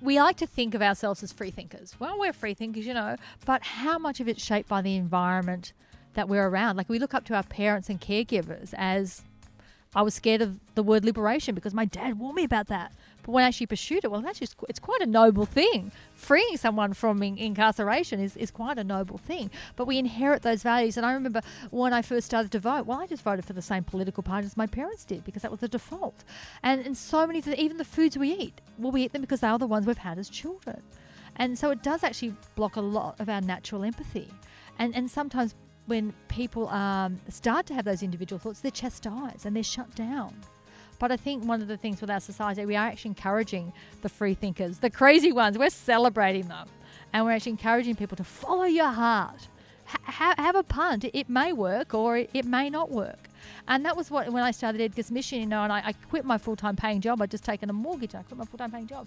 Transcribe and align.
we 0.00 0.20
like 0.20 0.36
to 0.36 0.46
think 0.46 0.74
of 0.74 0.82
ourselves 0.82 1.22
as 1.22 1.32
free 1.32 1.50
thinkers. 1.50 1.96
Well, 1.98 2.18
we're 2.18 2.32
free 2.32 2.54
thinkers, 2.54 2.86
you 2.86 2.94
know, 2.94 3.16
but 3.44 3.62
how 3.62 3.98
much 3.98 4.20
of 4.20 4.28
it's 4.28 4.42
shaped 4.42 4.68
by 4.68 4.82
the 4.82 4.96
environment 4.96 5.72
that 6.14 6.28
we're 6.28 6.46
around? 6.46 6.76
Like 6.76 6.88
we 6.88 6.98
look 6.98 7.14
up 7.14 7.24
to 7.26 7.34
our 7.34 7.42
parents 7.42 7.88
and 7.88 8.00
caregivers 8.00 8.74
as 8.76 9.22
I 9.94 10.02
was 10.02 10.14
scared 10.14 10.42
of 10.42 10.60
the 10.74 10.82
word 10.82 11.04
liberation 11.04 11.54
because 11.54 11.74
my 11.74 11.84
dad 11.84 12.18
warned 12.18 12.36
me 12.36 12.44
about 12.44 12.66
that. 12.68 12.92
But 13.28 13.32
when 13.34 13.44
actually 13.44 13.66
pursued 13.66 14.04
it, 14.04 14.10
well, 14.10 14.22
that's 14.22 14.38
just 14.38 14.56
it's 14.70 14.78
quite 14.78 15.02
a 15.02 15.06
noble 15.06 15.44
thing. 15.44 15.92
Freeing 16.14 16.56
someone 16.56 16.94
from 16.94 17.22
in- 17.22 17.36
incarceration 17.36 18.20
is, 18.20 18.34
is 18.38 18.50
quite 18.50 18.78
a 18.78 18.84
noble 18.84 19.18
thing. 19.18 19.50
But 19.76 19.86
we 19.86 19.98
inherit 19.98 20.40
those 20.40 20.62
values. 20.62 20.96
And 20.96 21.04
I 21.04 21.12
remember 21.12 21.42
when 21.70 21.92
I 21.92 22.00
first 22.00 22.24
started 22.24 22.50
to 22.52 22.58
vote, 22.58 22.86
well, 22.86 22.98
I 22.98 23.06
just 23.06 23.22
voted 23.22 23.44
for 23.44 23.52
the 23.52 23.60
same 23.60 23.84
political 23.84 24.22
party 24.22 24.46
as 24.46 24.56
my 24.56 24.66
parents 24.66 25.04
did 25.04 25.26
because 25.26 25.42
that 25.42 25.50
was 25.50 25.60
the 25.60 25.68
default. 25.68 26.24
And 26.62 26.80
and 26.86 26.96
so 26.96 27.26
many, 27.26 27.42
even 27.58 27.76
the 27.76 27.84
foods 27.84 28.16
we 28.16 28.30
eat, 28.30 28.62
well, 28.78 28.92
we 28.92 29.02
eat 29.02 29.12
them 29.12 29.20
because 29.20 29.40
they 29.40 29.48
are 29.48 29.58
the 29.58 29.66
ones 29.66 29.84
we've 29.84 29.98
had 29.98 30.18
as 30.18 30.30
children. 30.30 30.80
And 31.36 31.58
so 31.58 31.70
it 31.70 31.82
does 31.82 32.02
actually 32.02 32.32
block 32.56 32.76
a 32.76 32.80
lot 32.80 33.20
of 33.20 33.28
our 33.28 33.42
natural 33.42 33.84
empathy. 33.84 34.32
And 34.78 34.96
and 34.96 35.10
sometimes 35.10 35.54
when 35.84 36.14
people 36.28 36.66
um, 36.70 37.20
start 37.28 37.66
to 37.66 37.74
have 37.74 37.84
those 37.84 38.02
individual 38.02 38.38
thoughts, 38.38 38.60
they're 38.60 38.70
chastised 38.70 39.44
and 39.44 39.54
they're 39.54 39.62
shut 39.62 39.94
down. 39.94 40.34
But 40.98 41.12
I 41.12 41.16
think 41.16 41.44
one 41.44 41.62
of 41.62 41.68
the 41.68 41.76
things 41.76 42.00
with 42.00 42.10
our 42.10 42.20
society, 42.20 42.66
we 42.66 42.76
are 42.76 42.88
actually 42.88 43.10
encouraging 43.10 43.72
the 44.02 44.08
free 44.08 44.34
thinkers, 44.34 44.78
the 44.78 44.90
crazy 44.90 45.32
ones. 45.32 45.56
We're 45.56 45.70
celebrating 45.70 46.48
them, 46.48 46.68
and 47.12 47.24
we're 47.24 47.32
actually 47.32 47.52
encouraging 47.52 47.94
people 47.96 48.16
to 48.16 48.24
follow 48.24 48.64
your 48.64 48.90
heart. 48.90 49.48
Ha- 49.86 50.34
have 50.36 50.54
a 50.54 50.62
punt. 50.62 51.04
It 51.04 51.30
may 51.30 51.52
work 51.52 51.94
or 51.94 52.18
it, 52.18 52.44
may 52.44 52.68
not 52.68 52.90
work. 52.90 53.28
And 53.66 53.86
that 53.86 53.96
was 53.96 54.10
what 54.10 54.30
when 54.30 54.42
I 54.42 54.50
started 54.50 54.82
Edgar's 54.82 55.10
Mission, 55.10 55.40
you 55.40 55.46
know, 55.46 55.62
and 55.62 55.72
I, 55.72 55.78
I 55.78 55.92
quit 56.10 56.26
my 56.26 56.36
full 56.36 56.56
time 56.56 56.76
paying 56.76 57.00
job. 57.00 57.22
I'd 57.22 57.30
just 57.30 57.44
taken 57.44 57.70
a 57.70 57.72
mortgage. 57.72 58.14
I 58.14 58.22
quit 58.22 58.36
my 58.36 58.44
full 58.44 58.58
time 58.58 58.70
paying 58.70 58.86
job. 58.86 59.06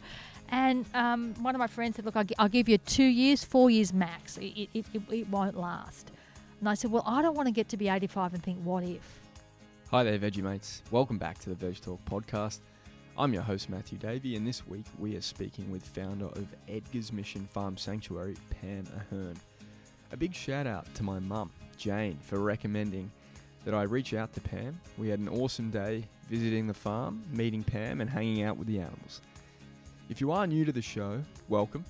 And 0.49 0.87
um, 0.95 1.35
one 1.35 1.53
of 1.53 1.59
my 1.59 1.67
friends 1.67 1.97
said, 1.97 2.05
Look, 2.05 2.15
I'll, 2.15 2.25
I'll, 2.39 2.49
give 2.49 2.67
you 2.67 2.79
two 2.79 3.03
years, 3.03 3.43
four 3.43 3.69
years 3.69 3.93
max. 3.93 4.37
It, 4.37 4.69
it, 4.73 4.85
it, 4.93 5.01
it 5.11 5.29
won't 5.29 5.55
last. 5.55 6.11
And 6.59 6.67
I 6.67 6.73
said, 6.73 6.91
Well, 6.91 7.03
I 7.05 7.21
don't 7.21 7.35
want 7.35 7.47
to 7.47 7.53
get 7.53 7.69
to 7.69 7.77
be 7.77 7.87
85 7.87 8.33
and 8.33 8.41
think, 8.43 8.59
What 8.63 8.83
if? 8.83 9.20
Hi 9.91 10.03
there, 10.05 10.17
Veggie 10.17 10.41
Mates. 10.41 10.81
Welcome 10.89 11.17
back 11.17 11.37
to 11.39 11.53
the 11.53 11.65
VedgeTalk 11.65 11.99
podcast. 12.09 12.59
I'm 13.17 13.33
your 13.33 13.41
host, 13.41 13.69
Matthew 13.69 13.97
Davey, 13.97 14.37
and 14.37 14.47
this 14.47 14.65
week 14.65 14.85
we 14.97 15.17
are 15.17 15.21
speaking 15.21 15.69
with 15.69 15.83
founder 15.83 16.27
of 16.27 16.47
Edgar's 16.69 17.11
Mission 17.11 17.45
Farm 17.51 17.75
Sanctuary, 17.75 18.37
Pam 18.61 18.85
Ahern. 18.95 19.35
A 20.13 20.15
big 20.15 20.33
shout 20.33 20.65
out 20.65 20.85
to 20.95 21.03
my 21.03 21.19
mum, 21.19 21.51
Jane, 21.75 22.17
for 22.21 22.39
recommending 22.39 23.11
that 23.65 23.73
I 23.73 23.81
reach 23.81 24.13
out 24.13 24.31
to 24.35 24.39
Pam. 24.39 24.79
We 24.97 25.09
had 25.09 25.19
an 25.19 25.27
awesome 25.27 25.69
day 25.69 26.05
visiting 26.29 26.67
the 26.67 26.73
farm, 26.73 27.21
meeting 27.29 27.61
Pam, 27.61 27.99
and 27.99 28.09
hanging 28.09 28.43
out 28.43 28.55
with 28.55 28.69
the 28.69 28.79
animals. 28.79 29.19
If 30.07 30.21
you 30.21 30.31
are 30.31 30.47
new 30.47 30.63
to 30.63 30.71
the 30.71 30.81
show, 30.81 31.21
welcome. 31.49 31.83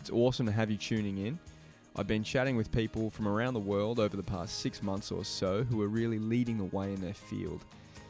It's 0.00 0.08
awesome 0.08 0.46
to 0.46 0.52
have 0.52 0.70
you 0.70 0.78
tuning 0.78 1.18
in. 1.18 1.38
I've 1.94 2.06
been 2.06 2.24
chatting 2.24 2.56
with 2.56 2.72
people 2.72 3.10
from 3.10 3.28
around 3.28 3.52
the 3.52 3.60
world 3.60 4.00
over 4.00 4.16
the 4.16 4.22
past 4.22 4.60
six 4.60 4.82
months 4.82 5.12
or 5.12 5.26
so 5.26 5.62
who 5.62 5.82
are 5.82 5.88
really 5.88 6.18
leading 6.18 6.56
the 6.56 6.64
way 6.76 6.94
in 6.94 7.02
their 7.02 7.12
field. 7.12 7.66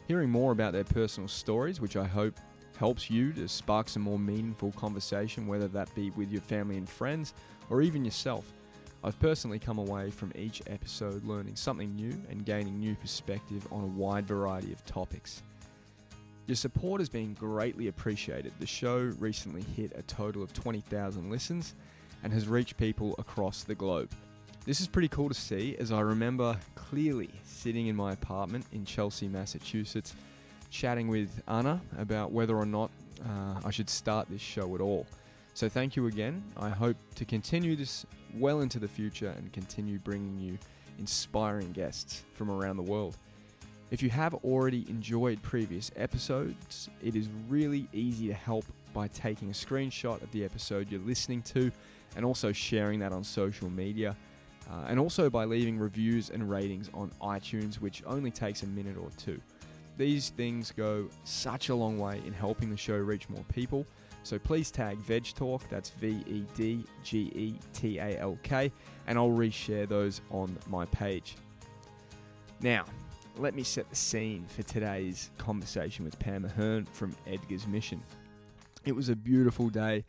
Hearing 0.06 0.30
more 0.30 0.52
about 0.52 0.72
their 0.72 0.84
personal 0.84 1.26
stories, 1.28 1.80
which 1.80 1.96
I 1.96 2.04
hope 2.04 2.38
helps 2.76 3.10
you 3.10 3.32
to 3.32 3.48
spark 3.48 3.88
some 3.88 4.02
more 4.02 4.20
meaningful 4.20 4.70
conversation, 4.72 5.48
whether 5.48 5.66
that 5.68 5.92
be 5.96 6.10
with 6.10 6.30
your 6.30 6.42
family 6.42 6.76
and 6.76 6.88
friends 6.88 7.34
or 7.70 7.82
even 7.82 8.04
yourself. 8.04 8.52
I've 9.02 9.18
personally 9.18 9.58
come 9.58 9.78
away 9.78 10.12
from 10.12 10.30
each 10.36 10.62
episode 10.68 11.24
learning 11.24 11.56
something 11.56 11.92
new 11.96 12.14
and 12.30 12.46
gaining 12.46 12.78
new 12.78 12.94
perspective 12.94 13.66
on 13.72 13.82
a 13.82 13.86
wide 13.86 14.28
variety 14.28 14.72
of 14.72 14.84
topics. 14.84 15.42
Your 16.46 16.54
support 16.54 17.00
has 17.00 17.08
been 17.08 17.34
greatly 17.34 17.88
appreciated. 17.88 18.52
The 18.60 18.66
show 18.66 19.12
recently 19.18 19.62
hit 19.62 19.90
a 19.96 20.02
total 20.02 20.40
of 20.40 20.52
20,000 20.52 21.30
listens 21.30 21.74
and 22.22 22.32
has 22.32 22.48
reached 22.48 22.76
people 22.76 23.14
across 23.18 23.64
the 23.64 23.74
globe. 23.74 24.10
This 24.64 24.80
is 24.80 24.86
pretty 24.86 25.08
cool 25.08 25.28
to 25.28 25.34
see 25.34 25.76
as 25.78 25.90
I 25.90 26.00
remember 26.00 26.56
clearly 26.74 27.30
sitting 27.44 27.88
in 27.88 27.96
my 27.96 28.12
apartment 28.12 28.64
in 28.72 28.84
Chelsea, 28.84 29.26
Massachusetts, 29.26 30.14
chatting 30.70 31.08
with 31.08 31.42
Anna 31.48 31.80
about 31.98 32.32
whether 32.32 32.56
or 32.56 32.66
not 32.66 32.90
uh, 33.24 33.60
I 33.64 33.70
should 33.70 33.90
start 33.90 34.28
this 34.30 34.40
show 34.40 34.74
at 34.74 34.80
all. 34.80 35.06
So, 35.54 35.68
thank 35.68 35.96
you 35.96 36.06
again. 36.06 36.42
I 36.56 36.70
hope 36.70 36.96
to 37.16 37.24
continue 37.24 37.76
this 37.76 38.06
well 38.34 38.60
into 38.60 38.78
the 38.78 38.88
future 38.88 39.34
and 39.36 39.52
continue 39.52 39.98
bringing 39.98 40.38
you 40.38 40.58
inspiring 40.98 41.72
guests 41.72 42.22
from 42.34 42.50
around 42.50 42.76
the 42.76 42.82
world. 42.82 43.16
If 43.90 44.02
you 44.02 44.08
have 44.08 44.34
already 44.36 44.86
enjoyed 44.88 45.42
previous 45.42 45.90
episodes, 45.96 46.88
it 47.02 47.14
is 47.14 47.28
really 47.48 47.88
easy 47.92 48.28
to 48.28 48.34
help 48.34 48.64
by 48.94 49.08
taking 49.08 49.50
a 49.50 49.52
screenshot 49.52 50.22
of 50.22 50.30
the 50.32 50.44
episode 50.44 50.90
you're 50.90 51.00
listening 51.00 51.42
to 51.42 51.70
and 52.16 52.24
also 52.24 52.52
sharing 52.52 52.98
that 53.00 53.12
on 53.12 53.24
social 53.24 53.70
media. 53.70 54.16
Uh, 54.70 54.84
and 54.88 54.98
also 54.98 55.28
by 55.28 55.44
leaving 55.44 55.78
reviews 55.78 56.30
and 56.30 56.48
ratings 56.48 56.88
on 56.94 57.10
iTunes, 57.20 57.80
which 57.80 58.02
only 58.06 58.30
takes 58.30 58.62
a 58.62 58.66
minute 58.66 58.96
or 58.96 59.10
two. 59.18 59.40
These 59.98 60.30
things 60.30 60.72
go 60.72 61.08
such 61.24 61.68
a 61.68 61.74
long 61.74 61.98
way 61.98 62.20
in 62.26 62.32
helping 62.32 62.70
the 62.70 62.76
show 62.76 62.96
reach 62.96 63.28
more 63.28 63.44
people. 63.52 63.84
So 64.22 64.38
please 64.38 64.70
tag 64.70 64.98
Veg 64.98 65.24
Talk, 65.34 65.68
that's 65.68 65.90
V 65.90 66.22
E 66.26 66.46
D 66.56 66.84
G 67.02 67.32
E 67.34 67.54
T 67.72 67.98
A 67.98 68.18
L 68.18 68.38
K, 68.42 68.70
and 69.06 69.18
I'll 69.18 69.30
reshare 69.30 69.88
those 69.88 70.20
on 70.30 70.56
my 70.70 70.86
page. 70.86 71.36
Now, 72.60 72.84
let 73.36 73.54
me 73.54 73.64
set 73.64 73.90
the 73.90 73.96
scene 73.96 74.46
for 74.46 74.62
today's 74.62 75.30
conversation 75.38 76.04
with 76.04 76.18
Pam 76.18 76.44
Ahern 76.44 76.86
from 76.92 77.16
Edgar's 77.26 77.66
Mission. 77.66 78.00
It 78.84 78.94
was 78.94 79.08
a 79.08 79.16
beautiful 79.16 79.68
day 79.68 80.04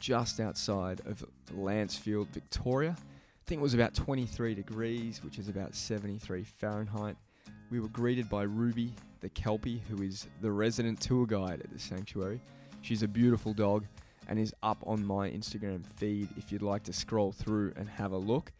just 0.00 0.40
outside 0.40 1.00
of 1.06 1.24
Lancefield, 1.54 2.28
Victoria. 2.28 2.96
I 2.98 3.44
think 3.46 3.60
it 3.60 3.62
was 3.62 3.74
about 3.74 3.94
23 3.94 4.54
degrees, 4.54 5.22
which 5.24 5.38
is 5.38 5.48
about 5.48 5.74
73 5.74 6.44
Fahrenheit. 6.44 7.16
We 7.70 7.80
were 7.80 7.88
greeted 7.88 8.28
by 8.28 8.42
Ruby, 8.42 8.92
the 9.20 9.28
Kelpie, 9.28 9.82
who 9.88 10.02
is 10.02 10.26
the 10.40 10.50
resident 10.50 11.00
tour 11.00 11.26
guide 11.26 11.60
at 11.62 11.70
the 11.72 11.78
sanctuary. 11.78 12.40
She's 12.82 13.02
a 13.02 13.08
beautiful 13.08 13.52
dog 13.52 13.84
and 14.28 14.38
is 14.38 14.54
up 14.62 14.78
on 14.86 15.04
my 15.04 15.30
Instagram 15.30 15.84
feed 15.96 16.28
if 16.36 16.52
you'd 16.52 16.62
like 16.62 16.82
to 16.84 16.92
scroll 16.92 17.32
through 17.32 17.72
and 17.76 17.88
have 17.88 18.12
a 18.12 18.18
look. 18.18 18.52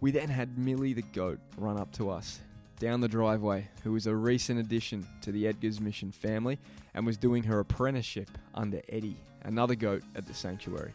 We 0.00 0.10
then 0.10 0.28
had 0.28 0.58
Millie 0.58 0.92
the 0.92 1.02
goat 1.02 1.40
run 1.56 1.78
up 1.78 1.90
to 1.92 2.10
us 2.10 2.40
down 2.78 3.00
the 3.00 3.08
driveway, 3.08 3.68
who 3.82 3.92
was 3.92 4.06
a 4.06 4.14
recent 4.14 4.60
addition 4.60 5.06
to 5.22 5.32
the 5.32 5.46
Edgar's 5.46 5.80
Mission 5.80 6.12
family 6.12 6.58
and 6.94 7.04
was 7.04 7.16
doing 7.16 7.42
her 7.42 7.60
apprenticeship 7.60 8.30
under 8.54 8.80
Eddie, 8.88 9.16
another 9.42 9.74
goat 9.74 10.02
at 10.14 10.26
the 10.26 10.34
sanctuary. 10.34 10.92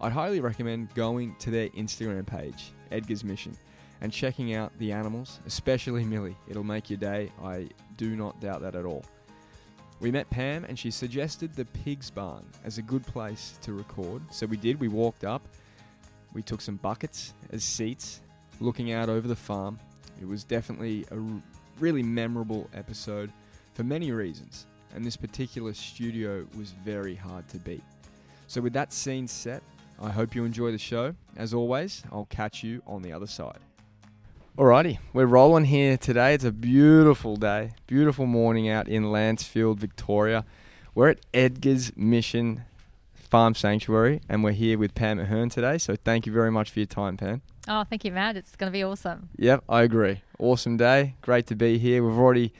I'd 0.00 0.12
highly 0.12 0.40
recommend 0.40 0.94
going 0.94 1.36
to 1.40 1.50
their 1.50 1.68
Instagram 1.70 2.26
page, 2.26 2.72
Edgar's 2.90 3.24
Mission, 3.24 3.56
and 4.00 4.12
checking 4.12 4.54
out 4.54 4.72
the 4.78 4.92
animals, 4.92 5.40
especially 5.46 6.04
Millie. 6.04 6.36
It'll 6.48 6.64
make 6.64 6.90
your 6.90 6.98
day. 6.98 7.30
I 7.42 7.68
do 7.96 8.16
not 8.16 8.40
doubt 8.40 8.62
that 8.62 8.74
at 8.74 8.84
all. 8.84 9.04
We 10.00 10.10
met 10.10 10.28
Pam 10.28 10.64
and 10.64 10.78
she 10.78 10.90
suggested 10.90 11.54
the 11.54 11.64
Pigs 11.66 12.10
Barn 12.10 12.44
as 12.64 12.78
a 12.78 12.82
good 12.82 13.06
place 13.06 13.58
to 13.62 13.72
record. 13.72 14.22
So 14.30 14.46
we 14.46 14.56
did. 14.56 14.80
We 14.80 14.88
walked 14.88 15.24
up. 15.24 15.46
We 16.34 16.42
took 16.42 16.60
some 16.60 16.76
buckets 16.76 17.32
as 17.52 17.62
seats, 17.62 18.20
looking 18.60 18.92
out 18.92 19.08
over 19.08 19.28
the 19.28 19.36
farm. 19.36 19.78
It 20.24 20.28
was 20.28 20.42
definitely 20.42 21.04
a 21.10 21.18
really 21.78 22.02
memorable 22.02 22.70
episode 22.72 23.30
for 23.74 23.84
many 23.84 24.10
reasons, 24.10 24.64
and 24.94 25.04
this 25.04 25.18
particular 25.18 25.74
studio 25.74 26.46
was 26.56 26.70
very 26.70 27.14
hard 27.14 27.46
to 27.48 27.58
beat. 27.58 27.84
So, 28.46 28.62
with 28.62 28.72
that 28.72 28.90
scene 28.90 29.28
set, 29.28 29.62
I 30.00 30.08
hope 30.08 30.34
you 30.34 30.46
enjoy 30.46 30.72
the 30.72 30.78
show. 30.78 31.14
As 31.36 31.52
always, 31.52 32.04
I'll 32.10 32.24
catch 32.30 32.64
you 32.64 32.82
on 32.86 33.02
the 33.02 33.12
other 33.12 33.26
side. 33.26 33.58
Alrighty, 34.56 34.98
we're 35.12 35.26
rolling 35.26 35.66
here 35.66 35.98
today. 35.98 36.32
It's 36.32 36.44
a 36.44 36.52
beautiful 36.52 37.36
day, 37.36 37.72
beautiful 37.86 38.24
morning 38.24 38.66
out 38.66 38.88
in 38.88 39.04
Lancefield, 39.04 39.76
Victoria. 39.76 40.46
We're 40.94 41.10
at 41.10 41.18
Edgar's 41.34 41.94
Mission 41.98 42.64
Farm 43.12 43.54
Sanctuary, 43.54 44.22
and 44.26 44.42
we're 44.42 44.52
here 44.52 44.78
with 44.78 44.94
Pam 44.94 45.20
Ahern 45.20 45.50
today. 45.50 45.76
So, 45.76 45.96
thank 45.96 46.24
you 46.24 46.32
very 46.32 46.50
much 46.50 46.70
for 46.70 46.78
your 46.78 46.86
time, 46.86 47.18
Pam. 47.18 47.42
Oh, 47.66 47.84
thank 47.84 48.04
you, 48.04 48.12
Matt. 48.12 48.36
It's 48.36 48.56
going 48.56 48.70
to 48.70 48.72
be 48.72 48.84
awesome. 48.84 49.30
Yep, 49.38 49.64
I 49.68 49.82
agree. 49.82 50.22
Awesome 50.38 50.76
day. 50.76 51.14
Great 51.22 51.46
to 51.46 51.54
be 51.56 51.78
here. 51.78 52.04
We've 52.04 52.18
already 52.18 52.52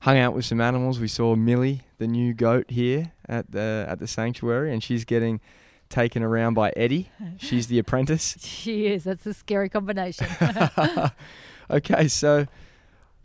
hung 0.00 0.18
out 0.18 0.34
with 0.34 0.44
some 0.44 0.60
animals. 0.60 0.98
We 0.98 1.08
saw 1.08 1.36
Millie, 1.36 1.82
the 1.98 2.06
new 2.06 2.34
goat, 2.34 2.70
here 2.70 3.12
at 3.28 3.52
the 3.52 3.86
at 3.88 3.98
the 4.00 4.06
sanctuary, 4.06 4.72
and 4.72 4.82
she's 4.82 5.04
getting 5.04 5.40
taken 5.88 6.22
around 6.22 6.54
by 6.54 6.72
Eddie. 6.76 7.10
She's 7.38 7.66
the 7.66 7.78
apprentice. 7.78 8.36
she 8.40 8.86
is. 8.86 9.04
That's 9.04 9.26
a 9.26 9.34
scary 9.34 9.68
combination. 9.68 10.28
okay, 11.70 12.06
so 12.06 12.46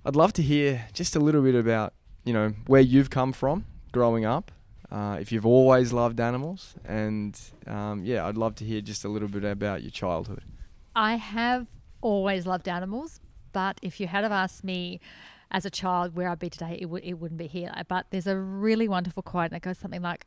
I'd 0.04 0.16
love 0.16 0.34
to 0.34 0.42
hear 0.42 0.88
just 0.94 1.16
a 1.16 1.20
little 1.20 1.44
bit 1.44 1.56
about 1.56 1.94
you 2.24 2.34
know 2.34 2.54
where 2.68 2.82
you've 2.82 3.10
come 3.10 3.34
from 3.34 3.66
growing 3.92 4.26
up. 4.26 4.52
Uh, 4.92 5.18
if 5.20 5.32
you've 5.32 5.46
always 5.46 5.92
loved 5.92 6.20
animals, 6.20 6.76
and 6.86 7.40
um, 7.68 8.04
yeah, 8.06 8.26
I'd 8.26 8.38
love 8.38 8.56
to 8.56 8.66
hear 8.66 8.82
just 8.82 9.04
a 9.04 9.10
little 9.10 9.28
bit 9.28 9.44
about 9.44 9.82
your 9.82 9.92
childhood. 9.92 10.44
I 10.96 11.16
have 11.16 11.68
always 12.02 12.46
loved 12.46 12.70
animals, 12.70 13.20
but 13.52 13.80
if 13.82 14.00
you 14.00 14.08
had 14.08 14.24
have 14.24 14.32
asked 14.32 14.64
me 14.64 15.02
as 15.52 15.66
a 15.66 15.70
child 15.70 16.16
where 16.16 16.30
I'd 16.30 16.40
be 16.40 16.50
today, 16.50 16.78
it 16.80 16.86
would 16.86 17.04
it 17.04 17.16
wouldn't 17.16 17.38
be 17.38 17.48
here. 17.48 17.72
But 17.88 18.08
there's 18.12 18.28
a 18.28 18.38
really 18.38 18.88
wonderful 18.88 19.22
quote, 19.22 19.52
and 19.52 19.58
it 19.58 19.62
goes 19.62 19.78
something 19.78 20.02
like, 20.02 20.26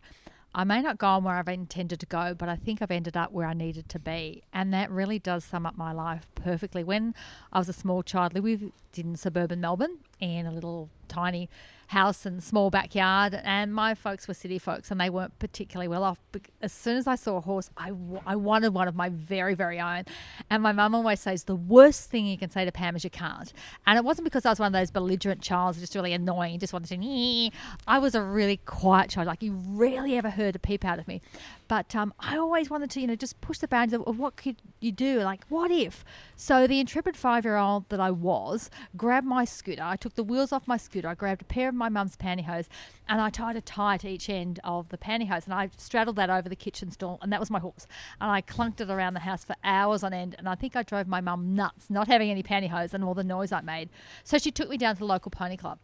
I 0.54 0.64
may 0.64 0.82
not 0.82 0.98
go 0.98 1.08
on 1.08 1.24
where 1.24 1.36
I've 1.36 1.48
intended 1.48 2.00
to 2.00 2.06
go, 2.06 2.34
but 2.34 2.48
I 2.48 2.56
think 2.56 2.82
I've 2.82 2.90
ended 2.90 3.16
up 3.16 3.32
where 3.32 3.46
I 3.46 3.54
needed 3.54 3.88
to 3.90 3.98
be. 3.98 4.42
And 4.52 4.72
that 4.74 4.90
really 4.90 5.18
does 5.18 5.44
sum 5.44 5.64
up 5.66 5.76
my 5.76 5.92
life 5.92 6.26
perfectly. 6.34 6.84
When 6.84 7.14
I 7.52 7.58
was 7.58 7.68
a 7.68 7.74
small 7.74 8.02
child, 8.02 8.32
we 8.34 8.40
lived 8.40 8.72
in 8.96 9.16
suburban 9.16 9.60
Melbourne 9.60 9.98
in 10.20 10.46
a 10.46 10.52
little 10.52 10.90
tiny 11.06 11.48
house 11.88 12.26
and 12.26 12.42
small 12.42 12.70
backyard. 12.70 13.40
And 13.42 13.74
my 13.74 13.94
folks 13.94 14.28
were 14.28 14.34
city 14.34 14.58
folks 14.58 14.90
and 14.90 15.00
they 15.00 15.10
weren't 15.10 15.38
particularly 15.38 15.88
well 15.88 16.04
off. 16.04 16.18
But 16.32 16.42
as 16.62 16.72
soon 16.72 16.96
as 16.96 17.06
I 17.06 17.16
saw 17.16 17.38
a 17.38 17.40
horse, 17.40 17.70
I, 17.76 17.92
I 18.26 18.36
wanted 18.36 18.74
one 18.74 18.88
of 18.88 18.94
my 18.94 19.08
very, 19.08 19.54
very 19.54 19.80
own. 19.80 20.04
And 20.50 20.62
my 20.62 20.72
mum 20.72 20.94
always 20.94 21.20
says 21.20 21.44
the 21.44 21.56
worst 21.56 22.10
thing 22.10 22.26
you 22.26 22.38
can 22.38 22.50
say 22.50 22.64
to 22.64 22.72
Pam 22.72 22.94
is 22.94 23.04
you 23.04 23.10
can't. 23.10 23.52
And 23.86 23.96
it 23.96 24.04
wasn't 24.04 24.24
because 24.24 24.44
I 24.44 24.50
was 24.50 24.60
one 24.60 24.66
of 24.68 24.72
those 24.72 24.90
belligerent 24.90 25.40
childs, 25.40 25.80
just 25.80 25.94
really 25.94 26.12
annoying, 26.12 26.58
just 26.58 26.72
wanted 26.72 26.88
to. 26.88 27.50
I 27.86 27.98
was 27.98 28.14
a 28.14 28.22
really 28.22 28.58
quiet 28.58 29.10
child. 29.10 29.26
Like 29.26 29.42
you 29.42 29.54
rarely 29.66 30.16
ever 30.16 30.30
heard 30.30 30.56
a 30.56 30.58
peep 30.58 30.84
out 30.84 30.98
of 30.98 31.08
me. 31.08 31.22
But 31.68 31.94
um, 31.94 32.14
I 32.18 32.38
always 32.38 32.70
wanted 32.70 32.90
to, 32.90 33.00
you 33.00 33.06
know, 33.06 33.14
just 33.14 33.40
push 33.42 33.58
the 33.58 33.68
boundaries 33.68 34.00
of, 34.00 34.08
of 34.08 34.18
what 34.18 34.36
could 34.36 34.56
you 34.80 34.90
do? 34.90 35.20
Like, 35.20 35.44
what 35.48 35.70
if? 35.70 36.04
So 36.34 36.66
the 36.66 36.80
intrepid 36.80 37.16
five-year-old 37.16 37.90
that 37.90 38.00
I 38.00 38.10
was 38.10 38.70
grabbed 38.96 39.26
my 39.26 39.44
scooter. 39.44 39.82
I 39.82 39.96
took 39.96 40.14
the 40.14 40.24
wheels 40.24 40.50
off 40.50 40.66
my 40.66 40.78
scooter. 40.78 41.08
I 41.08 41.14
grabbed 41.14 41.42
a 41.42 41.44
pair 41.44 41.68
of 41.68 41.74
my 41.74 41.90
mum's 41.90 42.16
pantyhose, 42.16 42.68
and 43.06 43.20
I 43.20 43.28
tied 43.28 43.56
a 43.56 43.60
tie 43.60 43.98
to 43.98 44.08
each 44.08 44.30
end 44.30 44.60
of 44.64 44.88
the 44.88 44.98
pantyhose, 44.98 45.44
and 45.44 45.52
I 45.52 45.70
straddled 45.76 46.16
that 46.16 46.30
over 46.30 46.48
the 46.48 46.56
kitchen 46.56 46.90
stall 46.90 47.18
and 47.20 47.32
that 47.32 47.40
was 47.40 47.50
my 47.50 47.58
horse. 47.58 47.86
And 48.20 48.30
I 48.30 48.40
clunked 48.40 48.80
it 48.80 48.90
around 48.90 49.14
the 49.14 49.20
house 49.20 49.44
for 49.44 49.54
hours 49.62 50.02
on 50.02 50.12
end, 50.12 50.34
and 50.38 50.48
I 50.48 50.54
think 50.54 50.74
I 50.74 50.82
drove 50.82 51.06
my 51.06 51.20
mum 51.20 51.54
nuts 51.54 51.90
not 51.90 52.08
having 52.08 52.30
any 52.30 52.42
pantyhose 52.42 52.94
and 52.94 53.04
all 53.04 53.14
the 53.14 53.24
noise 53.24 53.52
I 53.52 53.60
made. 53.60 53.90
So 54.24 54.38
she 54.38 54.50
took 54.50 54.68
me 54.68 54.78
down 54.78 54.94
to 54.94 55.00
the 55.00 55.06
local 55.06 55.30
pony 55.30 55.56
club. 55.56 55.78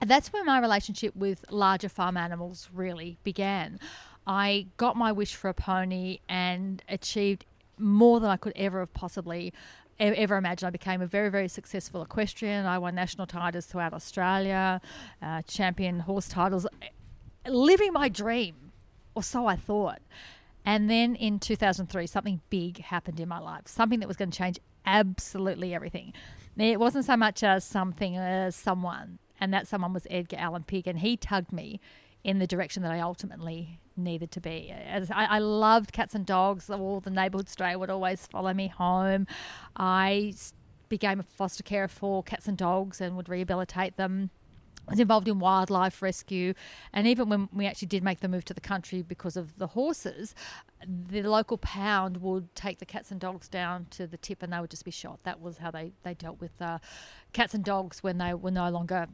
And 0.00 0.10
that's 0.10 0.32
where 0.32 0.42
my 0.42 0.58
relationship 0.58 1.14
with 1.14 1.44
larger 1.50 1.88
farm 1.88 2.16
animals 2.16 2.68
really 2.72 3.18
began. 3.22 3.78
I 4.26 4.66
got 4.76 4.96
my 4.96 5.12
wish 5.12 5.34
for 5.34 5.48
a 5.48 5.54
pony 5.54 6.18
and 6.28 6.82
achieved 6.88 7.44
more 7.78 8.20
than 8.20 8.30
I 8.30 8.36
could 8.36 8.52
ever 8.56 8.80
have 8.80 8.92
possibly 8.92 9.52
ever 9.98 10.36
imagined. 10.36 10.68
I 10.68 10.70
became 10.70 11.00
a 11.00 11.06
very, 11.06 11.28
very 11.28 11.48
successful 11.48 12.02
equestrian. 12.02 12.66
I 12.66 12.78
won 12.78 12.94
national 12.94 13.26
titles 13.26 13.66
throughout 13.66 13.92
Australia, 13.92 14.80
uh, 15.20 15.42
champion 15.42 16.00
horse 16.00 16.28
titles, 16.28 16.66
living 17.46 17.92
my 17.92 18.08
dream, 18.08 18.72
or 19.14 19.22
so 19.22 19.46
I 19.46 19.56
thought. 19.56 20.00
And 20.64 20.88
then 20.88 21.16
in 21.16 21.38
2003, 21.40 22.06
something 22.06 22.40
big 22.50 22.78
happened 22.80 23.18
in 23.18 23.28
my 23.28 23.38
life, 23.38 23.66
something 23.66 24.00
that 24.00 24.08
was 24.08 24.16
going 24.16 24.30
to 24.30 24.38
change 24.38 24.58
absolutely 24.86 25.74
everything. 25.74 26.12
It 26.56 26.78
wasn't 26.78 27.04
so 27.04 27.16
much 27.16 27.42
as 27.42 27.64
something 27.64 28.16
as 28.16 28.54
someone, 28.54 29.18
and 29.40 29.52
that 29.52 29.66
someone 29.66 29.92
was 29.92 30.06
Edgar 30.10 30.36
Allan 30.36 30.64
Pig, 30.64 30.86
and 30.86 31.00
he 31.00 31.16
tugged 31.16 31.52
me 31.52 31.80
in 32.24 32.38
the 32.38 32.46
direction 32.46 32.82
that 32.82 32.92
I 32.92 33.00
ultimately 33.00 33.80
needed 33.96 34.30
to 34.32 34.40
be. 34.40 34.70
As 34.70 35.10
I, 35.10 35.24
I, 35.24 35.38
loved 35.38 35.92
cats 35.92 36.14
and 36.14 36.24
dogs. 36.24 36.70
All 36.70 37.00
the 37.00 37.10
neighbourhood 37.10 37.48
stray 37.48 37.76
would 37.76 37.90
always 37.90 38.26
follow 38.26 38.54
me 38.54 38.68
home. 38.68 39.26
I 39.76 40.34
became 40.88 41.20
a 41.20 41.24
foster 41.24 41.62
carer 41.62 41.88
for 41.88 42.22
cats 42.22 42.46
and 42.46 42.56
dogs 42.56 43.00
and 43.00 43.16
would 43.16 43.28
rehabilitate 43.28 43.96
them. 43.96 44.30
I 44.88 44.92
was 44.92 45.00
involved 45.00 45.28
in 45.28 45.38
wildlife 45.38 46.02
rescue, 46.02 46.54
and 46.92 47.06
even 47.06 47.28
when 47.28 47.48
we 47.52 47.66
actually 47.66 47.86
did 47.86 48.02
make 48.02 48.18
the 48.18 48.26
move 48.26 48.44
to 48.46 48.54
the 48.54 48.60
country 48.60 49.00
because 49.00 49.36
of 49.36 49.56
the 49.56 49.68
horses, 49.68 50.34
the 50.84 51.22
local 51.22 51.56
pound 51.58 52.16
would 52.16 52.52
take 52.56 52.80
the 52.80 52.84
cats 52.84 53.12
and 53.12 53.20
dogs 53.20 53.48
down 53.48 53.86
to 53.90 54.08
the 54.08 54.16
tip, 54.16 54.42
and 54.42 54.52
they 54.52 54.58
would 54.58 54.70
just 54.70 54.84
be 54.84 54.90
shot. 54.90 55.20
That 55.22 55.40
was 55.40 55.58
how 55.58 55.70
they, 55.70 55.92
they 56.02 56.14
dealt 56.14 56.40
with 56.40 56.60
uh, 56.60 56.78
cats 57.32 57.54
and 57.54 57.64
dogs 57.64 58.02
when 58.02 58.18
they 58.18 58.34
were 58.34 58.50
no 58.50 58.70
longer 58.70 59.06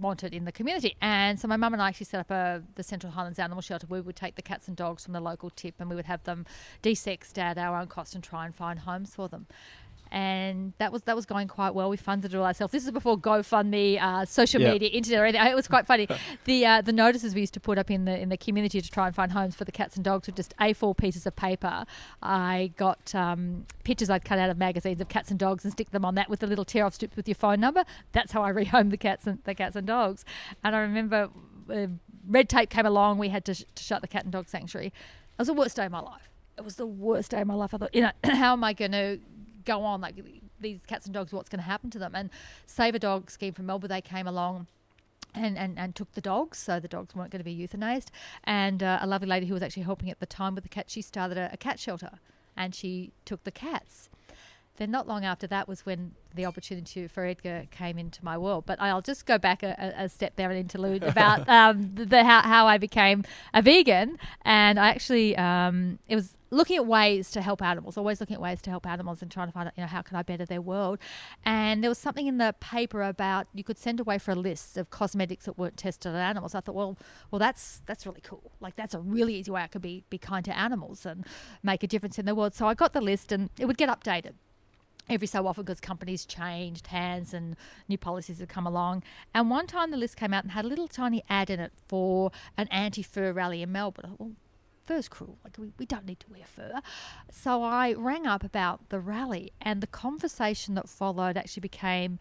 wanted 0.00 0.34
in 0.34 0.44
the 0.44 0.52
community. 0.52 0.96
And 1.00 1.38
so 1.38 1.48
my 1.48 1.56
mum 1.56 1.72
and 1.72 1.82
I 1.82 1.88
actually 1.88 2.06
set 2.06 2.20
up 2.20 2.30
a 2.30 2.62
the 2.74 2.82
Central 2.82 3.12
Highlands 3.12 3.38
Animal 3.38 3.62
Shelter. 3.62 3.86
We 3.88 4.00
would 4.00 4.16
take 4.16 4.34
the 4.34 4.42
cats 4.42 4.68
and 4.68 4.76
dogs 4.76 5.04
from 5.04 5.12
the 5.12 5.20
local 5.20 5.50
tip 5.50 5.74
and 5.78 5.88
we 5.88 5.96
would 5.96 6.06
have 6.06 6.22
them 6.24 6.46
desexed 6.82 7.38
at 7.38 7.58
our 7.58 7.78
own 7.80 7.86
cost 7.86 8.14
and 8.14 8.22
try 8.22 8.44
and 8.44 8.54
find 8.54 8.80
homes 8.80 9.14
for 9.14 9.28
them 9.28 9.46
and 10.10 10.72
that 10.78 10.92
was 10.92 11.02
that 11.02 11.16
was 11.16 11.26
going 11.26 11.48
quite 11.48 11.74
well. 11.74 11.90
We 11.90 11.96
funded 11.96 12.34
it 12.34 12.36
all 12.36 12.44
ourselves. 12.44 12.72
This 12.72 12.84
is 12.84 12.90
before 12.90 13.18
GoFundMe, 13.18 14.00
uh, 14.00 14.24
social 14.24 14.60
yep. 14.60 14.72
media, 14.72 14.88
internet. 14.90 15.34
It 15.34 15.54
was 15.54 15.68
quite 15.68 15.86
funny. 15.86 16.08
the 16.44 16.66
uh, 16.66 16.80
the 16.82 16.92
notices 16.92 17.34
we 17.34 17.40
used 17.40 17.54
to 17.54 17.60
put 17.60 17.78
up 17.78 17.90
in 17.90 18.04
the 18.04 18.18
in 18.18 18.28
the 18.28 18.36
community 18.36 18.80
to 18.80 18.90
try 18.90 19.06
and 19.06 19.14
find 19.14 19.32
homes 19.32 19.54
for 19.54 19.64
the 19.64 19.72
cats 19.72 19.96
and 19.96 20.04
dogs 20.04 20.28
were 20.28 20.34
just 20.34 20.54
A4 20.58 20.96
pieces 20.96 21.26
of 21.26 21.34
paper. 21.36 21.84
I 22.22 22.72
got 22.76 23.14
um, 23.14 23.66
pictures 23.82 24.10
I'd 24.10 24.24
cut 24.24 24.38
out 24.38 24.50
of 24.50 24.58
magazines 24.58 25.00
of 25.00 25.08
cats 25.08 25.30
and 25.30 25.38
dogs 25.38 25.64
and 25.64 25.72
stick 25.72 25.90
them 25.90 26.04
on 26.04 26.14
that 26.14 26.28
with 26.28 26.42
a 26.42 26.46
little 26.46 26.64
tear 26.64 26.84
off 26.84 26.94
strips 26.94 27.16
with 27.16 27.28
your 27.28 27.34
phone 27.34 27.60
number. 27.60 27.84
That's 28.12 28.32
how 28.32 28.42
I 28.42 28.52
rehomed 28.52 28.90
the 28.90 28.96
cats 28.96 29.26
and 29.26 29.38
the 29.44 29.54
cats 29.54 29.76
and 29.76 29.86
dogs. 29.86 30.24
And 30.62 30.76
I 30.76 30.80
remember 30.80 31.30
uh, 31.70 31.86
red 32.28 32.48
tape 32.48 32.70
came 32.70 32.86
along. 32.86 33.18
We 33.18 33.28
had 33.28 33.44
to, 33.46 33.54
sh- 33.54 33.64
to 33.74 33.82
shut 33.82 34.02
the 34.02 34.08
cat 34.08 34.24
and 34.24 34.32
dog 34.32 34.48
sanctuary. 34.48 34.88
It 34.88 34.92
was 35.38 35.48
the 35.48 35.54
worst 35.54 35.76
day 35.76 35.86
of 35.86 35.92
my 35.92 36.00
life. 36.00 36.30
It 36.56 36.64
was 36.64 36.76
the 36.76 36.86
worst 36.86 37.32
day 37.32 37.40
of 37.40 37.48
my 37.48 37.54
life. 37.54 37.74
I 37.74 37.78
thought, 37.78 37.94
you 37.94 38.02
know, 38.02 38.12
how 38.24 38.52
am 38.52 38.62
I 38.62 38.72
going 38.72 38.92
to 38.92 39.18
go 39.64 39.82
on 39.82 40.00
like 40.00 40.14
these 40.60 40.80
cats 40.86 41.06
and 41.06 41.14
dogs 41.14 41.32
what's 41.32 41.48
going 41.48 41.58
to 41.58 41.64
happen 41.64 41.90
to 41.90 41.98
them 41.98 42.14
and 42.14 42.30
save 42.66 42.94
a 42.94 42.98
dog 42.98 43.30
scheme 43.30 43.52
from 43.52 43.66
melbourne 43.66 43.88
they 43.88 44.00
came 44.00 44.26
along 44.26 44.66
and, 45.34 45.58
and, 45.58 45.78
and 45.78 45.94
took 45.94 46.12
the 46.12 46.20
dogs, 46.20 46.58
so 46.58 46.78
the 46.78 46.88
dogs 46.88 47.14
weren't 47.14 47.30
going 47.30 47.40
to 47.40 47.44
be 47.44 47.56
euthanized. 47.56 48.08
And 48.44 48.82
uh, 48.82 48.98
a 49.00 49.06
lovely 49.06 49.28
lady 49.28 49.46
who 49.46 49.54
was 49.54 49.62
actually 49.62 49.82
helping 49.82 50.10
at 50.10 50.20
the 50.20 50.26
time 50.26 50.54
with 50.54 50.64
the 50.64 50.70
cats, 50.70 50.92
she 50.92 51.02
started 51.02 51.36
a, 51.36 51.50
a 51.52 51.56
cat 51.56 51.80
shelter 51.80 52.20
and 52.56 52.74
she 52.74 53.12
took 53.24 53.44
the 53.44 53.50
cats. 53.50 54.08
Then, 54.76 54.90
not 54.90 55.06
long 55.06 55.24
after 55.24 55.46
that, 55.46 55.68
was 55.68 55.86
when 55.86 56.14
the 56.34 56.44
opportunity 56.46 57.06
for 57.06 57.24
Edgar 57.24 57.66
came 57.70 57.96
into 57.96 58.24
my 58.24 58.36
world. 58.36 58.64
But 58.66 58.80
I'll 58.80 59.02
just 59.02 59.24
go 59.24 59.38
back 59.38 59.62
a, 59.62 59.94
a 59.96 60.08
step 60.08 60.34
there 60.34 60.50
and 60.50 60.58
interlude 60.58 61.02
about 61.04 61.48
um, 61.48 61.94
the, 61.94 62.04
the 62.04 62.24
how, 62.24 62.42
how 62.42 62.66
I 62.66 62.78
became 62.78 63.22
a 63.52 63.62
vegan. 63.62 64.18
And 64.42 64.80
I 64.80 64.88
actually, 64.88 65.36
um, 65.36 66.00
it 66.08 66.16
was 66.16 66.36
looking 66.54 66.76
at 66.76 66.86
ways 66.86 67.30
to 67.32 67.42
help 67.42 67.60
animals, 67.62 67.96
always 67.96 68.20
looking 68.20 68.34
at 68.34 68.40
ways 68.40 68.62
to 68.62 68.70
help 68.70 68.86
animals 68.86 69.22
and 69.22 69.30
trying 69.30 69.48
to 69.48 69.52
find 69.52 69.66
out, 69.66 69.74
you 69.76 69.82
know, 69.82 69.88
how 69.88 70.02
can 70.02 70.16
I 70.16 70.22
better 70.22 70.46
their 70.46 70.62
world. 70.62 70.98
And 71.44 71.82
there 71.82 71.90
was 71.90 71.98
something 71.98 72.26
in 72.26 72.38
the 72.38 72.54
paper 72.60 73.02
about 73.02 73.46
you 73.52 73.64
could 73.64 73.78
send 73.78 74.00
away 74.00 74.18
for 74.18 74.30
a 74.32 74.36
list 74.36 74.76
of 74.76 74.90
cosmetics 74.90 75.46
that 75.46 75.58
weren't 75.58 75.76
tested 75.76 76.12
on 76.12 76.16
animals. 76.16 76.54
I 76.54 76.60
thought, 76.60 76.74
well, 76.74 76.96
well, 77.30 77.38
that's 77.38 77.82
that's 77.86 78.06
really 78.06 78.22
cool. 78.22 78.52
Like 78.60 78.76
that's 78.76 78.94
a 78.94 79.00
really 79.00 79.34
easy 79.34 79.50
way 79.50 79.62
I 79.62 79.66
could 79.66 79.82
be 79.82 80.04
be 80.10 80.18
kind 80.18 80.44
to 80.44 80.56
animals 80.56 81.04
and 81.04 81.26
make 81.62 81.82
a 81.82 81.86
difference 81.86 82.18
in 82.18 82.26
the 82.26 82.34
world. 82.34 82.54
So 82.54 82.66
I 82.66 82.74
got 82.74 82.92
the 82.92 83.00
list, 83.00 83.32
and 83.32 83.50
it 83.58 83.66
would 83.66 83.76
get 83.76 83.88
updated 83.88 84.34
every 85.08 85.26
so 85.26 85.46
often 85.46 85.64
because 85.64 85.80
companies 85.80 86.24
changed 86.24 86.86
hands 86.86 87.34
and 87.34 87.56
new 87.88 87.98
policies 87.98 88.38
had 88.38 88.48
come 88.48 88.66
along. 88.66 89.02
And 89.34 89.50
one 89.50 89.66
time 89.66 89.90
the 89.90 89.96
list 89.96 90.16
came 90.16 90.32
out 90.32 90.44
and 90.44 90.52
had 90.52 90.64
a 90.64 90.68
little 90.68 90.88
tiny 90.88 91.22
ad 91.28 91.50
in 91.50 91.60
it 91.60 91.72
for 91.88 92.30
an 92.56 92.68
anti 92.68 93.02
fur 93.02 93.32
rally 93.32 93.62
in 93.62 93.72
Melbourne. 93.72 94.14
Well, 94.18 94.32
fur's 94.84 95.08
cruel. 95.08 95.38
Like 95.44 95.56
we, 95.58 95.72
we 95.78 95.86
don't 95.86 96.06
need 96.06 96.20
to 96.20 96.26
wear 96.30 96.44
fur. 96.44 96.80
So 97.30 97.62
I 97.62 97.94
rang 97.94 98.26
up 98.26 98.44
about 98.44 98.88
the 98.90 99.00
rally, 99.00 99.52
and 99.60 99.80
the 99.80 99.86
conversation 99.86 100.74
that 100.74 100.88
followed 100.88 101.36
actually 101.36 101.62
became 101.62 102.18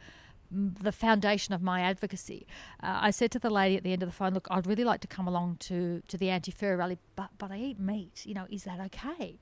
the 0.51 0.91
foundation 0.91 1.53
of 1.53 1.61
my 1.63 1.81
advocacy. 1.81 2.45
Uh, 2.81 2.99
I 3.01 3.11
said 3.11 3.31
to 3.31 3.39
the 3.39 3.49
lady 3.49 3.75
at 3.75 3.83
the 3.83 3.91
end 3.91 4.03
of 4.03 4.09
the 4.09 4.15
phone, 4.15 4.33
"Look, 4.33 4.47
I'd 4.51 4.67
really 4.67 4.83
like 4.83 5.01
to 5.01 5.07
come 5.07 5.27
along 5.27 5.57
to 5.61 6.01
to 6.07 6.17
the 6.17 6.29
anti-fur 6.29 6.77
rally, 6.77 6.99
but 7.15 7.31
but 7.37 7.51
I 7.51 7.57
eat 7.57 7.79
meat. 7.79 8.25
You 8.25 8.35
know, 8.35 8.47
is 8.49 8.63
that 8.63 8.79
okay?" 8.79 9.39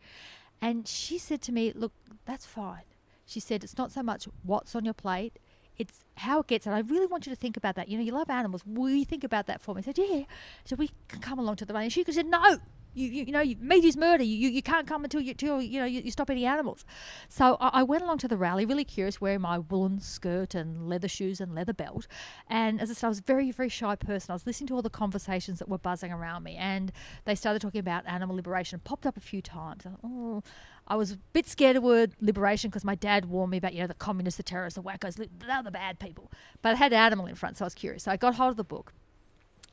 And 0.61 0.87
she 0.87 1.17
said 1.17 1.41
to 1.43 1.51
me, 1.51 1.73
"Look, 1.73 1.93
that's 2.25 2.45
fine." 2.45 2.83
She 3.25 3.39
said, 3.39 3.63
"It's 3.63 3.77
not 3.77 3.91
so 3.91 4.03
much 4.03 4.27
what's 4.43 4.75
on 4.75 4.85
your 4.85 4.93
plate." 4.93 5.39
it's 5.77 6.05
how 6.15 6.41
it 6.41 6.47
gets. 6.47 6.67
And 6.67 6.75
I 6.75 6.79
really 6.79 7.07
want 7.07 7.25
you 7.25 7.31
to 7.31 7.35
think 7.35 7.57
about 7.57 7.75
that. 7.75 7.89
You 7.89 7.97
know, 7.97 8.03
you 8.03 8.11
love 8.11 8.29
animals. 8.29 8.61
Will 8.65 8.91
you 8.91 9.05
think 9.05 9.23
about 9.23 9.47
that 9.47 9.61
for 9.61 9.73
me? 9.73 9.79
I 9.79 9.81
said, 9.81 9.97
yeah. 9.97 10.23
So 10.63 10.75
we 10.75 10.91
can 11.07 11.21
come 11.21 11.39
along 11.39 11.55
to 11.57 11.65
the 11.65 11.73
rally. 11.73 11.85
And 11.85 11.93
she 11.93 12.03
said, 12.03 12.27
no, 12.27 12.59
you, 12.93 13.07
you, 13.07 13.23
you 13.25 13.31
know, 13.31 13.43
meat 13.59 13.83
is 13.83 13.95
murder. 13.95 14.23
You, 14.23 14.49
you 14.49 14.61
can't 14.61 14.87
come 14.87 15.03
until 15.03 15.21
you, 15.21 15.33
till, 15.33 15.61
you 15.61 15.79
know, 15.79 15.85
you, 15.85 16.01
you 16.01 16.11
stop 16.11 16.29
eating 16.29 16.45
animals. 16.45 16.85
So 17.29 17.57
I, 17.59 17.79
I, 17.79 17.83
went 17.83 18.03
along 18.03 18.19
to 18.19 18.27
the 18.27 18.37
rally, 18.37 18.65
really 18.65 18.83
curious, 18.83 19.21
wearing 19.21 19.41
my 19.41 19.59
woolen 19.59 19.99
skirt 19.99 20.55
and 20.55 20.89
leather 20.89 21.07
shoes 21.07 21.39
and 21.39 21.55
leather 21.55 21.73
belt. 21.73 22.07
And 22.47 22.81
as 22.81 22.89
I 22.89 22.93
said, 22.93 23.07
I 23.07 23.09
was 23.09 23.19
a 23.19 23.23
very, 23.23 23.51
very 23.51 23.69
shy 23.69 23.95
person. 23.95 24.31
I 24.31 24.35
was 24.35 24.45
listening 24.45 24.67
to 24.67 24.75
all 24.75 24.81
the 24.81 24.89
conversations 24.89 25.59
that 25.59 25.69
were 25.69 25.77
buzzing 25.77 26.11
around 26.11 26.43
me. 26.43 26.55
And 26.55 26.91
they 27.25 27.35
started 27.35 27.61
talking 27.61 27.79
about 27.79 28.05
animal 28.07 28.35
liberation. 28.35 28.77
It 28.77 28.83
popped 28.83 29.05
up 29.05 29.17
a 29.17 29.21
few 29.21 29.41
times. 29.41 29.85
I, 29.85 29.91
oh, 30.03 30.43
I 30.87 30.95
was 30.95 31.11
a 31.11 31.17
bit 31.33 31.47
scared 31.47 31.77
of 31.77 31.83
the 31.83 31.87
word 31.87 32.15
liberation 32.19 32.69
because 32.69 32.83
my 32.83 32.95
dad 32.95 33.25
warned 33.25 33.51
me 33.51 33.57
about, 33.57 33.73
you 33.73 33.81
know, 33.81 33.87
the 33.87 33.93
communists, 33.93 34.37
the 34.37 34.43
terrorists, 34.43 34.75
the 34.75 34.83
wackos, 34.83 35.15
they're 35.15 35.63
the 35.63 35.71
bad 35.71 35.99
people. 35.99 36.31
But 36.61 36.73
I 36.73 36.75
had 36.75 36.93
animal 36.93 37.27
in 37.27 37.35
front, 37.35 37.57
so 37.57 37.65
I 37.65 37.67
was 37.67 37.75
curious. 37.75 38.03
So 38.03 38.11
I 38.11 38.17
got 38.17 38.35
hold 38.35 38.51
of 38.51 38.57
the 38.57 38.63
book 38.63 38.93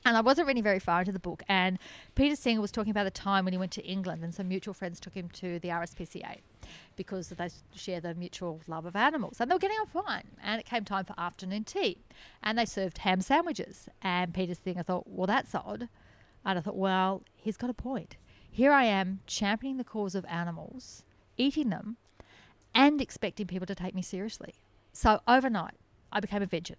and 0.04 0.16
I 0.16 0.20
wasn't 0.20 0.48
reading 0.48 0.62
very 0.62 0.78
far 0.78 1.00
into 1.00 1.12
the 1.12 1.18
book. 1.18 1.42
And 1.48 1.78
Peter 2.14 2.36
Singer 2.36 2.60
was 2.60 2.72
talking 2.72 2.90
about 2.90 3.04
the 3.04 3.10
time 3.10 3.44
when 3.44 3.52
he 3.52 3.58
went 3.58 3.72
to 3.72 3.84
England, 3.84 4.24
and 4.24 4.34
some 4.34 4.48
mutual 4.48 4.74
friends 4.74 5.00
took 5.00 5.14
him 5.14 5.28
to 5.34 5.58
the 5.58 5.68
RSPCA 5.68 6.38
because 6.96 7.28
they 7.28 7.48
share 7.74 8.00
the 8.00 8.14
mutual 8.14 8.60
love 8.66 8.86
of 8.86 8.96
animals. 8.96 9.40
And 9.40 9.50
they 9.50 9.54
were 9.54 9.60
getting 9.60 9.78
on 9.78 9.86
fine. 9.86 10.24
And 10.42 10.60
it 10.60 10.66
came 10.66 10.84
time 10.84 11.04
for 11.04 11.14
afternoon 11.18 11.64
tea. 11.64 11.98
And 12.42 12.58
they 12.58 12.64
served 12.64 12.98
ham 12.98 13.20
sandwiches. 13.20 13.88
And 14.02 14.34
Peter 14.34 14.54
Singer 14.54 14.82
thought, 14.82 15.08
well, 15.08 15.26
that's 15.26 15.54
odd. 15.54 15.88
And 16.44 16.58
I 16.58 16.62
thought, 16.62 16.76
well, 16.76 17.22
he's 17.36 17.56
got 17.56 17.70
a 17.70 17.74
point. 17.74 18.16
Here 18.50 18.72
I 18.72 18.84
am 18.84 19.20
championing 19.26 19.76
the 19.76 19.84
cause 19.84 20.14
of 20.14 20.24
animals, 20.26 21.04
eating 21.36 21.68
them, 21.68 21.96
and 22.74 23.00
expecting 23.00 23.46
people 23.46 23.66
to 23.66 23.74
take 23.74 23.94
me 23.94 24.02
seriously. 24.02 24.54
So 24.92 25.20
overnight, 25.28 25.74
I 26.10 26.20
became 26.20 26.42
a 26.42 26.46
vegan 26.46 26.76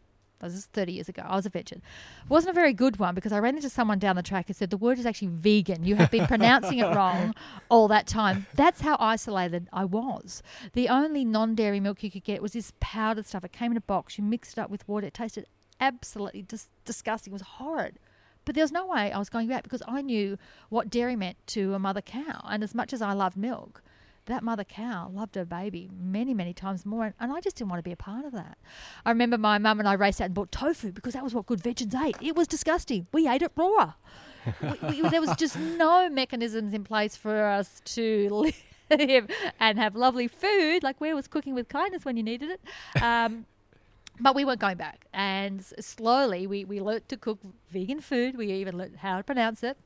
This 0.48 0.54
is 0.54 0.66
30 0.68 0.94
years 0.94 1.10
ago. 1.10 1.24
I 1.26 1.36
was 1.36 1.46
a 1.46 1.50
vegan. 1.50 1.82
wasn't 2.30 2.52
a 2.52 2.54
very 2.54 2.74
good 2.74 2.98
one 2.98 3.14
because 3.14 3.32
I 3.32 3.40
ran 3.40 3.56
into 3.56 3.70
someone 3.70 4.00
down 4.00 4.16
the 4.16 4.24
track 4.24 4.48
who 4.48 4.54
said 4.54 4.70
the 4.70 4.78
word 4.78 4.98
is 4.98 5.06
actually 5.06 5.30
vegan. 5.30 5.84
You 5.84 5.96
have 5.98 6.12
been 6.12 6.28
pronouncing 6.28 6.80
it 6.80 6.96
wrong 6.96 7.36
all 7.70 7.88
that 7.90 8.08
time. 8.08 8.46
That's 8.56 8.82
how 8.82 8.96
isolated 9.00 9.68
I 9.74 9.86
was. 9.86 10.42
The 10.74 10.88
only 10.88 11.26
non-dairy 11.26 11.80
milk 11.80 12.04
you 12.04 12.12
could 12.12 12.24
get 12.24 12.42
was 12.42 12.54
this 12.54 12.72
powdered 12.80 13.26
stuff. 13.26 13.44
It 13.44 13.52
came 13.52 13.72
in 13.72 13.78
a 13.78 13.82
box. 13.82 14.18
You 14.18 14.24
mixed 14.24 14.58
it 14.58 14.62
up 14.62 14.70
with 14.70 14.88
water. 14.88 15.08
It 15.08 15.14
tasted 15.14 15.46
absolutely 15.82 16.44
dis- 16.44 16.72
disgusting. 16.86 17.32
It 17.32 17.36
was 17.36 17.42
horrid. 17.42 18.00
But 18.46 18.56
there 18.56 18.64
was 18.64 18.72
no 18.72 18.88
way 18.88 19.12
I 19.12 19.20
was 19.20 19.30
going 19.30 19.48
back 19.48 19.64
because 19.64 19.84
I 19.88 20.02
knew 20.02 20.38
what 20.70 20.90
dairy 20.90 21.16
meant 21.16 21.38
to 21.48 21.74
a 21.74 21.80
mother 21.80 22.02
cow. 22.02 22.46
And 22.50 22.64
as 22.64 22.74
much 22.74 22.94
as 22.94 23.02
I 23.02 23.14
loved 23.14 23.38
milk, 23.38 23.84
that 24.30 24.44
mother 24.44 24.64
cow 24.64 25.10
loved 25.14 25.36
her 25.36 25.46
baby 25.46 25.90
many, 26.00 26.34
many 26.34 26.54
times 26.54 26.86
more. 26.86 27.06
And, 27.06 27.14
and 27.20 27.32
I 27.32 27.42
just 27.42 27.58
didn't 27.58 27.70
want 27.70 27.80
to 27.80 27.84
be 27.84 27.92
a 27.92 27.98
part 27.98 28.26
of 28.26 28.32
that. 28.32 28.58
I 29.06 29.10
remember 29.10 29.38
my 29.38 29.58
mum 29.58 29.80
and 29.80 29.88
I 29.88 29.94
raced 29.94 30.22
out 30.22 30.26
and 30.26 30.34
bought 30.34 30.52
tofu 30.52 30.92
because 30.92 31.14
that 31.14 31.24
was 31.24 31.34
what 31.34 31.46
good 31.46 31.62
vegans 31.62 32.00
ate. 32.00 32.16
It 32.22 32.36
was 32.36 32.48
disgusting. 32.48 33.08
We 33.12 33.28
ate 33.28 33.42
it 33.42 33.52
raw. 33.56 33.94
we, 34.62 35.02
we, 35.02 35.10
there 35.10 35.22
was 35.22 35.36
just 35.36 35.58
no 35.58 36.10
mechanisms 36.10 36.74
in 36.74 36.84
place 36.84 37.16
for 37.16 37.46
us 37.46 37.82
to 37.86 38.52
live 38.90 39.28
and 39.60 39.78
have 39.78 39.96
lovely 39.96 40.28
food. 40.28 40.84
Like 40.84 41.02
where 41.02 41.16
was 41.16 41.28
cooking 41.28 41.56
with 41.56 41.68
kindness 41.68 42.06
when 42.06 42.16
you 42.16 42.24
needed 42.24 42.50
it? 42.52 43.04
Um, 43.04 43.46
but 44.20 44.36
we 44.36 44.46
weren't 44.46 44.60
going 44.60 44.78
back. 44.78 45.06
And 45.14 45.64
slowly 45.80 46.48
we, 46.48 46.66
we 46.66 46.80
learnt 46.82 47.10
to 47.10 47.18
cook 47.18 47.40
vegan 47.72 48.00
food. 48.00 48.38
We 48.38 48.52
even 48.52 48.78
learnt 48.78 48.98
how 48.98 49.18
to 49.18 49.24
pronounce 49.24 49.64
it. 49.64 49.78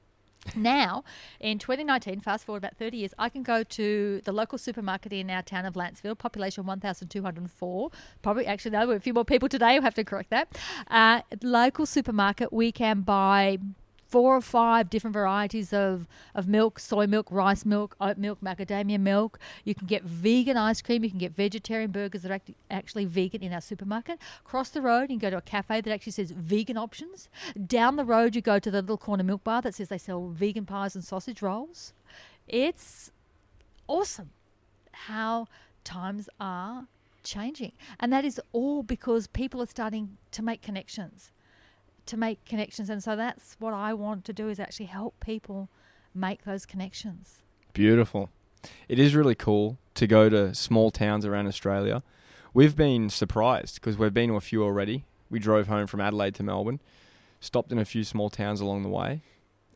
Now, 0.55 1.03
in 1.39 1.59
2019, 1.59 2.19
fast 2.19 2.45
forward 2.45 2.59
about 2.59 2.77
30 2.77 2.97
years, 2.97 3.13
I 3.17 3.29
can 3.29 3.43
go 3.43 3.63
to 3.63 4.21
the 4.23 4.31
local 4.31 4.57
supermarket 4.57 5.13
in 5.13 5.29
our 5.29 5.41
town 5.41 5.65
of 5.65 5.73
Lancefield, 5.73 6.17
population 6.17 6.65
1,204. 6.65 7.91
Probably, 8.21 8.45
actually, 8.45 8.71
no, 8.71 8.91
a 8.91 8.99
few 8.99 9.13
more 9.13 9.25
people 9.25 9.49
today. 9.49 9.73
We'll 9.73 9.83
have 9.83 9.95
to 9.95 10.03
correct 10.03 10.29
that. 10.29 10.49
Uh, 10.89 11.21
local 11.41 11.85
supermarket, 11.85 12.51
we 12.51 12.71
can 12.71 13.01
buy 13.01 13.57
four 14.13 14.35
or 14.35 14.41
five 14.41 14.91
different 14.91 15.11
varieties 15.11 15.73
of, 15.73 16.07
of 16.35 16.47
milk 16.47 16.77
soy 16.77 17.07
milk, 17.07 17.25
rice 17.31 17.65
milk, 17.65 17.95
oat 17.99 18.15
milk, 18.15 18.37
macadamia 18.41 18.99
milk. 18.99 19.39
You 19.63 19.73
can 19.73 19.87
get 19.87 20.03
vegan 20.03 20.55
ice 20.55 20.83
cream. 20.83 21.03
You 21.03 21.09
can 21.09 21.17
get 21.17 21.35
vegetarian 21.35 21.89
burgers 21.89 22.21
that 22.21 22.31
are 22.31 22.39
actually 22.69 23.05
vegan 23.05 23.41
in 23.41 23.51
our 23.51 23.59
supermarket. 23.59 24.19
Cross 24.43 24.69
the 24.69 24.83
road, 24.83 25.09
you 25.09 25.17
can 25.17 25.17
go 25.17 25.31
to 25.31 25.37
a 25.37 25.41
cafe 25.41 25.81
that 25.81 25.91
actually 25.91 26.11
says 26.11 26.29
vegan 26.29 26.77
options. 26.77 27.27
Down 27.65 27.95
the 27.95 28.05
road, 28.05 28.35
you 28.35 28.41
go 28.43 28.59
to 28.59 28.69
the 28.69 28.81
little 28.81 28.99
corner 28.99 29.23
milk 29.23 29.43
bar 29.43 29.63
that 29.63 29.73
says 29.73 29.89
they 29.89 29.97
sell 29.97 30.27
vegan 30.27 30.67
pies 30.67 30.93
and 30.93 31.03
sausage 31.03 31.41
rolls. 31.41 31.93
It's 32.47 33.09
awesome 33.87 34.29
how 34.91 35.47
times 35.83 36.29
are 36.39 36.85
changing. 37.23 37.71
And 37.99 38.13
that 38.13 38.25
is 38.25 38.39
all 38.51 38.83
because 38.83 39.25
people 39.25 39.59
are 39.59 39.65
starting 39.65 40.17
to 40.33 40.43
make 40.43 40.61
connections 40.61 41.31
to 42.05 42.17
make 42.17 42.43
connections. 42.45 42.89
And 42.89 43.03
so 43.03 43.15
that's 43.15 43.55
what 43.59 43.73
I 43.73 43.93
want 43.93 44.25
to 44.25 44.33
do 44.33 44.49
is 44.49 44.59
actually 44.59 44.87
help 44.87 45.19
people 45.19 45.69
make 46.13 46.43
those 46.43 46.65
connections. 46.65 47.41
Beautiful. 47.73 48.29
It 48.87 48.99
is 48.99 49.15
really 49.15 49.35
cool 49.35 49.77
to 49.95 50.07
go 50.07 50.29
to 50.29 50.53
small 50.55 50.91
towns 50.91 51.25
around 51.25 51.47
Australia. 51.47 52.03
We've 52.53 52.75
been 52.75 53.09
surprised 53.09 53.75
because 53.75 53.97
we've 53.97 54.13
been 54.13 54.29
to 54.29 54.35
a 54.35 54.41
few 54.41 54.63
already. 54.63 55.05
We 55.29 55.39
drove 55.39 55.67
home 55.67 55.87
from 55.87 56.01
Adelaide 56.01 56.35
to 56.35 56.43
Melbourne, 56.43 56.79
stopped 57.39 57.71
in 57.71 57.79
a 57.79 57.85
few 57.85 58.03
small 58.03 58.29
towns 58.29 58.61
along 58.61 58.83
the 58.83 58.89
way. 58.89 59.21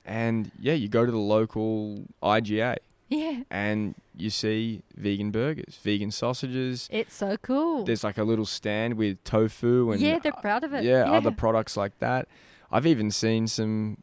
And 0.05 0.51
yeah, 0.59 0.73
you 0.73 0.87
go 0.87 1.05
to 1.05 1.11
the 1.11 1.17
local 1.17 2.05
IGA 2.21 2.77
yeah. 3.09 3.43
And 3.49 3.95
you 4.15 4.29
see 4.29 4.81
vegan 4.95 5.31
burgers, 5.31 5.79
vegan 5.81 6.11
sausages. 6.11 6.89
It's 6.91 7.13
so 7.13 7.37
cool. 7.37 7.85
There's 7.85 8.03
like 8.03 8.17
a 8.17 8.23
little 8.23 8.45
stand 8.45 8.95
with 8.95 9.23
tofu 9.23 9.91
and 9.91 10.01
yeah, 10.01 10.19
they're 10.19 10.31
proud 10.31 10.63
of 10.63 10.73
it. 10.73 10.83
Yeah, 10.83 11.05
yeah. 11.05 11.11
other 11.11 11.31
products 11.31 11.77
like 11.77 11.97
that. 11.99 12.27
I've 12.71 12.85
even 12.85 13.11
seen 13.11 13.47
some 13.47 13.97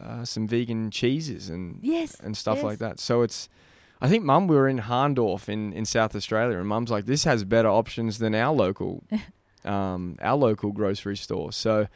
uh, 0.00 0.24
some 0.24 0.46
vegan 0.46 0.90
cheeses 0.90 1.48
and 1.48 1.78
yes, 1.82 2.18
and 2.20 2.36
stuff 2.36 2.56
yes. 2.56 2.64
like 2.64 2.78
that. 2.78 3.00
So 3.00 3.22
it's. 3.22 3.48
I 4.00 4.08
think 4.08 4.24
Mum, 4.24 4.48
we 4.48 4.56
were 4.56 4.68
in 4.68 4.80
Hahndorf 4.80 5.48
in, 5.48 5.72
in 5.72 5.84
South 5.84 6.16
Australia, 6.16 6.58
and 6.58 6.66
Mum's 6.66 6.90
like, 6.90 7.06
this 7.06 7.22
has 7.22 7.44
better 7.44 7.68
options 7.68 8.18
than 8.18 8.34
our 8.34 8.52
local, 8.52 9.04
um, 9.64 10.16
our 10.20 10.36
local 10.36 10.72
grocery 10.72 11.16
store. 11.16 11.52
So, 11.52 11.86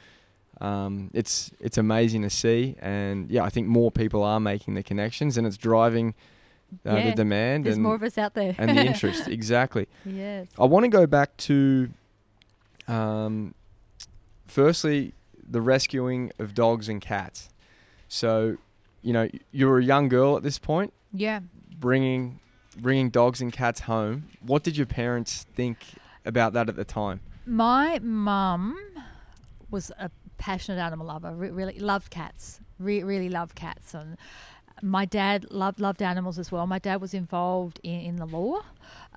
um, 0.60 1.10
it's 1.12 1.50
it's 1.58 1.76
amazing 1.76 2.22
to 2.22 2.30
see, 2.30 2.76
and 2.78 3.28
yeah, 3.28 3.42
I 3.42 3.50
think 3.50 3.66
more 3.66 3.90
people 3.90 4.22
are 4.22 4.38
making 4.38 4.74
the 4.74 4.84
connections, 4.84 5.36
and 5.36 5.48
it's 5.48 5.56
driving 5.56 6.14
uh, 6.84 6.96
yeah, 6.96 7.10
the 7.10 7.16
demand 7.16 7.64
there's 7.66 7.76
and 7.76 7.82
more 7.82 7.94
of 7.94 8.02
us 8.02 8.18
out 8.18 8.34
there. 8.34 8.54
and 8.58 8.76
the 8.76 8.84
interest 8.86 9.28
exactly. 9.28 9.86
Yes. 10.04 10.48
I 10.58 10.64
want 10.64 10.84
to 10.84 10.88
go 10.88 11.06
back 11.06 11.36
to 11.38 11.90
um, 12.88 13.54
firstly 14.46 15.14
the 15.48 15.60
rescuing 15.60 16.32
of 16.38 16.54
dogs 16.54 16.88
and 16.88 17.00
cats. 17.00 17.48
So 18.08 18.56
you 19.02 19.12
know 19.12 19.28
you 19.52 19.68
were 19.68 19.78
a 19.78 19.84
young 19.84 20.08
girl 20.08 20.36
at 20.36 20.42
this 20.42 20.58
point. 20.58 20.92
Yeah. 21.12 21.40
Bringing 21.78 22.40
bringing 22.78 23.08
dogs 23.10 23.40
and 23.40 23.52
cats 23.54 23.80
home 23.80 24.28
what 24.42 24.62
did 24.62 24.76
your 24.76 24.84
parents 24.84 25.46
think 25.54 25.78
about 26.24 26.52
that 26.52 26.68
at 26.68 26.76
the 26.76 26.84
time? 26.84 27.20
My 27.46 28.00
mum 28.02 28.76
was 29.70 29.90
a 29.98 30.10
passionate 30.36 30.78
animal 30.78 31.06
lover 31.06 31.34
re- 31.34 31.50
really 31.50 31.78
loved 31.78 32.10
cats 32.10 32.60
re- 32.78 33.02
really 33.02 33.28
loved 33.28 33.54
cats. 33.54 33.94
And 33.94 34.16
my 34.82 35.04
dad 35.04 35.46
loved 35.50 35.80
loved 35.80 36.02
animals 36.02 36.38
as 36.38 36.52
well. 36.52 36.66
My 36.66 36.78
dad 36.78 37.00
was 37.00 37.14
involved 37.14 37.80
in, 37.82 38.00
in 38.00 38.16
the 38.16 38.26
law, 38.26 38.60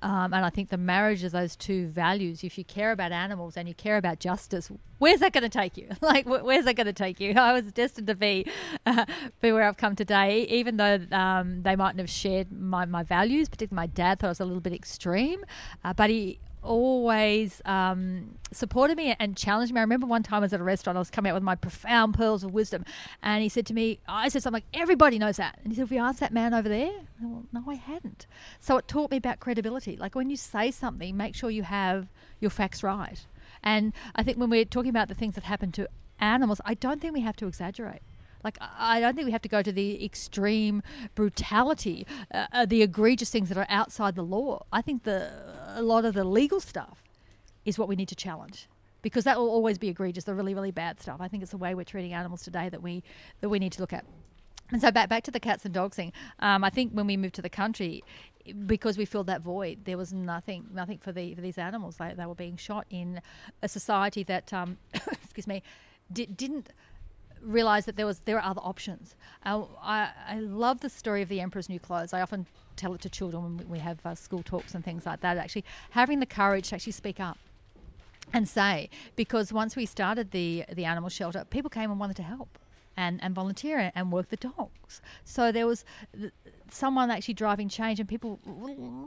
um, 0.02 0.32
and 0.32 0.44
I 0.44 0.50
think 0.50 0.70
the 0.70 0.78
marriage 0.78 1.22
of 1.22 1.32
those 1.32 1.56
two 1.56 1.88
values. 1.88 2.42
If 2.42 2.56
you 2.56 2.64
care 2.64 2.92
about 2.92 3.12
animals 3.12 3.56
and 3.56 3.68
you 3.68 3.74
care 3.74 3.96
about 3.96 4.20
justice, 4.20 4.70
where's 4.98 5.20
that 5.20 5.32
going 5.32 5.42
to 5.42 5.48
take 5.48 5.76
you? 5.76 5.88
like, 6.00 6.24
wh- 6.24 6.44
where's 6.44 6.64
that 6.64 6.76
going 6.76 6.86
to 6.86 6.92
take 6.92 7.20
you? 7.20 7.34
I 7.36 7.52
was 7.52 7.70
destined 7.72 8.06
to 8.06 8.14
be 8.14 8.46
uh, 8.86 9.04
be 9.40 9.52
where 9.52 9.64
I've 9.64 9.76
come 9.76 9.96
today, 9.96 10.42
even 10.48 10.76
though 10.76 11.00
um, 11.12 11.62
they 11.62 11.76
mightn't 11.76 11.98
have 11.98 12.10
shared 12.10 12.50
my, 12.52 12.86
my 12.86 13.02
values. 13.02 13.48
Particularly, 13.48 13.88
my 13.88 13.92
dad 13.92 14.18
thought 14.18 14.28
I 14.28 14.30
was 14.30 14.40
a 14.40 14.44
little 14.44 14.60
bit 14.60 14.72
extreme, 14.72 15.44
uh, 15.84 15.92
but 15.92 16.10
he 16.10 16.38
always 16.62 17.62
um, 17.64 18.36
supported 18.52 18.96
me 18.96 19.14
and 19.18 19.36
challenged 19.36 19.72
me. 19.72 19.80
I 19.80 19.82
remember 19.82 20.06
one 20.06 20.22
time 20.22 20.38
I 20.38 20.40
was 20.40 20.52
at 20.52 20.60
a 20.60 20.64
restaurant, 20.64 20.96
I 20.96 21.00
was 21.00 21.10
coming 21.10 21.30
out 21.30 21.34
with 21.34 21.42
my 21.42 21.54
profound 21.54 22.14
pearls 22.14 22.44
of 22.44 22.52
wisdom, 22.52 22.84
and 23.22 23.42
he 23.42 23.48
said 23.48 23.66
to 23.66 23.74
me, 23.74 24.00
I 24.08 24.28
said 24.28 24.42
something 24.42 24.56
like, 24.56 24.80
everybody 24.80 25.18
knows 25.18 25.36
that. 25.36 25.58
And 25.62 25.72
he 25.72 25.76
said, 25.76 25.82
Have 25.82 25.92
you 25.92 26.00
asked 26.00 26.20
that 26.20 26.32
man 26.32 26.54
over 26.54 26.68
there? 26.68 26.92
well, 27.22 27.44
no, 27.52 27.64
I 27.68 27.74
hadn't. 27.74 28.26
So 28.60 28.76
it 28.76 28.88
taught 28.88 29.10
me 29.10 29.18
about 29.18 29.40
credibility. 29.40 29.96
Like 29.96 30.14
when 30.14 30.30
you 30.30 30.36
say 30.36 30.70
something, 30.70 31.16
make 31.16 31.34
sure 31.34 31.50
you 31.50 31.64
have 31.64 32.08
your 32.40 32.50
facts 32.50 32.82
right. 32.82 33.26
And 33.62 33.92
I 34.14 34.22
think 34.22 34.38
when 34.38 34.50
we're 34.50 34.64
talking 34.64 34.90
about 34.90 35.08
the 35.08 35.14
things 35.14 35.34
that 35.34 35.44
happen 35.44 35.70
to 35.72 35.88
animals, 36.18 36.60
I 36.64 36.74
don't 36.74 37.00
think 37.00 37.14
we 37.14 37.20
have 37.20 37.36
to 37.36 37.46
exaggerate. 37.46 38.02
Like, 38.42 38.58
I 38.60 39.00
don't 39.00 39.14
think 39.14 39.26
we 39.26 39.32
have 39.32 39.42
to 39.42 39.48
go 39.48 39.62
to 39.62 39.72
the 39.72 40.04
extreme 40.04 40.82
brutality, 41.14 42.06
uh, 42.32 42.46
uh, 42.52 42.66
the 42.66 42.82
egregious 42.82 43.30
things 43.30 43.48
that 43.48 43.58
are 43.58 43.66
outside 43.68 44.14
the 44.14 44.22
law. 44.22 44.64
I 44.72 44.82
think 44.82 45.04
the 45.04 45.30
a 45.76 45.82
lot 45.82 46.04
of 46.04 46.14
the 46.14 46.24
legal 46.24 46.60
stuff 46.60 47.02
is 47.64 47.78
what 47.78 47.88
we 47.88 47.96
need 47.96 48.08
to 48.08 48.16
challenge 48.16 48.68
because 49.02 49.24
that 49.24 49.38
will 49.38 49.48
always 49.48 49.78
be 49.78 49.88
egregious, 49.88 50.24
the 50.24 50.34
really, 50.34 50.54
really 50.54 50.70
bad 50.70 51.00
stuff. 51.00 51.20
I 51.20 51.28
think 51.28 51.42
it's 51.42 51.52
the 51.52 51.58
way 51.58 51.74
we're 51.74 51.84
treating 51.84 52.12
animals 52.12 52.42
today 52.42 52.68
that 52.68 52.82
we 52.82 53.02
that 53.40 53.48
we 53.48 53.58
need 53.58 53.72
to 53.72 53.80
look 53.80 53.92
at. 53.92 54.04
And 54.70 54.80
so 54.80 54.90
back 54.90 55.08
back 55.08 55.24
to 55.24 55.30
the 55.30 55.40
cats 55.40 55.64
and 55.64 55.74
dogs 55.74 55.96
thing. 55.96 56.12
Um, 56.38 56.64
I 56.64 56.70
think 56.70 56.92
when 56.92 57.06
we 57.06 57.16
moved 57.16 57.34
to 57.36 57.42
the 57.42 57.50
country, 57.50 58.04
because 58.66 58.96
we 58.96 59.04
filled 59.04 59.26
that 59.26 59.40
void, 59.40 59.84
there 59.84 59.98
was 59.98 60.12
nothing 60.12 60.66
nothing 60.72 60.98
for 60.98 61.12
the 61.12 61.34
for 61.34 61.40
these 61.40 61.58
animals. 61.58 61.96
They, 61.96 62.14
they 62.16 62.26
were 62.26 62.34
being 62.34 62.56
shot 62.56 62.86
in 62.90 63.20
a 63.62 63.68
society 63.68 64.22
that, 64.24 64.52
um, 64.52 64.78
excuse 65.24 65.46
me, 65.46 65.62
di- 66.12 66.26
didn't 66.26 66.70
realized 67.42 67.86
that 67.86 67.96
there 67.96 68.06
was 68.06 68.20
there 68.20 68.36
are 68.38 68.44
other 68.50 68.60
options. 68.62 69.16
Uh, 69.44 69.64
I, 69.82 70.10
I 70.28 70.40
love 70.40 70.80
the 70.80 70.90
story 70.90 71.22
of 71.22 71.28
the 71.28 71.40
Emperor's 71.40 71.68
New 71.68 71.80
Clothes. 71.80 72.12
I 72.12 72.20
often 72.20 72.46
tell 72.76 72.94
it 72.94 73.00
to 73.02 73.08
children 73.08 73.58
when 73.58 73.68
we 73.68 73.78
have 73.78 73.98
uh, 74.04 74.14
school 74.14 74.42
talks 74.42 74.74
and 74.74 74.84
things 74.84 75.06
like 75.06 75.20
that. 75.20 75.36
Actually, 75.36 75.64
having 75.90 76.20
the 76.20 76.26
courage 76.26 76.68
to 76.68 76.76
actually 76.76 76.92
speak 76.92 77.20
up 77.20 77.38
and 78.32 78.48
say, 78.48 78.88
because 79.16 79.52
once 79.52 79.76
we 79.76 79.86
started 79.86 80.30
the 80.30 80.64
the 80.72 80.84
animal 80.84 81.10
shelter, 81.10 81.44
people 81.44 81.70
came 81.70 81.90
and 81.90 81.98
wanted 82.00 82.16
to 82.16 82.22
help. 82.22 82.58
And, 82.96 83.22
and 83.22 83.34
volunteer 83.34 83.90
and 83.94 84.12
work 84.12 84.28
the 84.28 84.36
dogs. 84.36 85.00
So 85.24 85.52
there 85.52 85.66
was 85.66 85.86
someone 86.70 87.10
actually 87.10 87.32
driving 87.32 87.70
change 87.70 87.98
and 87.98 88.06
people 88.06 88.38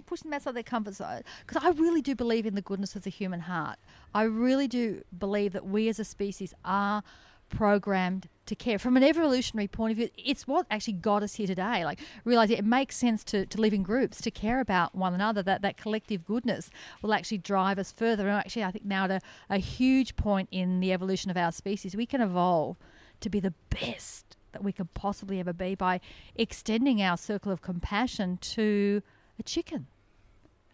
pushing 0.07 0.31
them 0.31 0.37
outside 0.37 0.55
their 0.55 0.63
comfort 0.63 0.95
zone. 0.95 1.21
Because 1.45 1.63
I 1.63 1.69
really 1.69 2.01
do 2.01 2.15
believe 2.15 2.47
in 2.47 2.55
the 2.55 2.61
goodness 2.61 2.95
of 2.95 3.03
the 3.03 3.11
human 3.11 3.41
heart. 3.41 3.77
I 4.15 4.23
really 4.23 4.67
do 4.67 5.03
believe 5.19 5.53
that 5.53 5.67
we 5.67 5.89
as 5.89 5.99
a 5.99 6.05
species 6.05 6.55
are 6.65 7.03
programmed 7.53 8.27
to 8.47 8.55
care. 8.55 8.79
From 8.79 8.97
an 8.97 9.03
evolutionary 9.03 9.67
point 9.67 9.91
of 9.91 9.97
view, 9.97 10.09
it's 10.17 10.47
what 10.47 10.65
actually 10.69 10.93
got 10.93 11.23
us 11.23 11.35
here 11.35 11.47
today. 11.47 11.85
Like, 11.85 11.99
realize 12.25 12.49
it 12.49 12.65
makes 12.65 12.97
sense 12.97 13.23
to, 13.25 13.45
to 13.45 13.61
live 13.61 13.73
in 13.73 13.83
groups, 13.83 14.19
to 14.21 14.31
care 14.31 14.59
about 14.59 14.95
one 14.95 15.13
another, 15.13 15.43
that, 15.43 15.61
that 15.61 15.77
collective 15.77 16.25
goodness 16.25 16.69
will 17.01 17.13
actually 17.13 17.37
drive 17.37 17.79
us 17.79 17.91
further. 17.91 18.27
And 18.27 18.37
actually, 18.37 18.63
I 18.63 18.71
think 18.71 18.85
now 18.85 19.05
at 19.05 19.11
a, 19.11 19.21
a 19.49 19.57
huge 19.57 20.15
point 20.15 20.49
in 20.51 20.79
the 20.79 20.91
evolution 20.91 21.31
of 21.31 21.37
our 21.37 21.51
species, 21.51 21.95
we 21.95 22.05
can 22.05 22.21
evolve 22.21 22.75
to 23.21 23.29
be 23.29 23.39
the 23.39 23.53
best 23.69 24.35
that 24.51 24.63
we 24.63 24.71
could 24.71 24.93
possibly 24.93 25.39
ever 25.39 25.53
be 25.53 25.75
by 25.75 26.01
extending 26.35 27.01
our 27.01 27.17
circle 27.17 27.51
of 27.51 27.61
compassion 27.61 28.37
to 28.41 29.01
a 29.39 29.43
chicken. 29.43 29.87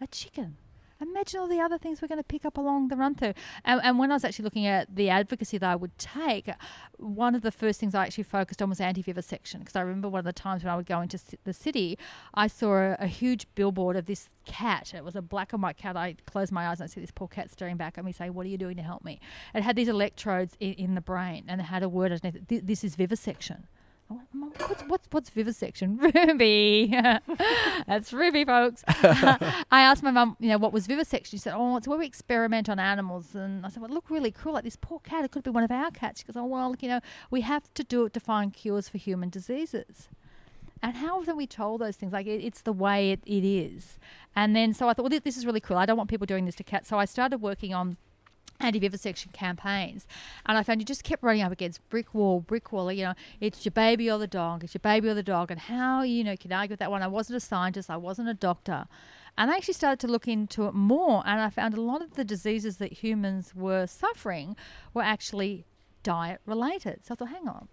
A 0.00 0.06
chicken 0.06 0.56
Imagine 1.00 1.40
all 1.40 1.48
the 1.48 1.60
other 1.60 1.78
things 1.78 2.02
we're 2.02 2.08
going 2.08 2.18
to 2.18 2.24
pick 2.24 2.44
up 2.44 2.58
along 2.58 2.88
the 2.88 2.96
run 2.96 3.14
through. 3.14 3.32
And, 3.64 3.80
and 3.82 3.98
when 3.98 4.10
I 4.10 4.14
was 4.14 4.24
actually 4.24 4.44
looking 4.44 4.66
at 4.66 4.94
the 4.94 5.08
advocacy 5.08 5.58
that 5.58 5.70
I 5.70 5.76
would 5.76 5.96
take, 5.98 6.50
one 6.98 7.34
of 7.34 7.42
the 7.42 7.50
first 7.50 7.80
things 7.80 7.94
I 7.94 8.04
actually 8.04 8.24
focused 8.24 8.60
on 8.60 8.68
was 8.68 8.80
anti 8.80 9.02
vivisection. 9.02 9.60
Because 9.60 9.76
I 9.76 9.80
remember 9.80 10.08
one 10.08 10.18
of 10.18 10.24
the 10.24 10.32
times 10.32 10.62
when 10.62 10.72
I 10.72 10.76
would 10.76 10.86
go 10.86 11.00
into 11.00 11.18
the 11.44 11.52
city, 11.52 11.98
I 12.34 12.46
saw 12.46 12.74
a, 12.74 12.96
a, 13.00 13.06
huge 13.06 13.46
billboard 13.54 13.96
of 13.96 14.06
this 14.06 14.28
cat. 14.44 14.92
It 14.94 15.04
was 15.04 15.16
a 15.16 15.22
black 15.22 15.52
and 15.52 15.62
white 15.62 15.76
cat. 15.76 15.96
I 15.96 16.16
closed 16.26 16.52
my 16.52 16.68
eyes 16.68 16.80
and 16.80 16.88
I 16.88 16.92
see 16.92 17.00
this 17.00 17.10
poor 17.10 17.28
cat 17.28 17.50
staring 17.50 17.76
back 17.76 17.96
at 17.98 18.04
me, 18.04 18.12
saying, 18.12 18.34
What 18.34 18.46
are 18.46 18.50
you 18.50 18.58
doing 18.58 18.76
to 18.76 18.82
help 18.82 19.04
me? 19.04 19.20
It 19.54 19.62
had 19.62 19.76
these 19.76 19.88
electrodes 19.88 20.56
in, 20.60 20.74
in 20.74 20.94
the 20.94 21.00
brain 21.00 21.44
and 21.48 21.60
it 21.60 21.64
had 21.64 21.82
a 21.82 21.88
word 21.88 22.12
underneath 22.12 22.50
it. 22.50 22.66
This 22.66 22.84
is 22.84 22.96
vivisection. 22.96 23.66
What's, 24.10 24.82
what's, 24.88 25.06
what's 25.10 25.30
vivisection? 25.30 25.96
Ruby. 26.14 26.92
That's 27.86 28.12
Ruby, 28.12 28.44
folks. 28.44 28.82
I 28.88 29.38
asked 29.70 30.02
my 30.02 30.10
mum, 30.10 30.36
you 30.40 30.48
know, 30.48 30.58
what 30.58 30.72
was 30.72 30.88
vivisection? 30.88 31.38
She 31.38 31.40
said, 31.40 31.54
oh, 31.56 31.76
it's 31.76 31.86
where 31.86 31.98
we 31.98 32.06
experiment 32.06 32.68
on 32.68 32.80
animals. 32.80 33.36
And 33.36 33.64
I 33.64 33.68
said, 33.68 33.82
well, 33.82 33.90
look 33.90 34.10
really 34.10 34.32
cool. 34.32 34.54
Like 34.54 34.64
this 34.64 34.76
poor 34.76 34.98
cat, 34.98 35.24
it 35.24 35.30
could 35.30 35.44
be 35.44 35.50
one 35.50 35.62
of 35.62 35.70
our 35.70 35.92
cats. 35.92 36.20
She 36.20 36.26
goes, 36.26 36.36
oh, 36.36 36.44
well, 36.44 36.74
you 36.80 36.88
know, 36.88 37.00
we 37.30 37.42
have 37.42 37.72
to 37.74 37.84
do 37.84 38.04
it 38.06 38.12
to 38.14 38.20
find 38.20 38.52
cures 38.52 38.88
for 38.88 38.98
human 38.98 39.30
diseases. 39.30 40.08
And 40.82 40.96
how 40.96 41.20
often 41.20 41.36
we 41.36 41.46
told 41.46 41.80
those 41.80 41.96
things? 41.96 42.12
Like 42.12 42.26
it, 42.26 42.42
it's 42.42 42.62
the 42.62 42.72
way 42.72 43.12
it, 43.12 43.20
it 43.26 43.44
is. 43.44 43.98
And 44.34 44.56
then 44.56 44.74
so 44.74 44.88
I 44.88 44.94
thought, 44.94 45.08
well, 45.08 45.20
this 45.22 45.36
is 45.36 45.46
really 45.46 45.60
cool. 45.60 45.76
I 45.76 45.86
don't 45.86 45.96
want 45.96 46.10
people 46.10 46.26
doing 46.26 46.46
this 46.46 46.56
to 46.56 46.64
cats. 46.64 46.88
So 46.88 46.98
I 46.98 47.04
started 47.04 47.40
working 47.40 47.74
on 47.74 47.96
anti-vivisection 48.60 49.30
campaigns 49.32 50.06
and 50.46 50.58
i 50.58 50.62
found 50.62 50.80
you 50.80 50.84
just 50.84 51.04
kept 51.04 51.22
running 51.22 51.42
up 51.42 51.52
against 51.52 51.86
brick 51.88 52.14
wall 52.14 52.40
brick 52.40 52.72
wall 52.72 52.92
you 52.92 53.04
know 53.04 53.14
it's 53.40 53.64
your 53.64 53.72
baby 53.72 54.10
or 54.10 54.18
the 54.18 54.26
dog 54.26 54.64
it's 54.64 54.74
your 54.74 54.80
baby 54.80 55.08
or 55.08 55.14
the 55.14 55.22
dog 55.22 55.50
and 55.50 55.60
how 55.60 56.02
you 56.02 56.22
know 56.22 56.36
can 56.36 56.52
argue 56.52 56.72
with 56.72 56.78
that 56.78 56.90
one. 56.90 57.02
I 57.02 57.06
wasn't 57.06 57.36
a 57.36 57.40
scientist 57.40 57.90
i 57.90 57.96
wasn't 57.96 58.28
a 58.28 58.34
doctor. 58.34 58.86
And 59.38 59.50
i 59.50 59.56
actually 59.56 59.74
started 59.74 60.00
to 60.00 60.08
look 60.08 60.28
into 60.28 60.66
it 60.66 60.74
more 60.74 61.22
and 61.26 61.40
i 61.40 61.50
found 61.50 61.74
a 61.74 61.80
lot 61.80 62.02
of 62.02 62.14
the 62.14 62.24
diseases 62.24 62.76
that 62.78 62.92
humans 63.04 63.54
were 63.54 63.86
suffering 63.86 64.56
were 64.94 65.02
actually 65.02 65.64
diet 66.02 66.40
related. 66.46 67.00
So 67.04 67.12
i 67.12 67.14
thought 67.16 67.28
hang 67.28 67.48
on 67.48 67.68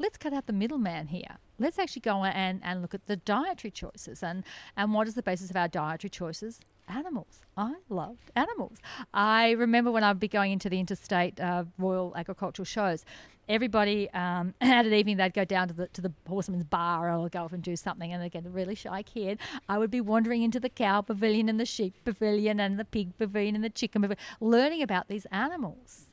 let's 0.00 0.16
cut 0.16 0.32
out 0.32 0.46
the 0.46 0.52
middleman 0.52 1.08
here. 1.08 1.36
Let's 1.58 1.78
actually 1.78 2.00
go 2.00 2.24
and, 2.24 2.60
and 2.64 2.80
look 2.80 2.94
at 2.94 3.06
the 3.06 3.16
dietary 3.16 3.70
choices 3.70 4.22
and, 4.22 4.44
and 4.76 4.94
what 4.94 5.06
is 5.06 5.14
the 5.14 5.22
basis 5.22 5.50
of 5.50 5.56
our 5.56 5.68
dietary 5.68 6.08
choices 6.08 6.60
animals. 6.90 7.40
I 7.56 7.74
loved 7.88 8.30
animals. 8.36 8.78
I 9.14 9.52
remember 9.52 9.90
when 9.90 10.04
I'd 10.04 10.20
be 10.20 10.28
going 10.28 10.52
into 10.52 10.68
the 10.68 10.78
interstate 10.78 11.40
uh, 11.40 11.64
Royal 11.78 12.12
Agricultural 12.16 12.64
shows, 12.64 13.04
everybody 13.48 14.08
um, 14.10 14.54
at 14.60 14.86
an 14.86 14.92
evening 14.92 15.16
they'd 15.16 15.34
go 15.34 15.44
down 15.44 15.68
to 15.68 15.74
the 15.74 15.88
to 15.88 16.00
the 16.00 16.12
horseman's 16.28 16.64
bar 16.64 17.12
or 17.12 17.28
go 17.28 17.44
off 17.44 17.52
and 17.52 17.62
do 17.62 17.76
something. 17.76 18.12
And 18.12 18.22
again, 18.22 18.46
a 18.46 18.50
really 18.50 18.74
shy 18.74 19.02
kid, 19.02 19.38
I 19.68 19.78
would 19.78 19.90
be 19.90 20.00
wandering 20.00 20.42
into 20.42 20.60
the 20.60 20.68
cow 20.68 21.02
pavilion 21.02 21.48
and 21.48 21.60
the 21.60 21.66
sheep 21.66 21.94
pavilion 22.04 22.60
and 22.60 22.78
the 22.78 22.84
pig 22.84 23.16
pavilion 23.18 23.54
and 23.54 23.64
the 23.64 23.70
chicken 23.70 24.02
pavilion, 24.02 24.22
learning 24.40 24.82
about 24.82 25.08
these 25.08 25.26
animals. 25.26 26.06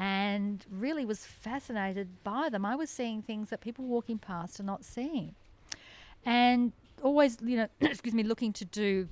And 0.00 0.64
really 0.70 1.04
was 1.04 1.26
fascinated 1.26 2.22
by 2.22 2.50
them. 2.50 2.64
I 2.64 2.76
was 2.76 2.88
seeing 2.88 3.20
things 3.20 3.50
that 3.50 3.60
people 3.60 3.84
walking 3.84 4.18
past 4.18 4.60
are 4.60 4.62
not 4.62 4.84
seeing. 4.84 5.34
And 6.24 6.72
always, 7.02 7.38
you 7.44 7.56
know, 7.56 7.68
excuse 7.80 8.14
me, 8.14 8.22
looking 8.22 8.52
to 8.52 8.64
do 8.64 9.08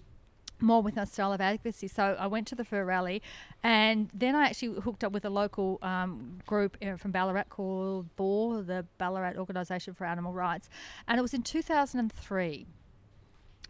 more 0.60 0.82
with 0.82 0.96
our 0.98 1.06
style 1.06 1.32
of 1.32 1.40
advocacy. 1.40 1.88
So 1.88 2.16
I 2.18 2.26
went 2.26 2.46
to 2.48 2.54
the 2.54 2.64
fur 2.64 2.84
rally, 2.84 3.22
and 3.62 4.10
then 4.14 4.34
I 4.34 4.46
actually 4.46 4.80
hooked 4.80 5.04
up 5.04 5.12
with 5.12 5.24
a 5.24 5.30
local 5.30 5.78
um, 5.82 6.38
group 6.46 6.76
uh, 6.82 6.96
from 6.96 7.10
Ballarat 7.10 7.44
called 7.48 8.14
BOAR, 8.16 8.62
the 8.62 8.86
Ballarat 8.98 9.34
Organisation 9.36 9.94
for 9.94 10.04
Animal 10.04 10.32
Rights, 10.32 10.68
and 11.06 11.18
it 11.18 11.22
was 11.22 11.34
in 11.34 11.42
2003. 11.42 12.66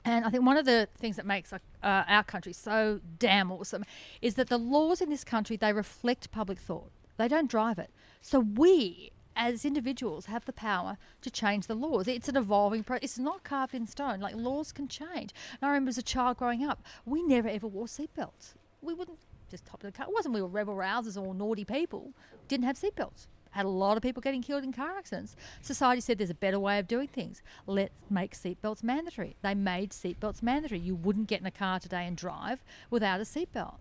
And 0.05 0.25
I 0.25 0.31
think 0.31 0.47
one 0.47 0.57
of 0.57 0.65
the 0.65 0.89
things 0.97 1.17
that 1.17 1.27
makes 1.27 1.53
uh, 1.53 1.59
our 1.83 2.23
country 2.23 2.53
so 2.53 3.01
damn 3.19 3.51
awesome 3.51 3.85
is 4.23 4.35
that 4.35 4.49
the 4.49 4.59
laws 4.59 5.01
in 5.01 5.11
this 5.11 5.25
country 5.25 5.57
they 5.57 5.73
reflect 5.73 6.31
public 6.31 6.59
thought. 6.59 6.93
They 7.17 7.27
don't 7.27 7.51
drive 7.51 7.79
it. 7.79 7.91
So 8.21 8.39
we 8.39 9.11
as 9.37 9.65
individuals 9.65 10.27
have 10.27 10.45
the 10.47 10.53
power 10.53 10.97
to 11.23 11.31
change 11.31 11.67
the 11.67 11.75
laws. 11.75 12.09
It's 12.09 12.29
an 12.29 12.37
evolving 12.37 12.83
process. 12.83 13.05
It's 13.05 13.19
not 13.19 13.45
carved 13.45 13.75
in 13.75 13.87
stone. 13.87 14.21
Like 14.21 14.35
laws 14.35 14.73
can 14.73 14.89
change. 14.89 15.33
And 15.53 15.63
I 15.63 15.69
remember 15.69 15.91
as 15.91 15.99
a 15.99 16.03
child 16.03 16.39
growing 16.39 16.65
up, 16.65 16.83
we 17.05 17.23
never 17.23 17.49
ever 17.49 17.69
wore 17.69 17.87
seatbelts. 17.87 18.55
We 18.83 18.95
wouldn't 18.95 19.19
just 19.51 19.67
top 19.67 19.85
of 19.85 19.93
the 19.93 19.97
car. 19.97 20.07
It 20.09 20.15
wasn't 20.15 20.35
we 20.35 20.43
were 20.43 20.49
rebel 20.49 20.75
rousers 20.75 21.21
or 21.21 21.35
naughty 21.35 21.65
people. 21.65 22.13
Didn't 22.49 22.65
have 22.65 22.79
seatbelts. 22.79 23.27
Had 23.51 23.67
a 23.67 23.71
lot 23.71 23.97
of 23.97 24.03
people 24.03 24.21
getting 24.21 24.43
killed 24.43 24.65
in 24.65 24.73
car 24.73 24.99
accidents. 24.99 25.35
Society 25.63 26.01
said 26.01 26.19
there's 26.19 26.31
a 26.31 26.35
better 26.35 26.59
way 26.59 26.79
of 26.79 26.89
doing 26.89 27.09
things. 27.09 27.43
Let's 27.67 27.95
make 28.11 28.35
seatbelts 28.35 28.83
mandatory. 28.83 29.37
They 29.43 29.55
made 29.55 29.91
seatbelts 29.91 30.43
mandatory. 30.43 30.81
You 30.81 30.95
wouldn't 30.95 31.29
get 31.29 31.41
in 31.41 31.47
a 31.47 31.51
car 31.51 31.81
today 31.81 32.07
and 32.07 32.17
drive 32.17 32.63
without 32.91 33.21
a 33.21 33.25
seatbelt. 33.25 33.77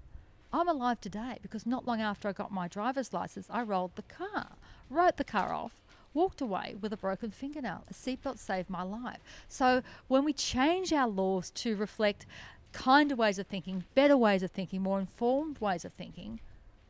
I'm 0.54 0.70
alive 0.70 1.02
today 1.02 1.39
because 1.41 1.65
not 1.65 1.86
long 1.86 2.00
after 2.00 2.30
I 2.30 2.32
got 2.32 2.54
my 2.54 2.70
driver's 2.70 3.12
license, 3.12 3.48
I 3.50 3.63
rolled 3.63 3.96
the 3.96 4.04
car 4.04 4.52
wrote 4.89 5.17
the 5.17 5.24
car 5.24 5.54
off, 5.54 5.71
walked 6.13 6.41
away 6.41 6.76
with 6.80 6.93
a 6.93 6.98
broken 6.98 7.32
fingernail. 7.32 7.84
A 7.89 7.93
seatbelt 7.93 8.39
saved 8.39 8.69
my 8.69 8.84
life. 8.84 9.19
So 9.48 9.82
when 10.08 10.24
we 10.24 10.34
change 10.34 10.93
our 10.93 11.08
laws 11.08 11.52
to 11.52 11.76
reflect 11.76 12.26
kinder 12.71 13.15
ways 13.15 13.39
of 13.39 13.48
thinking, 13.48 13.84
better 13.95 14.17
ways 14.17 14.43
of 14.43 14.52
thinking, 14.52 14.82
more 14.82 15.00
informed 15.00 15.60
ways 15.60 15.86
of 15.86 15.93
thinking, 15.93 16.39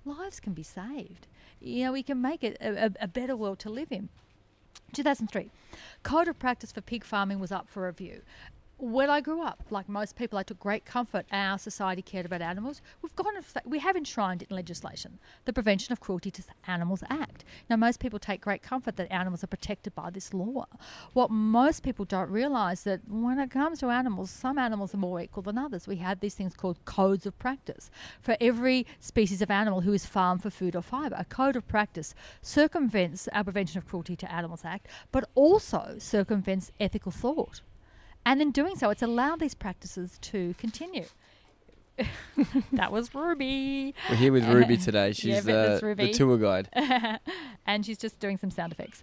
lives 0.06 0.40
can 0.40 0.54
be 0.54 0.64
saved. 0.64 1.28
You 1.60 1.86
know, 1.86 1.92
we 1.94 2.04
can 2.04 2.22
make 2.22 2.44
it 2.44 2.58
a, 2.62 2.92
a, 3.00 3.08
better 3.08 3.36
world 3.36 3.60
to 3.60 3.70
live 3.70 3.92
in. 3.92 4.10
2003, 4.94 5.50
Code 6.04 6.28
of 6.28 6.38
Practice 6.38 6.72
for 6.72 6.82
Pig 6.82 7.04
Farming 7.04 7.40
was 7.40 7.52
up 7.52 7.68
for 7.68 7.86
review 7.86 8.22
when 8.78 9.10
I 9.10 9.22
grew 9.22 9.42
up, 9.42 9.64
like 9.70 9.88
most 9.88 10.18
people, 10.18 10.38
I 10.38 10.44
took 10.44 10.60
great 10.60 10.84
comfort. 10.84 11.26
Our 11.32 11.58
society 11.58 12.02
cared 12.02 12.26
about 12.26 12.42
animals. 12.42 12.82
We've 13.02 13.16
gone, 13.16 13.34
we 13.64 13.80
have 13.80 13.96
enshrined 13.96 14.42
it 14.42 14.50
in 14.50 14.56
legislation, 14.56 15.18
the 15.46 15.54
Prevention 15.54 15.94
of 15.94 16.02
Cruelty 16.02 16.30
to 16.32 16.44
Animals 16.68 17.02
Act. 17.10 17.46
Now, 17.70 17.78
most 17.78 18.02
people 18.02 18.20
take 18.20 18.42
great 18.42 18.62
comfort 18.62 18.98
that 18.98 19.12
animals 19.12 19.44
are 19.44 19.48
protected 19.48 19.96
by 19.96 20.10
this 20.10 20.34
law. 20.34 20.66
What 21.14 21.32
most 21.32 21.84
people 21.84 22.04
don't 22.04 22.30
realise 22.30 22.84
that 22.84 23.02
when 23.08 23.40
it 23.40 23.50
comes 23.50 23.80
to 23.80 23.90
animals, 23.90 24.30
some 24.30 24.58
animals 24.58 24.94
are 24.94 24.98
more 24.98 25.22
equal 25.22 25.44
than 25.44 25.58
others. 25.58 25.88
We 25.88 25.98
have 25.98 26.20
these 26.20 26.36
things 26.36 26.54
called 26.54 26.84
codes 26.84 27.26
of 27.26 27.40
practice 27.40 27.90
for 28.22 28.36
every 28.42 28.86
species 29.00 29.42
of 29.42 29.50
animal 29.50 29.82
who 29.82 29.94
is 29.94 30.06
farmed 30.06 30.44
for 30.44 30.50
food 30.50 30.76
or 30.76 30.82
fibre. 30.82 31.16
A 31.18 31.26
code 31.26 31.56
of 31.56 31.66
practice 31.68 32.14
circumvents 32.42 33.30
our 33.30 33.46
Prevention 33.46 33.78
of 33.78 33.88
Cruelty 33.88 34.18
to 34.18 34.32
Animals 34.32 34.66
Act, 34.66 34.88
but 35.14 35.30
also 35.34 35.96
circumvents 35.98 36.72
ethical 36.80 37.12
thought. 37.12 37.62
And 38.26 38.42
in 38.42 38.52
doing 38.52 38.76
so, 38.76 38.90
it's 38.90 39.02
allowed 39.02 39.40
these 39.40 39.54
practices 39.54 40.18
to 40.22 40.56
continue. 40.58 41.06
that 42.74 42.92
was 42.92 43.16
Ruby. 43.16 43.96
We're 44.10 44.16
here 44.16 44.32
with 44.32 44.46
Ruby 44.48 44.78
today. 44.78 45.12
She's 45.14 45.46
yeah, 45.46 45.78
the, 45.80 45.96
the 45.96 46.12
tour 46.12 46.38
guide. 46.38 46.70
and 47.66 47.86
she's 47.86 47.98
just 47.98 48.20
doing 48.20 48.38
some 48.38 48.52
sound 48.52 48.74
effects. 48.74 49.02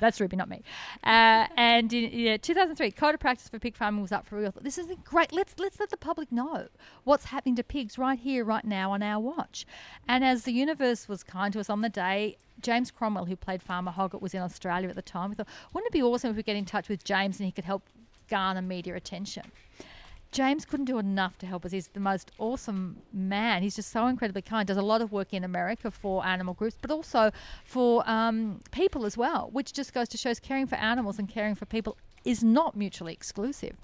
that's 0.00 0.20
Ruby, 0.20 0.36
not 0.36 0.48
me. 0.48 0.62
Uh, 1.04 1.46
and 1.56 1.92
in 1.92 2.10
yeah, 2.12 2.36
2003, 2.36 2.90
Code 2.92 3.14
of 3.14 3.20
Practice 3.20 3.48
for 3.48 3.58
Pig 3.58 3.76
Farming 3.76 4.02
was 4.02 4.12
up 4.12 4.26
for 4.26 4.36
real. 4.36 4.52
This 4.60 4.78
is 4.78 4.88
great. 5.04 5.32
Let's, 5.32 5.54
let's 5.58 5.78
let 5.78 5.90
the 5.90 5.96
public 5.96 6.32
know 6.32 6.66
what's 7.04 7.26
happening 7.26 7.54
to 7.56 7.62
pigs 7.62 7.98
right 7.98 8.18
here, 8.18 8.44
right 8.44 8.64
now 8.64 8.92
on 8.92 9.02
our 9.02 9.20
watch. 9.20 9.64
And 10.08 10.24
as 10.24 10.42
the 10.42 10.52
universe 10.52 11.08
was 11.08 11.22
kind 11.22 11.52
to 11.52 11.60
us 11.60 11.70
on 11.70 11.82
the 11.82 11.88
day, 11.88 12.36
James 12.60 12.90
Cromwell, 12.90 13.26
who 13.26 13.36
played 13.36 13.62
Farmer 13.62 13.92
Hoggett, 13.92 14.20
was 14.20 14.34
in 14.34 14.42
Australia 14.42 14.88
at 14.88 14.96
the 14.96 15.02
time. 15.02 15.30
We 15.30 15.36
thought, 15.36 15.48
wouldn't 15.72 15.88
it 15.88 15.92
be 15.92 16.02
awesome 16.02 16.30
if 16.30 16.36
we 16.36 16.42
get 16.42 16.56
in 16.56 16.64
touch 16.64 16.88
with 16.88 17.04
James 17.04 17.38
and 17.38 17.46
he 17.46 17.52
could 17.52 17.64
help 17.64 17.84
garner 18.28 18.62
media 18.62 18.94
attention. 18.94 19.44
James 20.30 20.66
couldn't 20.66 20.84
do 20.84 20.98
enough 20.98 21.38
to 21.38 21.46
help 21.46 21.64
us. 21.64 21.72
He's 21.72 21.88
the 21.88 22.00
most 22.00 22.32
awesome 22.38 22.98
man. 23.12 23.62
He's 23.62 23.76
just 23.76 23.90
so 23.90 24.06
incredibly 24.06 24.42
kind. 24.42 24.68
Does 24.68 24.76
a 24.76 24.82
lot 24.82 25.00
of 25.00 25.10
work 25.10 25.32
in 25.32 25.42
America 25.42 25.90
for 25.90 26.24
animal 26.24 26.52
groups, 26.52 26.76
but 26.80 26.90
also 26.90 27.30
for 27.64 28.08
um, 28.08 28.60
people 28.70 29.06
as 29.06 29.16
well, 29.16 29.48
which 29.52 29.72
just 29.72 29.94
goes 29.94 30.08
to 30.10 30.18
show 30.18 30.34
caring 30.34 30.66
for 30.66 30.76
animals 30.76 31.18
and 31.18 31.28
caring 31.28 31.54
for 31.54 31.64
people 31.64 31.96
is 32.24 32.44
not 32.44 32.76
mutually 32.76 33.14
exclusive. 33.14 33.74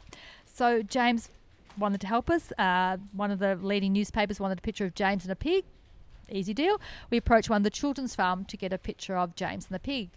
So 0.44 0.82
James 0.82 1.30
wanted 1.78 2.00
to 2.02 2.06
help 2.06 2.28
us. 2.28 2.52
Uh, 2.58 2.98
one 3.12 3.30
of 3.30 3.38
the 3.38 3.56
leading 3.56 3.92
newspapers 3.92 4.38
wanted 4.38 4.58
a 4.58 4.62
picture 4.62 4.84
of 4.84 4.94
James 4.94 5.24
and 5.24 5.32
a 5.32 5.36
pig. 5.36 5.64
Easy 6.30 6.54
deal. 6.54 6.80
We 7.10 7.16
approached 7.16 7.48
one 7.48 7.58
of 7.58 7.64
the 7.64 7.70
children's 7.70 8.14
farm 8.14 8.44
to 8.46 8.56
get 8.56 8.72
a 8.72 8.78
picture 8.78 9.16
of 9.16 9.34
James 9.34 9.66
and 9.66 9.74
the 9.74 9.80
pig. 9.80 10.10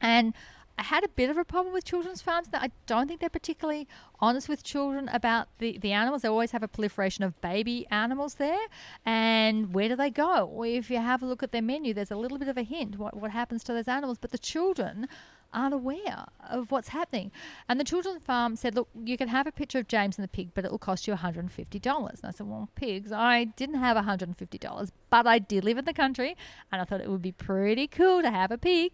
And 0.00 0.34
I 0.78 0.82
had 0.82 1.04
a 1.04 1.08
bit 1.08 1.30
of 1.30 1.38
a 1.38 1.44
problem 1.44 1.72
with 1.72 1.84
children's 1.84 2.20
farms 2.20 2.48
that 2.48 2.62
I 2.62 2.70
don't 2.86 3.08
think 3.08 3.20
they're 3.20 3.30
particularly 3.30 3.88
honest 4.20 4.46
with 4.48 4.62
children 4.62 5.08
about 5.08 5.48
the, 5.58 5.78
the 5.78 5.92
animals. 5.92 6.22
They 6.22 6.28
always 6.28 6.50
have 6.50 6.62
a 6.62 6.68
proliferation 6.68 7.24
of 7.24 7.40
baby 7.40 7.86
animals 7.90 8.34
there. 8.34 8.66
And 9.04 9.72
where 9.72 9.88
do 9.88 9.96
they 9.96 10.10
go? 10.10 10.44
Well, 10.44 10.68
if 10.68 10.90
you 10.90 10.98
have 10.98 11.22
a 11.22 11.26
look 11.26 11.42
at 11.42 11.52
their 11.52 11.62
menu, 11.62 11.94
there's 11.94 12.10
a 12.10 12.16
little 12.16 12.38
bit 12.38 12.48
of 12.48 12.58
a 12.58 12.62
hint 12.62 12.98
what, 12.98 13.16
what 13.16 13.30
happens 13.30 13.64
to 13.64 13.72
those 13.72 13.88
animals. 13.88 14.18
But 14.18 14.32
the 14.32 14.38
children 14.38 15.08
aren't 15.54 15.72
aware 15.72 16.26
of 16.50 16.70
what's 16.70 16.88
happening. 16.88 17.32
And 17.68 17.80
the 17.80 17.84
children's 17.84 18.22
farm 18.22 18.54
said, 18.56 18.74
look, 18.74 18.88
you 19.02 19.16
can 19.16 19.28
have 19.28 19.46
a 19.46 19.52
picture 19.52 19.78
of 19.78 19.88
James 19.88 20.18
and 20.18 20.24
the 20.24 20.28
pig, 20.28 20.50
but 20.52 20.66
it 20.66 20.70
will 20.70 20.78
cost 20.78 21.08
you 21.08 21.14
$150. 21.14 22.10
And 22.10 22.20
I 22.22 22.30
said, 22.30 22.46
well, 22.46 22.68
pigs, 22.74 23.12
I 23.12 23.44
didn't 23.44 23.76
have 23.76 23.96
$150, 23.96 24.90
but 25.08 25.26
I 25.26 25.38
did 25.38 25.64
live 25.64 25.78
in 25.78 25.86
the 25.86 25.94
country. 25.94 26.36
And 26.70 26.82
I 26.82 26.84
thought 26.84 27.00
it 27.00 27.08
would 27.08 27.22
be 27.22 27.32
pretty 27.32 27.86
cool 27.86 28.20
to 28.20 28.30
have 28.30 28.50
a 28.50 28.58
pig. 28.58 28.92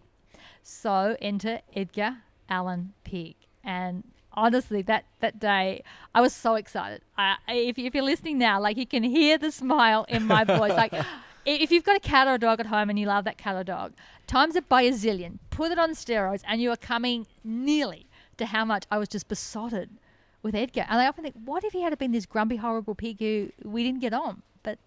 So 0.63 1.17
enter 1.21 1.59
Edgar 1.75 2.17
Allan 2.49 2.93
Pig. 3.03 3.35
And 3.63 4.03
honestly, 4.31 4.81
that 4.83 5.05
that 5.19 5.39
day, 5.39 5.83
I 6.15 6.21
was 6.21 6.33
so 6.33 6.55
excited. 6.55 7.01
I, 7.17 7.35
if, 7.49 7.77
if 7.77 7.93
you're 7.93 8.03
listening 8.03 8.37
now, 8.37 8.59
like 8.59 8.77
you 8.77 8.87
can 8.87 9.03
hear 9.03 9.37
the 9.37 9.51
smile 9.51 10.05
in 10.09 10.25
my 10.25 10.43
voice, 10.59 10.71
like. 10.71 10.93
If 11.45 11.73
you've 11.73 11.83
got 11.83 11.97
a 11.97 11.99
cat 11.99 12.25
or 12.25 12.35
a 12.35 12.37
dog 12.37 12.61
at 12.61 12.67
home 12.67 12.89
and 12.89 12.97
you 12.97 13.05
love 13.05 13.25
that 13.25 13.37
cat 13.37 13.57
or 13.57 13.65
dog, 13.65 13.91
times 14.27 14.55
it 14.55 14.69
by 14.69 14.83
a 14.83 14.93
zillion, 14.93 15.39
put 15.49 15.73
it 15.73 15.77
on 15.77 15.91
steroids, 15.91 16.41
and 16.47 16.61
you 16.61 16.71
are 16.71 16.77
coming 16.77 17.27
nearly 17.43 18.07
to 18.37 18.45
how 18.45 18.63
much 18.63 18.85
I 18.89 18.97
was 18.97 19.09
just 19.09 19.27
besotted 19.27 19.89
with 20.41 20.55
Edgar. 20.55 20.85
And 20.87 21.01
I 21.01 21.07
often 21.07 21.23
think, 21.25 21.35
what 21.43 21.65
if 21.65 21.73
he 21.73 21.81
had 21.81 21.97
been 21.97 22.13
this 22.13 22.25
grumpy, 22.25 22.55
horrible 22.55 22.95
pig 22.95 23.19
who 23.19 23.49
we 23.61 23.83
didn't 23.83 23.99
get 23.99 24.13
on? 24.13 24.41
But 24.63 24.79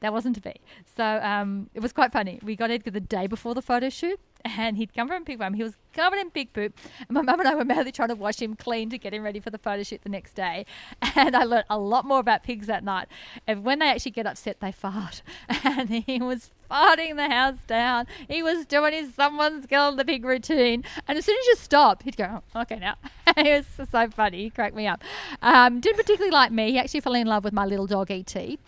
that 0.00 0.12
wasn't 0.12 0.36
to 0.36 0.40
be. 0.40 0.54
So 0.96 1.04
um, 1.04 1.68
it 1.74 1.80
was 1.80 1.92
quite 1.92 2.12
funny. 2.12 2.38
We 2.42 2.56
got 2.56 2.70
Edgar 2.70 2.90
the 2.90 3.00
day 3.00 3.26
before 3.26 3.54
the 3.54 3.62
photo 3.62 3.88
shoot, 3.90 4.18
and 4.44 4.76
he'd 4.76 4.94
come 4.94 5.08
from 5.08 5.24
pig 5.24 5.38
farm. 5.38 5.54
He 5.54 5.62
was 5.62 5.74
covered 5.92 6.18
in 6.18 6.30
pig 6.30 6.52
poop. 6.52 6.78
And 7.00 7.10
my 7.10 7.22
mum 7.22 7.40
and 7.40 7.48
I 7.48 7.54
were 7.54 7.64
madly 7.64 7.92
trying 7.92 8.08
to 8.08 8.14
wash 8.14 8.40
him 8.40 8.54
clean 8.54 8.90
to 8.90 8.98
get 8.98 9.12
him 9.12 9.22
ready 9.22 9.40
for 9.40 9.50
the 9.50 9.58
photo 9.58 9.82
shoot 9.82 10.02
the 10.02 10.08
next 10.08 10.34
day. 10.34 10.66
And 11.16 11.34
I 11.34 11.42
learned 11.44 11.64
a 11.68 11.78
lot 11.78 12.04
more 12.04 12.20
about 12.20 12.44
pigs 12.44 12.68
that 12.68 12.84
night. 12.84 13.08
And 13.46 13.64
when 13.64 13.80
they 13.80 13.88
actually 13.88 14.12
get 14.12 14.26
upset, 14.26 14.60
they 14.60 14.72
fart. 14.72 15.22
And 15.64 15.90
he 15.90 16.20
was 16.20 16.50
farting 16.70 17.16
the 17.16 17.28
house 17.28 17.58
down. 17.66 18.06
He 18.28 18.42
was 18.42 18.66
doing 18.66 18.92
his 18.92 19.14
someone's 19.14 19.66
girl 19.66 19.94
the 19.96 20.04
pig 20.04 20.24
routine. 20.24 20.84
And 21.08 21.18
as 21.18 21.24
soon 21.24 21.36
as 21.38 21.46
you 21.46 21.56
stop, 21.56 22.04
he'd 22.04 22.16
go, 22.16 22.42
oh, 22.54 22.60
okay, 22.62 22.78
now. 22.78 22.94
it 23.36 23.66
was 23.78 23.88
so 23.88 24.08
funny. 24.08 24.44
He 24.44 24.50
cracked 24.50 24.76
me 24.76 24.86
up. 24.86 25.02
Um, 25.42 25.80
didn't 25.80 25.96
particularly 25.96 26.30
like 26.30 26.52
me. 26.52 26.72
He 26.72 26.78
actually 26.78 27.00
fell 27.00 27.14
in 27.14 27.26
love 27.26 27.44
with 27.44 27.52
my 27.52 27.64
little 27.64 27.86
dog, 27.86 28.10
E.T. 28.10 28.58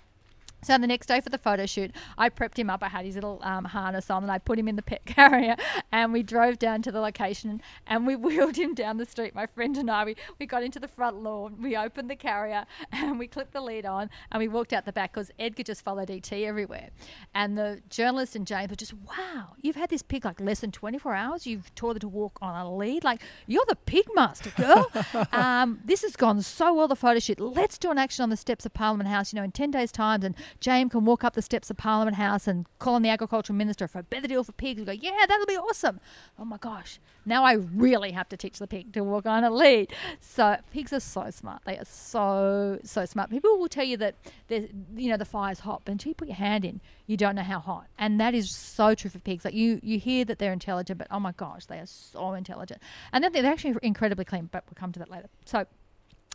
So 0.63 0.77
the 0.77 0.87
next 0.87 1.07
day 1.07 1.21
for 1.21 1.31
the 1.31 1.39
photo 1.39 1.67
shoot, 1.67 1.91
I 2.19 2.29
prepped 2.29 2.59
him 2.59 2.69
up. 2.69 2.83
I 2.83 2.89
had 2.89 3.05
his 3.05 3.15
little 3.15 3.41
um, 3.43 3.65
harness 3.65 4.11
on, 4.11 4.23
and 4.23 4.31
I 4.33 4.39
put 4.39 4.59
him 4.59 4.69
in 4.69 4.77
the 4.77 4.83
pet 4.83 5.05
carrier, 5.07 5.57
and 5.91 6.13
we 6.13 6.23
drove 6.23 6.59
down 6.59 6.83
to 6.83 6.93
the 6.93 7.01
location, 7.01 7.63
and 7.87 8.07
we 8.07 8.17
wheeled 8.21 8.57
him 8.57 8.75
down 8.75 8.99
the 8.99 9.07
street. 9.07 9.35
My 9.35 9.47
friend 9.47 9.77
and 9.77 9.91
I, 9.91 10.05
we, 10.05 10.17
we 10.39 10.47
got 10.47 10.63
into 10.63 10.79
the 10.79 10.89
front 10.89 11.23
lawn, 11.23 11.57
we 11.61 11.77
opened 11.77 12.11
the 12.11 12.17
carrier, 12.17 12.67
and 12.93 13.19
we 13.19 13.27
clipped 13.27 13.53
the 13.53 13.61
lead 13.61 13.87
on, 13.87 14.11
and 14.31 14.41
we 14.41 14.49
walked 14.49 14.73
out 14.73 14.85
the 14.85 14.93
back 14.93 15.13
because 15.13 15.31
Edgar 15.39 15.63
just 15.63 15.83
followed 15.83 16.11
ET 16.11 16.31
everywhere, 16.33 16.91
and 17.35 17.57
the 17.57 17.81
journalist 17.89 18.37
and 18.37 18.47
James 18.47 18.71
were 18.71 18.77
just, 18.77 18.93
"Wow, 18.95 19.55
you've 19.63 19.77
had 19.77 19.91
this 19.91 20.03
pig 20.03 20.25
like 20.25 20.41
less 20.41 20.61
than 20.61 20.73
24 20.73 21.15
hours. 21.15 21.47
You've 21.47 21.75
taught 21.75 21.97
it 21.97 22.01
to 22.01 22.09
walk 22.09 22.39
on 22.43 22.55
a 22.55 22.75
lead. 22.75 23.05
Like 23.05 23.23
you're 23.47 23.65
the 23.69 23.77
pig 23.77 24.07
master, 24.15 24.51
girl. 24.51 24.91
um, 25.33 25.81
this 25.85 26.03
has 26.03 26.17
gone 26.17 26.43
so 26.43 26.75
well. 26.75 26.89
The 26.89 26.97
photo 26.97 27.19
shoot. 27.19 27.41
Let's 27.41 27.79
do 27.79 27.91
an 27.91 27.99
action 27.99 28.23
on 28.23 28.31
the 28.31 28.37
steps 28.37 28.67
of 28.67 28.75
Parliament 28.75 29.09
House. 29.09 29.33
You 29.33 29.39
know, 29.39 29.45
in 29.45 29.53
10 29.53 29.71
days' 29.71 29.93
time, 29.93 30.23
and 30.23 30.35
James 30.59 30.93
can 30.93 31.05
walk 31.05 31.23
up 31.25 31.35
the 31.35 31.43
steps 31.43 31.71
of 31.71 31.77
Parliament 31.77 32.17
House 32.17 32.49
and 32.49 32.67
call 32.79 32.95
on 32.95 33.03
the 33.03 33.09
agricultural 33.09 33.57
minister 33.57 33.87
for 33.87 33.99
a 34.01 34.03
better 34.03 34.27
deal 34.27 34.43
for 34.43 34.53
pigs. 34.53 34.81
We 34.81 34.87
go, 34.87 34.93
yeah, 34.93 35.27
that'll 35.29 35.47
be 35.47 35.57
awesome. 35.57 36.01
Oh 36.39 36.45
my 36.45 36.57
gosh, 36.57 36.99
now 37.25 37.45
I 37.45 37.53
really 37.53 38.13
have 38.13 38.29
to 38.31 38.37
teach 38.37 38.59
the 38.59 38.67
pig 38.67 38.93
to 38.95 39.05
walk 39.05 39.27
on 39.27 39.45
a 39.45 39.51
lead. 39.51 39.93
So 40.21 40.57
pigs 40.73 40.93
are 40.93 41.01
so 41.01 41.31
smart. 41.31 41.63
They 41.65 41.79
are 41.79 41.85
so 41.85 42.79
so 42.83 43.05
smart. 43.05 43.31
People 43.31 43.59
will 43.59 43.69
tell 43.69 43.85
you 43.85 43.97
that 43.99 44.15
you 44.49 45.11
know 45.11 45.17
the 45.17 45.25
fire's 45.25 45.61
hot, 45.61 45.83
but 45.85 45.93
until 45.93 46.11
you 46.11 46.15
put 46.15 46.29
your 46.29 46.37
hand 46.37 46.65
in, 46.65 46.81
you 47.07 47.17
don't 47.17 47.35
know 47.35 47.43
how 47.43 47.61
hot. 47.61 47.87
And 47.99 48.21
that 48.21 48.35
is 48.35 48.51
so 48.51 48.95
true 48.95 49.11
for 49.11 49.19
pigs. 49.19 49.45
Like 49.45 49.55
you 49.55 49.81
you 49.83 49.99
hear 49.99 50.25
that 50.25 50.39
they're 50.39 50.53
intelligent, 50.53 50.99
but 50.99 51.09
oh 51.11 51.21
my 51.21 51.33
gosh, 51.33 51.67
they 51.67 51.79
are 51.79 51.87
so 51.87 52.33
intelligent. 52.33 52.81
And 53.13 53.23
then 53.23 53.33
they're 53.33 53.47
actually 53.47 53.77
incredibly 53.83 54.25
clean. 54.25 54.49
But 54.51 54.65
we'll 54.67 54.79
come 54.79 54.93
to 54.93 54.99
that 54.99 55.11
later. 55.11 55.29
So 55.45 55.67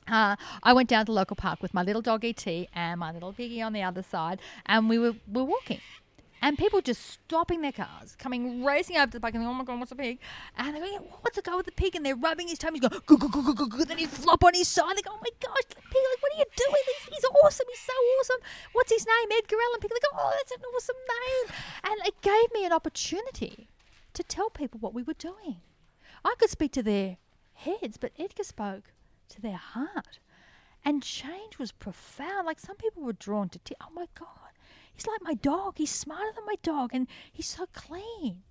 uh, 0.08 0.36
I 0.64 0.74
went 0.74 0.90
down 0.90 1.06
to 1.06 1.12
the 1.12 1.16
local 1.16 1.36
park 1.36 1.62
with 1.62 1.74
my 1.74 1.84
little 1.84 2.02
dog 2.02 2.24
ET 2.24 2.46
and 2.74 3.00
my 3.00 3.12
little 3.12 3.34
piggy 3.34 3.62
on 3.62 3.74
the 3.74 3.84
other 3.84 4.04
side, 4.04 4.40
and 4.66 4.90
we 4.90 4.98
were, 5.00 5.14
we 5.32 5.42
were 5.42 5.46
walking. 5.46 5.82
And 6.42 6.60
people 6.60 6.80
just 6.80 7.02
stopping 7.10 7.62
their 7.62 7.72
cars, 7.72 8.16
coming 8.20 8.64
racing 8.64 8.98
over 8.98 9.08
to 9.08 9.12
the 9.14 9.20
park, 9.20 9.34
and 9.34 9.44
going, 9.44 9.50
"Oh 9.56 9.58
my 9.58 9.64
god, 9.64 9.80
what's 9.80 9.92
a 9.92 9.96
pig?" 9.96 10.20
And 10.56 10.76
they're 10.76 10.84
going, 10.84 11.00
"What's 11.22 11.38
the 11.38 11.42
go 11.42 11.58
with 11.58 11.66
the 11.66 11.72
pig?" 11.72 11.96
And 11.96 12.06
they're 12.06 12.16
rubbing 12.16 12.50
his 12.50 12.60
tummy. 12.60 12.78
He's 12.80 12.88
going, 12.88 13.02
"Goo 13.08 13.18
goo 13.18 13.30
goo 13.30 13.56
goo 13.56 13.68
goo." 13.68 13.84
Then 13.84 13.98
he 13.98 14.06
flop 14.06 14.44
on 14.44 14.54
his 14.54 14.68
side. 14.68 14.96
They 14.96 15.02
go, 15.02 15.10
"Oh 15.12 15.20
my 15.24 15.32
gosh, 15.40 15.66
the 15.70 15.76
pig! 15.76 16.04
Like, 16.12 16.22
what 16.22 16.34
are 16.36 16.38
you 16.38 16.46
doing? 16.56 16.84
He's, 16.86 17.16
he's 17.16 17.26
awesome. 17.26 17.66
He's 17.72 17.80
so 17.80 17.94
awesome. 17.94 18.42
What's 18.74 18.92
his 18.92 19.08
name? 19.08 19.30
Edgar 19.40 19.56
Allan 19.56 19.80
Pig." 19.80 19.90
They 19.90 20.08
go, 20.08 20.18
"Oh, 20.20 20.34
that's 20.38 20.52
an 20.52 20.62
awesome 20.76 21.02
name." 21.18 21.56
And 21.84 22.08
it 22.08 22.22
gave 22.22 22.54
me 22.54 22.64
an 22.64 22.74
opportunity 22.74 23.68
to 24.14 24.22
tell 24.22 24.52
people 24.52 24.80
what 24.80 24.94
we 24.94 25.02
were 25.02 25.14
doing. 25.18 25.62
I 26.24 26.36
could 26.38 26.52
speak 26.52 26.74
to 26.74 26.84
their 26.84 27.18
heads, 27.54 27.98
but 27.98 28.12
Edgar 28.20 28.44
spoke 28.44 28.92
to 29.30 29.42
their 29.42 29.58
heart. 29.58 30.20
And 30.84 31.02
change 31.02 31.58
was 31.58 31.72
profound. 31.72 32.46
Like 32.46 32.60
some 32.60 32.76
people 32.76 33.04
were 33.04 33.14
drawn 33.14 33.50
to, 33.50 33.60
t- 33.60 33.76
oh 33.82 33.92
my 33.94 34.08
God, 34.18 34.54
he's 34.94 35.08
like 35.08 35.22
my 35.22 35.34
dog. 35.34 35.78
He's 35.78 35.92
smarter 35.92 36.32
than 36.36 36.46
my 36.46 36.58
dog 36.62 36.92
and 36.94 37.08
he's 37.32 37.48
so 37.48 37.66
clean. 37.74 38.44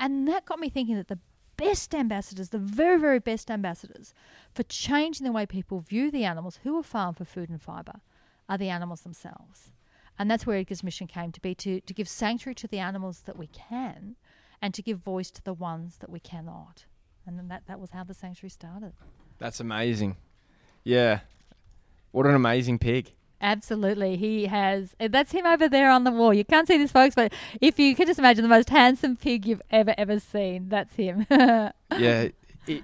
And 0.00 0.26
that 0.28 0.46
got 0.46 0.60
me 0.60 0.68
thinking 0.68 0.96
that 0.96 1.08
the 1.08 1.18
best 1.56 1.94
ambassadors, 1.94 2.50
the 2.50 2.58
very, 2.58 2.98
very 2.98 3.18
best 3.18 3.50
ambassadors 3.50 4.14
for 4.54 4.62
changing 4.62 5.26
the 5.26 5.32
way 5.32 5.44
people 5.44 5.80
view 5.80 6.10
the 6.10 6.24
animals 6.24 6.60
who 6.62 6.78
are 6.78 6.82
farmed 6.82 7.18
for 7.18 7.24
food 7.24 7.50
and 7.50 7.60
fibre 7.60 8.00
are 8.48 8.56
the 8.56 8.70
animals 8.70 9.02
themselves. 9.02 9.70
And 10.18 10.30
that's 10.30 10.46
where 10.46 10.56
Edgar's 10.56 10.82
mission 10.82 11.06
came 11.06 11.32
to 11.32 11.40
be 11.40 11.54
to, 11.56 11.80
to 11.80 11.94
give 11.94 12.08
sanctuary 12.08 12.54
to 12.56 12.68
the 12.68 12.78
animals 12.78 13.22
that 13.26 13.36
we 13.36 13.48
can 13.48 14.16
and 14.60 14.74
to 14.74 14.82
give 14.82 14.98
voice 14.98 15.30
to 15.32 15.42
the 15.42 15.54
ones 15.54 15.98
that 15.98 16.10
we 16.10 16.18
cannot. 16.18 16.86
And 17.26 17.50
that, 17.50 17.66
that 17.66 17.78
was 17.78 17.90
how 17.90 18.04
the 18.04 18.14
sanctuary 18.14 18.50
started. 18.50 18.94
That's 19.38 19.60
amazing. 19.60 20.16
Yeah. 20.84 21.20
What 22.12 22.26
an 22.26 22.34
amazing 22.34 22.78
pig. 22.78 23.12
Absolutely. 23.40 24.16
He 24.16 24.46
has, 24.46 24.96
that's 24.98 25.32
him 25.32 25.46
over 25.46 25.68
there 25.68 25.90
on 25.90 26.04
the 26.04 26.10
wall. 26.10 26.34
You 26.34 26.44
can't 26.44 26.66
see 26.66 26.76
this, 26.76 26.90
folks, 26.90 27.14
but 27.14 27.32
if 27.60 27.78
you 27.78 27.94
could 27.94 28.08
just 28.08 28.18
imagine 28.18 28.42
the 28.42 28.48
most 28.48 28.68
handsome 28.68 29.16
pig 29.16 29.46
you've 29.46 29.62
ever, 29.70 29.94
ever 29.96 30.18
seen, 30.18 30.68
that's 30.68 30.94
him. 30.94 31.26
yeah. 31.30 32.28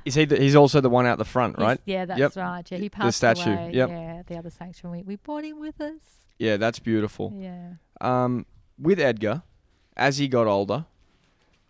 Is 0.04 0.14
he? 0.14 0.24
The, 0.24 0.38
he's 0.38 0.56
also 0.56 0.80
the 0.80 0.88
one 0.88 1.04
out 1.04 1.18
the 1.18 1.26
front, 1.26 1.58
right? 1.58 1.78
He's, 1.84 1.92
yeah, 1.92 2.04
that's 2.06 2.18
yep. 2.18 2.36
right. 2.36 2.70
Yeah, 2.70 2.78
he 2.78 2.88
passed 2.88 3.20
the 3.20 3.34
statue. 3.34 3.52
Away. 3.52 3.70
Yep. 3.74 3.88
Yeah, 3.90 4.22
the 4.26 4.36
other 4.38 4.50
sanctuary. 4.50 4.98
We, 4.98 5.02
we 5.02 5.16
brought 5.16 5.44
him 5.44 5.60
with 5.60 5.78
us. 5.80 6.00
Yeah, 6.38 6.56
that's 6.56 6.78
beautiful. 6.78 7.34
Yeah. 7.36 7.74
Um, 8.00 8.46
with 8.78 8.98
Edgar, 8.98 9.42
as 9.96 10.16
he 10.18 10.26
got 10.26 10.46
older, 10.46 10.86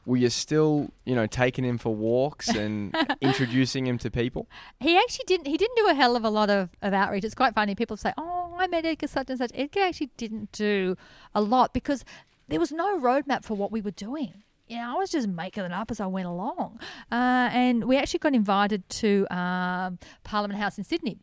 were 0.06 0.16
you 0.16 0.30
still, 0.30 0.90
you 1.04 1.14
know, 1.14 1.26
taking 1.26 1.64
him 1.64 1.78
for 1.78 1.94
walks 1.94 2.48
and 2.54 2.94
introducing 3.20 3.86
him 3.86 3.98
to 3.98 4.10
people? 4.10 4.48
He 4.80 4.96
actually 4.96 5.24
didn't. 5.26 5.46
He 5.46 5.56
didn't 5.56 5.76
do 5.76 5.88
a 5.88 5.94
hell 5.94 6.16
of 6.16 6.24
a 6.24 6.30
lot 6.30 6.50
of, 6.50 6.70
of 6.82 6.92
outreach. 6.92 7.24
It's 7.24 7.34
quite 7.34 7.54
funny. 7.54 7.74
People 7.74 7.96
say, 7.96 8.12
"Oh, 8.16 8.54
I 8.58 8.66
met 8.66 8.84
Edgar 8.84 9.06
such 9.06 9.30
and 9.30 9.38
such." 9.38 9.50
Edgar 9.54 9.80
actually 9.80 10.10
didn't 10.16 10.52
do 10.52 10.96
a 11.34 11.40
lot 11.40 11.72
because 11.72 12.04
there 12.48 12.60
was 12.60 12.72
no 12.72 12.98
roadmap 12.98 13.44
for 13.44 13.54
what 13.54 13.72
we 13.72 13.80
were 13.80 13.90
doing. 13.90 14.42
You 14.66 14.76
know, 14.78 14.96
I 14.96 14.98
was 14.98 15.10
just 15.10 15.28
making 15.28 15.64
it 15.64 15.72
up 15.72 15.90
as 15.90 16.00
I 16.00 16.06
went 16.06 16.26
along. 16.26 16.80
Uh, 17.12 17.50
and 17.52 17.84
we 17.84 17.98
actually 17.98 18.20
got 18.20 18.34
invited 18.34 18.88
to 18.88 19.26
um, 19.30 19.98
Parliament 20.22 20.58
House 20.58 20.78
in 20.78 20.84
Sydney 20.84 21.18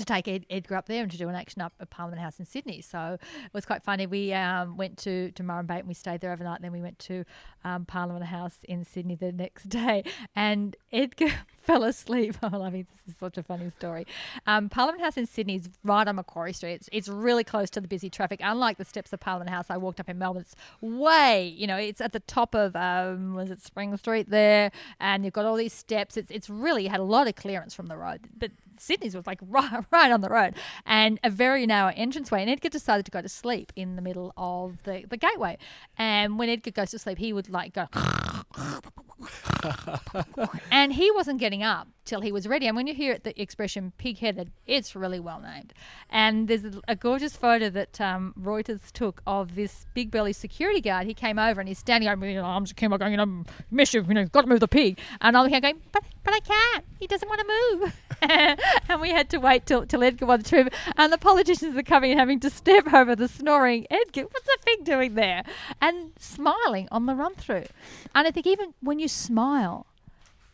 to 0.00 0.06
take 0.06 0.28
Ed, 0.28 0.46
Edgar 0.50 0.76
up 0.76 0.86
there 0.86 1.02
and 1.02 1.10
to 1.10 1.18
do 1.18 1.28
an 1.28 1.34
action 1.34 1.62
up 1.62 1.72
at 1.80 1.90
Parliament 1.90 2.20
House 2.20 2.38
in 2.38 2.44
Sydney. 2.44 2.80
So 2.80 3.18
it 3.20 3.54
was 3.54 3.64
quite 3.64 3.82
funny. 3.82 4.06
We 4.06 4.32
um, 4.32 4.76
went 4.76 4.98
to, 4.98 5.30
to 5.32 5.42
Murrumbidgee 5.42 5.80
and 5.80 5.88
we 5.88 5.94
stayed 5.94 6.20
there 6.20 6.32
overnight. 6.32 6.62
Then 6.62 6.72
we 6.72 6.82
went 6.82 6.98
to 7.00 7.24
um, 7.64 7.84
Parliament 7.84 8.26
House 8.26 8.58
in 8.64 8.84
Sydney 8.84 9.14
the 9.14 9.32
next 9.32 9.64
day. 9.68 10.04
And 10.34 10.76
Edgar 10.92 11.30
fell 11.62 11.84
asleep. 11.84 12.36
Oh, 12.42 12.62
I 12.62 12.70
mean. 12.70 12.86
This 12.90 13.14
is 13.14 13.18
such 13.18 13.38
a 13.38 13.42
funny 13.42 13.70
story. 13.70 14.06
Um, 14.46 14.68
Parliament 14.68 15.02
House 15.02 15.16
in 15.16 15.26
Sydney 15.26 15.56
is 15.56 15.68
right 15.84 16.06
on 16.06 16.16
Macquarie 16.16 16.52
Street. 16.52 16.72
It's, 16.72 16.88
it's 16.92 17.08
really 17.08 17.44
close 17.44 17.70
to 17.70 17.80
the 17.80 17.88
busy 17.88 18.10
traffic. 18.10 18.40
Unlike 18.42 18.78
the 18.78 18.84
steps 18.84 19.12
of 19.12 19.20
Parliament 19.20 19.50
House 19.50 19.66
I 19.68 19.76
walked 19.76 20.00
up 20.00 20.08
in 20.08 20.18
Melbourne, 20.18 20.42
it's 20.42 20.56
way, 20.80 21.54
you 21.56 21.66
know, 21.66 21.76
it's 21.76 22.00
at 22.00 22.12
the 22.12 22.20
top 22.20 22.54
of, 22.54 22.74
um, 22.76 23.34
was 23.34 23.50
it 23.50 23.62
Spring 23.62 23.96
Street 23.96 24.30
there? 24.30 24.70
And 24.98 25.24
you've 25.24 25.34
got 25.34 25.46
all 25.46 25.56
these 25.56 25.72
steps. 25.72 26.16
It's, 26.16 26.30
it's 26.30 26.50
really 26.50 26.86
had 26.86 27.00
a 27.00 27.04
lot 27.04 27.28
of 27.28 27.36
clearance 27.36 27.74
from 27.74 27.86
the 27.86 27.96
road. 27.96 28.20
But 28.36 28.50
Sydney's 28.80 29.14
was 29.14 29.26
like 29.26 29.40
right, 29.42 29.84
right 29.90 30.10
on 30.10 30.20
the 30.20 30.28
road 30.28 30.54
and 30.86 31.18
a 31.22 31.30
very 31.30 31.66
narrow 31.66 31.92
entranceway. 31.92 32.42
And 32.42 32.50
Edgar 32.50 32.68
decided 32.68 33.04
to 33.06 33.10
go 33.10 33.20
to 33.20 33.28
sleep 33.28 33.72
in 33.76 33.96
the 33.96 34.02
middle 34.02 34.32
of 34.36 34.82
the, 34.84 35.04
the 35.08 35.16
gateway. 35.16 35.58
And 35.98 36.38
when 36.38 36.48
Edgar 36.48 36.70
goes 36.70 36.90
to 36.90 36.98
sleep, 36.98 37.18
he 37.18 37.32
would 37.32 37.48
like 37.48 37.74
go. 37.74 37.86
and 40.70 40.92
he 40.92 41.10
wasn't 41.10 41.38
getting 41.38 41.62
up 41.62 41.88
till 42.04 42.20
he 42.20 42.32
was 42.32 42.48
ready. 42.48 42.66
And 42.66 42.76
when 42.76 42.86
you 42.86 42.94
hear 42.94 43.12
it, 43.12 43.24
the 43.24 43.40
expression 43.40 43.92
pig 43.98 44.18
headed, 44.18 44.50
it's 44.66 44.96
really 44.96 45.20
well 45.20 45.40
named. 45.40 45.72
And 46.08 46.48
there's 46.48 46.64
a, 46.88 46.96
gorgeous 46.96 47.36
photo 47.36 47.70
that 47.70 48.00
um, 48.00 48.34
Reuters 48.38 48.90
took 48.92 49.22
of 49.26 49.54
this 49.54 49.86
big 49.94 50.10
belly 50.10 50.32
security 50.32 50.80
guard. 50.80 51.06
He 51.06 51.14
came 51.14 51.38
over 51.38 51.60
and 51.60 51.68
he's 51.68 51.78
standing 51.78 52.08
over 52.08 52.20
me, 52.20 52.36
arms 52.36 52.72
akimbo, 52.72 52.98
going, 52.98 53.12
you 53.12 53.16
know, 53.16 53.44
mischief, 53.70 54.06
you 54.08 54.14
know, 54.14 54.24
got 54.26 54.42
to 54.42 54.48
move 54.48 54.60
the 54.60 54.68
pig. 54.68 54.98
And 55.20 55.36
I'm 55.36 55.48
here 55.48 55.60
going, 55.60 55.80
but, 55.92 56.04
but 56.24 56.34
I 56.34 56.40
can't. 56.40 56.84
He 56.98 57.06
doesn't 57.06 57.28
want 57.28 57.40
to 57.40 57.46
move. 57.46 57.96
and 58.88 59.00
we 59.00 59.10
had 59.10 59.30
to 59.30 59.38
wait 59.38 59.66
till, 59.66 59.86
till 59.86 60.02
Edgar 60.02 60.26
won 60.26 60.40
the 60.40 60.48
trip. 60.48 60.72
And 60.96 61.12
the 61.12 61.18
politicians 61.18 61.76
are 61.76 61.82
coming 61.82 62.10
and 62.12 62.20
having 62.20 62.40
to 62.40 62.50
step 62.50 62.92
over 62.92 63.16
the 63.16 63.28
snoring 63.28 63.86
Edgar. 63.90 64.22
What's 64.22 64.46
the 64.46 64.58
fig 64.64 64.84
doing 64.84 65.14
there? 65.14 65.42
And 65.80 66.12
smiling 66.18 66.88
on 66.90 67.06
the 67.06 67.14
run 67.14 67.34
through. 67.34 67.64
And 68.14 68.26
I 68.26 68.30
think 68.30 68.46
even 68.46 68.74
when 68.80 68.98
you 68.98 69.08
smile, 69.08 69.86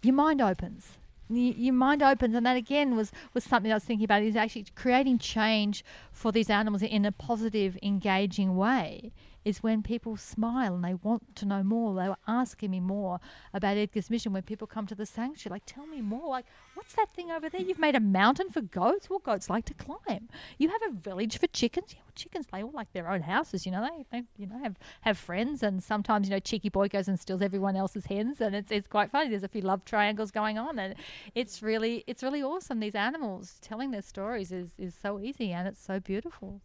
your 0.02 0.14
mind 0.14 0.40
opens 0.40 0.96
your 1.28 1.74
mind 1.74 2.02
opens, 2.02 2.36
and 2.36 2.46
that 2.46 2.56
again 2.56 2.96
was 2.96 3.10
was 3.34 3.42
something 3.42 3.72
I 3.72 3.74
was 3.74 3.84
thinking 3.84 4.04
about. 4.04 4.22
Is 4.22 4.36
actually 4.36 4.66
creating 4.76 5.18
change 5.18 5.84
for 6.12 6.30
these 6.30 6.48
animals 6.48 6.82
in 6.82 7.04
a 7.04 7.10
positive, 7.10 7.76
engaging 7.82 8.56
way 8.56 9.12
is 9.46 9.62
when 9.62 9.80
people 9.80 10.16
smile 10.16 10.74
and 10.74 10.84
they 10.84 10.94
want 10.94 11.36
to 11.36 11.46
know 11.46 11.62
more. 11.62 11.94
They 11.94 12.08
were 12.08 12.16
asking 12.26 12.72
me 12.72 12.80
more 12.80 13.20
about 13.54 13.76
Edgar's 13.76 14.10
mission 14.10 14.32
when 14.32 14.42
people 14.42 14.66
come 14.66 14.88
to 14.88 14.94
the 14.96 15.06
sanctuary. 15.06 15.54
Like, 15.54 15.62
tell 15.66 15.86
me 15.86 16.00
more. 16.00 16.28
Like, 16.28 16.46
what's 16.74 16.94
that 16.94 17.14
thing 17.14 17.30
over 17.30 17.48
there? 17.48 17.60
You've 17.60 17.78
made 17.78 17.94
a 17.94 18.00
mountain 18.00 18.50
for 18.50 18.60
goats. 18.60 19.08
What 19.08 19.22
goats 19.22 19.48
like 19.48 19.64
to 19.66 19.74
climb? 19.74 20.28
You 20.58 20.68
have 20.70 20.80
a 20.88 20.92
village 20.92 21.38
for 21.38 21.46
chickens. 21.46 21.92
Yeah, 21.94 22.00
well, 22.04 22.12
chickens 22.16 22.46
they 22.52 22.64
all 22.64 22.72
like 22.72 22.92
their 22.92 23.08
own 23.08 23.20
houses. 23.20 23.64
You 23.64 23.70
know, 23.70 23.88
they, 23.88 24.04
they 24.10 24.24
you 24.36 24.48
know 24.48 24.58
have 24.64 24.80
have 25.02 25.16
friends, 25.16 25.62
and 25.62 25.80
sometimes 25.80 26.28
you 26.28 26.34
know 26.34 26.40
cheeky 26.40 26.68
boy 26.68 26.88
goes 26.88 27.06
and 27.06 27.18
steals 27.20 27.40
everyone 27.40 27.76
else's 27.76 28.06
hens, 28.06 28.40
and 28.40 28.52
it's 28.56 28.72
it's 28.72 28.88
quite 28.88 29.12
funny. 29.12 29.30
There's 29.30 29.44
a 29.44 29.48
few 29.48 29.62
love 29.62 29.84
triangles 29.84 30.32
going 30.32 30.58
on, 30.58 30.80
and 30.80 30.96
it's 31.36 31.62
really 31.62 32.02
it's 32.08 32.24
really 32.24 32.42
awesome. 32.42 32.80
These 32.80 32.96
animals 32.96 33.58
telling 33.62 33.92
their 33.92 34.02
stories 34.02 34.50
is 34.50 34.70
is 34.76 34.92
so 35.00 35.20
easy 35.20 35.52
and 35.52 35.68
it's 35.68 35.80
so 35.80 36.00
beautiful. 36.00 36.60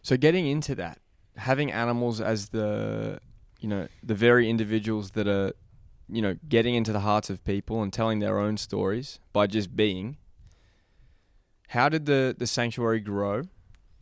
So 0.00 0.16
getting 0.16 0.46
into 0.46 0.74
that, 0.76 1.00
having 1.38 1.72
animals 1.72 2.20
as 2.20 2.50
the 2.50 3.20
you 3.60 3.68
know 3.68 3.88
the 4.02 4.14
very 4.14 4.48
individuals 4.50 5.12
that 5.12 5.26
are 5.26 5.52
you 6.08 6.22
know 6.22 6.36
getting 6.48 6.74
into 6.74 6.92
the 6.92 7.00
hearts 7.00 7.30
of 7.30 7.44
people 7.44 7.82
and 7.82 7.92
telling 7.92 8.18
their 8.18 8.38
own 8.38 8.56
stories 8.56 9.20
by 9.32 9.46
just 9.46 9.74
being. 9.74 10.16
How 11.68 11.88
did 11.88 12.06
the 12.06 12.34
the 12.36 12.46
sanctuary 12.46 13.00
grow? 13.00 13.44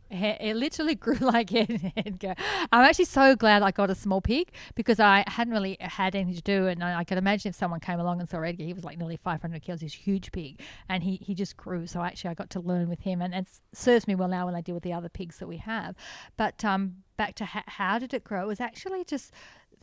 It 0.09 0.55
literally 0.55 0.95
grew 1.05 1.15
like 1.15 1.53
Edgar. 1.53 2.35
I'm 2.71 2.85
actually 2.85 3.05
so 3.05 3.35
glad 3.35 3.61
I 3.61 3.71
got 3.71 3.89
a 3.89 3.95
small 3.95 4.21
pig 4.21 4.51
because 4.75 4.99
I 4.99 5.23
hadn't 5.27 5.53
really 5.53 5.77
had 5.79 6.15
anything 6.15 6.35
to 6.35 6.41
do. 6.41 6.67
And 6.67 6.83
I, 6.83 6.99
I 6.99 7.03
could 7.03 7.17
imagine 7.17 7.49
if 7.49 7.55
someone 7.55 7.79
came 7.79 7.99
along 7.99 8.19
and 8.19 8.29
saw 8.29 8.41
Edgar, 8.41 8.63
he 8.63 8.73
was 8.73 8.83
like 8.83 8.97
nearly 8.97 9.17
500 9.17 9.61
kilos, 9.61 9.83
a 9.83 9.87
huge 9.87 10.31
pig. 10.31 10.61
And 10.89 11.03
he, 11.03 11.17
he 11.17 11.35
just 11.35 11.57
grew. 11.57 11.87
So 11.87 12.01
actually, 12.01 12.31
I 12.31 12.33
got 12.33 12.49
to 12.51 12.59
learn 12.59 12.89
with 12.89 13.01
him. 13.01 13.21
And 13.21 13.33
it 13.33 13.47
serves 13.73 14.07
me 14.07 14.15
well 14.15 14.29
now 14.29 14.45
when 14.45 14.55
I 14.55 14.61
deal 14.61 14.75
with 14.75 14.83
the 14.83 14.93
other 14.93 15.09
pigs 15.09 15.39
that 15.39 15.47
we 15.47 15.57
have. 15.57 15.95
But 16.37 16.63
um, 16.63 16.97
back 17.17 17.35
to 17.35 17.45
ha- 17.45 17.63
how 17.67 17.99
did 17.99 18.13
it 18.13 18.23
grow? 18.23 18.43
It 18.43 18.47
was 18.47 18.61
actually 18.61 19.03
just 19.03 19.33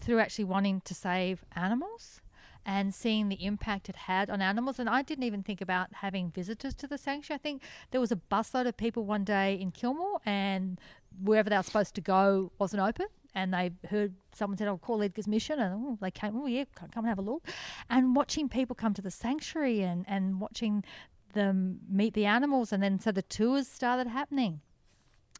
through 0.00 0.18
actually 0.18 0.44
wanting 0.44 0.80
to 0.82 0.94
save 0.94 1.44
animals 1.54 2.20
and 2.66 2.94
seeing 2.94 3.28
the 3.28 3.44
impact 3.44 3.88
it 3.88 3.96
had 3.96 4.30
on 4.30 4.40
animals. 4.40 4.78
And 4.78 4.88
I 4.88 5.02
didn't 5.02 5.24
even 5.24 5.42
think 5.42 5.60
about 5.60 5.88
having 5.94 6.30
visitors 6.30 6.74
to 6.74 6.86
the 6.86 6.98
sanctuary. 6.98 7.38
I 7.38 7.42
think 7.42 7.62
there 7.90 8.00
was 8.00 8.12
a 8.12 8.16
busload 8.16 8.66
of 8.66 8.76
people 8.76 9.04
one 9.04 9.24
day 9.24 9.54
in 9.54 9.70
Kilmore, 9.70 10.20
and 10.24 10.80
wherever 11.22 11.50
they 11.50 11.56
were 11.56 11.62
supposed 11.62 11.94
to 11.96 12.00
go 12.00 12.52
wasn't 12.58 12.82
open. 12.82 13.06
And 13.34 13.52
they 13.52 13.72
heard 13.88 14.14
someone 14.32 14.56
said, 14.56 14.68
"I'll 14.68 14.78
call 14.78 15.02
Edgar's 15.02 15.26
Mission," 15.26 15.58
and 15.58 15.74
oh, 15.74 15.98
they 16.00 16.10
came. 16.10 16.36
Oh 16.36 16.46
yeah, 16.46 16.64
come 16.74 16.90
and 16.94 17.06
have 17.06 17.18
a 17.18 17.22
look. 17.22 17.46
And 17.90 18.14
watching 18.14 18.48
people 18.48 18.76
come 18.76 18.94
to 18.94 19.02
the 19.02 19.10
sanctuary 19.10 19.82
and 19.82 20.04
and 20.06 20.40
watching 20.40 20.84
them 21.32 21.80
meet 21.88 22.14
the 22.14 22.26
animals, 22.26 22.72
and 22.72 22.82
then 22.82 22.98
so 23.00 23.10
the 23.10 23.22
tours 23.22 23.68
started 23.68 24.06
happening. 24.06 24.60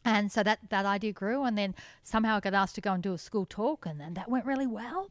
And 0.06 0.30
so 0.30 0.42
that, 0.42 0.58
that 0.68 0.84
idea 0.84 1.12
grew, 1.12 1.44
and 1.44 1.56
then 1.56 1.74
somehow 2.02 2.37
I 2.37 2.40
got 2.40 2.52
asked 2.52 2.74
to 2.74 2.82
go 2.82 2.92
and 2.92 3.02
do 3.02 3.14
a 3.14 3.18
school 3.18 3.46
talk, 3.46 3.87
and 3.87 3.98
then 3.98 4.12
that 4.14 4.28
went 4.28 4.44
really 4.44 4.66
well 4.66 5.10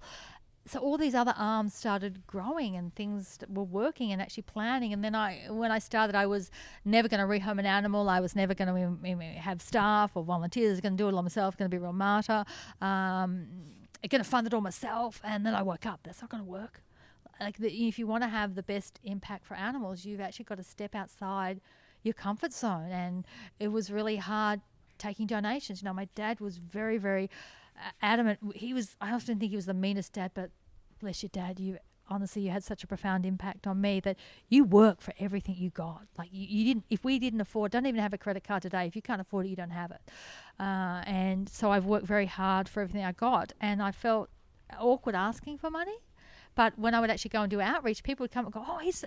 so 0.66 0.80
all 0.80 0.98
these 0.98 1.14
other 1.14 1.34
arms 1.38 1.74
started 1.74 2.26
growing 2.26 2.76
and 2.76 2.96
things 2.96 3.40
were 3.50 3.64
working 3.64 4.12
and 4.12 4.22
actually 4.22 4.44
planning. 4.44 4.94
And 4.94 5.04
then 5.04 5.14
i 5.14 5.42
when 5.50 5.72
i 5.72 5.80
started 5.80 6.16
i 6.16 6.26
was 6.26 6.52
never 6.86 7.08
going 7.08 7.20
to 7.20 7.26
rehome 7.26 7.60
an 7.60 7.66
animal. 7.66 8.10
I 8.10 8.20
was 8.20 8.36
never 8.36 8.54
going 8.54 8.68
to 8.70 8.74
mm, 8.74 8.98
mm, 9.00 9.18
mm, 9.18 9.36
have 9.36 9.62
staff 9.62 10.12
or 10.16 10.24
volunteers 10.24 10.80
going 10.80 10.94
to 10.94 10.98
do 10.98 11.08
it 11.08 11.14
all 11.14 11.24
myself 11.24 11.58
going 11.58 11.70
to 11.70 11.76
be 11.76 11.78
a 11.78 11.82
real 11.82 11.94
martyr. 11.94 12.46
Um, 12.82 13.48
going 14.10 14.24
to 14.24 14.30
fund 14.30 14.48
it 14.48 14.54
all 14.54 14.62
myself 14.62 15.22
and 15.24 15.46
then 15.46 15.54
i 15.54 15.62
woke 15.62 15.86
up. 15.86 16.02
That's 16.04 16.22
not 16.22 16.30
going 16.30 16.44
to 16.44 16.50
work. 16.50 16.82
Like 17.40 17.58
the, 17.58 17.88
if 17.88 18.00
you 18.00 18.08
want 18.08 18.24
to 18.24 18.30
have 18.30 18.56
the 18.56 18.64
best 18.64 19.00
impact 19.04 19.46
for 19.46 19.56
animals 19.56 20.06
you've 20.06 20.22
actually 20.22 20.46
got 20.46 20.58
to 20.58 20.64
step 20.64 20.96
outside 20.96 21.60
your 22.04 22.14
comfort 22.14 22.54
zone. 22.54 22.90
And 22.90 23.26
it 23.60 23.70
was 23.70 23.92
really 23.92 24.18
hard 24.18 24.62
taking 24.98 25.28
donations. 25.28 25.82
You 25.82 25.88
know 25.88 25.94
my 25.94 26.08
dad 26.16 26.40
was 26.40 26.58
very 26.58 26.98
very 26.98 27.30
adamant. 28.02 28.40
He 28.56 28.74
was. 28.74 28.96
I 29.02 29.12
often 29.12 29.40
think 29.40 29.52
he 29.52 29.56
was 29.56 29.66
the 29.66 29.74
meanest 29.74 30.14
dad, 30.14 30.32
but 30.34 30.52
bless 31.00 31.24
your 31.24 31.30
dad, 31.32 31.60
you 31.60 31.78
honestly 32.10 32.44
you 32.44 32.52
had 32.52 32.64
such 32.64 32.84
a 32.84 32.88
profound 32.88 33.26
impact 33.26 33.66
on 33.66 33.80
me 33.80 34.00
that 34.02 34.18
you 34.50 34.64
work 34.64 35.02
for 35.02 35.14
everything 35.20 35.56
you 35.58 35.70
got. 35.70 36.06
Like 36.18 36.30
you, 36.32 36.46
you 36.48 36.66
didn't. 36.66 36.86
If 36.90 37.04
we 37.04 37.20
didn't 37.20 37.42
afford, 37.42 37.72
don't 37.72 37.86
even 37.86 38.02
have 38.02 38.14
a 38.14 38.18
credit 38.18 38.44
card 38.44 38.62
today. 38.62 38.86
If 38.86 38.96
you 38.96 39.02
can't 39.02 39.22
afford 39.22 39.46
it, 39.46 39.50
you 39.50 39.56
don't 39.56 39.72
have 39.72 39.92
it. 39.92 40.02
Uh, 40.60 41.04
and 41.06 41.50
so 41.50 41.72
I've 41.72 41.86
worked 41.86 42.06
very 42.06 42.26
hard 42.26 42.70
for 42.70 42.82
everything 42.82 43.04
I 43.04 43.12
got, 43.12 43.54
and 43.60 43.82
I 43.82 43.92
felt 43.92 44.30
awkward 44.80 45.16
asking 45.16 45.58
for 45.58 45.70
money. 45.70 45.98
But 46.56 46.78
when 46.78 46.94
I 46.94 47.00
would 47.00 47.10
actually 47.10 47.30
go 47.30 47.42
and 47.42 47.50
do 47.50 47.62
outreach, 47.62 48.04
people 48.04 48.24
would 48.24 48.32
come 48.32 48.46
and 48.46 48.54
go, 48.54 48.64
"Oh, 48.68 48.78
he's 48.80 49.04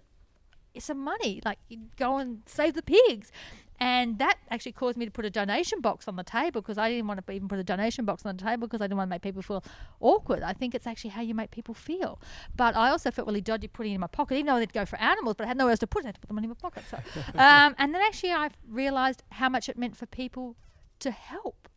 some 0.83 0.99
money. 0.99 1.41
Like, 1.45 1.59
go 1.97 2.19
and 2.19 2.43
save 2.47 2.75
the 2.75 2.83
pigs. 2.83 3.33
And 3.79 4.19
that 4.19 4.39
actually 4.51 4.73
caused 4.73 4.97
me 4.97 5.05
to 5.05 5.11
put 5.11 5.25
a 5.25 5.31
donation 5.31 5.81
box 5.81 6.09
on 6.09 6.17
the 6.17 6.25
table 6.25 6.63
because 6.63 6.79
I 6.79 6.89
didn't 6.89 7.07
want 7.07 7.25
to 7.25 7.33
even 7.33 7.49
put 7.49 7.59
a 7.59 7.65
donation 7.65 8.05
box 8.05 8.25
on 8.25 8.37
the 8.37 8.43
table 8.43 8.67
because 8.67 8.81
I 8.81 8.85
didn't 8.85 8.97
want 8.97 9.09
to 9.09 9.11
make 9.11 9.23
people 9.23 9.43
feel 9.43 9.63
awkward. 10.01 10.43
I 10.43 10.55
think 10.55 10.75
it's 10.75 10.87
actually 10.87 11.11
how 11.11 11.21
you 11.21 11.35
make 11.35 11.51
people 11.51 11.75
feel. 11.75 12.19
But 12.57 12.75
I 12.75 12.89
also 12.91 13.11
felt 13.11 13.27
really 13.27 13.43
dodgy 13.43 13.69
putting 13.69 13.93
it 13.93 13.97
in 13.97 14.01
my 14.01 14.07
pocket, 14.07 14.37
even 14.37 14.47
though 14.47 14.59
they'd 14.59 14.73
go 14.73 14.87
for 14.87 14.99
animals, 14.99 15.37
but 15.37 15.45
I 15.45 15.49
had 15.49 15.59
nowhere 15.59 15.73
else 15.73 15.81
to 15.81 15.87
put 15.87 16.05
it. 16.05 16.07
I 16.07 16.09
had 16.09 16.15
to 16.15 16.21
put 16.21 16.29
the 16.29 16.35
money 16.35 16.47
in 16.47 16.51
my 16.51 16.55
pocket. 16.55 16.85
So, 16.91 16.97
um, 17.39 17.75
and 17.79 17.95
then 17.95 18.01
actually 18.03 18.33
I 18.33 18.51
realised 18.69 19.25
how 19.33 19.49
much 19.51 19.69
it 19.69 19.77
meant 19.77 19.97
for 19.97 20.07
people 20.07 20.57
to 21.01 21.11
help. 21.11 21.69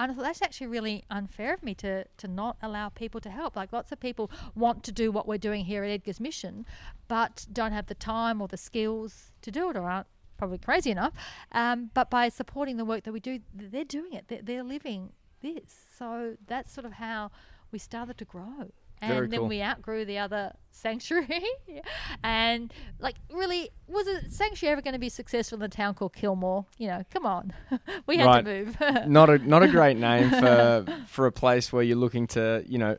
And 0.00 0.10
I 0.10 0.14
thought 0.14 0.24
that's 0.24 0.40
actually 0.40 0.68
really 0.68 1.04
unfair 1.10 1.52
of 1.52 1.62
me 1.62 1.74
to, 1.74 2.06
to 2.16 2.26
not 2.26 2.56
allow 2.62 2.88
people 2.88 3.20
to 3.20 3.28
help. 3.28 3.54
Like 3.54 3.70
lots 3.70 3.92
of 3.92 4.00
people 4.00 4.30
want 4.54 4.82
to 4.84 4.92
do 4.92 5.12
what 5.12 5.28
we're 5.28 5.36
doing 5.36 5.66
here 5.66 5.84
at 5.84 5.90
Edgar's 5.90 6.18
Mission, 6.18 6.64
but 7.06 7.44
don't 7.52 7.72
have 7.72 7.84
the 7.84 7.94
time 7.94 8.40
or 8.40 8.48
the 8.48 8.56
skills 8.56 9.30
to 9.42 9.50
do 9.50 9.68
it 9.68 9.76
or 9.76 9.82
aren't 9.82 10.06
probably 10.38 10.56
crazy 10.56 10.90
enough. 10.90 11.12
Um, 11.52 11.90
but 11.92 12.08
by 12.08 12.30
supporting 12.30 12.78
the 12.78 12.84
work 12.86 13.04
that 13.04 13.12
we 13.12 13.20
do, 13.20 13.40
they're 13.54 13.84
doing 13.84 14.14
it. 14.14 14.28
They're, 14.28 14.40
they're 14.42 14.64
living 14.64 15.12
this. 15.42 15.84
So 15.98 16.36
that's 16.46 16.72
sort 16.72 16.86
of 16.86 16.94
how 16.94 17.30
we 17.70 17.78
started 17.78 18.16
to 18.16 18.24
grow 18.24 18.70
and 19.02 19.14
Very 19.14 19.28
then 19.28 19.40
cool. 19.40 19.48
we 19.48 19.62
outgrew 19.62 20.04
the 20.04 20.18
other 20.18 20.52
sanctuary. 20.70 21.44
and 22.24 22.72
like, 22.98 23.16
really, 23.32 23.70
was 23.88 24.06
a 24.06 24.28
sanctuary 24.30 24.72
ever 24.72 24.82
going 24.82 24.94
to 24.94 25.00
be 25.00 25.08
successful 25.08 25.56
in 25.56 25.62
a 25.62 25.68
town 25.68 25.94
called 25.94 26.12
Kilmore? 26.12 26.66
You 26.78 26.88
know, 26.88 27.04
come 27.10 27.26
on, 27.26 27.52
we 28.06 28.18
had 28.18 28.26
right. 28.26 28.44
to 28.44 28.64
move. 28.64 28.76
not 29.06 29.30
a 29.30 29.38
not 29.38 29.62
a 29.62 29.68
great 29.68 29.96
name 29.96 30.30
for 30.30 30.84
for 31.06 31.26
a 31.26 31.32
place 31.32 31.72
where 31.72 31.82
you're 31.82 31.96
looking 31.96 32.26
to, 32.28 32.64
you 32.66 32.78
know. 32.78 32.96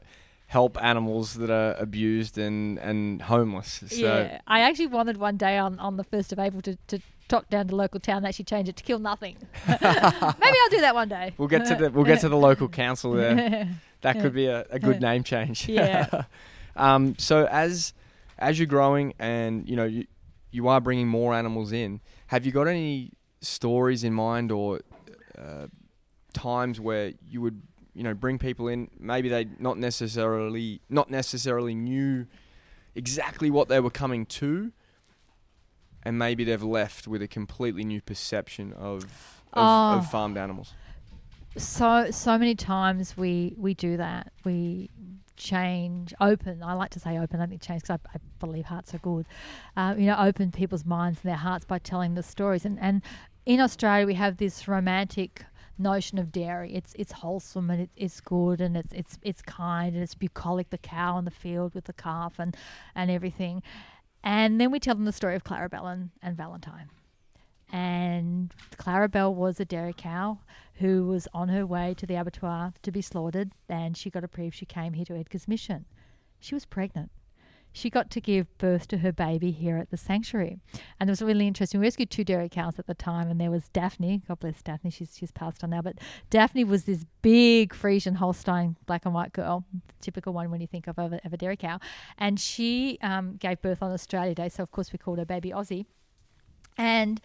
Help 0.48 0.78
animals 0.84 1.36
that 1.36 1.50
are 1.50 1.76
abused 1.80 2.38
and, 2.38 2.78
and 2.80 3.22
homeless. 3.22 3.86
So. 3.88 3.96
Yeah, 3.96 4.42
I 4.48 4.60
actually 4.60 4.88
wanted 4.88 5.16
one 5.16 5.38
day 5.38 5.58
on, 5.58 5.80
on 5.80 5.96
the 5.96 6.04
first 6.04 6.34
of 6.34 6.40
April 6.40 6.62
to, 6.64 6.76
to 6.88 7.00
talk 7.30 7.48
down 7.50 7.70
to 7.70 7.76
local 7.78 8.02
town 8.02 8.18
and 8.18 8.26
actually 8.28 8.44
change 8.44 8.68
it 8.68 8.76
to 8.76 8.84
kill 8.84 9.00
nothing. 9.00 9.38
Maybe 9.66 9.78
I'll 9.86 10.70
do 10.70 10.82
that 10.82 10.92
one 10.94 11.08
day. 11.08 11.32
We'll 11.38 11.48
get 11.48 11.68
to 11.68 11.76
the 11.76 11.90
we'll 11.90 12.04
get 12.04 12.20
to 12.20 12.28
the 12.28 12.36
local 12.36 12.68
council 12.68 13.14
there 13.14 13.70
that 14.02 14.20
could 14.20 14.34
be 14.34 14.48
a, 14.48 14.66
a 14.70 14.80
good 14.80 15.02
name 15.02 15.24
change. 15.24 15.68
Yeah. 15.68 16.24
um, 16.76 17.16
so 17.18 17.46
as 17.46 17.94
as 18.38 18.58
you're 18.60 18.68
growing 18.68 19.14
and 19.20 19.70
you 19.70 19.76
know 19.76 19.86
you 19.86 20.06
you 20.52 20.68
are 20.68 20.82
bringing 20.82 21.08
more 21.08 21.34
animals 21.34 21.72
in, 21.72 22.02
have 22.28 22.46
you 22.46 22.52
got 22.52 22.68
any 22.68 23.12
stories 23.42 24.04
in 24.04 24.14
mind 24.14 24.52
or 24.52 24.82
uh, 25.38 25.68
times 26.34 26.80
where 26.80 27.14
you 27.30 27.42
would 27.42 27.62
you 27.94 28.04
know 28.04 28.14
bring 28.14 28.38
people 28.38 28.68
in? 28.68 28.90
Maybe 29.00 29.30
they 29.30 29.48
not 29.60 29.78
necessarily 29.78 30.82
not 30.90 31.10
necessarily 31.10 31.76
knew 31.76 32.28
exactly 32.96 33.50
what 33.50 33.70
they 33.70 33.80
were 33.80 33.92
coming 33.92 34.26
to, 34.26 34.72
and 36.04 36.18
maybe 36.18 36.44
they've 36.44 36.64
left 36.64 37.08
with 37.08 37.22
a 37.22 37.28
completely 37.28 37.84
new 37.84 38.02
perception 38.02 38.74
of 38.74 39.04
of, 39.54 39.64
oh. 39.64 39.98
of 40.00 40.10
farmed 40.10 40.38
animals 40.38 40.74
so 41.58 42.10
so 42.12 42.38
many 42.38 42.56
times 42.56 43.18
we 43.18 43.54
we 43.58 43.74
do 43.74 43.98
that. 43.98 44.32
We 44.44 44.90
change, 45.42 46.14
open. 46.22 46.62
I 46.62 46.74
like 46.74 46.92
to 46.92 47.00
say 47.00 47.18
open. 47.18 47.42
I 47.42 47.48
think 47.48 47.62
change 47.62 47.82
because 47.82 48.00
I, 48.06 48.18
I, 48.18 48.20
believe 48.40 48.66
hearts 48.66 48.94
are 48.94 49.00
good. 49.00 49.26
Uh, 49.76 49.96
you 49.98 50.06
know, 50.06 50.18
open 50.20 50.52
people's 50.52 50.86
minds 50.86 51.20
and 51.24 51.30
their 51.30 51.38
hearts 51.38 51.66
by 51.66 51.80
telling 51.80 52.14
the 52.14 52.24
stories. 52.24 52.66
And 52.66 52.80
and 52.80 53.02
in 53.46 53.60
Australia, 53.60 54.06
we 54.06 54.14
have 54.14 54.38
this 54.38 54.68
romantic 54.68 55.44
notion 55.78 56.20
of 56.20 56.32
dairy. 56.32 56.74
It's 56.74 56.94
it's 56.98 57.12
wholesome 57.12 57.70
and 57.70 57.82
it, 57.82 57.90
it's 57.96 58.22
good 58.22 58.62
and 58.62 58.78
it's 58.78 58.94
it's 58.94 59.18
it's 59.22 59.42
kind 59.42 59.94
and 59.96 60.04
it's 60.04 60.16
bucolic. 60.16 60.70
The 60.70 60.78
cow 60.78 61.18
in 61.18 61.26
the 61.26 61.32
field 61.32 61.74
with 61.74 61.86
the 61.86 61.94
calf 61.94 62.40
and 62.40 62.56
and 62.96 63.12
everything. 63.12 63.64
And 64.24 64.62
then 64.62 64.70
we 64.72 64.80
tell 64.80 64.94
them 64.94 65.06
the 65.06 65.12
story 65.12 65.36
of 65.36 65.44
Clarabelle 65.44 65.92
and, 65.92 66.12
and 66.22 66.38
Valentine 66.38 66.90
and 67.72 68.54
Clarabelle 68.78 69.34
was 69.34 69.60
a 69.60 69.66
dairy 69.66 69.94
cow 69.96 70.40
who 70.82 71.06
was 71.08 71.28
on 71.34 71.50
her 71.50 71.66
way 71.66 71.94
to 71.98 72.06
the 72.06 72.16
abattoir 72.16 72.74
to 72.84 72.92
be 72.92 73.02
slaughtered, 73.02 73.52
and 73.70 73.96
she 73.96 74.10
got 74.10 74.24
approved. 74.24 74.56
She 74.56 74.66
came 74.66 74.94
here 74.94 75.06
to 75.06 75.16
Edgar's 75.16 75.48
mission. 75.48 75.86
She 76.40 76.54
was 76.56 76.66
pregnant. 76.66 77.12
She 77.74 77.90
got 77.90 78.10
to 78.12 78.20
give 78.20 78.58
birth 78.58 78.88
to 78.90 78.98
her 78.98 79.14
baby 79.14 79.52
here 79.52 79.78
at 79.78 79.92
the 79.92 79.98
sanctuary. 79.98 80.60
And 81.00 81.10
it 81.10 81.12
was 81.12 81.22
really 81.22 81.48
interesting. 81.48 81.80
We 81.80 81.86
rescued 81.86 82.10
two 82.10 82.26
dairy 82.26 82.50
cows 82.50 82.78
at 82.78 82.86
the 82.86 82.94
time, 82.94 83.30
and 83.30 83.40
there 83.40 83.50
was 83.50 83.70
Daphne. 83.70 84.24
God 84.28 84.42
bless 84.42 84.62
Daphne. 84.62 84.92
She's, 84.92 85.16
she's 85.18 85.32
passed 85.32 85.64
on 85.64 85.70
now. 85.70 85.82
But 85.82 86.00
Daphne 86.30 86.66
was 86.66 86.84
this 86.84 87.06
big 87.22 87.74
Friesian 87.74 88.16
Holstein 88.16 88.76
black 88.88 89.06
and 89.06 89.14
white 89.14 89.32
girl, 89.32 89.64
typical 90.02 90.34
one 90.34 90.52
when 90.52 90.60
you 90.60 90.68
think 90.68 90.88
of, 90.88 91.00
of, 91.00 91.14
a, 91.14 91.22
of 91.24 91.32
a 91.32 91.38
dairy 91.38 91.56
cow. 91.56 91.80
And 92.18 92.38
she 92.38 92.98
um, 93.02 93.38
gave 93.38 93.62
birth 93.62 93.82
on 93.82 93.94
Australia 93.94 94.36
Day. 94.36 94.50
So, 94.50 94.64
of 94.64 94.72
course, 94.72 94.92
we 94.92 94.98
called 94.98 95.20
her 95.20 95.26
Baby 95.26 95.52
Aussie. 95.52 95.86
And 96.78 97.22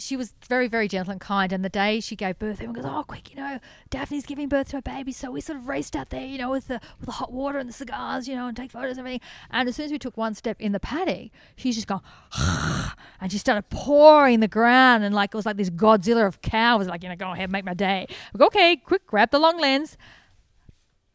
she 0.00 0.16
was 0.16 0.34
very, 0.48 0.66
very 0.66 0.88
gentle 0.88 1.12
and 1.12 1.20
kind. 1.20 1.52
And 1.52 1.64
the 1.64 1.68
day 1.68 2.00
she 2.00 2.16
gave 2.16 2.38
birth, 2.38 2.54
everyone 2.54 2.74
goes, 2.74 2.84
"Oh, 2.86 3.04
quick! 3.06 3.30
You 3.30 3.36
know, 3.36 3.60
Daphne's 3.90 4.26
giving 4.26 4.48
birth 4.48 4.70
to 4.70 4.78
a 4.78 4.82
baby." 4.82 5.12
So 5.12 5.30
we 5.30 5.40
sort 5.40 5.58
of 5.58 5.68
raced 5.68 5.94
out 5.94 6.10
there, 6.10 6.24
you 6.24 6.38
know, 6.38 6.50
with 6.50 6.68
the 6.68 6.80
with 6.98 7.06
the 7.06 7.12
hot 7.12 7.32
water 7.32 7.58
and 7.58 7.68
the 7.68 7.72
cigars, 7.72 8.26
you 8.26 8.34
know, 8.34 8.46
and 8.46 8.56
take 8.56 8.72
photos 8.72 8.92
and 8.92 9.00
everything. 9.00 9.20
And 9.50 9.68
as 9.68 9.76
soon 9.76 9.86
as 9.86 9.92
we 9.92 9.98
took 9.98 10.16
one 10.16 10.34
step 10.34 10.60
in 10.60 10.72
the 10.72 10.80
paddock, 10.80 11.30
she's 11.56 11.76
just 11.76 11.86
gone, 11.86 12.02
and 13.20 13.30
she 13.30 13.38
started 13.38 13.68
pouring 13.70 14.40
the 14.40 14.48
ground, 14.48 15.04
and 15.04 15.14
like 15.14 15.34
it 15.34 15.36
was 15.36 15.46
like 15.46 15.56
this 15.56 15.70
Godzilla 15.70 16.26
of 16.26 16.40
cow 16.42 16.78
was 16.78 16.88
like, 16.88 17.02
you 17.02 17.08
know, 17.08 17.16
go 17.16 17.32
ahead, 17.32 17.50
make 17.50 17.64
my 17.64 17.74
day. 17.74 18.06
Go, 18.36 18.46
okay, 18.46 18.76
quick, 18.76 19.06
grab 19.06 19.30
the 19.30 19.38
long 19.38 19.58
lens. 19.58 19.96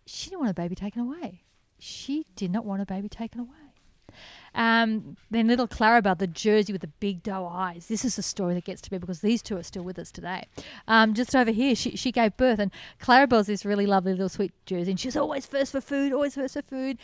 She 0.05 0.29
didn't 0.29 0.41
want 0.41 0.51
a 0.51 0.53
baby 0.53 0.75
taken 0.75 1.01
away. 1.01 1.41
She 1.79 2.25
did 2.35 2.51
not 2.51 2.65
want 2.65 2.81
a 2.81 2.85
baby 2.85 3.09
taken 3.09 3.41
away. 3.41 3.64
Um, 4.55 5.17
then 5.29 5.47
little 5.47 5.67
Clarabelle, 5.67 6.17
the 6.17 6.27
Jersey 6.27 6.71
with 6.71 6.81
the 6.81 6.87
big 6.87 7.21
doe 7.21 7.45
eyes. 7.45 7.87
This 7.87 8.05
is 8.05 8.15
the 8.15 8.23
story 8.23 8.53
that 8.53 8.63
gets 8.63 8.81
to 8.81 8.93
me 8.93 8.97
because 8.97 9.19
these 9.19 9.41
two 9.41 9.57
are 9.57 9.63
still 9.63 9.83
with 9.83 9.99
us 9.99 10.11
today. 10.11 10.47
Um, 10.87 11.13
just 11.13 11.35
over 11.35 11.51
here, 11.51 11.75
she, 11.75 11.97
she 11.97 12.11
gave 12.11 12.37
birth, 12.37 12.59
and 12.59 12.71
Clarabelle's 13.01 13.47
this 13.47 13.65
really 13.65 13.85
lovely 13.85 14.13
little 14.13 14.29
sweet 14.29 14.53
Jersey, 14.65 14.91
and 14.91 14.99
she's 14.99 15.17
always 15.17 15.45
first 15.45 15.73
for 15.73 15.81
food, 15.81 16.13
always 16.13 16.35
first 16.35 16.53
for 16.53 16.61
food. 16.61 16.97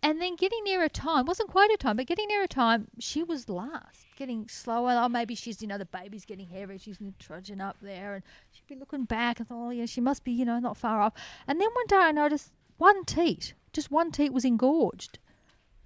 And 0.00 0.22
then 0.22 0.36
getting 0.36 0.62
near 0.62 0.82
a 0.84 0.88
time, 0.88 1.26
wasn't 1.26 1.50
quite 1.50 1.70
a 1.72 1.76
time, 1.76 1.96
but 1.96 2.06
getting 2.06 2.28
near 2.28 2.42
a 2.42 2.48
time, 2.48 2.86
she 3.00 3.24
was 3.24 3.48
last, 3.48 4.06
getting 4.16 4.48
slower. 4.48 4.96
Oh, 4.96 5.08
maybe 5.08 5.34
she's, 5.34 5.60
you 5.60 5.66
know, 5.66 5.78
the 5.78 5.86
baby's 5.86 6.24
getting 6.24 6.46
heavy. 6.46 6.78
She's 6.78 6.98
trudging 7.18 7.60
up 7.60 7.76
there, 7.80 8.14
and 8.14 8.22
she'd 8.52 8.66
be 8.68 8.76
looking 8.76 9.04
back 9.04 9.40
and 9.40 9.48
thought, 9.48 9.68
oh, 9.68 9.70
yeah, 9.70 9.86
she 9.86 10.00
must 10.00 10.22
be, 10.22 10.30
you 10.30 10.44
know, 10.44 10.60
not 10.60 10.76
far 10.76 11.00
off. 11.00 11.14
And 11.48 11.60
then 11.60 11.68
one 11.72 11.86
day 11.88 11.96
I 11.96 12.12
noticed 12.12 12.52
one 12.76 13.04
teat, 13.04 13.54
just 13.72 13.90
one 13.90 14.12
teat 14.12 14.32
was 14.32 14.44
engorged. 14.44 15.18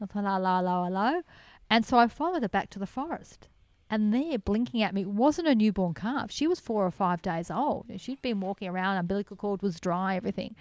Thought, 0.06 0.24
hello, 0.24 0.56
hello, 0.56 0.84
hello. 0.84 1.22
And 1.70 1.86
so 1.86 1.96
I 1.96 2.08
followed 2.08 2.42
her 2.42 2.48
back 2.48 2.70
to 2.70 2.78
the 2.78 2.86
forest. 2.86 3.48
And 3.88 4.12
there, 4.12 4.38
blinking 4.38 4.82
at 4.82 4.94
me, 4.94 5.04
wasn't 5.04 5.48
a 5.48 5.54
newborn 5.54 5.94
calf. 5.94 6.30
She 6.32 6.46
was 6.46 6.58
four 6.58 6.84
or 6.84 6.90
five 6.90 7.22
days 7.22 7.50
old. 7.50 7.86
She'd 7.98 8.22
been 8.22 8.40
walking 8.40 8.68
around, 8.68 8.96
umbilical 8.96 9.36
cord 9.36 9.62
was 9.62 9.78
dry, 9.78 10.16
everything. 10.16 10.56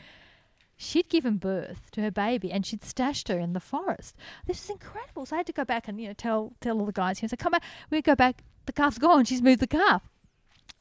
She'd 0.78 1.10
given 1.10 1.38
birth 1.38 1.90
to 1.92 2.02
her 2.02 2.12
baby 2.12 2.52
and 2.52 2.66
she'd 2.66 2.84
stashed 2.84 3.30
her 3.30 3.40
in 3.40 3.54
the 3.54 3.60
forest. 3.60 4.16
This 4.46 4.64
is 4.64 4.70
incredible. 4.70 5.26
So 5.26 5.36
I 5.36 5.40
had 5.40 5.48
to 5.48 5.54
go 5.54 5.66
back 5.66 5.88
and, 5.88 6.00
you 6.00 6.08
know, 6.08 6.14
tell 6.14 6.54
tell 6.60 6.80
all 6.80 6.86
the 6.86 6.92
guys 6.92 7.20
here, 7.20 7.30
so 7.30 7.38
come 7.38 7.52
back, 7.52 7.64
we 7.90 8.02
go 8.02 8.16
back, 8.16 8.44
the 8.66 8.74
calf's 8.74 8.98
gone, 8.98 9.26
she's 9.26 9.42
moved 9.42 9.62
the 9.62 9.68
calf. 9.68 10.04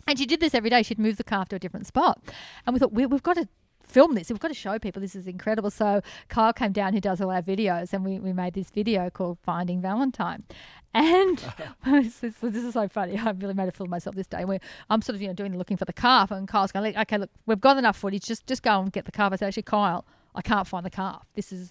And 0.06 0.18
she 0.18 0.26
did 0.26 0.40
this 0.40 0.54
every 0.54 0.70
day. 0.70 0.82
She'd 0.82 0.98
move 0.98 1.18
the 1.18 1.24
calf 1.24 1.48
to 1.50 1.56
a 1.56 1.58
different 1.58 1.86
spot. 1.86 2.20
And 2.66 2.74
we 2.74 2.80
thought, 2.80 2.92
we, 2.92 3.02
have 3.02 3.22
got 3.22 3.36
to 3.36 3.48
film 3.90 4.14
this. 4.14 4.30
We've 4.30 4.38
got 4.38 4.48
to 4.48 4.54
show 4.54 4.78
people 4.78 5.02
this 5.02 5.14
is 5.14 5.26
incredible. 5.26 5.70
So 5.70 6.00
Kyle 6.28 6.52
came 6.52 6.72
down 6.72 6.94
who 6.94 7.00
does 7.00 7.20
all 7.20 7.30
our 7.30 7.42
videos 7.42 7.92
and 7.92 8.04
we, 8.04 8.18
we 8.18 8.32
made 8.32 8.54
this 8.54 8.70
video 8.70 9.10
called 9.10 9.38
Finding 9.42 9.80
Valentine. 9.80 10.44
And 10.92 11.38
this, 11.86 12.22
is, 12.24 12.34
this, 12.40 12.56
is 12.56 12.74
so 12.74 12.88
funny. 12.88 13.18
I've 13.18 13.40
really 13.40 13.54
made 13.54 13.68
a 13.68 13.72
fool 13.72 13.84
of 13.84 13.90
myself 13.90 14.16
this 14.16 14.26
day. 14.26 14.44
Where 14.44 14.60
I'm 14.88 15.02
sort 15.02 15.14
of 15.14 15.22
you 15.22 15.28
know 15.28 15.34
doing 15.34 15.52
the 15.52 15.58
looking 15.58 15.76
for 15.76 15.84
the 15.84 15.92
calf, 15.92 16.30
and 16.30 16.48
Kyle's 16.48 16.72
going, 16.72 16.96
"Okay, 16.96 17.18
look, 17.18 17.30
we've 17.46 17.60
got 17.60 17.76
enough 17.76 17.96
footage. 17.96 18.24
Just 18.24 18.46
just 18.46 18.62
go 18.62 18.80
and 18.80 18.92
get 18.92 19.04
the 19.04 19.12
calf." 19.12 19.32
I 19.32 19.36
said, 19.36 19.48
"Actually, 19.48 19.64
Kyle, 19.64 20.04
I 20.34 20.42
can't 20.42 20.66
find 20.66 20.84
the 20.84 20.90
calf. 20.90 21.26
This 21.34 21.52
is." 21.52 21.70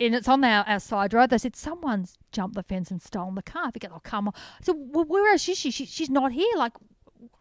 And 0.00 0.14
it's 0.14 0.26
on 0.26 0.42
our, 0.42 0.64
our 0.66 0.80
side 0.80 1.14
road. 1.14 1.30
They 1.30 1.38
said 1.38 1.54
someone's 1.54 2.18
jumped 2.32 2.56
the 2.56 2.62
fence 2.62 2.90
and 2.90 3.00
stolen 3.00 3.36
the 3.36 3.42
calf. 3.42 3.72
He 3.74 3.80
goes, 3.80 3.90
"Oh, 3.94 4.00
come 4.02 4.28
on!" 4.28 4.34
Said, 4.60 4.74
"Well, 4.76 5.04
where 5.04 5.34
is 5.34 5.42
she? 5.42 5.54
she? 5.54 5.70
She's 5.70 6.10
not 6.10 6.32
here. 6.32 6.54
Like, 6.56 6.72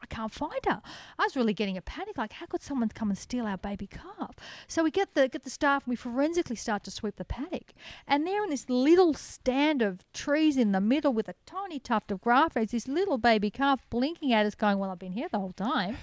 I 0.01 0.05
can't 0.05 0.31
find 0.31 0.59
her. 0.65 0.81
I 1.17 1.23
was 1.23 1.35
really 1.35 1.53
getting 1.53 1.77
a 1.77 1.81
panic. 1.81 2.17
Like, 2.17 2.33
how 2.33 2.45
could 2.45 2.61
someone 2.61 2.89
come 2.89 3.09
and 3.09 3.17
steal 3.17 3.45
our 3.45 3.57
baby 3.57 3.87
calf? 3.87 4.35
So 4.67 4.83
we 4.83 4.91
get 4.91 5.15
the 5.15 5.27
get 5.27 5.43
the 5.43 5.49
staff 5.49 5.83
and 5.85 5.91
we 5.91 5.95
forensically 5.95 6.55
start 6.55 6.83
to 6.85 6.91
sweep 6.91 7.15
the 7.17 7.25
paddock. 7.25 7.73
And 8.07 8.25
there 8.25 8.43
in 8.43 8.49
this 8.49 8.69
little 8.69 9.13
stand 9.13 9.81
of 9.81 9.99
trees 10.13 10.57
in 10.57 10.71
the 10.71 10.81
middle 10.81 11.13
with 11.13 11.27
a 11.27 11.35
tiny 11.45 11.79
tuft 11.79 12.11
of 12.11 12.21
grass, 12.21 12.51
is 12.55 12.71
this 12.71 12.87
little 12.87 13.17
baby 13.17 13.49
calf 13.49 13.81
blinking 13.89 14.33
at 14.33 14.45
us, 14.45 14.55
going, 14.55 14.77
"Well, 14.77 14.91
I've 14.91 14.99
been 14.99 15.13
here 15.13 15.29
the 15.29 15.39
whole 15.39 15.53
time." 15.53 15.97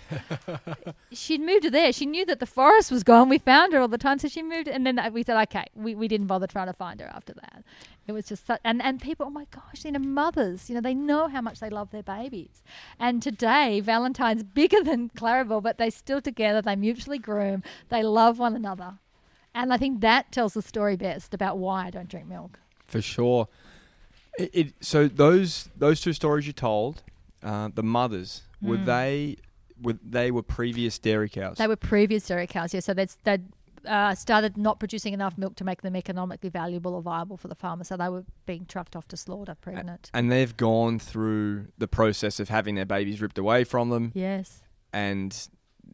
She'd 1.13 1.41
moved 1.41 1.65
to 1.65 1.71
there. 1.71 1.93
She 1.93 2.07
knew 2.07 2.25
that 2.27 2.41
the 2.41 2.47
forest 2.47 2.91
was 2.91 3.03
gone. 3.03 3.29
We 3.29 3.39
found 3.39 3.73
her 3.73 3.81
all 3.81 3.89
the 3.89 3.99
time, 3.99 4.19
so 4.19 4.29
she 4.29 4.43
moved. 4.43 4.69
And 4.69 4.87
then 4.87 5.01
we 5.13 5.23
said, 5.23 5.41
"Okay." 5.49 5.67
We, 5.75 5.95
we 5.95 6.09
didn't 6.09 6.27
bother 6.27 6.47
trying 6.47 6.67
to 6.67 6.73
find 6.73 7.01
her 7.01 7.07
after 7.07 7.35
that. 7.35 7.65
It 8.09 8.13
was 8.13 8.25
just 8.25 8.47
such, 8.47 8.61
and 8.65 8.81
and 8.83 9.01
people, 9.01 9.27
oh 9.27 9.31
my 9.31 9.47
gosh, 9.51 9.85
you 9.85 9.93
know, 9.93 9.99
mothers, 9.99 10.71
you 10.71 10.75
know, 10.75 10.81
they 10.81 10.95
know 10.95 11.29
how 11.29 11.43
much 11.43 11.61
they 11.61 11.69
love 11.69 11.91
their 11.91 12.03
babies. 12.03 12.63
And 12.99 13.23
today, 13.23 13.68
Valentine's 13.81 14.43
bigger 14.43 14.83
than 14.83 15.11
Clarabelle, 15.11 15.63
but 15.63 15.79
they're 15.79 15.91
still 15.91 16.21
together. 16.21 16.61
They 16.63 16.77
mutually 16.77 17.19
groom. 17.19 17.63
They 17.89 18.03
love 18.03 18.39
one 18.39 18.57
another, 18.57 18.99
and 19.55 19.73
I 19.73 19.77
think 19.77 20.01
that 20.01 20.33
tells 20.33 20.55
the 20.55 20.63
story 20.63 20.97
best 20.97 21.35
about 21.35 21.59
why 21.59 21.87
I 21.87 21.91
don't 21.91 22.09
drink 22.09 22.27
milk. 22.27 22.59
For 22.85 23.03
sure. 23.03 23.49
It, 24.39 24.51
it 24.53 24.75
so 24.81 25.09
those 25.09 25.69
those 25.77 26.01
two 26.01 26.13
stories 26.13 26.47
you 26.47 26.53
told, 26.53 27.03
uh, 27.43 27.71
the 27.75 27.83
mothers 27.83 28.43
were 28.63 28.79
mm. 28.79 28.87
they 28.87 29.37
were 29.81 29.99
they 30.03 30.31
were 30.31 30.43
previous 30.43 30.99
dairy 30.99 31.29
cows. 31.29 31.59
They 31.59 31.67
were 31.67 31.77
previous 31.77 32.27
dairy 32.27 32.47
cows. 32.47 32.75
Yeah, 32.75 32.81
so 32.81 32.95
they'd, 32.95 33.11
they'd 33.25 33.45
uh, 33.89 34.15
started 34.15 34.57
not 34.57 34.79
producing 34.79 35.15
enough 35.15 35.39
milk 35.39 35.57
to 35.57 35.65
make 35.65 35.83
them 35.83 35.97
economically 35.97 36.51
valuable 36.51 36.95
or 36.95 37.03
viable 37.03 37.37
for 37.37 37.49
the 37.49 37.55
farmer. 37.55 37.85
So 37.85 37.97
they 37.97 38.09
were 38.09 38.25
being 38.47 38.67
trucked 38.67 38.95
off 38.95 39.09
to 39.09 39.17
slaughter 39.17 39.57
pregnant. 39.61 40.11
And 40.13 40.31
they've 40.31 40.57
gone 40.57 40.99
through 40.99 41.69
the 41.79 41.89
process 41.89 42.39
of 42.39 42.49
having 42.49 42.75
their 42.75 42.87
babies 42.87 43.21
ripped 43.21 43.39
away 43.39 43.65
from 43.65 43.91
them. 43.91 44.13
Yes. 44.15 44.63
And 44.93 45.37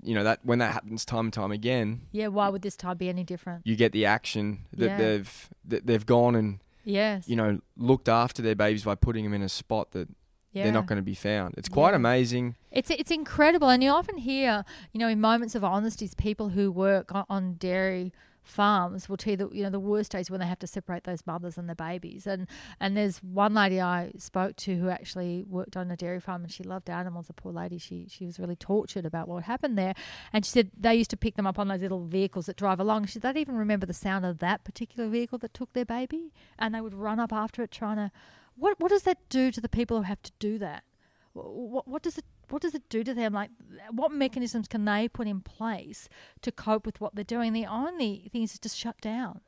you 0.02 0.14
know 0.14 0.24
that 0.24 0.40
when 0.44 0.58
that 0.58 0.72
happens 0.72 1.04
time 1.04 1.26
and 1.26 1.32
time 1.32 1.52
again. 1.52 2.02
Yeah, 2.12 2.28
why 2.28 2.48
would 2.48 2.62
this 2.62 2.76
time 2.76 2.96
be 2.96 3.08
any 3.08 3.24
different? 3.24 3.66
You 3.66 3.76
get 3.76 3.92
the 3.92 4.06
action 4.06 4.66
that 4.72 4.86
yeah. 4.86 4.98
they've 4.98 5.50
that 5.66 5.86
they've 5.86 6.04
gone 6.04 6.34
and 6.34 6.60
yes, 6.84 7.28
you 7.28 7.36
know, 7.36 7.60
looked 7.76 8.08
after 8.08 8.42
their 8.42 8.54
babies 8.54 8.84
by 8.84 8.96
putting 8.96 9.24
them 9.24 9.32
in 9.32 9.42
a 9.42 9.48
spot 9.48 9.92
that 9.92 10.08
yeah. 10.54 10.64
they're 10.64 10.72
not 10.72 10.86
going 10.86 10.96
to 10.96 11.02
be 11.02 11.14
found. 11.14 11.54
It's 11.58 11.68
quite 11.68 11.90
yeah. 11.90 11.96
amazing. 11.96 12.56
It's 12.70 12.90
it's 12.90 13.10
incredible, 13.10 13.68
and 13.68 13.82
you 13.82 13.90
often 13.90 14.16
hear, 14.16 14.64
you 14.92 15.00
know, 15.00 15.08
in 15.08 15.20
moments 15.20 15.54
of 15.54 15.64
honesty, 15.64 16.08
people 16.16 16.50
who 16.50 16.70
work 16.70 17.14
on, 17.14 17.24
on 17.28 17.54
dairy 17.54 18.12
farms 18.44 19.08
will 19.08 19.16
tell 19.16 19.32
you 19.32 19.36
that 19.38 19.54
you 19.54 19.62
know 19.62 19.70
the 19.70 19.80
worst 19.80 20.12
days 20.12 20.30
when 20.30 20.38
they 20.38 20.46
have 20.46 20.58
to 20.58 20.66
separate 20.66 21.04
those 21.04 21.26
mothers 21.26 21.56
and 21.56 21.68
the 21.68 21.74
babies 21.74 22.26
and 22.26 22.46
and 22.78 22.94
there's 22.94 23.22
one 23.22 23.54
lady 23.54 23.80
I 23.80 24.12
spoke 24.18 24.56
to 24.56 24.76
who 24.76 24.90
actually 24.90 25.44
worked 25.48 25.78
on 25.78 25.90
a 25.90 25.96
dairy 25.96 26.20
farm 26.20 26.42
and 26.42 26.52
she 26.52 26.62
loved 26.62 26.90
animals 26.90 27.26
the 27.26 27.32
poor 27.32 27.52
lady 27.52 27.78
she 27.78 28.06
she 28.08 28.26
was 28.26 28.38
really 28.38 28.54
tortured 28.54 29.06
about 29.06 29.28
what 29.28 29.44
happened 29.44 29.78
there 29.78 29.94
and 30.30 30.44
she 30.44 30.50
said 30.50 30.70
they 30.78 30.94
used 30.94 31.10
to 31.10 31.16
pick 31.16 31.36
them 31.36 31.46
up 31.46 31.58
on 31.58 31.68
those 31.68 31.80
little 31.80 32.04
vehicles 32.04 32.44
that 32.44 32.56
drive 32.56 32.78
along 32.78 33.06
she 33.06 33.14
said 33.14 33.22
they'd 33.22 33.40
even 33.40 33.56
remember 33.56 33.86
the 33.86 33.94
sound 33.94 34.26
of 34.26 34.38
that 34.38 34.62
particular 34.62 35.08
vehicle 35.08 35.38
that 35.38 35.54
took 35.54 35.72
their 35.72 35.86
baby 35.86 36.30
and 36.58 36.74
they 36.74 36.82
would 36.82 36.94
run 36.94 37.18
up 37.18 37.32
after 37.32 37.62
it 37.62 37.70
trying 37.70 37.96
to 37.96 38.10
what 38.56 38.78
what 38.80 38.90
does 38.90 39.02
that 39.02 39.18
do 39.28 39.50
to 39.50 39.60
the 39.60 39.68
people 39.68 39.96
who 39.96 40.02
have 40.04 40.22
to 40.22 40.32
do 40.38 40.58
that? 40.58 40.84
What 41.32 41.88
what 41.88 42.02
does 42.02 42.18
it 42.18 42.24
what 42.50 42.62
does 42.62 42.74
it 42.74 42.88
do 42.88 43.02
to 43.04 43.14
them? 43.14 43.32
Like, 43.32 43.50
what 43.90 44.12
mechanisms 44.12 44.68
can 44.68 44.84
they 44.84 45.08
put 45.08 45.26
in 45.26 45.40
place 45.40 46.08
to 46.42 46.52
cope 46.52 46.86
with 46.86 47.00
what 47.00 47.14
they're 47.14 47.24
doing? 47.24 47.52
The 47.52 47.66
only 47.66 48.28
thing 48.32 48.42
is 48.42 48.58
to 48.58 48.68
shut 48.68 49.00
down 49.00 49.40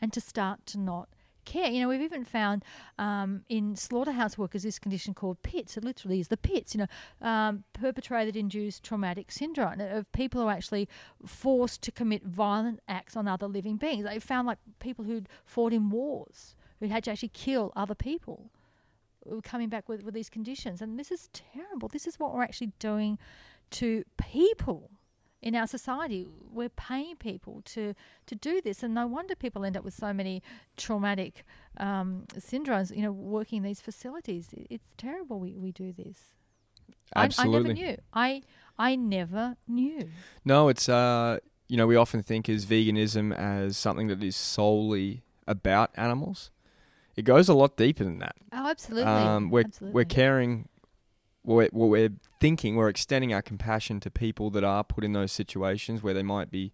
and 0.00 0.12
to 0.12 0.20
start 0.20 0.66
to 0.66 0.78
not 0.78 1.08
care. 1.44 1.70
You 1.70 1.80
know, 1.80 1.88
we've 1.88 2.02
even 2.02 2.24
found 2.24 2.64
um, 2.98 3.42
in 3.48 3.74
slaughterhouse 3.74 4.36
workers 4.36 4.62
this 4.62 4.78
condition 4.78 5.14
called 5.14 5.42
PITS. 5.42 5.76
It 5.76 5.84
literally 5.84 6.20
is 6.20 6.28
the 6.28 6.36
PITS, 6.36 6.74
you 6.74 6.80
know, 6.80 7.26
um, 7.26 7.64
perpetrated 7.72 8.36
induced 8.36 8.84
traumatic 8.84 9.32
syndrome 9.32 9.80
of 9.80 10.10
people 10.12 10.40
who 10.40 10.48
are 10.48 10.52
actually 10.52 10.88
forced 11.26 11.82
to 11.82 11.92
commit 11.92 12.24
violent 12.24 12.80
acts 12.88 13.16
on 13.16 13.26
other 13.26 13.48
living 13.48 13.76
beings. 13.76 14.04
They 14.04 14.18
found 14.18 14.46
like 14.46 14.58
people 14.78 15.04
who'd 15.04 15.28
fought 15.44 15.72
in 15.72 15.90
wars 15.90 16.54
who 16.80 16.88
had 16.88 17.04
to 17.04 17.10
actually 17.10 17.30
kill 17.30 17.72
other 17.74 17.94
people 17.94 18.50
coming 19.42 19.68
back 19.68 19.88
with, 19.88 20.02
with 20.04 20.14
these 20.14 20.30
conditions. 20.30 20.80
And 20.80 20.98
this 20.98 21.10
is 21.10 21.28
terrible. 21.32 21.88
This 21.88 22.06
is 22.06 22.18
what 22.18 22.34
we're 22.34 22.42
actually 22.42 22.72
doing 22.78 23.18
to 23.72 24.04
people 24.16 24.90
in 25.42 25.54
our 25.54 25.66
society. 25.66 26.26
We're 26.50 26.68
paying 26.68 27.16
people 27.16 27.62
to, 27.66 27.94
to 28.26 28.34
do 28.34 28.60
this. 28.60 28.82
And 28.82 28.94
no 28.94 29.06
wonder 29.06 29.34
people 29.34 29.64
end 29.64 29.76
up 29.76 29.84
with 29.84 29.94
so 29.94 30.12
many 30.12 30.42
traumatic 30.76 31.44
um, 31.78 32.24
syndromes, 32.36 32.94
you 32.94 33.02
know, 33.02 33.12
working 33.12 33.58
in 33.58 33.62
these 33.64 33.80
facilities. 33.80 34.48
It's 34.52 34.94
terrible 34.96 35.38
we, 35.40 35.52
we 35.52 35.72
do 35.72 35.92
this. 35.92 36.34
Absolutely. 37.14 37.58
I, 37.58 37.58
I 37.58 37.62
never 37.62 37.74
knew. 37.74 37.96
I, 38.12 38.42
I 38.78 38.96
never 38.96 39.56
knew. 39.66 40.10
No, 40.44 40.68
it's, 40.68 40.88
uh, 40.88 41.38
you 41.68 41.76
know, 41.76 41.86
we 41.86 41.96
often 41.96 42.22
think 42.22 42.48
as 42.48 42.64
veganism 42.64 43.36
as 43.36 43.76
something 43.76 44.08
that 44.08 44.22
is 44.22 44.36
solely 44.36 45.22
about 45.46 45.90
animals 45.96 46.50
it 47.18 47.24
goes 47.24 47.48
a 47.48 47.54
lot 47.54 47.76
deeper 47.76 48.04
than 48.04 48.20
that. 48.20 48.36
Oh, 48.52 48.68
absolutely. 48.68 49.10
Um, 49.10 49.50
we're 49.50 49.64
absolutely. 49.64 49.92
we're 49.92 50.04
caring. 50.04 50.68
We're, 51.42 51.68
we're 51.72 52.10
thinking. 52.40 52.76
We're 52.76 52.88
extending 52.88 53.34
our 53.34 53.42
compassion 53.42 53.98
to 54.00 54.10
people 54.10 54.50
that 54.50 54.62
are 54.62 54.84
put 54.84 55.02
in 55.02 55.14
those 55.14 55.32
situations 55.32 56.00
where 56.00 56.14
they 56.14 56.22
might 56.22 56.52
be 56.52 56.72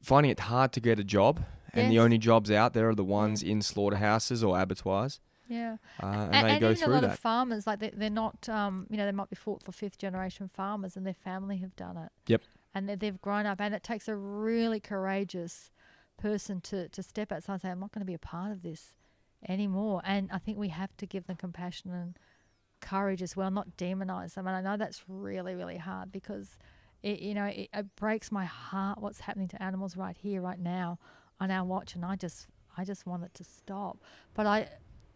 finding 0.00 0.30
it 0.30 0.40
hard 0.40 0.72
to 0.74 0.80
get 0.80 1.00
a 1.00 1.04
job, 1.04 1.40
and 1.72 1.86
yes. 1.86 1.90
the 1.90 1.98
only 1.98 2.18
jobs 2.18 2.52
out 2.52 2.72
there 2.72 2.88
are 2.88 2.94
the 2.94 3.04
ones 3.04 3.42
yeah. 3.42 3.50
in 3.50 3.62
slaughterhouses 3.62 4.44
or 4.44 4.60
abattoirs. 4.60 5.18
Yeah, 5.48 5.78
uh, 6.00 6.06
and, 6.06 6.34
and, 6.34 6.64
and 6.64 6.76
even 6.76 6.90
a 6.90 6.92
lot 6.92 7.00
that. 7.02 7.10
of 7.10 7.18
farmers, 7.18 7.66
like 7.66 7.80
they, 7.80 7.90
they're 7.90 8.10
not, 8.10 8.48
um, 8.48 8.86
you 8.88 8.96
know, 8.96 9.06
they 9.06 9.12
might 9.12 9.30
be 9.30 9.36
fourth 9.36 9.68
or 9.68 9.72
fifth 9.72 9.98
generation 9.98 10.48
farmers, 10.54 10.96
and 10.96 11.04
their 11.04 11.14
family 11.14 11.56
have 11.58 11.74
done 11.74 11.96
it. 11.96 12.12
Yep. 12.28 12.42
And 12.76 12.88
they've 12.88 13.20
grown 13.20 13.46
up, 13.46 13.60
and 13.60 13.74
it 13.74 13.82
takes 13.82 14.06
a 14.06 14.14
really 14.14 14.78
courageous 14.78 15.72
person 16.16 16.60
to 16.60 16.88
to 16.90 17.02
step 17.02 17.32
outside 17.32 17.54
and 17.54 17.62
say, 17.62 17.70
"I'm 17.70 17.80
not 17.80 17.90
going 17.90 18.02
to 18.02 18.06
be 18.06 18.14
a 18.14 18.18
part 18.18 18.52
of 18.52 18.62
this." 18.62 18.94
Anymore. 19.48 20.02
And 20.04 20.30
I 20.32 20.38
think 20.38 20.58
we 20.58 20.68
have 20.68 20.96
to 20.98 21.06
give 21.06 21.26
them 21.26 21.36
compassion 21.36 21.92
and 21.92 22.18
courage 22.80 23.22
as 23.22 23.36
well, 23.36 23.50
not 23.50 23.76
demonize 23.76 24.34
them. 24.34 24.46
And 24.46 24.56
I 24.56 24.60
know 24.60 24.76
that's 24.76 25.02
really, 25.08 25.54
really 25.54 25.78
hard 25.78 26.12
because 26.12 26.58
it, 27.02 27.20
you 27.20 27.34
know, 27.34 27.46
it, 27.46 27.68
it 27.72 27.96
breaks 27.96 28.32
my 28.32 28.44
heart 28.44 29.00
what's 29.00 29.20
happening 29.20 29.48
to 29.48 29.62
animals 29.62 29.96
right 29.96 30.16
here, 30.16 30.40
right 30.40 30.58
now 30.58 30.98
on 31.40 31.50
our 31.50 31.64
watch. 31.64 31.94
And 31.94 32.04
I 32.04 32.16
just, 32.16 32.46
I 32.76 32.84
just 32.84 33.06
want 33.06 33.24
it 33.24 33.34
to 33.34 33.44
stop. 33.44 33.98
But 34.34 34.46
I, 34.46 34.68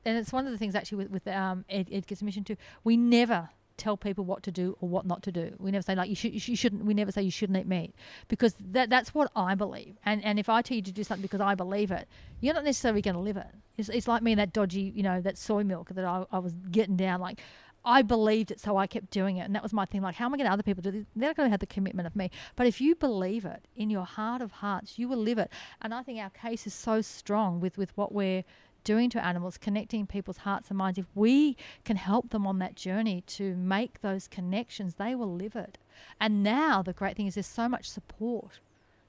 and 0.04 0.16
it's 0.16 0.32
one 0.32 0.46
of 0.46 0.52
the 0.52 0.58
things 0.58 0.74
actually 0.74 0.98
with, 0.98 1.10
with 1.10 1.28
um, 1.28 1.64
Ed, 1.68 1.88
Edgar's 1.92 2.22
mission 2.22 2.44
too. 2.44 2.56
We 2.84 2.96
never 2.96 3.50
tell 3.81 3.97
people 3.97 4.24
what 4.24 4.43
to 4.45 4.53
do 4.53 4.76
or 4.81 4.89
what 4.89 5.07
not 5.07 5.22
to 5.24 5.33
do. 5.33 5.55
We 5.59 5.70
never 5.70 5.83
say 5.83 5.95
like 5.95 6.11
you 6.11 6.14
should 6.14 6.33
you 6.35 6.57
shouldn't. 6.57 6.85
We 6.85 6.95
never 6.95 7.11
say 7.11 7.22
you 7.22 7.31
shouldn't 7.31 7.59
eat 7.59 7.66
meat 7.66 7.95
because 8.28 8.55
that 8.72 8.91
that's 8.91 9.14
what 9.14 9.31
I 9.35 9.55
believe. 9.55 9.97
And 10.05 10.22
and 10.24 10.39
if 10.39 10.49
I 10.49 10.62
tell 10.62 10.76
you 10.76 10.83
to 10.83 10.93
do 10.93 11.03
something 11.03 11.22
because 11.22 11.41
I 11.41 11.55
believe 11.55 11.91
it, 11.91 12.07
you're 12.41 12.55
not 12.55 12.64
necessarily 12.64 13.03
going 13.03 13.14
to 13.14 13.20
live 13.20 13.39
it. 13.39 13.49
It's, 13.78 13.89
it's 13.89 14.07
like 14.07 14.22
me 14.22 14.33
and 14.33 14.39
that 14.39 14.53
dodgy 14.53 14.93
you 14.95 15.03
know 15.03 15.20
that 15.22 15.39
soy 15.39 15.64
milk 15.64 15.89
that 15.91 16.05
I, 16.05 16.24
I 16.31 16.39
was 16.39 16.55
getting 16.70 16.97
down 16.97 17.20
like. 17.20 17.41
I 17.83 18.03
believed 18.03 18.51
it, 18.51 18.61
so 18.61 18.76
I 18.76 18.87
kept 18.87 19.11
doing 19.11 19.39
it, 19.39 19.45
and 19.47 19.55
that 19.55 19.62
was 19.62 19.72
my 19.72 19.87
thing. 19.87 20.03
Like, 20.03 20.14
how 20.14 20.26
am 20.26 20.35
I 20.35 20.37
going 20.37 20.47
to 20.47 20.53
other 20.53 20.62
people 20.62 20.83
do 20.83 20.91
this? 20.91 21.07
They're 21.16 21.31
not 21.31 21.37
going 21.37 21.47
to 21.47 21.51
have 21.51 21.61
the 21.61 21.66
commitment 21.66 22.07
of 22.07 22.14
me. 22.14 22.31
But 22.55 22.66
if 22.66 22.78
you 22.78 22.95
believe 22.95 23.47
it 23.47 23.66
in 23.74 23.89
your 23.89 24.05
heart 24.05 24.43
of 24.43 24.53
hearts, 24.53 24.99
you 24.99 25.09
will 25.09 25.16
live 25.16 25.39
it. 25.39 25.51
And 25.81 25.95
I 25.95 26.03
think 26.03 26.18
our 26.20 26.28
case 26.28 26.66
is 26.66 26.74
so 26.74 27.01
strong 27.01 27.59
with 27.59 27.78
with 27.78 27.97
what 27.97 28.12
we're 28.12 28.45
doing 28.85 29.11
to 29.11 29.24
animals, 29.24 29.59
connecting 29.59 30.07
people's 30.07 30.39
hearts 30.39 30.68
and 30.68 30.78
minds, 30.78 30.99
if 30.99 31.07
we 31.14 31.57
can 31.85 31.97
help 31.97 32.31
them 32.31 32.47
on 32.47 32.59
that 32.59 32.74
journey 32.74 33.22
to 33.22 33.55
make 33.57 34.01
those 34.01 34.28
connections, 34.28 34.95
they 34.95 35.14
will 35.14 35.35
live 35.35 35.57
it. 35.57 35.78
And 36.20 36.43
now 36.43 36.83
the 36.83 36.93
great 36.93 37.16
thing 37.16 37.26
is 37.26 37.35
there's 37.35 37.47
so 37.47 37.68
much 37.68 37.91
support 37.91 38.61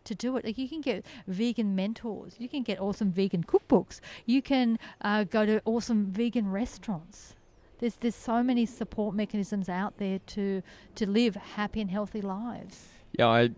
to 0.03 0.15
do 0.15 0.35
it. 0.37 0.45
Like 0.45 0.57
you 0.57 0.67
can 0.67 0.81
get 0.81 1.05
vegan 1.27 1.75
mentors, 1.75 2.35
you 2.37 2.49
can 2.49 2.63
get 2.63 2.79
awesome 2.79 3.11
vegan 3.11 3.43
cookbooks, 3.43 3.99
you 4.25 4.41
can 4.41 4.79
uh, 5.01 5.23
go 5.23 5.45
to 5.45 5.61
awesome 5.65 6.07
vegan 6.07 6.51
restaurants. 6.51 7.35
There's 7.79 7.95
there's 7.95 8.15
so 8.15 8.43
many 8.43 8.65
support 8.65 9.15
mechanisms 9.15 9.67
out 9.67 9.97
there 9.97 10.19
to 10.27 10.61
to 10.95 11.09
live 11.09 11.35
happy 11.35 11.81
and 11.81 11.89
healthy 11.89 12.21
lives. 12.21 12.89
Yeah, 13.17 13.27
I, 13.27 13.49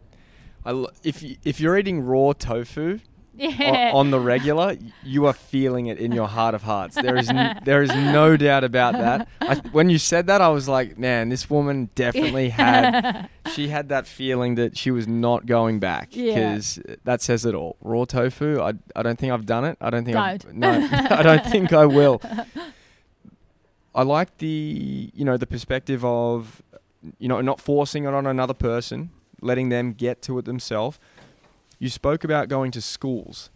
I 0.66 0.86
if 1.04 1.22
you, 1.22 1.36
if 1.44 1.60
you're 1.60 1.78
eating 1.78 2.02
raw 2.02 2.32
tofu, 2.34 3.00
Yeah. 3.36 3.92
on, 3.94 4.12
the 4.12 4.20
regular, 4.20 4.78
you 5.04 5.26
are 5.26 5.34
feeling 5.34 5.88
it 5.88 5.98
in 5.98 6.12
your 6.12 6.28
heart 6.28 6.54
of 6.54 6.62
hearts. 6.64 6.96
There 6.96 7.16
is 7.18 7.30
n- 7.30 7.60
there 7.66 7.82
is 7.82 7.90
no 7.90 8.38
doubt 8.38 8.64
about 8.64 8.94
that. 8.94 9.28
I, 9.42 9.56
when 9.72 9.90
you 9.90 9.98
said 9.98 10.28
that, 10.28 10.40
I 10.42 10.50
was 10.50 10.68
like, 10.70 10.98
man, 11.00 11.30
this 11.30 11.50
woman 11.50 11.90
definitely 11.96 12.50
had 12.50 13.28
she 13.56 13.70
had 13.70 13.90
that 13.90 14.06
feeling 14.06 14.56
that 14.56 14.78
she 14.78 14.92
was 14.92 15.08
not 15.08 15.46
going 15.48 15.80
back 15.80 16.10
Yeah. 16.12 16.34
because 16.36 16.78
uh, 16.78 16.96
that 17.06 17.22
says 17.24 17.44
it 17.46 17.56
all. 17.56 17.76
Raw 17.82 18.06
tofu, 18.06 18.62
I, 18.62 18.74
I 18.96 19.02
don't 19.02 19.18
think 19.18 19.34
I've 19.34 19.46
done 19.48 19.66
it. 19.66 19.78
I 19.82 19.90
don't 19.90 20.06
think 20.06 20.16
I've, 20.18 20.54
no, 20.54 20.70
I 20.92 21.24
don't 21.24 21.46
think 21.48 21.74
I 21.74 21.86
will. 21.88 22.22
I 23.96 24.04
like 24.04 24.38
the 24.40 25.12
you 25.14 25.26
know 25.26 25.38
the 25.38 25.48
perspective 25.48 26.04
of 26.04 26.62
you 27.20 27.28
know 27.28 27.42
not 27.42 27.60
forcing 27.62 28.06
it 28.06 28.14
on 28.14 28.26
another 28.26 28.54
person, 28.54 29.12
letting 29.42 29.70
them 29.70 29.94
get 29.94 30.22
to 30.24 30.38
it 30.40 30.46
themselves. 30.46 31.00
You 31.84 31.90
spoke 31.90 32.24
about 32.24 32.48
going 32.48 32.72
to 32.72 32.82
schools 32.82 33.50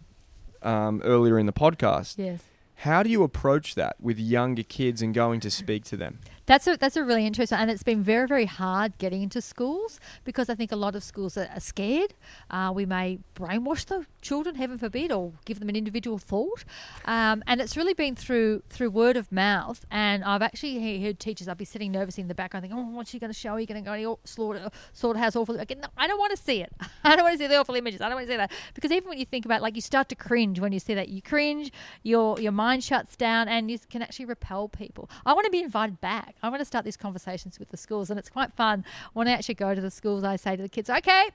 um, 0.60 1.00
earlier 1.02 1.38
in 1.38 1.46
the 1.46 1.52
podcast. 1.52 2.18
yes. 2.18 2.42
How 2.82 3.02
do 3.02 3.10
you 3.10 3.24
approach 3.24 3.74
that 3.74 3.96
with 4.00 4.20
younger 4.20 4.62
kids 4.62 5.02
and 5.02 5.12
going 5.12 5.40
to 5.40 5.50
speak 5.50 5.82
to 5.86 5.96
them? 5.96 6.20
That's 6.48 6.66
a 6.66 6.78
that's 6.78 6.96
a 6.96 7.04
really 7.04 7.26
interesting, 7.26 7.58
and 7.58 7.70
it's 7.70 7.82
been 7.82 8.02
very 8.02 8.26
very 8.26 8.46
hard 8.46 8.96
getting 8.96 9.20
into 9.20 9.42
schools 9.42 10.00
because 10.24 10.48
I 10.48 10.54
think 10.54 10.72
a 10.72 10.76
lot 10.76 10.96
of 10.96 11.04
schools 11.04 11.36
are, 11.36 11.50
are 11.54 11.60
scared. 11.60 12.14
Uh, 12.50 12.72
we 12.74 12.86
may 12.86 13.18
brainwash 13.34 13.84
the 13.84 14.06
children, 14.22 14.54
heaven 14.54 14.78
forbid, 14.78 15.12
or 15.12 15.34
give 15.44 15.58
them 15.60 15.68
an 15.68 15.76
individual 15.76 16.16
thought, 16.16 16.64
um, 17.04 17.44
and 17.46 17.60
it's 17.60 17.76
really 17.76 17.92
been 17.92 18.16
through 18.16 18.62
through 18.70 18.88
word 18.88 19.18
of 19.18 19.30
mouth. 19.30 19.84
And 19.90 20.24
I've 20.24 20.40
actually 20.40 21.02
heard 21.02 21.18
teachers. 21.18 21.48
I'd 21.48 21.58
be 21.58 21.66
sitting 21.66 21.92
nervously 21.92 22.22
in 22.22 22.28
the 22.28 22.34
background, 22.34 22.62
thinking, 22.62 22.78
"Oh, 22.78 22.96
what's 22.96 23.10
she 23.10 23.18
going 23.18 23.32
to 23.32 23.38
show? 23.38 23.50
Are 23.50 23.60
you 23.60 23.66
going 23.66 23.84
to 23.84 23.86
go 23.86 23.92
any 23.92 24.06
slaughter 24.24 24.70
slaughterhouse 24.94 25.36
awful?" 25.36 25.60
Again, 25.60 25.80
no, 25.80 25.88
I 25.98 26.06
don't 26.06 26.18
want 26.18 26.34
to 26.34 26.42
see 26.42 26.62
it. 26.62 26.72
I 27.04 27.14
don't 27.14 27.24
want 27.24 27.34
to 27.34 27.38
see 27.38 27.48
the 27.48 27.56
awful 27.56 27.74
images. 27.74 28.00
I 28.00 28.08
don't 28.08 28.16
want 28.16 28.26
to 28.26 28.32
see 28.32 28.36
that 28.38 28.52
because 28.72 28.90
even 28.90 29.10
when 29.10 29.18
you 29.18 29.26
think 29.26 29.44
about, 29.44 29.60
like, 29.60 29.74
you 29.74 29.82
start 29.82 30.08
to 30.08 30.14
cringe 30.14 30.60
when 30.60 30.72
you 30.72 30.80
see 30.80 30.94
that. 30.94 31.10
You 31.10 31.20
cringe, 31.20 31.72
your 32.02 32.40
your 32.40 32.52
mind 32.52 32.67
shuts 32.80 33.16
down, 33.16 33.48
and 33.48 33.70
you 33.70 33.78
can 33.90 34.02
actually 34.02 34.26
repel 34.26 34.68
people. 34.68 35.10
I 35.24 35.32
want 35.32 35.44
to 35.46 35.50
be 35.50 35.62
invited 35.62 36.00
back. 36.00 36.36
I 36.42 36.48
want 36.48 36.60
to 36.60 36.64
start 36.64 36.84
these 36.84 36.96
conversations 36.96 37.58
with 37.58 37.70
the 37.70 37.76
schools, 37.76 38.10
and 38.10 38.18
it's 38.18 38.28
quite 38.28 38.52
fun. 38.52 38.84
When 39.12 39.28
I 39.28 39.32
actually 39.32 39.56
go 39.56 39.74
to 39.74 39.80
the 39.80 39.90
schools, 39.90 40.24
I 40.24 40.36
say 40.36 40.56
to 40.56 40.62
the 40.62 40.68
kids, 40.68 40.90
"Okay, 40.90 41.30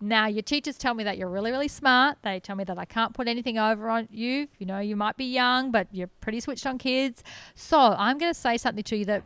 now 0.00 0.26
your 0.26 0.42
teachers 0.42 0.76
tell 0.76 0.94
me 0.94 1.04
that 1.04 1.16
you're 1.16 1.28
really, 1.28 1.50
really 1.50 1.68
smart. 1.68 2.18
They 2.22 2.40
tell 2.40 2.56
me 2.56 2.64
that 2.64 2.78
I 2.78 2.84
can't 2.84 3.14
put 3.14 3.28
anything 3.28 3.58
over 3.58 3.88
on 3.88 4.08
you. 4.10 4.48
You 4.58 4.66
know, 4.66 4.80
you 4.80 4.96
might 4.96 5.16
be 5.16 5.26
young, 5.26 5.70
but 5.70 5.88
you're 5.92 6.10
pretty 6.20 6.40
switched 6.40 6.66
on 6.66 6.78
kids. 6.78 7.22
So 7.54 7.78
I'm 7.78 8.18
going 8.18 8.32
to 8.32 8.38
say 8.38 8.56
something 8.56 8.84
to 8.84 8.96
you 8.96 9.04
that." 9.06 9.22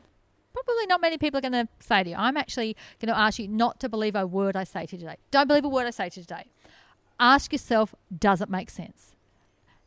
Probably 0.51 0.87
not 0.87 1.01
many 1.01 1.19
people 1.19 1.39
are 1.39 1.41
going 1.43 1.53
to 1.53 1.69
say 1.79 2.03
to 2.03 2.11
you. 2.11 2.17
I'm 2.17 2.37
actually 2.37 2.75
going 3.01 3.15
to 3.15 3.17
ask 3.17 3.39
you 3.39 3.47
not 3.47 3.79
to 3.81 3.89
believe 3.89 4.17
a 4.17 4.27
word 4.27 4.57
I 4.57 4.65
say 4.65 4.87
to 4.87 4.97
you 4.97 5.01
today. 5.01 5.17
Don't 5.31 5.47
believe 5.47 5.65
a 5.65 5.69
word 5.69 5.87
I 5.87 5.91
say 5.91 6.09
to 6.09 6.21
you 6.21 6.25
today 6.25 6.47
ask 7.21 7.53
yourself, 7.53 7.95
does 8.17 8.41
it 8.41 8.49
make 8.49 8.71
sense? 8.71 9.15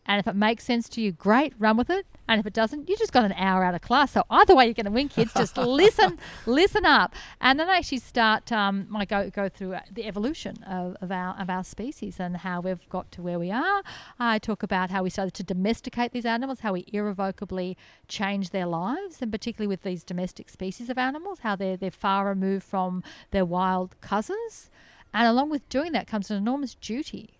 And 0.05 0.19
if 0.19 0.27
it 0.27 0.35
makes 0.35 0.63
sense 0.63 0.89
to 0.89 1.01
you, 1.01 1.11
great, 1.11 1.53
run 1.59 1.77
with 1.77 1.89
it. 1.89 2.05
And 2.27 2.39
if 2.39 2.45
it 2.45 2.53
doesn't, 2.53 2.89
you 2.89 2.97
just 2.97 3.13
got 3.13 3.25
an 3.25 3.33
hour 3.33 3.63
out 3.63 3.75
of 3.75 3.81
class. 3.81 4.11
So 4.11 4.23
either 4.29 4.55
way, 4.55 4.65
you're 4.65 4.73
going 4.73 4.85
to 4.85 4.91
win, 4.91 5.09
kids. 5.09 5.33
Just 5.33 5.57
listen, 5.57 6.17
listen 6.45 6.85
up, 6.85 7.13
and 7.39 7.59
then 7.59 7.69
I 7.69 7.77
actually 7.77 7.99
start. 7.99 8.51
Um, 8.51 8.87
I 8.95 9.05
go 9.05 9.29
go 9.29 9.49
through 9.49 9.73
uh, 9.73 9.81
the 9.91 10.05
evolution 10.05 10.63
of, 10.63 10.95
of 11.01 11.11
our 11.11 11.35
of 11.39 11.49
our 11.49 11.63
species 11.63 12.19
and 12.19 12.37
how 12.37 12.61
we've 12.61 12.87
got 12.89 13.11
to 13.13 13.21
where 13.21 13.37
we 13.37 13.51
are. 13.51 13.83
I 14.19 14.39
talk 14.39 14.63
about 14.63 14.89
how 14.91 15.03
we 15.03 15.09
started 15.09 15.33
to 15.35 15.43
domesticate 15.43 16.13
these 16.13 16.25
animals, 16.25 16.61
how 16.61 16.73
we 16.73 16.85
irrevocably 16.91 17.77
changed 18.07 18.53
their 18.53 18.65
lives, 18.65 19.21
and 19.21 19.31
particularly 19.31 19.67
with 19.67 19.83
these 19.83 20.03
domestic 20.03 20.49
species 20.49 20.89
of 20.89 20.97
animals, 20.97 21.39
how 21.39 21.55
they're 21.55 21.77
they're 21.77 21.91
far 21.91 22.27
removed 22.27 22.63
from 22.63 23.03
their 23.31 23.45
wild 23.45 23.99
cousins. 24.01 24.69
And 25.13 25.27
along 25.27 25.49
with 25.49 25.67
doing 25.67 25.91
that 25.91 26.07
comes 26.07 26.31
an 26.31 26.37
enormous 26.37 26.75
duty. 26.75 27.39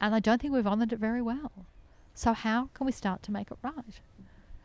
And 0.00 0.14
I 0.14 0.20
don't 0.20 0.42
think 0.42 0.52
we've 0.52 0.66
honoured 0.66 0.92
it 0.92 0.98
very 0.98 1.22
well. 1.22 1.52
So, 2.16 2.32
how 2.32 2.70
can 2.72 2.86
we 2.86 2.92
start 2.92 3.22
to 3.24 3.30
make 3.30 3.50
it 3.50 3.58
right? 3.62 4.00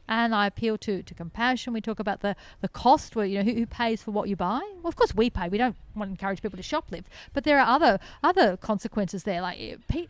And 0.08 0.34
I 0.34 0.48
appeal 0.48 0.78
to, 0.80 1.04
to 1.04 1.14
compassion. 1.14 1.74
We 1.74 1.82
talk 1.82 2.00
about 2.00 2.22
the, 2.22 2.36
the 2.62 2.70
cost, 2.70 3.16
where, 3.16 3.26
you 3.26 3.38
know, 3.38 3.44
who, 3.44 3.58
who 3.60 3.66
pays 3.66 4.02
for 4.02 4.12
what 4.12 4.30
you 4.30 4.38
buy. 4.38 4.62
Well, 4.82 4.88
of 4.88 4.96
course, 4.96 5.14
we 5.14 5.30
pay. 5.30 5.50
We 5.50 5.58
don't 5.58 5.76
want 5.94 6.08
to 6.10 6.12
encourage 6.12 6.42
people 6.42 6.56
to 6.56 6.64
shoplift. 6.64 7.06
But 7.34 7.44
there 7.44 7.60
are 7.60 7.68
other 7.68 8.00
other 8.24 8.56
consequences 8.56 9.24
there. 9.24 9.42
Like, 9.42 9.60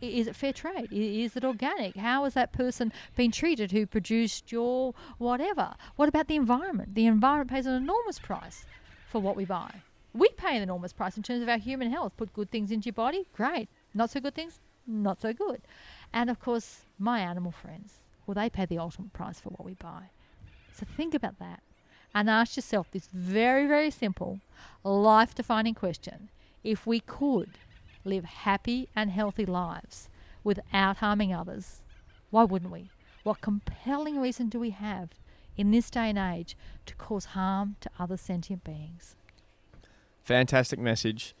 is 0.00 0.28
it 0.28 0.36
fair 0.36 0.52
trade? 0.52 0.88
Is 0.92 1.36
it 1.36 1.44
organic? 1.44 1.96
How 1.96 2.22
has 2.24 2.34
that 2.34 2.52
person 2.52 2.92
been 3.16 3.32
treated 3.32 3.72
who 3.72 3.84
produced 3.84 4.52
your 4.52 4.94
whatever? 5.18 5.74
What 5.96 6.08
about 6.08 6.28
the 6.28 6.36
environment? 6.36 6.94
The 6.94 7.06
environment 7.06 7.50
pays 7.50 7.66
an 7.66 7.74
enormous 7.74 8.20
price 8.20 8.64
for 9.08 9.20
what 9.20 9.34
we 9.34 9.44
buy. 9.44 9.82
We 10.14 10.28
pay 10.36 10.56
an 10.56 10.62
enormous 10.62 10.92
price 10.92 11.16
in 11.16 11.24
terms 11.24 11.42
of 11.42 11.48
our 11.48 11.58
human 11.58 11.90
health. 11.90 12.12
Put 12.16 12.32
good 12.32 12.52
things 12.52 12.70
into 12.70 12.86
your 12.86 12.94
body, 12.94 13.26
great. 13.34 13.68
Not 13.94 14.10
so 14.10 14.20
good 14.20 14.34
things, 14.34 14.60
not 14.86 15.20
so 15.20 15.32
good. 15.32 15.62
And 16.12 16.28
of 16.28 16.40
course, 16.40 16.82
my 17.02 17.20
animal 17.20 17.52
friends, 17.52 17.94
well, 18.26 18.34
they 18.34 18.48
pay 18.48 18.64
the 18.64 18.78
ultimate 18.78 19.12
price 19.12 19.40
for 19.40 19.50
what 19.50 19.64
we 19.64 19.74
buy. 19.74 20.10
So 20.72 20.86
think 20.96 21.14
about 21.14 21.38
that 21.38 21.62
and 22.14 22.30
ask 22.30 22.56
yourself 22.56 22.90
this 22.90 23.08
very, 23.12 23.66
very 23.66 23.90
simple, 23.90 24.40
life 24.84 25.34
defining 25.34 25.74
question. 25.74 26.30
If 26.62 26.86
we 26.86 27.00
could 27.00 27.50
live 28.04 28.24
happy 28.24 28.88
and 28.94 29.10
healthy 29.10 29.46
lives 29.46 30.08
without 30.44 30.98
harming 30.98 31.34
others, 31.34 31.82
why 32.30 32.44
wouldn't 32.44 32.72
we? 32.72 32.90
What 33.22 33.40
compelling 33.40 34.20
reason 34.20 34.48
do 34.48 34.58
we 34.58 34.70
have 34.70 35.10
in 35.56 35.70
this 35.70 35.90
day 35.90 36.10
and 36.10 36.18
age 36.18 36.56
to 36.86 36.94
cause 36.94 37.26
harm 37.26 37.76
to 37.80 37.90
other 37.98 38.16
sentient 38.16 38.64
beings? 38.64 39.16
Fantastic 40.24 40.78
message. 40.78 41.34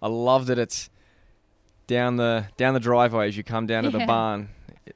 I 0.00 0.08
love 0.08 0.46
that 0.46 0.58
it's 0.58 0.90
down 1.86 2.16
the 2.16 2.46
down 2.56 2.74
the 2.74 2.80
driveway 2.80 3.28
as 3.28 3.36
you 3.36 3.44
come 3.44 3.66
down 3.66 3.84
to 3.84 3.90
the 3.90 4.04
barn. 4.06 4.50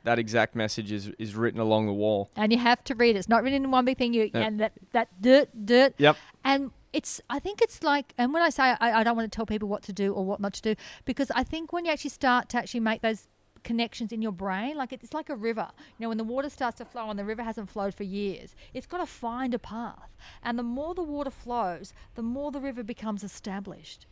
That 0.05 0.18
exact 0.18 0.55
message 0.55 0.93
is, 0.93 1.09
is 1.18 1.34
written 1.34 1.61
along 1.61 1.86
the 1.86 1.93
wall. 1.93 2.30
and 2.36 2.53
you 2.53 2.59
have 2.59 2.82
to 2.84 2.95
read 2.95 3.16
it. 3.16 3.18
It's 3.18 3.28
not 3.28 3.43
written 3.43 3.64
in 3.64 3.70
one 3.70 3.84
big 3.84 3.99
thing. 3.99 4.14
You 4.14 4.30
No. 4.32 4.41
and 4.41 4.61
that 4.61 4.72
that 4.93 5.09
dirt 5.20 5.49
dirt. 5.66 5.95
Yep. 5.99 6.16
And 6.45 6.70
it's 6.93 7.20
I 7.30 7.38
think 7.38 7.61
it's 7.62 7.82
like 7.82 8.14
and 8.18 8.32
when 8.34 8.43
I 8.43 8.51
say 8.51 8.62
I, 8.80 9.01
I 9.01 9.05
don't 9.05 9.16
want 9.16 9.30
to 9.30 9.36
tell 9.36 9.47
people 9.47 9.68
what 9.68 9.82
to 9.84 9.93
do 9.93 10.12
or 10.12 10.24
what 10.24 10.41
not 10.41 10.55
to 10.55 10.62
do 10.62 10.74
because 11.05 11.30
I 11.34 11.45
think 11.45 11.72
when 11.72 11.84
you 11.84 11.93
actually 11.93 12.11
start 12.11 12.49
to 12.51 12.59
actually 12.59 12.80
make 12.80 13.01
those 13.03 13.28
connections 13.62 14.11
in 14.11 14.22
your 14.22 14.32
brain 14.32 14.74
like 14.74 14.91
it's 14.91 15.12
like 15.12 15.28
a 15.28 15.36
river 15.36 15.68
you 15.99 16.03
know 16.03 16.09
when 16.09 16.16
the 16.16 16.24
water 16.24 16.49
starts 16.49 16.78
to 16.78 16.84
flow 16.86 17.11
and 17.11 17.18
the 17.18 17.24
river 17.26 17.43
hasn't 17.43 17.68
flowed 17.68 17.95
for 17.95 18.05
years 18.05 18.57
it's 18.72 18.86
got 18.86 18.99
to 18.99 19.07
find 19.07 19.53
a 19.53 19.59
path 19.59 20.16
and 20.43 20.59
the 20.59 20.62
more 20.62 20.95
the 20.95 21.03
water 21.03 21.28
flows 21.30 21.93
the 22.14 22.22
more 22.22 22.51
the 22.51 22.59
river 22.59 22.82
becomes 22.82 23.22
established 23.22 24.07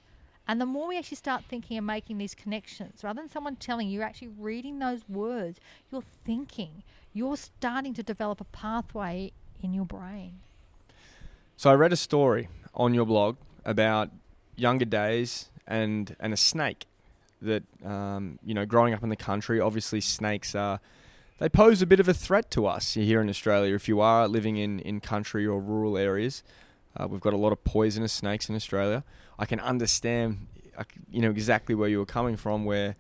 and 0.49 0.61
the 0.61 0.67
more 0.67 0.89
we 0.89 0.99
actually 0.99 1.19
start 1.19 1.45
thinking 1.45 1.77
and 1.77 1.87
making 1.87 2.17
these 2.17 2.35
connections, 2.35 3.05
rather 3.05 3.21
than 3.21 3.31
someone 3.31 3.57
telling 3.57 3.89
you, 3.89 3.99
you're 3.99 4.09
actually 4.09 4.31
reading 4.39 4.79
those 4.79 5.07
words, 5.09 5.61
you're 5.93 6.03
thinking, 6.25 6.83
you're 7.13 7.37
starting 7.37 7.93
to 7.95 8.03
develop 8.03 8.41
a 8.41 8.45
pathway 8.45 9.33
in 9.63 9.75
your 9.75 9.85
brain. 9.85 10.41
So 11.59 11.71
I 11.71 11.75
read 11.75 11.93
a 11.93 11.97
story 11.97 12.49
on 12.75 12.95
your 12.95 13.05
blog 13.05 13.37
about 13.65 14.11
younger 14.57 14.87
days 14.87 15.51
and 15.67 16.17
and 16.19 16.33
a 16.33 16.37
snake 16.37 16.87
that 17.43 17.63
um, 17.85 18.39
you 18.43 18.55
know 18.55 18.65
growing 18.65 18.95
up 18.95 19.03
in 19.03 19.11
the 19.11 19.17
country. 19.17 19.61
Obviously, 19.61 20.01
snakes 20.01 20.55
are 20.55 20.81
they 21.39 21.49
pose 21.49 21.83
a 21.83 21.87
bit 21.87 22.01
of 22.01 22.09
a 22.09 22.15
threat 22.15 22.51
to 22.53 22.67
us 22.67 22.95
here 22.95 23.21
in 23.21 23.29
Australia. 23.29 23.75
If 23.75 23.87
you 23.87 24.01
are 24.01 24.27
living 24.27 24.57
in, 24.57 24.81
in 24.81 25.01
country 25.01 25.47
or 25.47 25.61
rural 25.61 25.97
areas, 25.97 26.43
uh, 26.97 27.07
we've 27.07 27.21
got 27.21 27.33
a 27.33 27.37
lot 27.37 27.53
of 27.53 27.63
poisonous 27.63 28.13
snakes 28.13 28.49
in 28.49 28.57
Australia. 28.57 29.05
I 29.39 29.47
can 29.47 29.61
understand, 29.61 30.47
you 31.11 31.23
know, 31.23 31.31
exactly 31.31 31.75
where 31.75 31.89
you 31.89 31.99
were 31.99 32.07
coming 32.07 32.37
from, 32.37 32.65
where 32.65 32.97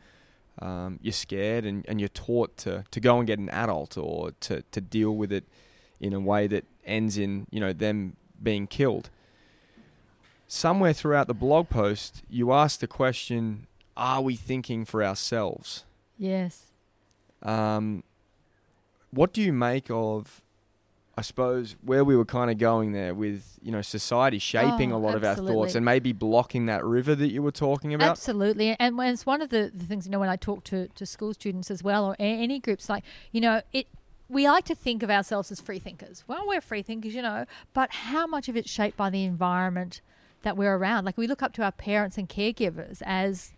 um, 0.60 0.98
you're 1.02 1.12
scared 1.12 1.64
and, 1.64 1.84
and 1.88 2.00
you're 2.00 2.08
taught 2.08 2.56
to, 2.58 2.84
to 2.90 3.00
go 3.00 3.18
and 3.18 3.26
get 3.26 3.38
an 3.38 3.48
adult 3.50 3.96
or 3.96 4.32
to, 4.40 4.62
to 4.70 4.80
deal 4.80 5.16
with 5.16 5.32
it 5.32 5.44
in 6.00 6.12
a 6.12 6.20
way 6.20 6.46
that 6.46 6.64
ends 6.84 7.18
in, 7.18 7.46
you 7.50 7.60
know, 7.60 7.72
them 7.72 8.16
being 8.42 8.66
killed. 8.66 9.10
Somewhere 10.46 10.92
throughout 10.92 11.26
the 11.26 11.34
blog 11.34 11.68
post, 11.68 12.22
you 12.30 12.52
asked 12.52 12.80
the 12.80 12.86
question, 12.86 13.66
are 13.96 14.22
we 14.22 14.36
thinking 14.36 14.84
for 14.84 15.04
ourselves? 15.04 15.84
Yes. 16.16 16.66
Um, 17.42 18.02
what 19.10 19.32
do 19.32 19.42
you 19.42 19.52
make 19.52 19.90
of 19.90 20.40
I 21.18 21.20
suppose 21.22 21.74
where 21.82 22.04
we 22.04 22.16
were 22.16 22.24
kind 22.24 22.48
of 22.48 22.58
going 22.58 22.92
there 22.92 23.12
with 23.12 23.58
you 23.60 23.72
know 23.72 23.82
society 23.82 24.38
shaping 24.38 24.92
Oh, 24.92 24.96
a 24.96 24.98
lot 24.98 25.16
of 25.16 25.24
our 25.24 25.34
thoughts 25.34 25.74
and 25.74 25.84
maybe 25.84 26.12
blocking 26.12 26.66
that 26.66 26.84
river 26.84 27.16
that 27.16 27.32
you 27.32 27.42
were 27.42 27.50
talking 27.50 27.92
about. 27.92 28.10
Absolutely, 28.10 28.76
and 28.78 28.96
when 28.96 29.12
it's 29.12 29.26
one 29.26 29.42
of 29.42 29.48
the, 29.48 29.68
the 29.74 29.84
things 29.84 30.06
you 30.06 30.12
know 30.12 30.20
when 30.20 30.28
I 30.28 30.36
talk 30.36 30.62
to, 30.64 30.86
to 30.86 31.04
school 31.04 31.34
students 31.34 31.72
as 31.72 31.82
well 31.82 32.06
or 32.06 32.14
any 32.20 32.60
groups 32.60 32.88
like 32.88 33.02
you 33.32 33.40
know 33.40 33.62
it. 33.72 33.88
We 34.30 34.46
like 34.46 34.66
to 34.66 34.74
think 34.74 35.02
of 35.02 35.10
ourselves 35.10 35.50
as 35.50 35.58
free 35.58 35.78
thinkers. 35.78 36.22
Well, 36.28 36.44
we're 36.46 36.60
free 36.60 36.82
thinkers, 36.82 37.14
you 37.14 37.22
know, 37.22 37.46
but 37.72 37.90
how 37.90 38.26
much 38.26 38.48
of 38.50 38.58
it's 38.58 38.70
shaped 38.70 38.96
by 38.98 39.08
the 39.08 39.24
environment 39.24 40.02
that 40.42 40.54
we're 40.54 40.76
around? 40.76 41.06
Like 41.06 41.16
we 41.16 41.26
look 41.26 41.42
up 41.42 41.54
to 41.54 41.62
our 41.62 41.72
parents 41.72 42.18
and 42.18 42.28
caregivers 42.28 43.00
as 43.06 43.54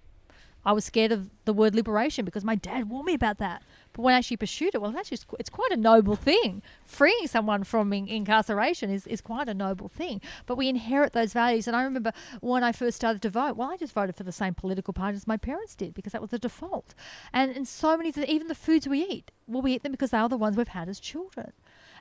I 0.65 0.73
was 0.73 0.85
scared 0.85 1.11
of 1.11 1.31
the 1.45 1.53
word 1.53 1.75
liberation 1.75 2.25
because 2.25 2.45
my 2.45 2.55
dad 2.55 2.89
warned 2.89 3.07
me 3.07 3.15
about 3.15 3.39
that. 3.39 3.63
But 3.93 4.03
when 4.03 4.15
actually 4.15 4.37
pursued 4.37 4.75
it, 4.75 4.81
well, 4.81 4.93
that's 4.93 5.11
just 5.11 5.27
it's 5.39 5.51
quite 5.51 5.73
a 5.73 5.77
noble 5.77 6.17
thing. 6.17 6.63
Freeing 6.85 7.27
someone 7.27 7.65
from 7.65 7.93
in- 7.93 8.09
incarceration 8.09 8.91
is, 8.91 9.07
is 9.07 9.21
quite 9.21 9.49
a 9.49 9.55
noble 9.55 9.89
thing. 9.89 10.21
But 10.47 10.57
we 10.57 10.69
inherit 10.69 11.13
those 11.13 11.33
values. 11.33 11.67
And 11.67 11.77
I 11.77 11.83
remember 11.83 12.13
when 12.41 12.63
I 12.63 12.73
first 12.73 12.97
started 12.97 13.23
to 13.23 13.31
vote, 13.31 13.57
well, 13.57 13.71
I 13.71 13.77
just 13.77 13.93
voted 13.93 14.17
for 14.17 14.25
the 14.25 14.33
same 14.33 14.55
political 14.55 14.95
party 14.95 15.17
as 15.17 15.27
my 15.27 15.37
parents 15.37 15.75
did 15.75 15.95
because 15.95 16.13
that 16.13 16.21
was 16.21 16.31
the 16.31 16.39
default. 16.39 16.95
And 17.33 17.55
and 17.55 17.67
so 17.67 17.97
many, 17.97 18.13
even 18.29 18.49
the 18.49 18.55
foods 18.55 18.87
we 18.87 19.03
eat, 19.03 19.31
well, 19.47 19.63
we 19.63 19.75
eat 19.75 19.83
them 19.83 19.93
because 19.93 20.11
they 20.11 20.19
are 20.19 20.29
the 20.29 20.37
ones 20.37 20.57
we've 20.57 20.69
had 20.69 20.89
as 20.89 21.01
children. 21.01 21.53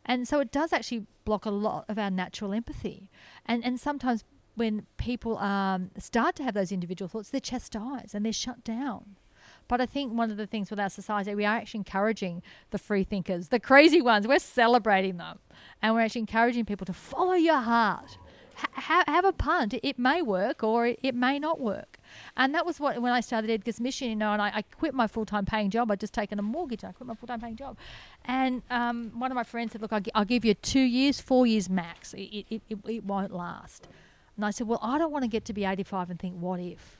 And 0.06 0.28
so 0.28 0.40
it 0.40 0.52
does 0.52 0.72
actually 0.72 1.08
block 1.26 1.46
a 1.46 1.52
lot 1.52 1.86
of 1.90 1.98
our 1.98 2.12
natural 2.12 2.54
empathy. 2.54 3.10
And 3.46 3.66
and 3.66 3.80
sometimes 3.80 4.24
when 4.56 4.86
people 4.98 5.38
um, 5.38 5.90
start 5.98 6.36
to 6.36 6.44
have 6.44 6.54
those 6.54 6.72
individual 6.72 7.08
thoughts, 7.08 7.30
they're 7.30 7.40
chastised 7.40 8.14
and 8.14 8.26
they're 8.26 8.34
shut 8.34 8.64
down. 8.64 9.16
But 9.70 9.80
I 9.80 9.86
think 9.86 10.12
one 10.12 10.32
of 10.32 10.38
the 10.38 10.48
things 10.48 10.70
with 10.70 10.80
our 10.80 10.90
society, 10.90 11.34
we 11.36 11.46
are 11.46 11.56
actually 11.56 11.80
encouraging 11.80 12.42
the 12.72 12.78
free 12.78 13.04
thinkers, 13.06 13.48
the 13.48 13.60
crazy 13.60 14.02
ones. 14.02 14.28
We're 14.28 14.40
celebrating 14.40 15.16
them, 15.18 15.40
and 15.82 15.94
we're 15.94 16.02
actually 16.02 16.22
encouraging 16.22 16.66
people 16.66 16.86
to 16.88 16.94
follow 16.94 17.34
your 17.36 17.60
heart. 17.62 18.18
Ha- 18.74 19.06
have 19.08 19.24
a 19.24 19.32
punt. 19.32 19.76
It 19.82 19.98
may 19.98 20.22
work 20.22 20.64
or 20.64 20.88
it, 20.88 21.00
it 21.02 21.16
may 21.16 21.40
not 21.40 21.62
work. 21.62 21.98
And 22.36 22.54
that 22.54 22.66
was 22.66 22.78
what 22.78 23.02
when 23.02 23.14
I 23.14 23.22
started 23.22 23.50
Edgar's 23.50 23.80
Mission, 23.80 24.10
you 24.10 24.16
know, 24.18 24.34
and 24.34 24.42
I, 24.42 24.52
I 24.54 24.62
quit 24.64 24.94
my 24.94 25.08
full 25.08 25.24
time 25.26 25.46
paying 25.46 25.70
job. 25.70 25.90
I'd 25.92 26.02
just 26.02 26.14
taken 26.14 26.40
a 26.40 26.42
mortgage. 26.42 26.84
I 26.84 26.92
quit 26.92 27.08
my 27.08 27.16
full 27.16 27.28
time 27.28 27.40
paying 27.40 27.56
job, 27.56 27.78
and 28.26 28.62
um, 28.70 29.12
one 29.18 29.32
of 29.32 29.36
my 29.36 29.44
friends 29.46 29.72
said, 29.72 29.82
"Look, 29.82 29.94
I'll, 29.94 30.02
gi- 30.02 30.12
I'll 30.14 30.26
give 30.26 30.44
you 30.44 30.56
two 30.56 30.82
years, 30.82 31.22
four 31.22 31.48
years 31.48 31.70
max. 31.70 32.14
It, 32.14 32.46
it, 32.50 32.62
it, 32.70 32.78
it 32.86 33.04
won't 33.06 33.32
last." 33.32 33.88
And 34.36 34.44
I 34.46 34.52
said, 34.52 34.68
"Well, 34.68 34.80
I 34.82 34.98
don't 34.98 35.12
want 35.14 35.24
to 35.24 35.30
get 35.30 35.46
to 35.46 35.54
be 35.54 35.64
85 35.64 36.10
and 36.10 36.20
think, 36.20 36.36
what 36.36 36.60
if? 36.60 36.99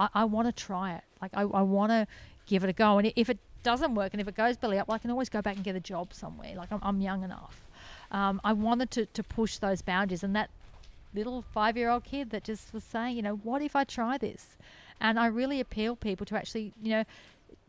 I, 0.00 0.08
I 0.14 0.24
want 0.24 0.48
to 0.48 0.52
try 0.52 0.94
it. 0.94 1.02
Like 1.20 1.32
I, 1.34 1.42
I 1.42 1.62
want 1.62 1.90
to 1.92 2.06
give 2.46 2.64
it 2.64 2.70
a 2.70 2.72
go. 2.72 2.98
And 2.98 3.12
if 3.14 3.28
it 3.28 3.38
doesn't 3.62 3.94
work, 3.94 4.14
and 4.14 4.20
if 4.20 4.26
it 4.26 4.34
goes 4.34 4.56
belly 4.56 4.78
up, 4.78 4.88
well, 4.88 4.94
I 4.94 4.98
can 4.98 5.10
always 5.10 5.28
go 5.28 5.42
back 5.42 5.56
and 5.56 5.64
get 5.64 5.76
a 5.76 5.80
job 5.80 6.14
somewhere. 6.14 6.54
Like 6.56 6.72
I'm, 6.72 6.80
I'm 6.82 7.00
young 7.00 7.22
enough. 7.22 7.66
Um, 8.10 8.40
I 8.42 8.52
wanted 8.54 8.90
to, 8.92 9.06
to 9.06 9.22
push 9.22 9.58
those 9.58 9.82
boundaries, 9.82 10.24
and 10.24 10.34
that 10.34 10.50
little 11.14 11.42
five 11.42 11.76
year 11.76 11.90
old 11.90 12.04
kid 12.04 12.30
that 12.30 12.44
just 12.44 12.72
was 12.72 12.84
saying, 12.84 13.16
you 13.16 13.22
know, 13.22 13.36
what 13.36 13.62
if 13.62 13.76
I 13.76 13.84
try 13.84 14.16
this? 14.16 14.56
And 15.00 15.18
I 15.18 15.26
really 15.26 15.60
appeal 15.60 15.96
people 15.96 16.26
to 16.26 16.36
actually, 16.36 16.72
you 16.82 16.90
know, 16.90 17.04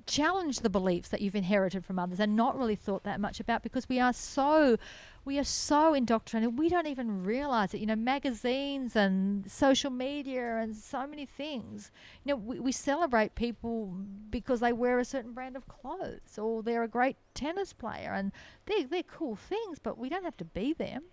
challenge 0.06 0.60
the 0.60 0.70
beliefs 0.70 1.10
that 1.10 1.22
you've 1.22 1.36
inherited 1.36 1.86
from 1.86 2.00
others 2.00 2.20
and 2.20 2.36
not 2.36 2.58
really 2.58 2.76
thought 2.76 3.04
that 3.04 3.20
much 3.20 3.40
about 3.40 3.64
because 3.64 3.88
we 3.88 4.00
are 4.00 4.14
so 4.14 4.78
we 5.24 5.38
are 5.38 5.44
so 5.44 5.94
indoctrinated. 5.94 6.58
We 6.58 6.68
don't 6.68 6.88
even 6.88 7.24
realize 7.24 7.74
it. 7.74 7.80
You 7.80 7.86
know 7.86 7.96
magazines 7.96 8.96
and 8.96 9.50
social 9.50 9.92
media 9.92 10.58
and 10.58 10.76
so 10.76 11.06
many 11.06 11.26
things. 11.26 11.92
You 12.24 12.32
know 12.32 12.36
we, 12.38 12.60
we 12.60 12.72
celebrate 12.72 13.36
people 13.36 13.94
because 14.30 14.60
they 14.60 14.74
wear 14.74 15.00
a 15.00 15.06
certain 15.06 15.34
brand 15.34 15.56
of 15.56 15.68
clothes 15.68 16.38
or 16.38 16.64
they're 16.64 16.84
a 16.84 16.88
great 16.88 17.18
tennis 17.34 17.74
player 17.74 18.14
and 18.14 18.32
they're, 18.66 18.86
they're 18.86 19.04
cool 19.04 19.36
things 19.36 19.80
but 19.80 19.98
we 19.98 20.10
don't 20.10 20.26
have 20.26 20.38
to 20.38 20.46
be 20.46 20.74
them. 20.74 21.04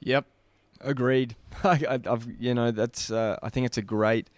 Yep, 0.00 0.26
agreed. 0.80 1.36
I, 1.64 2.00
I've 2.06 2.26
you 2.38 2.54
know 2.54 2.70
that's 2.70 3.10
uh, 3.10 3.38
I 3.42 3.48
think 3.48 3.66
it's 3.66 3.78
a 3.78 3.82
great 3.82 4.28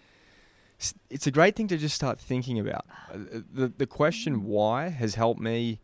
it's 1.09 1.27
a 1.27 1.31
great 1.31 1.55
thing 1.55 1.67
to 1.69 1.77
just 1.77 1.95
start 1.95 2.19
thinking 2.19 2.59
about. 2.59 2.85
Uh, 3.13 3.41
The 3.53 3.67
the 3.77 3.87
question 3.87 4.43
why 4.45 4.89
has 4.89 5.15
helped 5.15 5.39
me 5.39 5.79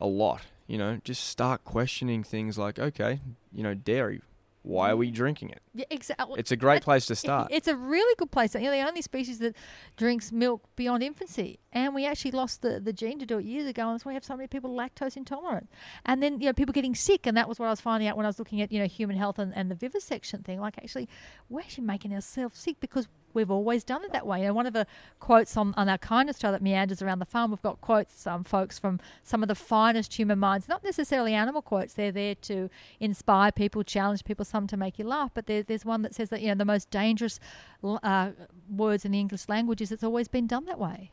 a 0.00 0.06
lot. 0.06 0.42
You 0.66 0.78
know, 0.78 1.00
just 1.04 1.24
start 1.24 1.64
questioning 1.64 2.22
things 2.24 2.56
like 2.58 2.78
okay, 2.78 3.20
you 3.52 3.62
know, 3.62 3.74
dairy. 3.74 4.20
Why 4.66 4.88
are 4.92 4.96
we 4.96 5.10
drinking 5.10 5.50
it? 5.50 5.60
yeah, 5.74 5.84
exactly 5.90 6.40
It's 6.40 6.50
a 6.50 6.56
great 6.56 6.76
That- 6.76 6.84
place 6.84 7.04
to 7.06 7.14
start. 7.14 7.48
It's 7.50 7.68
a 7.68 7.76
really 7.76 8.14
good 8.16 8.30
place. 8.30 8.54
You 8.54 8.62
know, 8.62 8.70
the 8.70 8.86
only 8.88 9.02
species 9.02 9.38
that 9.40 9.54
drinks 9.98 10.32
milk 10.32 10.62
beyond 10.74 11.02
infancy, 11.02 11.58
and 11.70 11.94
we 11.94 12.06
actually 12.06 12.30
lost 12.30 12.62
the, 12.62 12.80
the 12.80 12.92
gene 12.94 13.18
to 13.18 13.26
do 13.26 13.36
it 13.40 13.44
years 13.44 13.66
ago, 13.68 13.82
and 13.82 13.92
that's 13.94 14.06
why 14.06 14.12
we 14.12 14.14
have 14.14 14.24
so 14.24 14.34
many 14.38 14.46
people 14.48 14.70
lactose 14.74 15.18
intolerant. 15.18 15.68
And 16.06 16.22
then 16.22 16.40
you 16.40 16.46
know 16.46 16.54
people 16.54 16.72
getting 16.72 16.94
sick, 16.94 17.26
and 17.26 17.36
that 17.36 17.46
was 17.46 17.58
what 17.58 17.66
I 17.66 17.70
was 17.76 17.82
finding 17.82 18.08
out 18.08 18.16
when 18.16 18.24
I 18.24 18.30
was 18.30 18.38
looking 18.38 18.62
at 18.62 18.72
you 18.72 18.78
know 18.80 18.86
human 18.86 19.16
health 19.18 19.38
and, 19.38 19.54
and 19.54 19.70
the 19.70 19.74
vivisection 19.74 20.42
thing. 20.42 20.60
Like 20.60 20.78
actually, 20.78 21.10
we're 21.50 21.60
actually 21.60 21.84
making 21.84 22.14
ourselves 22.14 22.58
sick 22.58 22.76
because 22.80 23.06
we've 23.34 23.50
always 23.50 23.84
done 23.84 24.04
it 24.04 24.12
that 24.12 24.26
way. 24.26 24.42
Know, 24.42 24.54
one 24.54 24.66
of 24.66 24.72
the 24.72 24.86
quotes 25.20 25.56
on, 25.56 25.74
on 25.76 25.88
our 25.88 25.98
kindness 25.98 26.38
trail 26.38 26.52
that 26.52 26.62
meanders 26.62 27.02
around 27.02 27.18
the 27.18 27.26
farm, 27.26 27.50
we've 27.50 27.62
got 27.62 27.80
quotes, 27.80 28.26
um, 28.26 28.44
folks, 28.44 28.78
from 28.78 29.00
some 29.22 29.42
of 29.42 29.48
the 29.48 29.54
finest 29.54 30.14
human 30.14 30.38
minds. 30.38 30.68
Not 30.68 30.82
necessarily 30.84 31.34
animal 31.34 31.62
quotes. 31.62 31.94
They're 31.94 32.12
there 32.12 32.34
to 32.36 32.70
inspire 33.00 33.52
people, 33.52 33.82
challenge 33.82 34.24
people, 34.24 34.44
some 34.44 34.66
to 34.68 34.76
make 34.76 34.98
you 34.98 35.04
laugh. 35.04 35.30
But 35.34 35.46
there, 35.46 35.62
there's 35.62 35.84
one 35.84 36.02
that 36.02 36.14
says 36.14 36.30
that 36.30 36.40
you 36.40 36.48
know 36.48 36.54
the 36.54 36.64
most 36.64 36.90
dangerous 36.90 37.40
uh, 37.82 38.30
words 38.70 39.04
in 39.04 39.12
the 39.12 39.20
English 39.20 39.48
language 39.48 39.80
is 39.80 39.92
it's 39.92 40.04
always 40.04 40.28
been 40.28 40.46
done 40.46 40.64
that 40.66 40.78
way. 40.78 41.10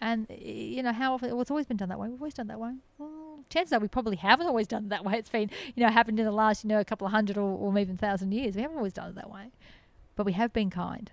And 0.00 0.26
you 0.28 0.82
know 0.82 0.92
how 0.92 1.14
often 1.14 1.30
well, 1.30 1.40
it's 1.40 1.50
always 1.50 1.66
been 1.66 1.76
done 1.76 1.88
that 1.88 1.98
way. 1.98 2.08
We've 2.08 2.20
always 2.20 2.34
done 2.34 2.48
that 2.48 2.60
way. 2.60 2.74
Well, 2.98 3.38
chances 3.48 3.72
are 3.72 3.80
we 3.80 3.88
probably 3.88 4.16
haven't 4.16 4.46
always 4.46 4.66
done 4.66 4.84
it 4.84 4.88
that 4.90 5.04
way. 5.04 5.14
It's 5.14 5.28
been 5.28 5.50
you 5.74 5.82
know 5.82 5.90
happened 5.90 6.18
in 6.18 6.26
the 6.26 6.32
last 6.32 6.64
you 6.64 6.68
know 6.68 6.80
a 6.80 6.84
couple 6.84 7.06
of 7.06 7.12
hundred 7.12 7.38
or, 7.38 7.56
or 7.58 7.78
even 7.78 7.96
thousand 7.96 8.32
years. 8.32 8.56
We 8.56 8.62
haven't 8.62 8.76
always 8.76 8.92
done 8.92 9.10
it 9.10 9.14
that 9.14 9.30
way, 9.30 9.50
but 10.16 10.26
we 10.26 10.32
have 10.32 10.52
been 10.52 10.70
kind. 10.70 11.10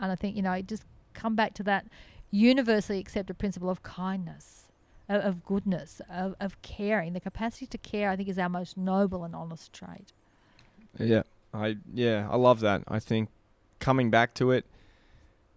And 0.00 0.10
I 0.12 0.14
think 0.16 0.36
you 0.36 0.42
know 0.42 0.60
just 0.62 0.84
come 1.14 1.34
back 1.34 1.54
to 1.54 1.62
that 1.64 1.86
universally 2.30 2.98
accepted 2.98 3.38
principle 3.38 3.70
of 3.70 3.82
kindness, 3.82 4.68
of, 5.08 5.22
of 5.22 5.44
goodness, 5.44 6.00
of, 6.10 6.34
of 6.40 6.60
caring. 6.62 7.12
The 7.12 7.20
capacity 7.20 7.66
to 7.66 7.78
care, 7.78 8.10
I 8.10 8.16
think, 8.16 8.28
is 8.28 8.38
our 8.38 8.48
most 8.48 8.76
noble 8.76 9.24
and 9.24 9.34
honest 9.34 9.72
trait. 9.72 10.12
Yeah, 10.98 11.22
I 11.52 11.76
yeah, 11.92 12.28
I 12.30 12.36
love 12.36 12.60
that. 12.60 12.82
I 12.88 12.98
think 12.98 13.28
coming 13.78 14.10
back 14.10 14.34
to 14.34 14.50
it, 14.50 14.64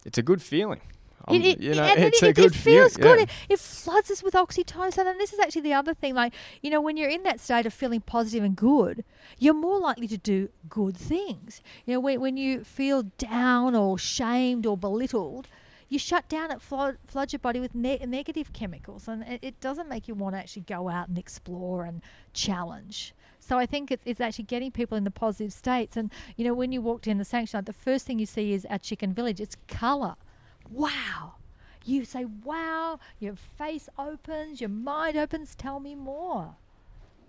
it's 0.05 0.17
a 0.17 0.23
good 0.23 0.41
feeling. 0.41 0.81
Um, 1.27 1.35
It, 1.35 1.45
it, 1.45 1.59
you 1.61 1.75
know, 1.75 1.83
and 1.83 1.99
it's 2.03 2.21
it, 2.21 2.25
a 2.25 2.29
it, 2.29 2.35
good 2.35 2.45
it 2.53 2.55
feels 2.55 2.95
feel- 2.95 3.03
good. 3.03 3.17
yeah. 3.19 3.23
It, 3.23 3.53
it 3.53 3.59
floods 3.59 4.11
us 4.11 4.23
with 4.23 4.33
oxytocin. 4.33 5.05
And 5.09 5.19
this 5.19 5.33
is 5.33 5.39
actually 5.39 5.61
the 5.61 5.73
other 5.73 5.93
thing. 5.93 6.13
Like, 6.15 6.33
you 6.61 6.69
know, 6.69 6.79
when 6.81 6.95
you're 6.97 7.09
in 7.09 7.23
that 7.23 7.39
state 7.39 7.65
of 7.65 7.73
feeling 7.73 8.01
positive 8.01 8.43
and 8.43 8.55
good, 8.55 9.03
you're 9.37 9.53
more 9.53 9.79
likely 9.79 10.07
to 10.09 10.17
do 10.17 10.49
good 10.69 10.95
things. 10.95 11.61
You 11.85 11.95
know, 11.95 11.99
when, 11.99 12.21
when 12.21 12.37
you 12.37 12.63
feel 12.63 13.03
down 13.17 13.75
or 13.75 13.97
shamed 13.97 14.65
or 14.65 14.77
belittled, 14.77 15.47
you 15.89 15.97
shut 15.99 16.27
down, 16.27 16.51
it 16.51 16.61
flood, 16.61 16.97
floods 17.07 17.31
your 17.31 17.39
body 17.39 17.59
with 17.61 17.73
ne- 17.73 18.03
negative 18.05 18.51
chemicals. 18.53 19.07
And 19.07 19.23
it, 19.23 19.39
it 19.41 19.59
doesn't 19.59 19.87
make 19.89 20.07
you 20.07 20.15
want 20.15 20.35
to 20.35 20.39
actually 20.39 20.63
go 20.63 20.89
out 20.89 21.07
and 21.07 21.17
explore 21.17 21.85
and 21.85 22.01
challenge. 22.33 23.13
So 23.39 23.57
I 23.57 23.65
think 23.65 23.91
it's, 23.91 24.03
it's 24.05 24.19
actually 24.19 24.45
getting 24.45 24.71
people 24.71 24.97
in 24.97 25.05
the 25.05 25.11
positive 25.11 25.53
states. 25.53 25.95
And, 25.95 26.11
you 26.35 26.43
know, 26.45 26.53
when 26.53 26.71
you 26.73 26.81
walked 26.81 27.07
in 27.07 27.17
the 27.17 27.25
sanctuary, 27.25 27.63
the 27.63 27.71
first 27.73 28.05
thing 28.05 28.19
you 28.19 28.25
see 28.25 28.53
is 28.53 28.65
our 28.69 28.77
chicken 28.77 29.13
village. 29.13 29.39
It's 29.39 29.55
colour. 29.67 30.15
Wow. 30.71 31.33
You 31.85 32.03
say, 32.05 32.25
wow, 32.43 32.99
your 33.19 33.35
face 33.35 33.87
opens, 33.97 34.59
your 34.59 34.69
mind 34.69 35.15
opens, 35.17 35.55
tell 35.55 35.79
me 35.79 35.95
more. 35.95 36.55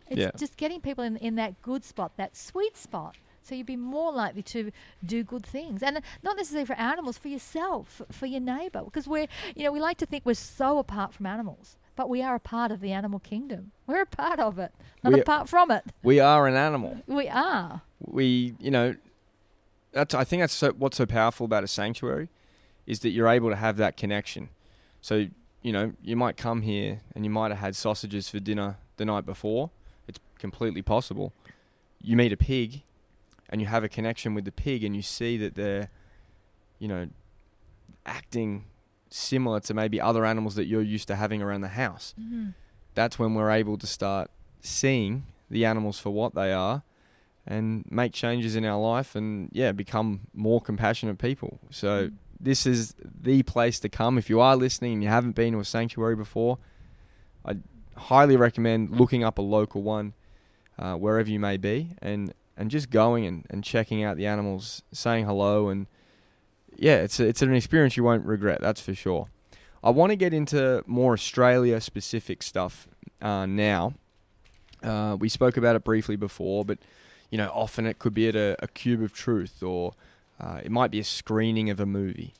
It's 0.08 0.18
Yeah. 0.18 0.30
just 0.36 0.56
getting 0.56 0.80
people 0.80 1.04
in, 1.04 1.16
in 1.18 1.36
that 1.36 1.60
good 1.62 1.84
spot, 1.84 2.12
that 2.16 2.36
sweet 2.36 2.76
spot. 2.76 3.16
So 3.42 3.54
you'd 3.54 3.66
be 3.66 3.76
more 3.76 4.12
likely 4.12 4.42
to 4.42 4.72
do 5.04 5.22
good 5.22 5.46
things. 5.46 5.82
And 5.82 5.98
uh, 5.98 6.00
not 6.22 6.36
necessarily 6.36 6.66
for 6.66 6.74
animals, 6.74 7.16
for 7.18 7.28
yourself, 7.28 8.02
for 8.10 8.26
your 8.26 8.40
neighbour. 8.40 8.82
Because 8.84 9.06
we're, 9.08 9.26
you 9.54 9.64
know, 9.64 9.72
we 9.72 9.80
like 9.80 9.96
to 9.98 10.06
think 10.06 10.26
we're 10.26 10.34
so 10.34 10.78
apart 10.78 11.14
from 11.14 11.24
animals, 11.26 11.76
but 11.96 12.08
we 12.10 12.20
are 12.22 12.34
a 12.34 12.40
part 12.40 12.70
of 12.72 12.80
the 12.80 12.92
animal 12.92 13.20
kingdom. 13.20 13.70
We're 13.86 14.02
a 14.02 14.06
part 14.06 14.38
of 14.40 14.58
it, 14.58 14.72
not 15.02 15.12
We- 15.14 15.20
apart 15.20 15.48
from 15.48 15.70
it. 15.70 15.84
We 16.02 16.20
are 16.20 16.46
an 16.46 16.56
animal. 16.56 17.00
We 17.06 17.28
are. 17.28 17.82
we 18.00 18.54
you 18.60 18.70
know 18.70 18.96
that's 19.92 20.14
I 20.14 20.24
think 20.24 20.42
that's 20.42 20.52
so, 20.54 20.72
what's 20.72 20.96
so 20.98 21.06
powerful 21.06 21.46
about 21.46 21.64
a 21.64 21.68
sanctuary 21.68 22.28
is 22.88 23.00
that 23.00 23.10
you're 23.10 23.28
able 23.28 23.50
to 23.50 23.56
have 23.56 23.76
that 23.76 23.96
connection. 23.96 24.48
So 25.00 25.28
you 25.62 25.72
know, 25.72 25.92
you 26.02 26.16
might 26.16 26.36
come 26.36 26.62
here 26.62 27.02
and 27.14 27.24
you 27.24 27.30
might 27.30 27.50
have 27.50 27.58
had 27.58 27.76
sausages 27.76 28.28
for 28.28 28.40
dinner 28.40 28.78
the 28.96 29.04
night 29.04 29.26
before. 29.26 29.70
It's 30.06 30.18
completely 30.38 30.82
possible. 30.82 31.32
You 32.00 32.16
meet 32.16 32.32
a 32.32 32.36
pig 32.36 32.82
and 33.50 33.60
you 33.60 33.66
have 33.66 33.84
a 33.84 33.88
connection 33.88 34.34
with 34.34 34.44
the 34.44 34.52
pig 34.52 34.84
and 34.84 34.94
you 34.94 35.02
see 35.02 35.36
that 35.36 35.56
they're, 35.56 35.90
you 36.78 36.88
know, 36.88 37.08
acting 38.06 38.64
similar 39.10 39.60
to 39.60 39.74
maybe 39.74 40.00
other 40.00 40.24
animals 40.24 40.54
that 40.54 40.66
you're 40.66 40.82
used 40.82 41.08
to 41.08 41.16
having 41.16 41.42
around 41.42 41.62
the 41.62 41.68
house. 41.68 42.14
Mm-hmm. 42.20 42.50
That's 42.94 43.18
when 43.18 43.34
we're 43.34 43.50
able 43.50 43.78
to 43.78 43.86
start 43.86 44.30
seeing 44.60 45.26
the 45.50 45.64
animals 45.64 45.98
for 45.98 46.10
what 46.10 46.34
they 46.34 46.52
are 46.52 46.82
and 47.46 47.84
make 47.90 48.12
changes 48.12 48.54
in 48.54 48.64
our 48.64 48.78
life 48.80 49.16
and 49.16 49.48
yeah, 49.52 49.72
become 49.72 50.20
more 50.34 50.60
compassionate 50.60 51.18
people. 51.18 51.58
So 51.70 52.08
Mm. 52.08 52.12
This 52.40 52.66
is 52.66 52.94
the 53.02 53.42
place 53.42 53.80
to 53.80 53.88
come 53.88 54.18
if 54.18 54.30
you 54.30 54.40
are 54.40 54.56
listening 54.56 54.94
and 54.94 55.02
you 55.02 55.08
haven't 55.08 55.32
been 55.32 55.52
to 55.54 55.60
a 55.60 55.64
sanctuary 55.64 56.16
before. 56.16 56.58
I 57.44 57.56
highly 57.96 58.36
recommend 58.36 58.90
looking 58.90 59.24
up 59.24 59.38
a 59.38 59.42
local 59.42 59.82
one 59.82 60.14
uh, 60.78 60.94
wherever 60.94 61.28
you 61.28 61.40
may 61.40 61.56
be 61.56 61.90
and 62.00 62.32
and 62.56 62.72
just 62.72 62.90
going 62.90 63.24
and, 63.24 63.46
and 63.50 63.62
checking 63.62 64.02
out 64.02 64.16
the 64.16 64.26
animals, 64.26 64.82
saying 64.92 65.26
hello 65.26 65.68
and 65.68 65.86
yeah, 66.76 66.96
it's 66.96 67.18
a, 67.18 67.26
it's 67.26 67.42
an 67.42 67.54
experience 67.54 67.96
you 67.96 68.04
won't 68.04 68.24
regret. 68.24 68.60
That's 68.60 68.80
for 68.80 68.94
sure. 68.94 69.28
I 69.82 69.90
want 69.90 70.10
to 70.10 70.16
get 70.16 70.32
into 70.32 70.82
more 70.86 71.12
Australia 71.12 71.80
specific 71.80 72.42
stuff 72.42 72.88
uh, 73.20 73.46
now. 73.46 73.94
Uh, 74.82 75.16
we 75.18 75.28
spoke 75.28 75.56
about 75.56 75.76
it 75.76 75.84
briefly 75.84 76.16
before, 76.16 76.64
but 76.64 76.78
you 77.30 77.38
know, 77.38 77.50
often 77.52 77.86
it 77.86 77.98
could 77.98 78.14
be 78.14 78.28
at 78.28 78.36
a, 78.36 78.56
a 78.60 78.68
cube 78.68 79.02
of 79.02 79.12
truth, 79.12 79.62
or 79.62 79.92
uh, 80.40 80.60
it 80.64 80.70
might 80.70 80.90
be 80.90 81.00
a 81.00 81.04
screening 81.04 81.70
of 81.70 81.80
a 81.80 81.86
movie. 81.86 82.34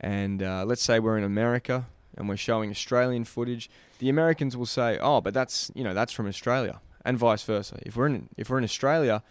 And 0.00 0.42
uh, 0.42 0.64
let's 0.66 0.82
say 0.82 0.98
we're 0.98 1.18
in 1.18 1.24
America 1.24 1.86
and 2.16 2.28
we're 2.28 2.36
showing 2.36 2.70
Australian 2.70 3.24
footage. 3.24 3.70
The 3.98 4.08
Americans 4.08 4.56
will 4.56 4.66
say, 4.66 4.98
"Oh, 4.98 5.20
but 5.20 5.34
that's 5.34 5.70
you 5.74 5.84
know 5.84 5.94
that's 5.94 6.12
from 6.12 6.26
Australia," 6.26 6.80
and 7.04 7.18
vice 7.18 7.42
versa. 7.42 7.78
If 7.82 7.96
we're 7.96 8.06
in 8.06 8.28
if 8.36 8.50
we're 8.50 8.58
in 8.58 8.64
Australia 8.64 9.22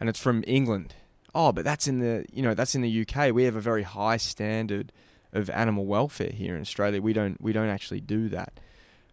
and 0.00 0.08
it's 0.08 0.20
from 0.20 0.44
England, 0.46 0.94
oh, 1.34 1.52
but 1.52 1.64
that's 1.64 1.86
in 1.86 2.00
the 2.00 2.24
you 2.32 2.42
know 2.42 2.54
that's 2.54 2.74
in 2.74 2.82
the 2.82 3.06
UK. 3.06 3.32
We 3.32 3.44
have 3.44 3.56
a 3.56 3.60
very 3.60 3.82
high 3.82 4.16
standard 4.16 4.92
of 5.32 5.50
animal 5.50 5.86
welfare 5.86 6.32
here 6.32 6.54
in 6.54 6.60
Australia. 6.60 7.00
We 7.00 7.12
don't 7.12 7.40
we 7.40 7.52
don't 7.52 7.68
actually 7.68 8.00
do 8.00 8.28
that. 8.30 8.58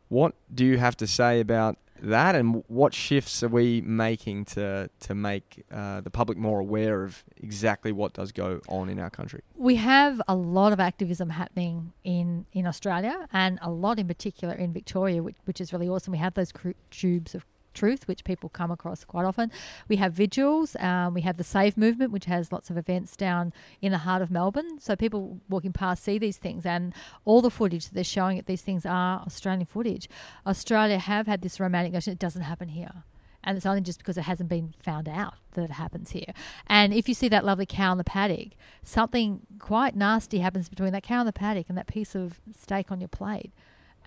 What 0.07 0.33
do 0.53 0.65
you 0.65 0.77
have 0.77 0.95
to 0.97 1.07
say 1.07 1.39
about 1.39 1.77
that, 2.01 2.35
and 2.35 2.63
what 2.67 2.93
shifts 2.93 3.41
are 3.43 3.47
we 3.47 3.81
making 3.81 4.45
to 4.45 4.89
to 4.99 5.15
make 5.15 5.63
uh, 5.71 6.01
the 6.01 6.09
public 6.09 6.37
more 6.37 6.59
aware 6.59 7.03
of 7.03 7.23
exactly 7.37 7.91
what 7.91 8.13
does 8.13 8.31
go 8.31 8.61
on 8.67 8.89
in 8.89 8.99
our 8.99 9.09
country? 9.09 9.41
We 9.55 9.75
have 9.75 10.21
a 10.27 10.35
lot 10.35 10.73
of 10.73 10.79
activism 10.79 11.29
happening 11.29 11.93
in, 12.03 12.45
in 12.53 12.67
Australia 12.67 13.27
and 13.31 13.59
a 13.61 13.71
lot 13.71 13.99
in 13.99 14.07
particular 14.07 14.53
in 14.53 14.73
Victoria, 14.73 15.23
which, 15.23 15.35
which 15.45 15.61
is 15.61 15.71
really 15.71 15.87
awesome. 15.87 16.11
We 16.11 16.17
have 16.17 16.33
those 16.33 16.51
cubes 16.89 17.35
of 17.35 17.45
truth, 17.75 18.07
which 18.07 18.23
people 18.23 18.49
come 18.49 18.71
across 18.71 19.03
quite 19.03 19.25
often. 19.25 19.51
We 19.87 19.97
have 19.97 20.13
vigils. 20.13 20.75
Um, 20.79 21.13
we 21.13 21.21
have 21.21 21.37
the 21.37 21.43
Save 21.43 21.77
movement, 21.77 22.11
which 22.11 22.25
has 22.25 22.51
lots 22.51 22.69
of 22.69 22.77
events 22.77 23.15
down 23.15 23.53
in 23.81 23.91
the 23.91 23.99
heart 23.99 24.21
of 24.21 24.31
Melbourne. 24.31 24.79
So 24.79 24.95
people 24.95 25.39
walking 25.49 25.73
past 25.73 26.03
see 26.03 26.17
these 26.17 26.37
things, 26.37 26.65
and 26.65 26.93
all 27.25 27.41
the 27.41 27.51
footage 27.51 27.85
that 27.85 27.93
they're 27.93 28.03
showing 28.03 28.37
that 28.37 28.47
these 28.47 28.61
things 28.61 28.85
are 28.85 29.21
Australian 29.25 29.65
footage. 29.65 30.09
Australia 30.47 30.97
have 30.97 31.27
had 31.27 31.41
this 31.41 31.59
romantic 31.59 31.93
notion 31.93 32.13
it 32.13 32.19
doesn't 32.19 32.43
happen 32.43 32.69
here. 32.69 33.03
And 33.45 33.55
it's 33.55 33.65
only 33.65 33.81
just 33.81 33.99
because 33.99 34.17
it 34.17 34.23
hasn't 34.23 34.49
been 34.49 34.73
found 34.81 35.07
out 35.07 35.35
that 35.53 35.63
it 35.63 35.71
happens 35.71 36.11
here. 36.11 36.33
And 36.65 36.93
if 36.93 37.07
you 37.07 37.13
see 37.13 37.27
that 37.29 37.45
lovely 37.45 37.67
cow 37.67 37.91
in 37.91 37.99
the 37.99 38.03
paddock, 38.03 38.53
something 38.81 39.41
quite 39.59 39.95
nasty 39.95 40.39
happens 40.39 40.67
between 40.67 40.91
that 40.93 41.03
cow 41.03 41.19
in 41.19 41.27
the 41.27 41.31
paddock 41.31 41.69
and 41.69 41.77
that 41.77 41.85
piece 41.85 42.15
of 42.15 42.39
steak 42.57 42.91
on 42.91 42.99
your 42.99 43.07
plate. 43.07 43.53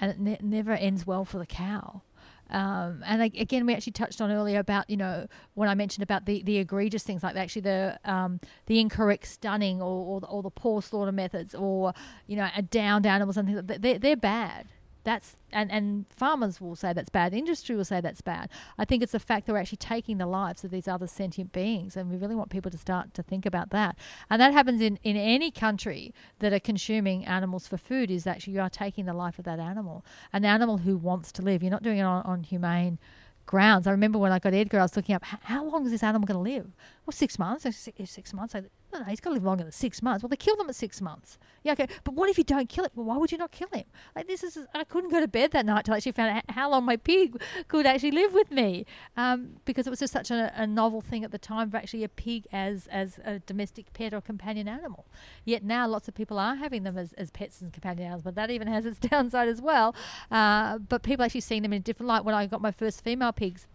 And 0.00 0.10
it 0.10 0.20
ne- 0.20 0.38
never 0.42 0.72
ends 0.72 1.06
well 1.06 1.24
for 1.24 1.38
the 1.38 1.46
cow. 1.46 2.02
Um, 2.50 3.02
and 3.04 3.22
again, 3.22 3.66
we 3.66 3.74
actually 3.74 3.92
touched 3.92 4.20
on 4.20 4.30
earlier 4.30 4.58
about 4.58 4.88
you 4.88 4.96
know 4.96 5.26
when 5.54 5.68
I 5.68 5.74
mentioned 5.74 6.02
about 6.02 6.26
the, 6.26 6.42
the 6.42 6.58
egregious 6.58 7.02
things 7.02 7.22
like 7.22 7.36
actually 7.36 7.62
the 7.62 7.98
um, 8.04 8.40
the 8.66 8.80
incorrect 8.80 9.26
stunning 9.26 9.82
or, 9.82 10.04
or, 10.06 10.20
the, 10.20 10.26
or 10.26 10.42
the 10.42 10.50
poor 10.50 10.82
slaughter 10.82 11.12
methods 11.12 11.54
or 11.54 11.92
you 12.26 12.36
know 12.36 12.48
a 12.56 12.62
downed 12.62 13.04
like 13.04 13.66
that. 13.66 13.82
They're, 13.82 13.98
they're 13.98 14.16
bad. 14.16 14.68
That's 15.08 15.36
and, 15.54 15.72
and 15.72 16.04
farmers 16.10 16.60
will 16.60 16.76
say 16.76 16.92
that's 16.92 17.08
bad. 17.08 17.32
Industry 17.32 17.74
will 17.74 17.86
say 17.86 18.02
that's 18.02 18.20
bad. 18.20 18.50
I 18.76 18.84
think 18.84 19.02
it's 19.02 19.12
the 19.12 19.18
fact 19.18 19.46
that 19.46 19.54
we're 19.54 19.58
actually 19.58 19.78
taking 19.78 20.18
the 20.18 20.26
lives 20.26 20.64
of 20.64 20.70
these 20.70 20.86
other 20.86 21.06
sentient 21.06 21.50
beings, 21.50 21.96
and 21.96 22.10
we 22.10 22.18
really 22.18 22.34
want 22.34 22.50
people 22.50 22.70
to 22.70 22.76
start 22.76 23.14
to 23.14 23.22
think 23.22 23.46
about 23.46 23.70
that. 23.70 23.96
And 24.28 24.38
that 24.42 24.52
happens 24.52 24.82
in, 24.82 24.98
in 25.04 25.16
any 25.16 25.50
country 25.50 26.12
that 26.40 26.52
are 26.52 26.60
consuming 26.60 27.24
animals 27.24 27.66
for 27.66 27.78
food. 27.78 28.10
Is 28.10 28.26
actually 28.26 28.52
you 28.52 28.60
are 28.60 28.68
taking 28.68 29.06
the 29.06 29.14
life 29.14 29.38
of 29.38 29.46
that 29.46 29.58
animal, 29.58 30.04
an 30.30 30.44
animal 30.44 30.76
who 30.76 30.98
wants 30.98 31.32
to 31.32 31.42
live. 31.42 31.62
You're 31.62 31.70
not 31.70 31.82
doing 31.82 31.96
it 31.96 32.02
on, 32.02 32.22
on 32.24 32.42
humane 32.42 32.98
grounds. 33.46 33.86
I 33.86 33.92
remember 33.92 34.18
when 34.18 34.30
I 34.30 34.38
got 34.38 34.52
Edgar, 34.52 34.80
I 34.80 34.82
was 34.82 34.94
looking 34.94 35.14
up 35.14 35.24
how 35.24 35.64
long 35.64 35.86
is 35.86 35.90
this 35.90 36.02
animal 36.02 36.26
going 36.26 36.36
to 36.44 36.50
live? 36.54 36.70
Well, 37.06 37.12
six 37.12 37.38
months. 37.38 37.62
Six, 37.62 38.10
six 38.10 38.34
months. 38.34 38.54
No, 38.92 39.00
no, 39.00 39.04
he's 39.04 39.20
got 39.20 39.30
to 39.30 39.34
live 39.34 39.44
longer 39.44 39.64
than 39.64 39.72
six 39.72 40.00
months. 40.02 40.22
Well, 40.22 40.28
they 40.28 40.36
kill 40.36 40.56
them 40.56 40.68
at 40.68 40.74
six 40.74 41.00
months. 41.02 41.38
Yeah, 41.62 41.72
okay. 41.72 41.88
But 42.04 42.14
what 42.14 42.30
if 42.30 42.38
you 42.38 42.44
don't 42.44 42.68
kill 42.68 42.84
it? 42.84 42.92
Well, 42.94 43.04
why 43.04 43.16
would 43.18 43.30
you 43.30 43.36
not 43.36 43.52
kill 43.52 43.68
him? 43.72 43.84
Like 44.16 44.26
this 44.26 44.42
is, 44.42 44.58
I 44.74 44.84
couldn't 44.84 45.10
go 45.10 45.20
to 45.20 45.28
bed 45.28 45.50
that 45.52 45.66
night 45.66 45.84
till 45.84 45.94
I 45.94 45.98
actually 45.98 46.12
found 46.12 46.36
out 46.36 46.44
how 46.50 46.70
long 46.70 46.84
my 46.84 46.96
pig 46.96 47.42
could 47.68 47.84
actually 47.84 48.12
live 48.12 48.32
with 48.32 48.50
me, 48.50 48.86
um, 49.16 49.56
because 49.66 49.86
it 49.86 49.90
was 49.90 49.98
just 49.98 50.12
such 50.12 50.30
a, 50.30 50.52
a 50.56 50.66
novel 50.66 51.00
thing 51.00 51.22
at 51.22 51.32
the 51.32 51.38
time 51.38 51.70
for 51.70 51.76
actually 51.76 52.04
a 52.04 52.08
pig 52.08 52.46
as 52.52 52.86
as 52.86 53.18
a 53.24 53.40
domestic 53.40 53.92
pet 53.92 54.14
or 54.14 54.20
companion 54.20 54.68
animal. 54.68 55.06
Yet 55.44 55.62
now 55.64 55.86
lots 55.86 56.08
of 56.08 56.14
people 56.14 56.38
are 56.38 56.54
having 56.54 56.84
them 56.84 56.96
as, 56.96 57.12
as 57.14 57.30
pets 57.30 57.60
and 57.60 57.72
companion 57.72 58.06
animals, 58.06 58.22
but 58.22 58.34
that 58.36 58.50
even 58.50 58.68
has 58.68 58.86
its 58.86 58.98
downside 59.10 59.48
as 59.48 59.60
well. 59.60 59.94
Uh, 60.30 60.78
but 60.78 61.02
people 61.02 61.24
actually 61.24 61.42
seeing 61.42 61.62
them 61.62 61.72
in 61.72 61.80
a 61.80 61.84
different 61.84 62.08
light. 62.08 62.24
When 62.24 62.34
I 62.34 62.46
got 62.46 62.62
my 62.62 62.72
first 62.72 63.04
female 63.04 63.32
pigs 63.32 63.66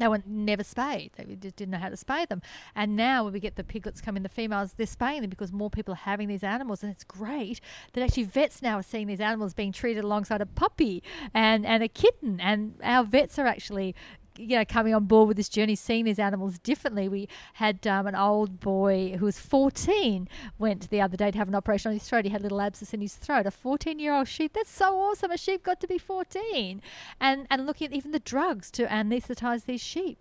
they 0.00 0.08
were 0.08 0.22
never 0.26 0.64
spayed. 0.64 1.12
They 1.16 1.36
just 1.36 1.56
didn't 1.56 1.72
know 1.72 1.78
how 1.78 1.90
to 1.90 1.96
spay 1.96 2.26
them. 2.26 2.40
And 2.74 2.96
now 2.96 3.24
when 3.24 3.32
we 3.32 3.40
get 3.40 3.56
the 3.56 3.64
piglets 3.64 4.00
coming, 4.00 4.22
the 4.22 4.28
females, 4.28 4.74
they're 4.76 4.86
spaying 4.86 5.20
them 5.20 5.30
because 5.30 5.52
more 5.52 5.70
people 5.70 5.92
are 5.92 5.96
having 5.96 6.28
these 6.28 6.42
animals. 6.42 6.82
And 6.82 6.90
it's 6.90 7.04
great 7.04 7.60
that 7.92 8.02
actually 8.02 8.24
vets 8.24 8.62
now 8.62 8.78
are 8.78 8.82
seeing 8.82 9.06
these 9.06 9.20
animals 9.20 9.54
being 9.54 9.72
treated 9.72 10.02
alongside 10.02 10.40
a 10.40 10.46
puppy 10.46 11.02
and, 11.34 11.66
and 11.66 11.82
a 11.82 11.88
kitten. 11.88 12.40
And 12.40 12.74
our 12.82 13.04
vets 13.04 13.38
are 13.38 13.46
actually 13.46 13.94
you 14.40 14.56
know, 14.56 14.64
coming 14.64 14.94
on 14.94 15.04
board 15.04 15.28
with 15.28 15.36
this 15.36 15.48
journey, 15.48 15.74
seeing 15.74 16.04
these 16.04 16.18
animals 16.18 16.58
differently. 16.58 17.08
We 17.08 17.28
had 17.54 17.86
um, 17.86 18.06
an 18.06 18.14
old 18.14 18.60
boy 18.60 19.16
who 19.18 19.26
was 19.26 19.38
14 19.38 20.28
went 20.58 20.90
the 20.90 21.00
other 21.00 21.16
day 21.16 21.30
to 21.30 21.38
have 21.38 21.48
an 21.48 21.54
operation 21.54 21.90
on 21.90 21.94
his 21.94 22.08
throat. 22.08 22.24
He 22.24 22.30
had 22.30 22.40
a 22.40 22.44
little 22.44 22.60
abscess 22.60 22.94
in 22.94 23.00
his 23.00 23.14
throat. 23.14 23.46
A 23.46 23.50
14 23.50 23.98
year 23.98 24.14
old 24.14 24.28
sheep. 24.28 24.52
That's 24.54 24.70
so 24.70 24.98
awesome. 24.98 25.30
A 25.30 25.38
sheep 25.38 25.62
got 25.62 25.80
to 25.80 25.86
be 25.86 25.98
14. 25.98 26.80
And, 27.20 27.46
and 27.50 27.66
looking 27.66 27.88
at 27.88 27.92
even 27.92 28.12
the 28.12 28.20
drugs 28.20 28.70
to 28.72 28.86
anesthetize 28.86 29.66
these 29.66 29.82
sheep. 29.82 30.18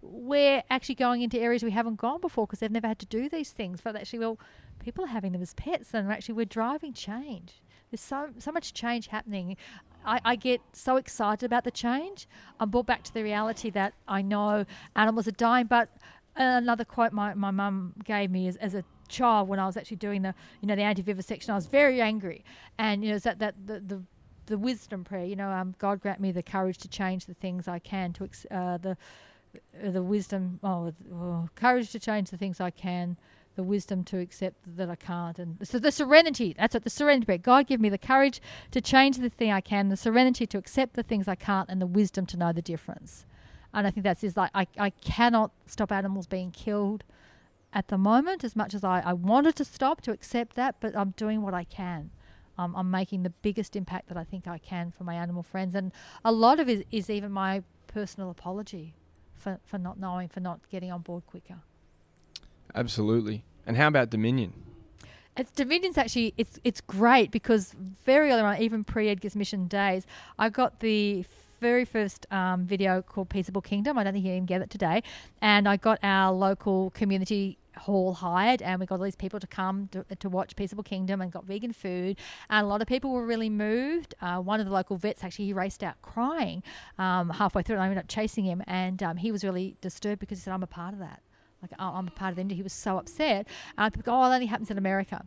We're 0.00 0.64
actually 0.68 0.96
going 0.96 1.22
into 1.22 1.38
areas 1.38 1.62
we 1.62 1.70
haven't 1.70 1.96
gone 1.96 2.20
before 2.20 2.46
because 2.46 2.58
they've 2.58 2.70
never 2.70 2.88
had 2.88 2.98
to 2.98 3.06
do 3.06 3.28
these 3.28 3.50
things. 3.50 3.80
But 3.80 3.94
actually, 3.94 4.18
well, 4.18 4.38
people 4.80 5.04
are 5.04 5.08
having 5.08 5.32
them 5.32 5.42
as 5.42 5.54
pets, 5.54 5.94
and 5.94 6.10
actually, 6.10 6.34
we're 6.34 6.44
driving 6.44 6.92
change. 6.92 7.62
There's 7.92 8.00
so 8.00 8.30
so 8.38 8.50
much 8.50 8.72
change 8.72 9.08
happening. 9.08 9.56
I, 10.04 10.20
I, 10.24 10.36
get 10.36 10.60
so 10.72 10.96
excited 10.96 11.46
about 11.46 11.64
the 11.64 11.70
change. 11.70 12.26
I'm 12.60 12.70
brought 12.70 12.86
back 12.86 13.02
to 13.04 13.14
the 13.14 13.22
reality 13.22 13.70
that 13.70 13.94
I 14.08 14.22
know 14.22 14.64
animals 14.96 15.28
are 15.28 15.32
dying. 15.32 15.66
But 15.66 15.88
another 16.36 16.84
quote 16.84 17.12
my, 17.12 17.34
my 17.34 17.50
mum 17.50 17.94
gave 18.04 18.30
me 18.30 18.48
as, 18.48 18.56
as 18.56 18.74
a 18.74 18.84
child 19.08 19.48
when 19.48 19.58
I 19.58 19.66
was 19.66 19.76
actually 19.76 19.98
doing 19.98 20.22
the 20.22 20.34
you 20.60 20.66
know 20.66 20.74
the 20.74 20.82
anti-vivisection, 20.82 21.52
I 21.52 21.54
was 21.54 21.66
very 21.66 22.00
angry, 22.00 22.44
and 22.78 23.04
you 23.04 23.10
know 23.10 23.16
is 23.16 23.22
that 23.24 23.38
that 23.38 23.54
the, 23.66 23.80
the 23.80 24.02
the 24.46 24.58
wisdom 24.58 25.04
prayer. 25.04 25.24
You 25.24 25.36
know, 25.36 25.50
um, 25.50 25.74
God 25.78 26.00
grant 26.00 26.20
me 26.20 26.32
the 26.32 26.42
courage 26.42 26.78
to 26.78 26.88
change 26.88 27.26
the 27.26 27.34
things 27.34 27.68
I 27.68 27.78
can 27.78 28.12
to 28.14 28.24
ex- 28.24 28.46
uh, 28.50 28.78
the 28.78 28.96
the 29.82 30.02
wisdom. 30.02 30.58
Oh, 30.62 30.92
oh, 31.12 31.48
courage 31.54 31.90
to 31.92 32.00
change 32.00 32.30
the 32.30 32.36
things 32.36 32.60
I 32.60 32.70
can 32.70 33.16
the 33.54 33.62
wisdom 33.62 34.04
to 34.04 34.18
accept 34.18 34.56
that 34.76 34.88
I 34.88 34.96
can't. 34.96 35.38
And 35.38 35.58
so 35.66 35.78
the 35.78 35.92
serenity, 35.92 36.54
that's 36.58 36.74
it, 36.74 36.84
the 36.84 36.90
serenity. 36.90 37.38
God 37.38 37.66
give 37.66 37.80
me 37.80 37.88
the 37.88 37.98
courage 37.98 38.40
to 38.70 38.80
change 38.80 39.18
the 39.18 39.28
thing 39.28 39.52
I 39.52 39.60
can, 39.60 39.88
the 39.88 39.96
serenity 39.96 40.46
to 40.46 40.58
accept 40.58 40.94
the 40.94 41.02
things 41.02 41.28
I 41.28 41.34
can't, 41.34 41.68
and 41.68 41.80
the 41.80 41.86
wisdom 41.86 42.26
to 42.26 42.36
know 42.36 42.52
the 42.52 42.62
difference. 42.62 43.26
And 43.74 43.86
I 43.86 43.90
think 43.90 44.04
that's 44.04 44.24
is 44.24 44.36
like 44.36 44.50
I, 44.54 44.66
I 44.78 44.90
cannot 44.90 45.52
stop 45.66 45.92
animals 45.92 46.26
being 46.26 46.50
killed 46.50 47.04
at 47.72 47.88
the 47.88 47.98
moment 47.98 48.44
as 48.44 48.54
much 48.54 48.74
as 48.74 48.84
I, 48.84 49.00
I 49.00 49.12
wanted 49.12 49.56
to 49.56 49.64
stop 49.64 50.02
to 50.02 50.12
accept 50.12 50.56
that, 50.56 50.76
but 50.80 50.96
I'm 50.96 51.10
doing 51.16 51.42
what 51.42 51.54
I 51.54 51.64
can. 51.64 52.10
Um, 52.58 52.74
I'm 52.76 52.90
making 52.90 53.22
the 53.22 53.30
biggest 53.30 53.76
impact 53.76 54.08
that 54.08 54.16
I 54.18 54.24
think 54.24 54.46
I 54.46 54.58
can 54.58 54.90
for 54.90 55.04
my 55.04 55.14
animal 55.14 55.42
friends. 55.42 55.74
And 55.74 55.90
a 56.22 56.32
lot 56.32 56.60
of 56.60 56.68
it 56.68 56.86
is 56.90 57.08
even 57.08 57.32
my 57.32 57.62
personal 57.86 58.30
apology 58.30 58.94
for, 59.36 59.58
for 59.64 59.78
not 59.78 59.98
knowing, 59.98 60.28
for 60.28 60.40
not 60.40 60.60
getting 60.70 60.92
on 60.92 61.00
board 61.00 61.26
quicker. 61.26 61.60
Absolutely. 62.74 63.44
And 63.66 63.76
how 63.76 63.88
about 63.88 64.10
Dominion? 64.10 64.52
It's 65.36 65.50
Dominion's 65.50 65.96
actually 65.96 66.34
it's 66.36 66.58
it's 66.62 66.80
great 66.82 67.30
because 67.30 67.72
very 68.04 68.30
early 68.30 68.42
on, 68.42 68.60
even 68.60 68.84
pre 68.84 69.08
Edgar's 69.08 69.34
Mission 69.34 69.66
days, 69.66 70.06
I 70.38 70.50
got 70.50 70.80
the 70.80 71.24
very 71.60 71.84
first 71.84 72.26
um, 72.30 72.66
video 72.66 73.00
called 73.00 73.30
Peaceable 73.30 73.62
Kingdom. 73.62 73.96
I 73.96 74.04
don't 74.04 74.12
think 74.12 74.26
you 74.26 74.32
can 74.32 74.46
get 74.46 74.60
it 74.60 74.68
today, 74.68 75.02
and 75.40 75.66
I 75.68 75.76
got 75.76 75.98
our 76.02 76.32
local 76.32 76.90
community 76.90 77.56
hall 77.76 78.12
hired 78.12 78.60
and 78.62 78.80
we 78.80 78.86
got 78.86 78.98
all 78.98 79.04
these 79.04 79.16
people 79.16 79.40
to 79.40 79.46
come 79.46 79.88
to, 79.88 80.04
to 80.16 80.28
watch 80.28 80.54
Peaceable 80.56 80.84
Kingdom 80.84 81.20
and 81.20 81.32
got 81.32 81.44
vegan 81.44 81.72
food 81.72 82.18
and 82.50 82.66
a 82.66 82.68
lot 82.68 82.82
of 82.82 82.88
people 82.88 83.10
were 83.10 83.26
really 83.26 83.48
moved. 83.50 84.14
Uh, 84.20 84.38
one 84.38 84.60
of 84.60 84.66
the 84.66 84.72
local 84.72 84.96
vets 84.96 85.24
actually 85.24 85.46
he 85.46 85.52
raced 85.52 85.82
out 85.82 86.00
crying 86.02 86.62
um, 86.98 87.30
halfway 87.30 87.62
through 87.62 87.76
and 87.76 87.82
I 87.82 87.86
ended 87.86 87.98
up 87.98 88.08
chasing 88.08 88.44
him 88.44 88.62
and 88.66 89.02
um, 89.02 89.16
he 89.16 89.32
was 89.32 89.42
really 89.44 89.76
disturbed 89.80 90.20
because 90.20 90.38
he 90.38 90.42
said 90.42 90.52
I'm 90.52 90.62
a 90.62 90.66
part 90.66 90.92
of 90.92 91.00
that. 91.00 91.22
Like 91.62 91.72
oh, 91.78 91.92
I'm 91.94 92.08
a 92.08 92.10
part 92.10 92.30
of 92.30 92.36
them. 92.36 92.50
He 92.50 92.62
was 92.62 92.72
so 92.72 92.98
upset. 92.98 93.46
And 93.78 93.94
people 93.94 94.12
go, 94.12 94.20
oh, 94.20 94.30
it 94.30 94.34
only 94.34 94.46
happens 94.46 94.70
in 94.70 94.78
America. 94.78 95.24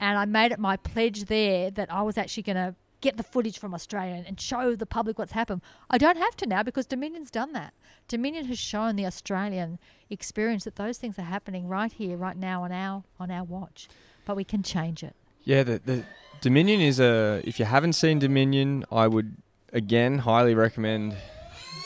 And 0.00 0.18
I 0.18 0.24
made 0.26 0.52
it 0.52 0.58
my 0.58 0.76
pledge 0.76 1.24
there 1.24 1.70
that 1.72 1.92
I 1.92 2.02
was 2.02 2.18
actually 2.18 2.44
going 2.44 2.56
to 2.56 2.74
get 3.00 3.16
the 3.16 3.22
footage 3.22 3.58
from 3.58 3.74
Australia 3.74 4.24
and 4.26 4.40
show 4.40 4.74
the 4.74 4.86
public 4.86 5.18
what's 5.18 5.32
happened. 5.32 5.62
I 5.88 5.98
don't 5.98 6.18
have 6.18 6.36
to 6.36 6.46
now 6.46 6.62
because 6.62 6.86
Dominion's 6.86 7.30
done 7.30 7.52
that. 7.52 7.72
Dominion 8.08 8.46
has 8.46 8.58
shown 8.58 8.96
the 8.96 9.06
Australian 9.06 9.78
experience 10.10 10.64
that 10.64 10.76
those 10.76 10.98
things 10.98 11.18
are 11.18 11.22
happening 11.22 11.68
right 11.68 11.92
here, 11.92 12.16
right 12.16 12.36
now 12.36 12.64
on 12.64 12.72
our 12.72 13.04
on 13.20 13.30
our 13.30 13.44
watch. 13.44 13.88
But 14.24 14.36
we 14.36 14.44
can 14.44 14.62
change 14.62 15.02
it. 15.02 15.14
Yeah, 15.44 15.62
the, 15.62 15.80
the 15.84 16.04
Dominion 16.40 16.80
is 16.80 17.00
a. 17.00 17.40
If 17.44 17.58
you 17.58 17.64
haven't 17.64 17.94
seen 17.94 18.18
Dominion, 18.18 18.84
I 18.90 19.06
would 19.06 19.36
again 19.72 20.18
highly 20.18 20.54
recommend 20.54 21.16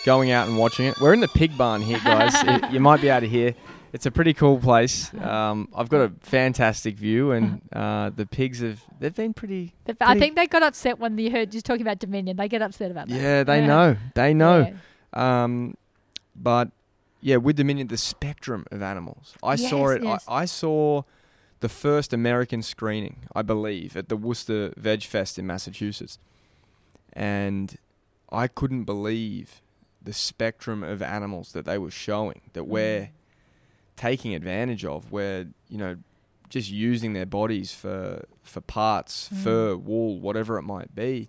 going 0.05 0.30
out 0.30 0.48
and 0.48 0.59
watching 0.59 0.86
it. 0.86 0.98
We're 1.00 1.14
in 1.14 1.20
the 1.20 1.28
pig 1.28 1.57
barn 1.57 1.82
here, 1.82 2.00
guys. 2.03 2.34
it, 2.34 2.70
you 2.72 2.80
might 2.80 3.00
be 3.00 3.09
able 3.09 3.20
to 3.20 3.28
hear. 3.28 3.55
It's 3.93 4.07
a 4.07 4.11
pretty 4.11 4.32
cool 4.34 4.59
place. 4.59 5.11
Um, 5.22 5.68
I've 5.74 5.88
got 5.88 6.01
a 6.03 6.12
fantastic 6.20 6.97
view, 6.97 7.32
and 7.32 7.61
uh, 7.72 8.11
the 8.11 8.26
pigs 8.26 8.61
have 8.61 8.82
they've 9.01 9.14
been 9.14 9.32
pretty, 9.34 9.72
I 10.01 10.18
think 10.18 10.36
they 10.36 10.47
got 10.47 10.62
upset 10.62 10.99
when 10.99 11.16
you 11.18 11.30
heard 11.30 11.55
you 11.55 11.61
talking 11.61 11.82
about 11.82 11.99
Dominion. 11.99 12.36
They 12.36 12.49
get 12.49 12.61
upset 12.62 12.90
about 12.90 13.09
that. 13.09 13.20
Yeah, 13.20 13.45
they 13.45 13.61
Yeah. 13.61 13.66
know. 13.66 13.97
They 14.14 14.34
know. 14.34 14.74
Yeah. 15.14 15.45
Um, 15.45 15.76
but 16.34 16.70
yeah, 17.20 17.36
with 17.36 17.57
Dominion, 17.57 17.88
the 17.88 17.97
spectrum 17.97 18.64
of 18.70 18.82
animals. 18.82 19.34
I 19.43 19.57
saw 19.57 19.88
it. 19.88 20.03
yes. 20.03 20.24
I, 20.26 20.43
I 20.43 20.45
saw 20.45 21.03
the 21.61 21.68
first 21.68 22.12
American 22.12 22.62
screening, 22.62 23.16
I 23.34 23.43
believe, 23.43 23.97
at 23.97 24.09
the 24.09 24.16
Worcester 24.16 24.72
Veg 24.76 25.03
Fest 25.05 25.38
in 25.38 25.47
Massachusetts, 25.47 26.18
and 27.12 27.76
I 28.30 28.49
couldn't 28.49 28.84
believe 28.84 29.61
the 30.03 30.12
spectrum 30.12 30.82
of 30.82 31.01
animals 31.03 31.53
that 31.53 31.64
they 31.64 31.78
were 31.78 31.90
showing 31.90 32.40
that 32.55 32.64
we're 32.64 33.11
taking 33.97 34.34
advantage 34.34 34.84
of. 34.84 35.11
We're 35.12 35.49
you 35.68 35.78
know 35.78 35.97
just 36.49 36.70
using 36.70 37.12
their 37.14 37.26
bodies 37.26 37.72
for 37.72 38.24
for 38.43 38.61
parts, 38.61 39.28
Mm. 39.32 39.36
fur, 39.36 39.76
wool, 39.76 40.20
whatever 40.20 40.59
it 40.59 40.62
might 40.62 40.95
be, 40.95 41.28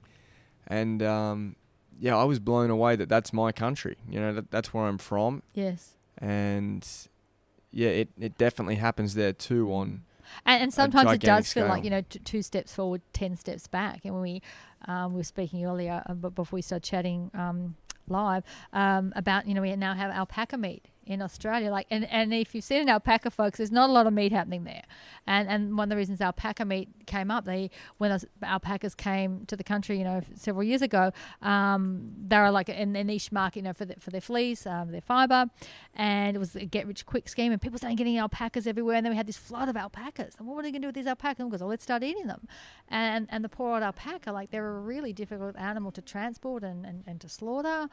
and 0.68 1.02
um, 1.04 1.56
yeah, 2.00 2.18
I 2.18 2.24
was 2.24 2.40
blown 2.40 2.70
away 2.70 2.96
that 2.96 3.08
that's 3.10 3.32
my 3.32 3.52
country. 3.52 3.98
You 4.10 4.20
know, 4.20 4.34
that, 4.34 4.52
that's 4.52 4.74
where 4.74 4.86
I'm 4.86 4.98
from, 4.98 5.44
Yes. 5.54 5.96
and 6.18 6.88
yeah, 7.72 7.90
it, 7.90 8.10
it 8.20 8.38
definitely 8.38 8.76
happens 8.76 9.16
there 9.16 9.34
too. 9.34 9.72
On 9.74 10.04
And, 10.46 10.64
and 10.64 10.74
sometimes 10.74 11.12
it 11.14 11.22
does 11.22 11.52
feel 11.54 11.68
like 11.68 11.84
you 11.84 11.90
know 11.90 12.02
t- 12.02 12.20
two 12.20 12.42
steps 12.42 12.74
forward, 12.74 13.02
ten 13.14 13.36
steps 13.36 13.68
back. 13.68 14.02
And 14.06 14.14
when 14.14 14.24
we 14.24 14.42
um, 14.88 15.14
we 15.14 15.18
were 15.18 15.24
speaking 15.24 15.64
earlier, 15.66 16.04
uh, 16.06 16.14
but 16.14 16.36
before 16.36 16.58
we 16.58 16.62
started 16.62 16.84
chatting 16.84 17.32
um, 17.34 17.76
live 18.10 18.44
um, 18.74 19.14
about 19.16 19.48
you 19.48 19.54
know 19.54 19.62
we 19.62 19.74
now 19.76 19.94
have 19.94 20.12
alpaca 20.12 20.58
meat 20.58 20.84
in 21.06 21.22
Australia. 21.22 21.72
Like 21.72 21.88
and, 21.90 22.06
and 22.06 22.34
if 22.34 22.56
you've 22.56 22.64
seen 22.64 22.82
an 22.82 22.90
alpaca, 22.90 23.30
folks, 23.30 23.58
there's 23.58 23.72
not 23.72 23.90
a 23.90 23.94
lot 23.94 24.08
of 24.08 24.14
meat 24.14 24.32
happening 24.32 24.64
there. 24.64 24.84
And 25.28 25.48
and 25.50 25.78
one 25.78 25.86
of 25.86 25.90
the 25.90 25.96
reasons 25.96 26.22
alpaca 26.22 26.66
meat 26.66 26.90
came 27.06 27.32
up, 27.32 27.46
they 27.46 27.70
when 27.98 28.18
alpacas 28.42 28.96
came 28.96 29.46
to 29.48 29.56
the 29.56 29.64
country, 29.64 29.98
you 29.98 30.04
know, 30.04 30.22
several 30.36 30.64
years 30.64 30.82
ago, 30.82 31.12
um, 31.42 32.12
they 32.28 32.38
were 32.38 32.52
like 32.52 32.70
in 32.70 32.96
a 32.96 33.04
niche 33.04 33.32
market, 33.32 33.60
you 33.60 33.64
know, 33.64 33.74
for 33.74 33.86
the, 33.86 33.96
for 34.00 34.12
their 34.12 34.22
fleece, 34.22 34.66
um, 34.66 34.92
their 34.92 35.02
fiber, 35.02 35.46
and 35.96 36.36
it 36.36 36.40
was 36.40 36.56
a 36.56 36.66
get 36.66 36.88
rich 36.88 37.06
quick 37.06 37.30
scheme. 37.30 37.52
And 37.52 37.62
people 37.62 37.78
started 37.78 37.98
getting 37.98 38.18
alpacas 38.18 38.68
everywhere, 38.68 38.96
and 38.96 39.06
then 39.06 39.12
we 39.12 39.18
had 39.18 39.28
this 39.28 39.38
flood 39.38 39.70
of 39.70 39.78
alpacas. 39.78 40.36
And 40.38 40.48
what 40.48 40.56
were 40.56 40.64
they 40.64 40.72
going 40.72 40.82
to 40.82 40.86
do 40.86 40.90
with 40.90 40.96
these 40.96 41.08
alpacas? 41.08 41.46
Because 41.46 41.62
oh, 41.62 41.68
let's 41.68 41.84
start 41.84 42.04
eating 42.04 42.28
them. 42.28 42.48
And 42.90 43.28
and 43.30 43.44
the 43.44 43.50
poor 43.50 43.74
old 43.74 43.84
alpaca, 43.84 44.32
like 44.32 44.52
they're 44.52 44.76
a 44.76 44.80
really 44.80 45.14
difficult 45.14 45.58
animal 45.58 45.92
to 45.92 46.02
transport 46.02 46.64
and 46.64 46.86
and, 46.86 47.04
and 47.08 47.22
to 47.22 47.30
slaughter. 47.30 47.90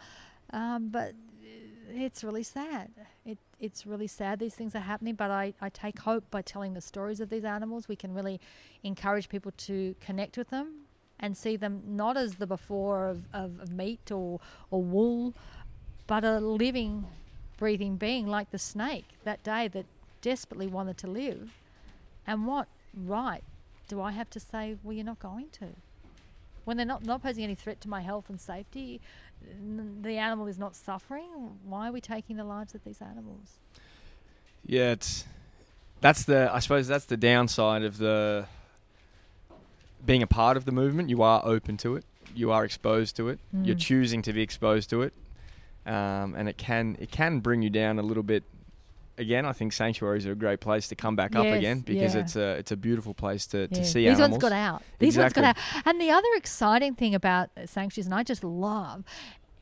Um, 0.53 0.89
but 0.89 1.15
it's 1.93 2.25
really 2.25 2.43
sad. 2.43 2.91
It 3.25 3.39
it's 3.61 3.87
really 3.87 4.07
sad 4.07 4.39
these 4.39 4.55
things 4.55 4.75
are 4.75 4.81
happening, 4.81 5.15
but 5.15 5.31
I, 5.31 5.53
I 5.61 5.69
take 5.69 5.99
hope 6.01 6.25
by 6.31 6.43
telling 6.43 6.73
the 6.73 6.81
stories 6.81 7.21
of 7.21 7.29
these 7.29 7.45
animals. 7.45 7.89
We 7.89 7.97
can 7.97 8.15
really 8.15 8.41
encourage 8.83 9.29
people 9.29 9.53
to 9.59 9.95
connect 10.01 10.39
with 10.39 10.49
them 10.49 10.87
and 11.19 11.37
see 11.37 11.57
them 11.57 11.83
not 11.87 12.17
as 12.17 12.37
the 12.37 12.47
before 12.47 13.07
of, 13.07 13.25
of, 13.35 13.61
of 13.61 13.71
meat 13.71 14.11
or, 14.11 14.41
or 14.71 14.83
wool, 14.83 15.35
but 16.07 16.25
a 16.25 16.41
living, 16.41 17.05
breathing 17.59 17.97
being 17.97 18.27
like 18.27 18.51
the 18.51 18.59
snake 18.59 19.05
that 19.25 19.43
day 19.43 19.69
that 19.69 19.85
desperately 20.23 20.67
wanted 20.67 20.97
to 20.99 21.07
live. 21.07 21.51
And 22.27 22.47
what 22.47 22.69
right 22.97 23.45
do 23.89 24.01
I 24.01 24.13
have 24.13 24.31
to 24.31 24.41
say, 24.41 24.77
well, 24.83 24.95
you're 24.95 25.05
not 25.05 25.21
going 25.21 25.49
to? 25.61 25.69
When 26.65 26.77
they're 26.77 26.87
not, 26.87 27.05
not 27.05 27.23
posing 27.23 27.45
any 27.45 27.55
threat 27.55 27.81
to 27.83 27.89
my 27.89 28.01
health 28.01 28.31
and 28.31 28.41
safety, 28.41 29.01
the 30.03 30.17
animal 30.17 30.47
is 30.47 30.59
not 30.59 30.75
suffering. 30.77 31.59
Why 31.65 31.89
are 31.89 31.93
we 31.93 32.01
taking 32.01 32.37
the 32.37 32.45
lives 32.45 32.75
of 32.75 32.85
these 32.85 33.01
animals? 33.01 33.49
yeah, 34.67 34.93
it's 34.93 35.25
that's 36.01 36.25
the 36.25 36.51
I 36.53 36.59
suppose 36.61 36.87
that's 36.89 37.07
the 37.07 37.17
downside 37.17 37.83
of 37.83 37.99
the 37.99 38.47
being 40.05 40.23
a 40.23 40.27
part 40.27 40.57
of 40.57 40.65
the 40.65 40.73
movement. 40.73 41.09
You 41.11 41.23
are 41.23 41.43
open 41.45 41.77
to 41.79 41.97
it. 41.97 42.05
You 42.35 42.51
are 42.53 42.65
exposed 42.65 43.17
to 43.17 43.29
it. 43.29 43.39
You're 43.53 43.75
Mm. 43.77 43.81
choosing 43.81 44.23
to 44.23 44.33
be 44.33 44.41
exposed 44.43 44.89
to 44.91 45.03
it, 45.03 45.13
um, 45.87 46.35
and 46.35 46.49
it 46.49 46.57
can 46.57 46.97
it 47.01 47.11
can 47.11 47.41
bring 47.41 47.63
you 47.63 47.71
down 47.71 47.99
a 47.99 48.03
little 48.03 48.23
bit. 48.23 48.45
Again, 49.21 49.45
I 49.45 49.53
think 49.53 49.73
sanctuaries 49.73 50.27
are 50.27 50.33
a 50.33 50.37
great 50.37 50.61
place 50.61 50.89
to 50.89 50.97
come 50.97 51.15
back 51.15 51.37
up 51.37 51.45
again 51.45 51.81
because 51.81 52.15
yeah. 52.15 52.21
it's 52.23 52.37
a 52.37 52.49
it's 52.61 52.73
a 52.73 52.77
beautiful 52.77 53.15
place 53.15 53.47
to, 53.49 53.69
to 53.69 53.81
Yeah. 53.81 53.85
see 53.85 54.09
These 54.09 54.19
animals. 54.19 54.31
ones 54.31 54.43
got 54.43 54.53
out. 54.53 54.83
These 54.99 55.19
ones 55.19 55.33
got 55.33 55.45
out. 55.45 55.57
And 55.85 56.01
the 56.01 56.11
other 56.11 56.29
exciting 56.37 56.95
thing 56.95 57.15
about 57.15 57.51
sanctuaries, 57.67 58.07
and 58.07 58.15
I 58.15 58.23
just 58.23 58.43
love 58.43 59.05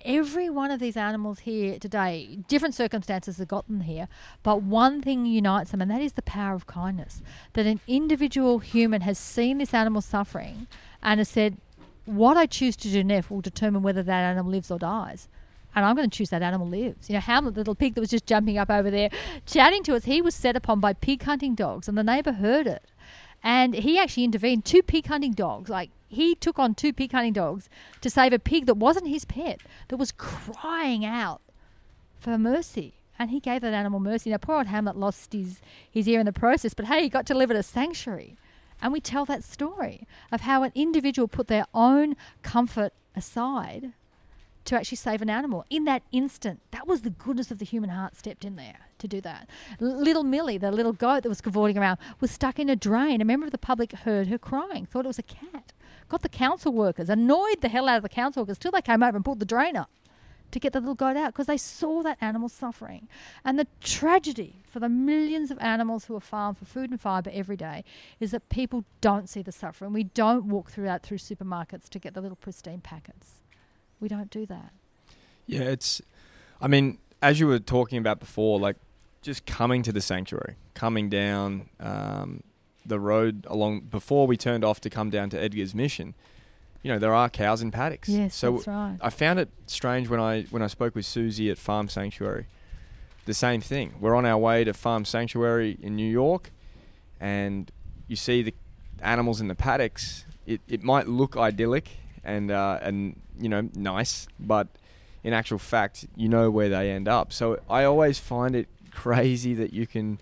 every 0.05 0.49
one 0.49 0.71
of 0.71 0.81
these 0.81 0.97
animals 0.97 1.41
here 1.41 1.79
today, 1.79 2.39
different 2.49 2.75
circumstances 2.75 3.39
have 3.39 3.49
gotten 3.49 3.81
here, 3.81 4.09
but 4.43 4.63
one 4.63 5.03
thing 5.03 5.27
unites 5.27 5.71
them, 5.71 5.83
and 5.83 5.91
that 5.91 6.01
is 6.01 6.13
the 6.15 6.23
power 6.23 6.55
of 6.55 6.67
kindness. 6.67 7.21
That 7.55 7.67
an 7.67 7.81
individual 7.87 8.61
human 8.61 9.03
has 9.03 9.19
seen 9.19 9.59
this 9.59 9.75
animal 9.75 10.01
suffering 10.01 10.67
and 11.03 11.19
has 11.19 11.29
said, 11.29 11.57
What 12.05 12.37
I 12.37 12.47
choose 12.47 12.77
to 12.77 12.89
do 12.89 13.03
next 13.05 13.31
will 13.31 13.41
determine 13.41 13.83
whether 13.83 14.03
that 14.03 14.23
animal 14.23 14.53
lives 14.53 14.71
or 14.71 14.79
dies. 14.79 15.29
And 15.75 15.85
I'm 15.85 15.95
going 15.95 16.09
to 16.09 16.17
choose 16.17 16.31
that 16.31 16.43
animal 16.43 16.67
lives. 16.67 17.09
You 17.09 17.15
know, 17.15 17.21
Hamlet, 17.21 17.55
the 17.55 17.61
little 17.61 17.75
pig 17.75 17.95
that 17.95 18.01
was 18.01 18.11
just 18.11 18.27
jumping 18.27 18.59
up 18.59 18.71
over 18.71 18.91
there, 18.91 19.11
chatting 19.47 19.83
to 19.85 19.95
us, 19.95 20.05
he 20.05 20.23
was 20.23 20.35
set 20.35 20.57
upon 20.57 20.81
by 20.81 20.93
pig 20.93 21.23
hunting 21.23 21.55
dogs, 21.55 21.89
and 21.89 21.97
the 21.97 22.03
neighbour 22.03 22.33
heard 22.33 22.67
it. 22.67 22.83
And 23.43 23.75
he 23.75 23.99
actually 23.99 24.25
intervened. 24.25 24.65
Two 24.65 24.83
pig 24.83 25.07
hunting 25.07 25.33
dogs, 25.33 25.71
like 25.71 25.91
he 26.09 26.35
took 26.35 26.59
on 26.59 26.75
two 26.75 26.93
pig 26.93 27.13
hunting 27.13 27.33
dogs 27.33 27.69
to 28.01 28.11
save 28.11 28.33
a 28.33 28.39
pig 28.39 28.67
that 28.67 28.77
wasn't 28.77 29.09
his 29.09 29.25
pet, 29.25 29.61
that 29.89 29.97
was 29.97 30.11
crying 30.13 31.05
out 31.05 31.41
for 32.19 32.37
mercy. 32.39 32.95
And 33.19 33.31
he 33.31 33.41
gave 33.41 33.61
that 33.63 33.75
animal 33.75 34.01
mercy. 34.01 34.31
Now, 34.31 34.39
poor 34.39 34.57
old 34.57 34.69
Hamlet 34.69 34.97
lost 34.97 35.33
his, 35.33 35.61
his 35.91 36.09
ear 36.09 36.21
in 36.21 36.27
the 36.27 36.33
process, 36.33 36.75
but 36.75 36.87
hey, 36.87 37.03
he 37.03 37.09
got 37.09 37.27
to 37.27 37.35
live 37.35 37.51
at 37.51 37.57
a 37.57 37.63
sanctuary. 37.63 38.37
And 38.81 38.93
we 38.93 39.01
tell 39.01 39.25
that 39.25 39.43
story 39.43 40.07
of 40.31 40.43
how 40.43 40.63
an 40.63 40.73
individual 40.75 41.27
put 41.27 41.49
their 41.49 41.67
own 41.75 42.15
comfort 42.43 42.93
aside 43.17 43.93
to 44.69 44.77
actually 44.77 44.97
save 44.97 45.23
an 45.23 45.31
animal. 45.31 45.65
In 45.71 45.85
that 45.85 46.03
instant, 46.13 46.61
that 46.73 46.87
was 46.87 47.01
the 47.01 47.11
goodness 47.11 47.51
of 47.51 47.59
the 47.59 47.65
human 47.65 47.89
heart 47.91 48.17
stepped 48.17 48.45
in 48.45 48.57
there 48.57 48.89
to 48.99 49.09
do 49.09 49.21
that. 49.23 49.49
L- 49.81 49.99
little 49.99 50.25
Millie, 50.25 50.59
the 50.59 50.71
little 50.71 50.93
goat 50.93 51.23
that 51.23 51.29
was 51.29 51.41
cavorting 51.41 51.79
around, 51.79 51.99
was 52.21 52.31
stuck 52.31 52.59
in 52.59 52.69
a 52.69 52.77
drain. 52.77 53.23
A 53.23 53.25
member 53.25 53.47
of 53.47 53.53
the 53.53 53.59
public 53.59 53.93
heard 53.93 54.29
her 54.29 54.37
crying, 54.37 54.85
thought 54.85 55.07
it 55.07 55.09
was 55.09 55.19
a 55.19 55.23
cat. 55.23 55.73
Got 56.11 56.21
the 56.21 56.29
council 56.29 56.73
workers, 56.73 57.09
annoyed 57.09 57.63
the 57.63 57.71
hell 57.71 57.89
out 57.89 57.97
of 57.97 58.03
the 58.03 58.11
council 58.11 58.43
workers 58.43 58.59
till 58.59 58.71
they 58.71 58.83
came 58.83 59.03
over 59.03 59.17
and 59.17 59.25
pulled 59.25 59.41
the 59.41 59.47
drain 59.47 59.75
up 59.75 59.91
to 60.51 60.59
get 60.59 60.75
the 60.75 60.81
little 60.81 60.95
goat 60.95 61.17
out 61.17 61.33
because 61.33 61.47
they 61.47 61.57
saw 61.57 62.03
that 62.03 62.19
animal 62.21 62.51
suffering. 62.51 63.09
And 63.45 63.59
the 63.59 63.67
tragedy 63.81 64.63
for 64.71 64.81
the 64.81 64.89
millions 64.89 65.51
of 65.51 65.59
animals 65.61 66.07
who 66.07 66.17
are 66.17 66.21
farmed 66.21 66.59
for 66.59 66.67
food 66.67 66.91
and 66.91 67.01
fibre 67.01 67.31
every 67.33 67.57
day 67.57 67.85
is 68.21 68.33
that 68.33 68.49
people 68.51 68.85
don't 69.01 69.29
see 69.29 69.43
the 69.43 69.53
suffering. 69.53 69.95
We 69.95 70.05
don't 70.05 70.45
walk 70.45 70.71
through 70.71 70.85
that 70.85 71.03
through 71.03 71.19
supermarkets 71.19 71.89
to 71.91 71.99
get 71.99 72.13
the 72.13 72.21
little 72.21 72.37
pristine 72.37 72.81
packets. 72.81 73.41
We 74.01 74.09
don't 74.09 74.31
do 74.31 74.47
that. 74.47 74.73
Yeah, 75.47 75.63
it's. 75.63 76.03
I 76.61 76.69
mean, 76.69 76.99
as 77.23 77.41
you 77.41 77.47
were 77.47 77.59
talking 77.59 77.99
about 77.99 78.21
before, 78.21 78.59
like 78.59 78.77
just 79.23 79.47
coming 79.47 79.83
to 79.83 79.93
the 79.93 80.01
sanctuary, 80.01 80.57
coming 80.75 81.09
down 81.09 81.69
um, 81.81 82.43
the 82.87 83.01
road 83.01 83.47
along 83.49 83.81
before 83.81 84.27
we 84.27 84.37
turned 84.37 84.65
off 84.65 84.81
to 84.83 84.91
come 84.91 85.11
down 85.11 85.31
to 85.31 85.41
Edgar's 85.41 85.75
Mission. 85.75 86.15
You 86.83 86.93
know, 86.93 86.99
there 86.99 87.15
are 87.15 87.29
cows 87.29 87.61
in 87.61 87.71
paddocks. 87.71 88.09
Yes, 88.09 88.35
so 88.35 88.53
that's 88.53 88.67
right. 88.69 88.97
I 89.01 89.11
found 89.11 89.41
it 89.41 89.49
strange 89.67 90.09
when 90.09 90.21
I 90.21 90.43
when 90.45 90.63
I 90.63 90.69
spoke 90.69 90.95
with 90.95 91.07
Susie 91.07 91.51
at 91.51 91.59
Farm 91.59 91.89
Sanctuary. 91.89 92.47
The 93.27 93.35
same 93.35 93.61
thing. 93.61 93.95
We're 94.01 94.15
on 94.15 94.25
our 94.25 94.39
way 94.39 94.65
to 94.65 94.73
Farm 94.73 95.05
Sanctuary 95.05 95.77
in 95.83 95.97
New 95.97 96.11
York, 96.11 96.51
and 97.21 97.71
you 98.07 98.17
see 98.17 98.43
the 98.43 98.55
animals 99.03 99.41
in 99.41 99.49
the 99.49 99.55
paddocks. 99.55 100.25
It 100.47 100.61
it 100.69 100.83
might 100.83 101.09
look 101.09 101.37
idyllic 101.37 101.89
and 102.29 102.51
uh, 102.51 102.79
and 102.83 103.21
you 103.41 103.49
know 103.49 103.69
nice, 103.75 104.29
but 104.39 104.69
in 105.25 105.33
actual 105.33 105.59
fact, 105.59 106.07
you 106.15 106.29
know 106.29 106.51
where 106.51 106.69
they 106.69 106.91
end 106.91 107.09
up. 107.09 107.33
So 107.33 107.59
I 107.69 107.85
always 107.85 108.19
find 108.19 108.55
it 108.55 108.69
crazy 108.93 109.55
that 109.55 109.73
you 109.73 109.87
can 109.87 110.21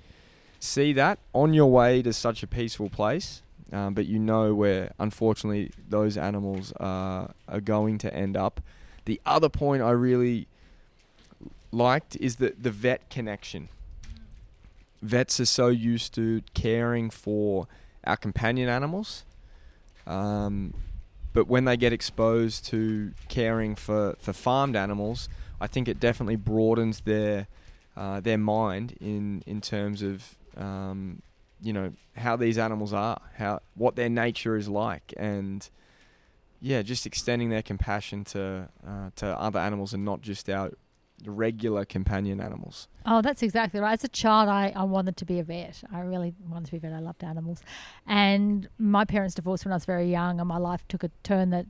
see 0.60 0.92
that 0.94 1.18
on 1.32 1.52
your 1.52 1.70
way 1.70 2.02
to 2.02 2.12
such 2.12 2.42
a 2.42 2.46
peaceful 2.46 2.88
place, 2.88 3.42
um, 3.72 3.94
but 3.94 4.06
you 4.06 4.18
know 4.18 4.54
where 4.54 4.92
unfortunately 4.98 5.70
those 5.88 6.16
animals 6.16 6.72
are, 6.78 7.34
are 7.48 7.60
going 7.60 7.98
to 7.98 8.14
end 8.14 8.36
up. 8.36 8.60
The 9.04 9.20
other 9.26 9.48
point 9.48 9.82
I 9.82 9.90
really 9.90 10.46
liked 11.70 12.16
is 12.16 12.36
the, 12.36 12.54
the 12.58 12.70
vet 12.70 13.08
connection. 13.10 13.68
Vets 15.02 15.38
are 15.40 15.46
so 15.46 15.68
used 15.68 16.14
to 16.14 16.42
caring 16.54 17.10
for 17.10 17.68
our 18.04 18.16
companion 18.16 18.68
animals. 18.68 19.24
Um, 20.06 20.74
but 21.36 21.48
when 21.48 21.66
they 21.66 21.76
get 21.76 21.92
exposed 21.92 22.64
to 22.64 23.12
caring 23.28 23.74
for, 23.74 24.16
for 24.18 24.32
farmed 24.32 24.74
animals, 24.74 25.28
I 25.60 25.66
think 25.66 25.86
it 25.86 26.00
definitely 26.00 26.36
broadens 26.36 27.02
their 27.02 27.46
uh, 27.94 28.20
their 28.20 28.38
mind 28.38 28.96
in 29.02 29.42
in 29.46 29.60
terms 29.60 30.00
of 30.00 30.38
um, 30.56 31.20
you 31.60 31.74
know 31.74 31.92
how 32.16 32.36
these 32.36 32.56
animals 32.56 32.94
are, 32.94 33.20
how 33.36 33.60
what 33.74 33.96
their 33.96 34.08
nature 34.08 34.56
is 34.56 34.66
like, 34.66 35.12
and 35.18 35.68
yeah, 36.62 36.80
just 36.80 37.04
extending 37.04 37.50
their 37.50 37.62
compassion 37.62 38.24
to 38.24 38.70
uh, 38.88 39.10
to 39.16 39.26
other 39.38 39.58
animals 39.58 39.92
and 39.92 40.06
not 40.06 40.22
just 40.22 40.48
our 40.48 40.72
regular 41.24 41.84
companion 41.84 42.40
animals. 42.40 42.88
Oh, 43.04 43.22
that's 43.22 43.42
exactly 43.42 43.80
right. 43.80 43.92
As 43.94 44.04
a 44.04 44.08
child, 44.08 44.48
I, 44.48 44.72
I 44.76 44.82
wanted 44.84 45.16
to 45.18 45.24
be 45.24 45.38
a 45.38 45.44
vet. 45.44 45.82
I 45.92 46.00
really 46.00 46.34
wanted 46.48 46.66
to 46.66 46.72
be 46.72 46.76
a 46.78 46.80
vet. 46.80 46.92
I 46.92 46.98
loved 46.98 47.24
animals. 47.24 47.62
And 48.06 48.68
my 48.78 49.04
parents 49.04 49.34
divorced 49.34 49.64
when 49.64 49.72
I 49.72 49.76
was 49.76 49.84
very 49.84 50.10
young, 50.10 50.40
and 50.40 50.48
my 50.48 50.58
life 50.58 50.86
took 50.88 51.02
a 51.02 51.10
turn 51.22 51.50
that 51.50 51.66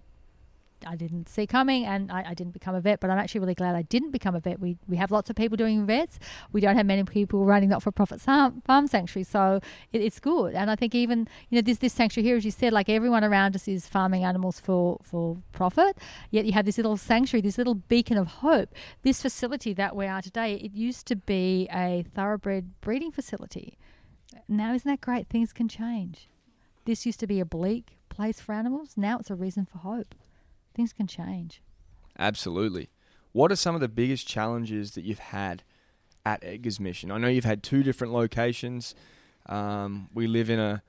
I 0.84 0.96
didn't 0.96 1.28
see 1.28 1.46
coming, 1.46 1.86
and 1.86 2.10
I, 2.10 2.30
I, 2.30 2.34
didn't 2.34 2.52
become 2.52 2.74
a 2.74 2.80
vet. 2.80 3.00
But 3.00 3.10
I'm 3.10 3.18
actually 3.18 3.40
really 3.40 3.54
glad 3.54 3.74
I 3.74 3.82
didn't 3.82 4.10
become 4.10 4.34
a 4.34 4.40
vet. 4.40 4.60
We 4.60 4.76
we 4.88 4.96
have 4.96 5.10
lots 5.10 5.30
of 5.30 5.36
people 5.36 5.56
doing 5.56 5.86
vets. 5.86 6.18
We 6.52 6.60
don't 6.60 6.76
have 6.76 6.86
many 6.86 7.04
people 7.04 7.44
running 7.44 7.68
not-for-profit 7.68 8.20
farm, 8.20 8.62
farm 8.62 8.86
sanctuary, 8.86 9.24
so 9.24 9.60
it, 9.92 10.02
it's 10.02 10.20
good. 10.20 10.54
And 10.54 10.70
I 10.70 10.76
think 10.76 10.94
even 10.94 11.28
you 11.48 11.56
know 11.56 11.62
this 11.62 11.78
this 11.78 11.92
sanctuary 11.92 12.26
here, 12.26 12.36
as 12.36 12.44
you 12.44 12.50
said, 12.50 12.72
like 12.72 12.88
everyone 12.88 13.24
around 13.24 13.54
us 13.54 13.68
is 13.68 13.86
farming 13.86 14.24
animals 14.24 14.60
for 14.60 14.98
for 15.02 15.38
profit. 15.52 15.98
Yet 16.30 16.44
you 16.44 16.52
have 16.52 16.66
this 16.66 16.76
little 16.76 16.96
sanctuary, 16.96 17.42
this 17.42 17.58
little 17.58 17.74
beacon 17.74 18.18
of 18.18 18.26
hope. 18.26 18.74
This 19.02 19.22
facility 19.22 19.72
that 19.74 19.96
we 19.96 20.06
are 20.06 20.20
today, 20.20 20.54
it 20.54 20.72
used 20.72 21.06
to 21.06 21.16
be 21.16 21.68
a 21.72 22.04
thoroughbred 22.14 22.80
breeding 22.80 23.12
facility. 23.12 23.78
Now 24.48 24.74
isn't 24.74 24.88
that 24.88 25.00
great? 25.00 25.28
Things 25.28 25.52
can 25.52 25.68
change. 25.68 26.28
This 26.84 27.06
used 27.06 27.20
to 27.20 27.26
be 27.26 27.40
a 27.40 27.44
bleak 27.44 27.96
place 28.08 28.40
for 28.40 28.52
animals. 28.52 28.94
Now 28.96 29.18
it's 29.18 29.30
a 29.30 29.34
reason 29.34 29.66
for 29.66 29.78
hope 29.78 30.14
things 30.76 30.92
can 30.92 31.06
change. 31.06 31.62
Absolutely. 32.18 32.90
What 33.32 33.50
are 33.50 33.56
some 33.56 33.74
of 33.74 33.80
the 33.80 33.88
biggest 33.88 34.28
challenges 34.28 34.92
that 34.92 35.04
you've 35.04 35.18
had 35.18 35.62
at 36.24 36.44
Edgar's 36.44 36.78
Mission? 36.78 37.10
I 37.10 37.18
know 37.18 37.28
you've 37.28 37.44
had 37.44 37.62
two 37.62 37.82
different 37.82 38.12
locations. 38.12 38.94
Um, 39.46 40.08
we 40.14 40.26
live 40.26 40.48
in 40.50 40.58
a, 40.58 40.82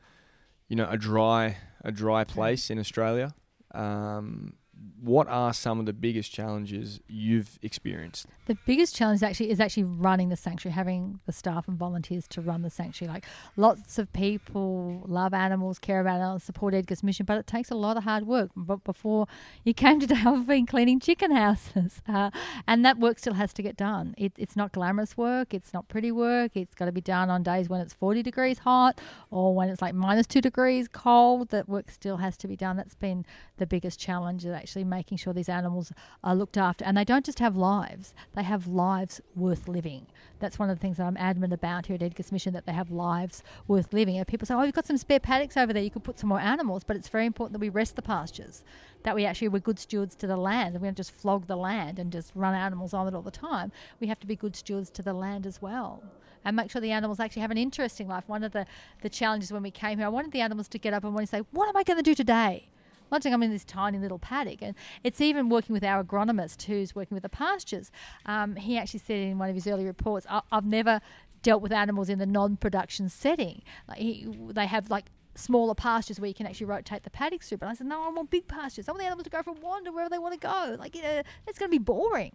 you 0.67 0.75
know, 0.75 0.87
a 0.89 0.97
dry, 0.97 1.57
a 1.83 1.91
dry 1.91 2.23
place 2.23 2.69
in 2.69 2.79
Australia. 2.79 3.33
Um, 3.73 4.53
what 5.01 5.27
are 5.27 5.53
some 5.53 5.79
of 5.79 5.85
the 5.85 5.93
biggest 5.93 6.31
challenges 6.31 6.99
you've 7.07 7.59
experienced? 7.61 8.25
The 8.47 8.57
biggest 8.65 8.95
challenge 8.95 9.21
actually 9.21 9.49
is 9.49 9.59
actually 9.59 9.83
running 9.83 10.29
the 10.29 10.35
sanctuary, 10.35 10.73
having 10.73 11.19
the 11.25 11.31
staff 11.31 11.67
and 11.67 11.77
volunteers 11.77 12.27
to 12.29 12.41
run 12.41 12.61
the 12.61 12.69
sanctuary. 12.69 13.13
Like 13.13 13.25
lots 13.55 13.99
of 13.99 14.11
people 14.13 15.03
love 15.05 15.33
animals, 15.33 15.79
care 15.79 15.99
about 15.99 16.21
animals, 16.21 16.43
support 16.43 16.73
Edgar's 16.73 17.03
mission, 17.03 17.25
but 17.25 17.37
it 17.37 17.45
takes 17.45 17.69
a 17.69 17.75
lot 17.75 17.97
of 17.97 18.03
hard 18.03 18.25
work. 18.25 18.51
But 18.55 18.83
before 18.83 19.27
you 19.63 19.73
came 19.73 19.99
today, 19.99 20.21
I've 20.25 20.47
been 20.47 20.65
cleaning 20.65 20.99
chicken 20.99 21.31
houses, 21.31 22.01
uh, 22.07 22.31
and 22.67 22.83
that 22.85 22.97
work 22.97 23.19
still 23.19 23.33
has 23.33 23.53
to 23.53 23.61
get 23.61 23.77
done. 23.77 24.15
It, 24.17 24.33
it's 24.37 24.55
not 24.55 24.71
glamorous 24.71 25.15
work, 25.15 25.53
it's 25.53 25.73
not 25.73 25.87
pretty 25.87 26.11
work. 26.11 26.51
It's 26.55 26.73
got 26.73 26.85
to 26.85 26.91
be 26.91 27.01
done 27.01 27.29
on 27.29 27.43
days 27.43 27.69
when 27.69 27.81
it's 27.81 27.93
40 27.93 28.23
degrees 28.23 28.59
hot 28.59 28.99
or 29.29 29.53
when 29.53 29.69
it's 29.69 29.81
like 29.81 29.93
minus 29.93 30.25
two 30.25 30.41
degrees 30.41 30.87
cold. 30.87 31.49
That 31.49 31.69
work 31.69 31.91
still 31.91 32.17
has 32.17 32.37
to 32.37 32.47
be 32.47 32.55
done. 32.55 32.77
That's 32.77 32.95
been 32.95 33.25
the 33.57 33.67
biggest 33.67 33.99
challenge. 33.99 34.43
That 34.43 34.53
actually 34.53 34.86
making 34.89 35.17
sure 35.17 35.33
these 35.33 35.49
animals 35.49 35.91
are 36.23 36.35
looked 36.35 36.57
after. 36.57 36.85
And 36.85 36.97
they 36.97 37.03
don't 37.03 37.25
just 37.25 37.39
have 37.39 37.55
lives, 37.55 38.13
they 38.35 38.43
have 38.43 38.67
lives 38.67 39.21
worth 39.35 39.67
living. 39.67 40.07
That's 40.39 40.59
one 40.59 40.69
of 40.69 40.77
the 40.77 40.81
things 40.81 40.97
that 40.97 41.05
I'm 41.05 41.17
adamant 41.17 41.53
about 41.53 41.87
here 41.87 41.95
at 41.95 42.03
Edgar's 42.03 42.31
Mission 42.31 42.53
that 42.53 42.65
they 42.65 42.71
have 42.71 42.91
lives 42.91 43.43
worth 43.67 43.91
living. 43.93 44.17
And 44.17 44.27
people 44.27 44.45
say, 44.45 44.53
oh, 44.53 44.63
you've 44.63 44.75
got 44.75 44.85
some 44.85 44.97
spare 44.97 45.19
paddocks 45.19 45.57
over 45.57 45.73
there, 45.73 45.83
you 45.83 45.89
could 45.89 46.03
put 46.03 46.19
some 46.19 46.29
more 46.29 46.39
animals, 46.39 46.83
but 46.83 46.95
it's 46.95 47.09
very 47.09 47.25
important 47.25 47.53
that 47.53 47.59
we 47.59 47.69
rest 47.69 47.95
the 47.95 48.01
pastures, 48.01 48.63
that 49.03 49.15
we 49.15 49.25
actually 49.25 49.47
we're 49.47 49.59
good 49.59 49.79
stewards 49.79 50.15
to 50.15 50.27
the 50.27 50.37
land, 50.37 50.75
and 50.75 50.81
we 50.81 50.87
don't 50.87 50.97
just 50.97 51.11
flog 51.11 51.47
the 51.47 51.55
land 51.55 51.99
and 51.99 52.11
just 52.11 52.31
run 52.35 52.53
animals 52.53 52.93
on 52.93 53.07
it 53.07 53.15
all 53.15 53.21
the 53.21 53.31
time. 53.31 53.71
We 53.99 54.07
have 54.07 54.19
to 54.19 54.27
be 54.27 54.35
good 54.35 54.55
stewards 54.55 54.89
to 54.91 55.01
the 55.01 55.13
land 55.13 55.45
as 55.45 55.61
well 55.61 56.03
and 56.45 56.55
make 56.55 56.71
sure 56.71 56.79
the 56.79 56.91
animals 56.91 57.19
actually 57.19 57.41
have 57.41 57.51
an 57.51 57.57
interesting 57.57 58.07
life. 58.07 58.23
One 58.27 58.41
of 58.41 58.53
the, 58.53 58.65
the 59.01 59.09
challenges 59.09 59.51
when 59.51 59.63
we 59.63 59.71
came 59.71 59.97
here, 59.97 60.07
I 60.07 60.09
wanted 60.09 60.31
the 60.31 60.39
animals 60.39 60.69
to 60.69 60.77
get 60.77 60.93
up 60.93 61.03
and 61.03 61.13
want 61.13 61.27
to 61.27 61.29
say, 61.29 61.43
What 61.51 61.67
am 61.67 61.75
I 61.75 61.83
going 61.83 61.97
to 61.97 62.03
do 62.03 62.15
today? 62.15 62.69
Launching, 63.11 63.33
I'm 63.33 63.43
in 63.43 63.51
this 63.51 63.63
tiny 63.65 63.97
little 63.97 64.19
paddock, 64.19 64.61
and 64.61 64.75
it's 65.03 65.21
even 65.21 65.49
working 65.49 65.73
with 65.73 65.83
our 65.83 66.03
agronomist 66.03 66.63
who's 66.63 66.95
working 66.95 67.15
with 67.15 67.23
the 67.23 67.29
pastures. 67.29 67.91
Um, 68.25 68.55
he 68.55 68.77
actually 68.77 68.99
said 68.99 69.17
in 69.17 69.37
one 69.37 69.49
of 69.49 69.55
his 69.55 69.67
early 69.67 69.85
reports, 69.85 70.25
I- 70.29 70.41
have 70.51 70.65
never 70.65 71.01
dealt 71.41 71.61
with 71.61 71.71
animals 71.71 72.09
in 72.09 72.19
the 72.19 72.25
non-production 72.25 73.09
setting. 73.09 73.61
Like 73.87 73.99
he, 73.99 74.27
they 74.49 74.65
have 74.65 74.89
like 74.89 75.05
smaller 75.35 75.75
pastures 75.75 76.19
where 76.19 76.27
you 76.27 76.33
can 76.33 76.47
actually 76.47 76.65
rotate 76.65 77.03
the 77.03 77.09
paddocks 77.09 77.49
through. 77.49 77.59
But 77.59 77.67
I 77.67 77.73
said, 77.75 77.87
no, 77.87 78.03
I 78.03 78.09
want 78.09 78.29
big 78.29 78.47
pastures. 78.47 78.89
I 78.89 78.91
want 78.91 79.01
the 79.01 79.05
animals 79.05 79.25
to 79.25 79.29
go 79.29 79.41
for 79.43 79.51
a 79.51 79.53
wander 79.53 79.91
wherever 79.91 80.09
they 80.09 80.17
want 80.17 80.33
to 80.33 80.39
go. 80.39 80.75
Like, 80.79 80.95
you 80.95 81.01
know, 81.01 81.21
it's 81.47 81.59
going 81.59 81.71
to 81.71 81.77
be 81.77 81.83
boring. 81.83 82.33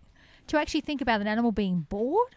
To 0.49 0.59
actually 0.59 0.81
think 0.81 1.01
about 1.01 1.21
an 1.21 1.29
animal 1.29 1.53
being 1.53 1.87
bored 1.89 2.35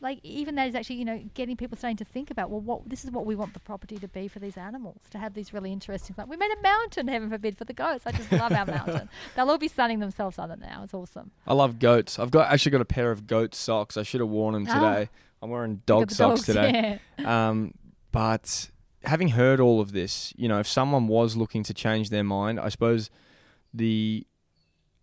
like 0.00 0.20
even 0.22 0.54
that 0.54 0.68
is 0.68 0.74
actually 0.74 0.96
you 0.96 1.04
know 1.04 1.22
getting 1.34 1.56
people 1.56 1.76
starting 1.76 1.96
to 1.96 2.04
think 2.04 2.30
about 2.30 2.50
well 2.50 2.60
what 2.60 2.88
this 2.88 3.04
is 3.04 3.10
what 3.10 3.26
we 3.26 3.34
want 3.34 3.52
the 3.54 3.60
property 3.60 3.98
to 3.98 4.08
be 4.08 4.28
for 4.28 4.38
these 4.38 4.56
animals 4.56 5.00
to 5.10 5.18
have 5.18 5.34
these 5.34 5.52
really 5.52 5.72
interesting 5.72 6.14
like 6.16 6.28
we 6.28 6.36
made 6.36 6.50
a 6.56 6.62
mountain 6.62 7.08
heaven 7.08 7.30
forbid 7.30 7.56
for 7.56 7.64
the 7.64 7.72
goats. 7.72 8.06
I 8.06 8.12
just 8.12 8.30
love 8.32 8.52
our 8.52 8.66
mountain. 8.78 9.08
They'll 9.34 9.50
all 9.50 9.58
be 9.58 9.68
sunning 9.68 10.00
themselves 10.00 10.38
on 10.38 10.50
it 10.50 10.60
now. 10.60 10.82
It's 10.84 10.94
awesome. 10.94 11.30
I 11.46 11.54
love 11.54 11.78
goats. 11.78 12.18
I've 12.18 12.30
got 12.30 12.52
actually 12.52 12.72
got 12.72 12.80
a 12.80 12.86
pair 12.86 13.10
of 13.10 13.26
goat 13.26 13.54
socks. 13.54 13.96
I 13.96 14.02
should 14.02 14.20
have 14.20 14.30
worn 14.30 14.54
them 14.54 14.66
ah. 14.68 14.74
today. 14.74 15.10
Oh. 15.10 15.44
i'm 15.44 15.50
wearing 15.50 15.82
dog 15.86 16.10
socks 16.10 16.42
dogs, 16.42 16.46
today. 16.46 17.00
yeah. 17.18 17.48
um, 17.48 17.74
but 18.12 18.70
having 19.04 19.28
heard 19.28 19.60
all 19.60 19.80
of 19.80 19.92
this 19.92 20.32
you 20.36 20.48
know 20.48 20.58
if 20.58 20.66
someone 20.66 21.06
was 21.06 21.36
looking 21.36 21.62
to 21.62 21.72
change 21.72 22.10
their 22.10 22.24
mind 22.24 22.58
i 22.58 22.68
suppose 22.68 23.10
the 23.72 24.26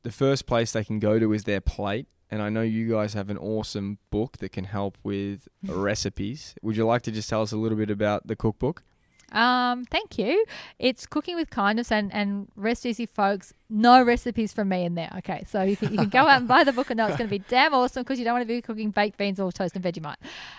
the 0.04 0.12
first 0.12 0.46
place 0.46 0.74
they 0.74 0.84
can 0.84 1.00
go 1.00 1.18
to 1.18 1.32
is 1.32 1.46
their 1.46 1.62
plate 1.62 2.08
and 2.32 2.42
I 2.42 2.50
know 2.50 2.62
you 2.62 2.90
guys 2.90 3.14
have 3.14 3.30
an 3.30 3.38
awesome 3.38 4.00
book 4.10 4.38
that 4.38 4.52
can 4.52 4.66
help 4.66 4.98
with 5.04 5.48
recipes. 5.64 6.56
Would 6.62 6.78
you 6.78 6.86
like 6.86 7.04
to 7.04 7.12
just 7.12 7.30
tell 7.30 7.42
us 7.42 7.52
a 7.52 7.58
little 7.58 7.78
bit 7.78 7.90
about 7.90 8.28
the 8.28 8.36
cookbook? 8.36 8.84
Um, 9.32 9.86
thank 9.86 10.18
you. 10.18 10.46
It's 10.80 11.06
cooking 11.06 11.36
with 11.36 11.50
kindness 11.50 11.92
and, 11.92 12.14
and 12.14 12.48
rest 12.56 12.86
easy, 12.86 13.06
folks 13.06 13.54
no 13.70 14.04
recipes 14.04 14.54
from 14.54 14.70
me 14.70 14.84
in 14.84 14.94
there. 14.96 15.12
Okay, 15.18 15.44
so 15.48 15.64
you 15.64 15.76
can, 15.76 15.92
you 15.92 15.98
can 15.98 16.10
go 16.10 16.20
out 16.20 16.38
and 16.38 16.48
buy 16.48 16.64
the 16.64 16.72
book 16.72 16.90
and 16.92 16.98
know 16.98 17.08
it's 17.08 17.18
going 17.18 17.30
to 17.30 17.32
be 17.32 17.44
damn 17.50 17.74
awesome 17.74 18.04
because 18.04 18.20
you 18.20 18.26
don't 18.26 18.36
want 18.36 18.44
to 18.44 18.48
be 18.48 18.62
cooking 18.62 18.92
baked 18.92 19.18
beans 19.18 19.40
or 19.40 19.52
toast 19.52 19.76
and 19.76 19.84
Vegemite. 19.84 20.18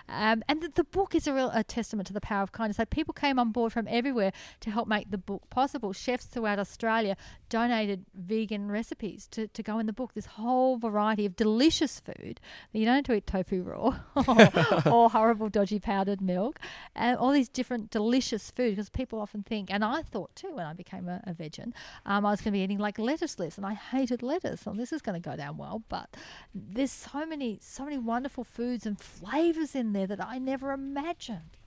Um, 0.08 0.42
and 0.48 0.60
the, 0.60 0.68
the, 0.68 0.84
book 0.84 1.14
is 1.14 1.26
a 1.26 1.32
real 1.32 1.50
a 1.52 1.62
testament 1.62 2.06
to 2.08 2.12
the 2.12 2.20
power 2.20 2.42
of 2.42 2.52
kindness. 2.52 2.78
Like 2.78 2.90
people 2.90 3.14
came 3.14 3.38
on 3.38 3.52
board 3.52 3.72
from 3.72 3.86
everywhere 3.88 4.32
to 4.60 4.70
help 4.70 4.88
make 4.88 5.10
the 5.10 5.18
book 5.18 5.48
possible. 5.50 5.92
Chefs 5.92 6.26
throughout 6.26 6.58
Australia 6.58 7.16
donated 7.48 8.04
vegan 8.14 8.70
recipes 8.70 9.28
to, 9.28 9.46
to 9.48 9.62
go 9.62 9.78
in 9.78 9.86
the 9.86 9.92
book. 9.92 10.14
This 10.14 10.26
whole 10.26 10.76
variety 10.76 11.26
of 11.26 11.36
delicious 11.36 12.00
food. 12.00 12.40
that 12.72 12.78
You 12.78 12.86
don't 12.86 12.96
have 12.96 13.04
to 13.04 13.14
eat 13.14 13.26
tofu 13.26 13.62
raw 13.62 13.98
or, 14.16 14.92
or 14.92 15.10
horrible 15.10 15.48
dodgy 15.48 15.78
powdered 15.78 16.20
milk. 16.20 16.58
And 16.94 17.16
all 17.18 17.30
these 17.30 17.48
different 17.48 17.90
delicious 17.90 18.50
food 18.50 18.70
because 18.70 18.90
people 18.90 19.20
often 19.20 19.44
think, 19.44 19.72
and 19.72 19.84
I 19.84 20.02
thought 20.02 20.34
too 20.34 20.54
when 20.54 20.66
I 20.66 20.72
became 20.72 21.08
a, 21.08 21.20
a 21.24 21.32
vegan, 21.32 21.72
um, 22.04 22.26
I 22.26 22.30
was 22.30 22.40
going 22.40 22.52
to 22.52 22.58
be 22.58 22.64
eating 22.64 22.78
like 22.78 22.95
like 22.98 23.04
lettuce 23.04 23.38
leaves, 23.38 23.56
and 23.56 23.66
I 23.66 23.74
hated 23.74 24.22
lettuce. 24.22 24.66
And 24.66 24.78
this 24.78 24.92
is 24.92 25.02
going 25.02 25.20
to 25.20 25.28
go 25.28 25.36
down 25.36 25.56
well, 25.56 25.82
but 25.88 26.16
there's 26.54 26.92
so 26.92 27.26
many, 27.26 27.58
so 27.60 27.84
many 27.84 27.98
wonderful 27.98 28.44
foods 28.44 28.86
and 28.86 28.98
flavors 28.98 29.74
in 29.74 29.92
there 29.92 30.06
that 30.06 30.24
I 30.24 30.38
never 30.38 30.72
imagined. 30.72 31.58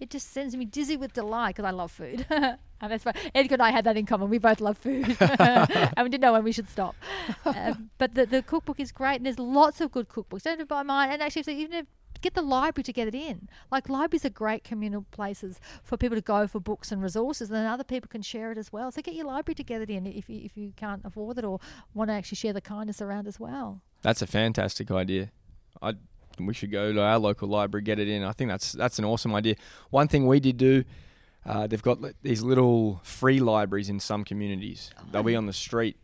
It 0.00 0.10
just 0.10 0.32
sends 0.32 0.56
me 0.56 0.64
dizzy 0.64 0.96
with 0.96 1.12
delight 1.12 1.54
because 1.54 1.64
I 1.64 1.70
love 1.70 1.92
food. 1.92 2.26
and 2.30 2.58
that's 2.80 3.04
why 3.04 3.12
Edgar 3.34 3.54
and 3.54 3.62
I 3.62 3.70
had 3.70 3.84
that 3.84 3.96
in 3.96 4.06
common. 4.06 4.28
We 4.28 4.38
both 4.38 4.60
love 4.60 4.76
food, 4.76 5.16
and 5.20 5.92
we 5.98 6.08
didn't 6.08 6.20
know 6.20 6.32
when 6.32 6.44
we 6.44 6.52
should 6.52 6.68
stop. 6.68 6.94
Um, 7.44 7.90
but 7.98 8.14
the, 8.14 8.26
the 8.26 8.42
cookbook 8.42 8.80
is 8.80 8.90
great, 8.92 9.16
and 9.16 9.26
there's 9.26 9.38
lots 9.38 9.80
of 9.80 9.92
good 9.92 10.08
cookbooks. 10.08 10.42
Don't 10.42 10.68
buy 10.68 10.82
mine, 10.82 11.10
and 11.10 11.22
actually, 11.22 11.54
even 11.54 11.78
if 11.78 11.86
get 12.24 12.34
the 12.34 12.42
library 12.42 12.82
to 12.82 12.92
get 12.92 13.06
it 13.06 13.14
in. 13.14 13.48
Like 13.70 13.88
libraries 13.88 14.24
are 14.24 14.30
great 14.30 14.64
communal 14.64 15.04
places 15.10 15.60
for 15.82 15.96
people 15.96 16.16
to 16.16 16.22
go 16.22 16.46
for 16.46 16.58
books 16.58 16.90
and 16.90 17.02
resources, 17.02 17.50
and 17.50 17.56
then 17.56 17.66
other 17.66 17.84
people 17.84 18.08
can 18.08 18.22
share 18.22 18.50
it 18.50 18.58
as 18.58 18.72
well. 18.72 18.90
So 18.90 19.02
get 19.02 19.14
your 19.14 19.26
library 19.26 19.54
to 19.56 19.62
get 19.62 19.82
it 19.82 19.90
in 19.90 20.06
if 20.06 20.28
you, 20.28 20.40
if 20.42 20.56
you 20.56 20.72
can't 20.74 21.02
afford 21.04 21.38
it 21.38 21.44
or 21.44 21.60
want 21.92 22.08
to 22.08 22.14
actually 22.14 22.36
share 22.36 22.54
the 22.54 22.60
kindness 22.60 23.02
around 23.02 23.28
as 23.28 23.38
well. 23.38 23.82
That's 24.02 24.22
a 24.22 24.26
fantastic 24.26 24.90
idea. 24.90 25.30
I 25.80 25.94
we 26.40 26.52
should 26.52 26.72
go 26.72 26.92
to 26.92 27.00
our 27.00 27.18
local 27.18 27.48
library 27.48 27.84
get 27.84 28.00
it 28.00 28.08
in. 28.08 28.24
I 28.24 28.32
think 28.32 28.50
that's 28.50 28.72
that's 28.72 28.98
an 28.98 29.04
awesome 29.04 29.34
idea. 29.34 29.54
One 29.90 30.08
thing 30.08 30.26
we 30.26 30.40
did 30.40 30.56
do. 30.56 30.84
Uh, 31.46 31.66
they've 31.66 31.82
got 31.82 31.98
these 32.22 32.40
little 32.40 33.00
free 33.02 33.38
libraries 33.38 33.90
in 33.90 34.00
some 34.00 34.24
communities. 34.24 34.90
They'll 35.12 35.22
be 35.22 35.36
on 35.36 35.44
the 35.44 35.52
street 35.52 35.98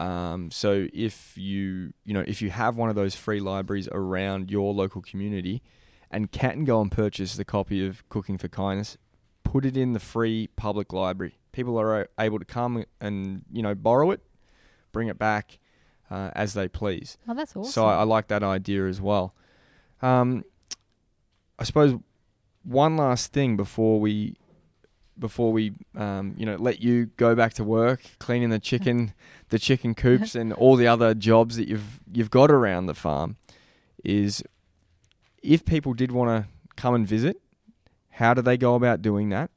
um, 0.00 0.50
so 0.50 0.88
if 0.94 1.36
you 1.36 1.92
you 2.04 2.14
know 2.14 2.24
if 2.26 2.40
you 2.40 2.48
have 2.48 2.76
one 2.76 2.88
of 2.88 2.94
those 2.96 3.14
free 3.14 3.38
libraries 3.38 3.86
around 3.92 4.50
your 4.50 4.72
local 4.72 5.02
community, 5.02 5.62
and 6.10 6.32
can 6.32 6.64
go 6.64 6.80
and 6.80 6.90
purchase 6.90 7.36
the 7.36 7.44
copy 7.44 7.86
of 7.86 8.08
Cooking 8.08 8.38
for 8.38 8.48
Kindness, 8.48 8.96
put 9.44 9.66
it 9.66 9.76
in 9.76 9.92
the 9.92 10.00
free 10.00 10.48
public 10.56 10.94
library. 10.94 11.36
People 11.52 11.78
are 11.78 12.08
able 12.18 12.38
to 12.38 12.46
come 12.46 12.84
and 12.98 13.44
you 13.52 13.62
know 13.62 13.74
borrow 13.74 14.10
it, 14.10 14.22
bring 14.90 15.08
it 15.08 15.18
back 15.18 15.58
uh, 16.10 16.30
as 16.34 16.54
they 16.54 16.66
please. 16.66 17.18
Oh, 17.28 17.34
that's 17.34 17.54
awesome. 17.54 17.70
So 17.70 17.84
I, 17.84 17.96
I 17.96 18.02
like 18.04 18.28
that 18.28 18.42
idea 18.42 18.86
as 18.86 19.02
well. 19.02 19.34
Um, 20.00 20.44
I 21.58 21.64
suppose 21.64 21.98
one 22.62 22.96
last 22.96 23.34
thing 23.34 23.58
before 23.58 24.00
we 24.00 24.36
before 25.18 25.52
we 25.52 25.72
um, 25.94 26.34
you 26.38 26.46
know 26.46 26.56
let 26.56 26.80
you 26.80 27.06
go 27.18 27.34
back 27.34 27.52
to 27.54 27.64
work 27.64 28.00
cleaning 28.18 28.48
the 28.48 28.58
chicken 28.58 29.12
the 29.50 29.58
chicken 29.58 29.94
coops 29.94 30.34
and 30.34 30.52
all 30.52 30.76
the 30.76 30.86
other 30.86 31.14
jobs 31.14 31.56
that 31.56 31.68
you've 31.68 32.00
you've 32.12 32.30
got 32.30 32.50
around 32.50 32.86
the 32.86 32.94
farm 32.94 33.36
is 34.04 34.42
if 35.42 35.64
people 35.64 35.92
did 35.92 36.10
want 36.10 36.28
to 36.30 36.48
come 36.76 36.94
and 36.94 37.06
visit 37.06 37.40
how 38.10 38.34
do 38.34 38.42
they 38.42 38.56
go 38.56 38.74
about 38.74 39.02
doing 39.02 39.28
that 39.28 39.50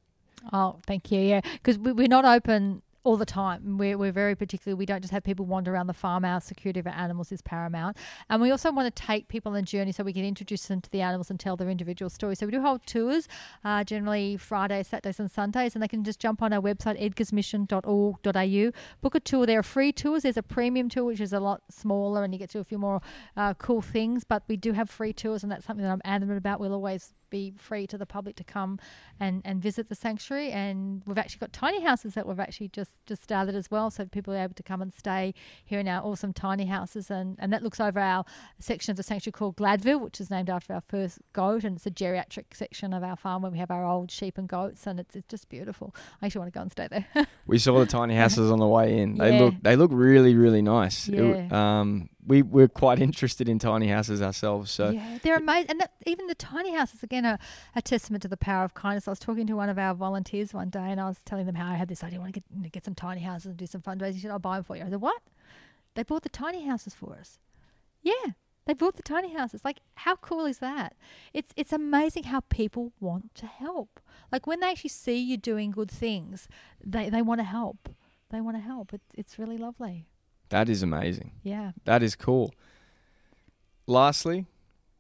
Oh, 0.52 0.78
thank 0.86 1.12
you. 1.12 1.22
Yeah, 1.22 1.42
because 1.54 1.78
we, 1.78 1.94
we're 1.94 2.08
not 2.08 2.26
open 2.26 2.82
all 3.04 3.18
the 3.18 3.26
time. 3.26 3.78
We're, 3.78 3.98
we're 3.98 4.12
very 4.12 4.36
particular. 4.36 4.76
We 4.76 4.86
don't 4.86 5.02
just 5.02 5.12
have 5.14 5.24
people 5.24 5.46
wander 5.46 5.74
around 5.74 5.88
the 5.88 5.94
farm. 5.94 6.24
Our 6.24 6.40
security 6.40 6.80
of 6.80 6.88
our 6.88 6.94
animals 6.94 7.32
is 7.32 7.42
paramount. 7.42 7.98
And 8.30 8.42
we 8.42 8.50
also 8.52 8.72
want 8.72 8.94
to 8.94 9.04
take 9.04 9.28
people 9.28 9.52
on 9.52 9.58
a 9.58 9.62
journey 9.62 9.92
so 9.92 10.04
we 10.04 10.14
can 10.14 10.24
introduce 10.24 10.68
them 10.68 10.82
to 10.82 10.90
the 10.90 11.02
animals 11.02 11.30
and 11.30 11.40
tell 11.40 11.58
their 11.58 11.70
individual 11.70 12.10
stories. 12.10 12.40
So 12.40 12.46
we 12.46 12.52
do 12.52 12.62
hold 12.62 12.86
tours, 12.86 13.28
uh, 13.64 13.84
generally 13.84 14.38
Fridays, 14.38 14.88
Saturdays, 14.88 15.20
and 15.20 15.30
Sundays. 15.30 15.76
And 15.76 15.84
they 15.84 15.88
can 15.88 16.04
just 16.04 16.20
jump 16.20 16.42
on 16.42 16.54
our 16.54 16.62
website, 16.62 17.02
edgarsmission.org.au, 17.02 18.72
book 19.02 19.16
a 19.16 19.20
tour. 19.20 19.46
There 19.46 19.60
are 19.60 19.64
free 19.64 19.92
tours. 19.92 20.24
There's 20.24 20.38
a 20.38 20.44
premium 20.44 20.88
tour, 20.90 21.06
which 21.06 21.22
is 21.22 21.34
a 21.34 21.40
lot 21.40 21.62
smaller, 21.70 22.24
and 22.24 22.34
you 22.34 22.40
get 22.40 22.50
to 22.52 22.60
a 22.60 22.64
few 22.64 22.78
more 22.78 23.02
uh, 23.36 23.54
cool 23.56 23.82
things. 23.82 24.24
But 24.24 24.44
we 24.48 24.56
do 24.56 24.72
have 24.72 24.90
free 24.90 25.14
tours, 25.14 25.44
and 25.44 25.52
that's 25.52 25.66
something 25.66 25.84
that 25.84 25.92
I'm 25.92 26.02
adamant 26.06 26.38
about. 26.38 26.60
We'll 26.60 26.74
always 26.74 27.14
be 27.34 27.52
free 27.58 27.88
to 27.88 27.98
the 27.98 28.06
public 28.06 28.36
to 28.36 28.44
come 28.44 28.80
and, 29.20 29.42
and 29.44 29.60
visit 29.62 29.90
the 29.90 29.96
sanctuary. 29.96 30.52
And 30.52 31.02
we've 31.08 31.18
actually 31.18 31.40
got 31.40 31.52
tiny 31.52 31.82
houses 31.82 32.14
that 32.14 32.28
we've 32.28 32.40
actually 32.40 32.68
just, 32.68 32.92
just 33.08 33.24
started 33.24 33.56
as 33.56 33.72
well. 33.72 33.90
So 33.90 34.06
people 34.06 34.34
are 34.36 34.38
able 34.44 34.54
to 34.54 34.62
come 34.64 34.82
and 34.84 34.94
stay 34.94 35.34
here 35.66 35.80
in 35.80 35.88
our 35.88 36.04
awesome 36.04 36.32
tiny 36.32 36.66
houses. 36.66 37.10
And, 37.10 37.36
and 37.40 37.52
that 37.52 37.64
looks 37.64 37.80
over 37.80 38.00
our 38.00 38.24
section 38.60 38.92
of 38.92 38.98
the 38.98 39.04
sanctuary 39.04 39.32
called 39.34 39.58
Gladville, 39.58 40.00
which 40.00 40.22
is 40.22 40.30
named 40.30 40.50
after 40.50 40.74
our 40.74 40.82
first 40.82 41.18
goat. 41.34 41.64
And 41.64 41.76
it's 41.78 41.88
a 41.88 41.92
geriatric 41.92 42.54
section 42.54 42.94
of 42.94 43.04
our 43.04 43.16
farm 43.18 43.42
where 43.42 43.52
we 43.52 43.58
have 43.58 43.72
our 43.72 43.84
old 43.84 44.12
sheep 44.12 44.38
and 44.38 44.48
goats. 44.48 44.86
And 44.86 45.00
it's, 45.00 45.16
it's 45.16 45.28
just 45.28 45.50
beautiful. 45.50 45.96
I 46.22 46.28
actually 46.28 46.40
want 46.40 46.54
to 46.54 46.58
go 46.60 46.62
and 46.62 46.72
stay 46.72 46.88
there. 46.90 47.08
we 47.48 47.58
saw 47.58 47.80
the 47.80 47.88
tiny 47.88 48.16
houses 48.16 48.52
on 48.52 48.60
the 48.60 48.68
way 48.68 49.00
in. 49.00 49.18
They 49.18 49.32
Yeah. 49.34 49.40
look 49.44 49.56
they 49.64 49.76
look 49.76 49.90
really 49.94 50.36
really 50.36 50.62
nice. 50.62 51.08
It 51.10 51.16
Yeah. 51.16 51.80
um, 51.80 52.10
we 52.26 52.42
we're 52.42 52.68
quite 52.68 53.00
interested 53.00 53.50
in 53.50 53.60
tiny 53.60 53.88
houses 53.88 54.22
ourselves. 54.22 54.72
So 54.72 54.90
yeah, 54.90 55.20
they're 55.22 55.38
amazing, 55.38 55.72
and 55.72 55.80
that, 55.82 55.94
even 56.06 56.28
the 56.28 56.36
tiny 56.36 56.74
houses 56.74 57.04
again 57.04 57.26
are 57.26 57.40
a 57.76 57.82
testament 57.82 58.22
to 58.24 58.28
the 58.28 58.38
power 58.38 58.64
of 58.64 58.74
kindness. 58.74 59.08
I 59.08 59.12
was 59.12 59.20
talking 59.20 59.48
to 59.48 59.54
one 59.54 59.70
of 59.70 59.78
our 59.78 59.94
volunteers 59.94 60.54
one 60.54 60.70
day, 60.70 60.92
and 60.92 61.00
I 61.00 61.08
was 61.08 61.18
telling 61.26 61.46
them 61.46 61.56
how 61.56 61.72
I 61.72 61.76
had 61.76 61.88
this 61.88 62.04
idea. 62.04 62.20
I 62.20 62.22
want 62.22 62.34
to 62.34 62.42
get 62.42 62.72
get 62.72 62.86
some 62.86 62.96
tiny 62.96 63.22
houses 63.22 63.48
and 63.48 63.58
do 63.58 63.66
some 63.66 63.82
fundraising. 63.82 64.16
He 64.16 64.20
said, 64.22 64.32
"I'll 64.32 64.40
buy 64.40 64.58
them 64.58 64.64
for 64.64 64.76
you." 64.76 64.84
I 64.84 64.90
said, 64.90 65.02
"What? 65.02 65.22
They 65.96 66.04
bought 66.04 66.24
the 66.24 66.30
tiny 66.30 66.66
houses 66.66 66.94
for 66.94 67.16
us?" 67.16 67.40
Yeah, 68.02 68.34
they 68.66 68.74
bought 68.74 68.96
the 68.96 69.04
tiny 69.04 69.34
houses. 69.34 69.66
Like, 69.66 69.80
how 69.96 70.16
cool 70.16 70.46
is 70.46 70.60
that? 70.60 70.96
It's 71.34 71.52
it's 71.56 71.74
amazing 71.74 72.24
how 72.24 72.42
people 72.50 72.94
want 73.00 73.36
to 73.36 73.46
help. 73.46 74.00
Like 74.32 74.48
when 74.48 74.60
they 74.60 74.72
actually 74.72 74.90
see 74.90 75.18
you 75.18 75.38
doing 75.38 75.72
good 75.72 75.92
things, 75.92 76.48
they 76.84 77.10
they 77.10 77.22
want 77.22 77.40
to 77.40 77.46
help. 77.46 77.90
They 78.30 78.42
want 78.42 78.58
to 78.58 78.62
help. 78.62 78.94
It's 78.94 79.14
it's 79.16 79.38
really 79.38 79.58
lovely. 79.58 80.08
That 80.54 80.70
is 80.70 80.84
amazing. 80.84 81.32
Yeah. 81.44 81.72
That 81.86 82.02
is 82.04 82.16
cool. 82.16 82.54
Lastly, 83.88 84.46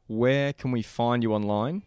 where 0.07 0.51
can 0.53 0.71
we 0.71 0.81
find 0.81 1.23
you 1.23 1.33
online, 1.33 1.83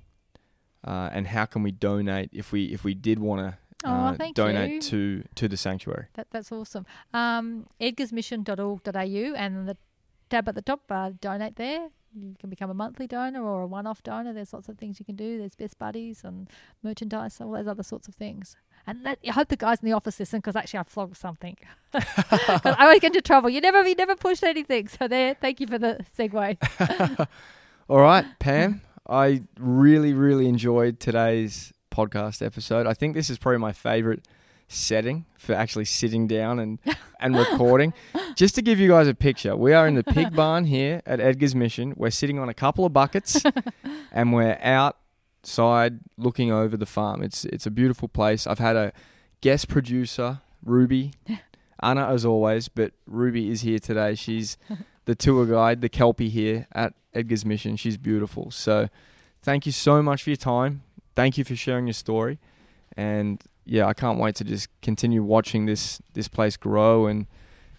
uh, 0.86 1.10
and 1.12 1.26
how 1.26 1.44
can 1.46 1.62
we 1.62 1.70
donate 1.72 2.30
if 2.32 2.52
we 2.52 2.66
if 2.76 2.84
we 2.84 2.94
did 2.94 3.18
want 3.18 3.40
to 3.42 3.58
Oh, 3.84 3.90
uh, 3.92 4.14
thank 4.16 4.34
donate 4.34 4.72
you. 4.72 4.80
to 4.90 5.24
to 5.34 5.48
the 5.48 5.56
sanctuary? 5.56 6.06
That, 6.14 6.26
that's 6.30 6.50
awesome. 6.50 6.86
Um, 7.12 7.66
edgarsmission.org.au 7.80 9.34
and 9.36 9.68
the 9.68 9.76
tab 10.30 10.48
at 10.48 10.54
the 10.54 10.62
top, 10.62 10.80
uh, 10.90 11.10
donate 11.20 11.56
there. 11.56 11.88
You 12.18 12.34
can 12.40 12.48
become 12.48 12.70
a 12.70 12.74
monthly 12.74 13.06
donor 13.06 13.42
or 13.44 13.62
a 13.62 13.66
one 13.66 13.86
off 13.86 14.02
donor. 14.02 14.32
There's 14.32 14.52
lots 14.54 14.68
of 14.70 14.78
things 14.78 14.98
you 14.98 15.04
can 15.04 15.16
do. 15.16 15.38
There's 15.38 15.54
best 15.54 15.78
buddies 15.78 16.24
and 16.24 16.48
merchandise, 16.82 17.38
all 17.40 17.52
those 17.52 17.66
other 17.68 17.82
sorts 17.82 18.08
of 18.08 18.14
things. 18.14 18.56
And 18.86 19.04
that, 19.04 19.18
I 19.26 19.32
hope 19.32 19.48
the 19.48 19.56
guys 19.56 19.80
in 19.80 19.86
the 19.86 19.92
office 19.92 20.20
listen 20.20 20.38
because 20.38 20.54
actually 20.54 20.80
I 20.80 20.82
flogged 20.84 21.16
something. 21.16 21.56
I 21.94 22.76
always 22.78 23.00
get 23.00 23.08
into 23.08 23.20
trouble. 23.20 23.50
You 23.50 23.60
never, 23.60 23.86
you 23.86 23.96
never 23.96 24.14
pushed 24.14 24.44
anything. 24.44 24.86
So 24.88 25.08
there, 25.08 25.34
thank 25.34 25.60
you 25.60 25.66
for 25.66 25.78
the 25.78 26.04
segue. 26.16 27.26
All 27.88 28.00
right, 28.00 28.24
Pam. 28.38 28.82
I 29.08 29.42
really, 29.58 30.12
really 30.12 30.48
enjoyed 30.48 31.00
today's 31.00 31.72
podcast 31.90 32.44
episode. 32.44 32.86
I 32.86 32.94
think 32.94 33.14
this 33.14 33.28
is 33.28 33.38
probably 33.38 33.58
my 33.58 33.72
favorite 33.72 34.26
setting 34.68 35.24
for 35.36 35.54
actually 35.54 35.84
sitting 35.84 36.26
down 36.26 36.58
and, 36.58 36.78
and 37.20 37.36
recording. 37.36 37.92
Just 38.34 38.54
to 38.56 38.62
give 38.62 38.78
you 38.80 38.88
guys 38.88 39.08
a 39.08 39.14
picture, 39.14 39.56
we 39.56 39.72
are 39.72 39.86
in 39.86 39.94
the 39.94 40.04
pig 40.04 40.34
barn 40.34 40.64
here 40.64 41.02
at 41.06 41.20
Edgar's 41.20 41.54
Mission. 41.54 41.94
We're 41.96 42.10
sitting 42.10 42.38
on 42.38 42.48
a 42.48 42.54
couple 42.54 42.84
of 42.84 42.92
buckets 42.92 43.42
and 44.12 44.32
we're 44.32 44.58
outside 45.46 46.00
looking 46.18 46.50
over 46.50 46.76
the 46.76 46.86
farm. 46.86 47.22
It's 47.22 47.44
it's 47.44 47.66
a 47.66 47.70
beautiful 47.70 48.08
place. 48.08 48.46
I've 48.46 48.58
had 48.58 48.74
a 48.74 48.92
guest 49.40 49.68
producer, 49.68 50.40
Ruby, 50.64 51.12
Anna 51.80 52.08
as 52.08 52.24
always, 52.24 52.68
but 52.68 52.92
Ruby 53.06 53.50
is 53.50 53.60
here 53.60 53.78
today. 53.78 54.16
She's 54.16 54.56
the 55.04 55.14
tour 55.14 55.46
guide, 55.46 55.82
the 55.82 55.88
Kelpie 55.88 56.30
here 56.30 56.66
at 56.72 56.94
Edgar's 57.14 57.44
Mission. 57.44 57.76
She's 57.76 57.96
beautiful. 57.96 58.50
So 58.50 58.88
thank 59.40 59.66
you 59.66 59.72
so 59.72 60.02
much 60.02 60.24
for 60.24 60.30
your 60.30 60.36
time. 60.36 60.82
Thank 61.14 61.38
you 61.38 61.44
for 61.44 61.54
sharing 61.54 61.86
your 61.86 61.94
story. 61.94 62.40
And 62.96 63.40
yeah, 63.64 63.86
I 63.86 63.94
can't 63.94 64.18
wait 64.18 64.34
to 64.36 64.44
just 64.44 64.68
continue 64.82 65.22
watching 65.22 65.66
this 65.66 66.00
this 66.14 66.26
place 66.26 66.56
grow 66.56 67.06
and 67.06 67.26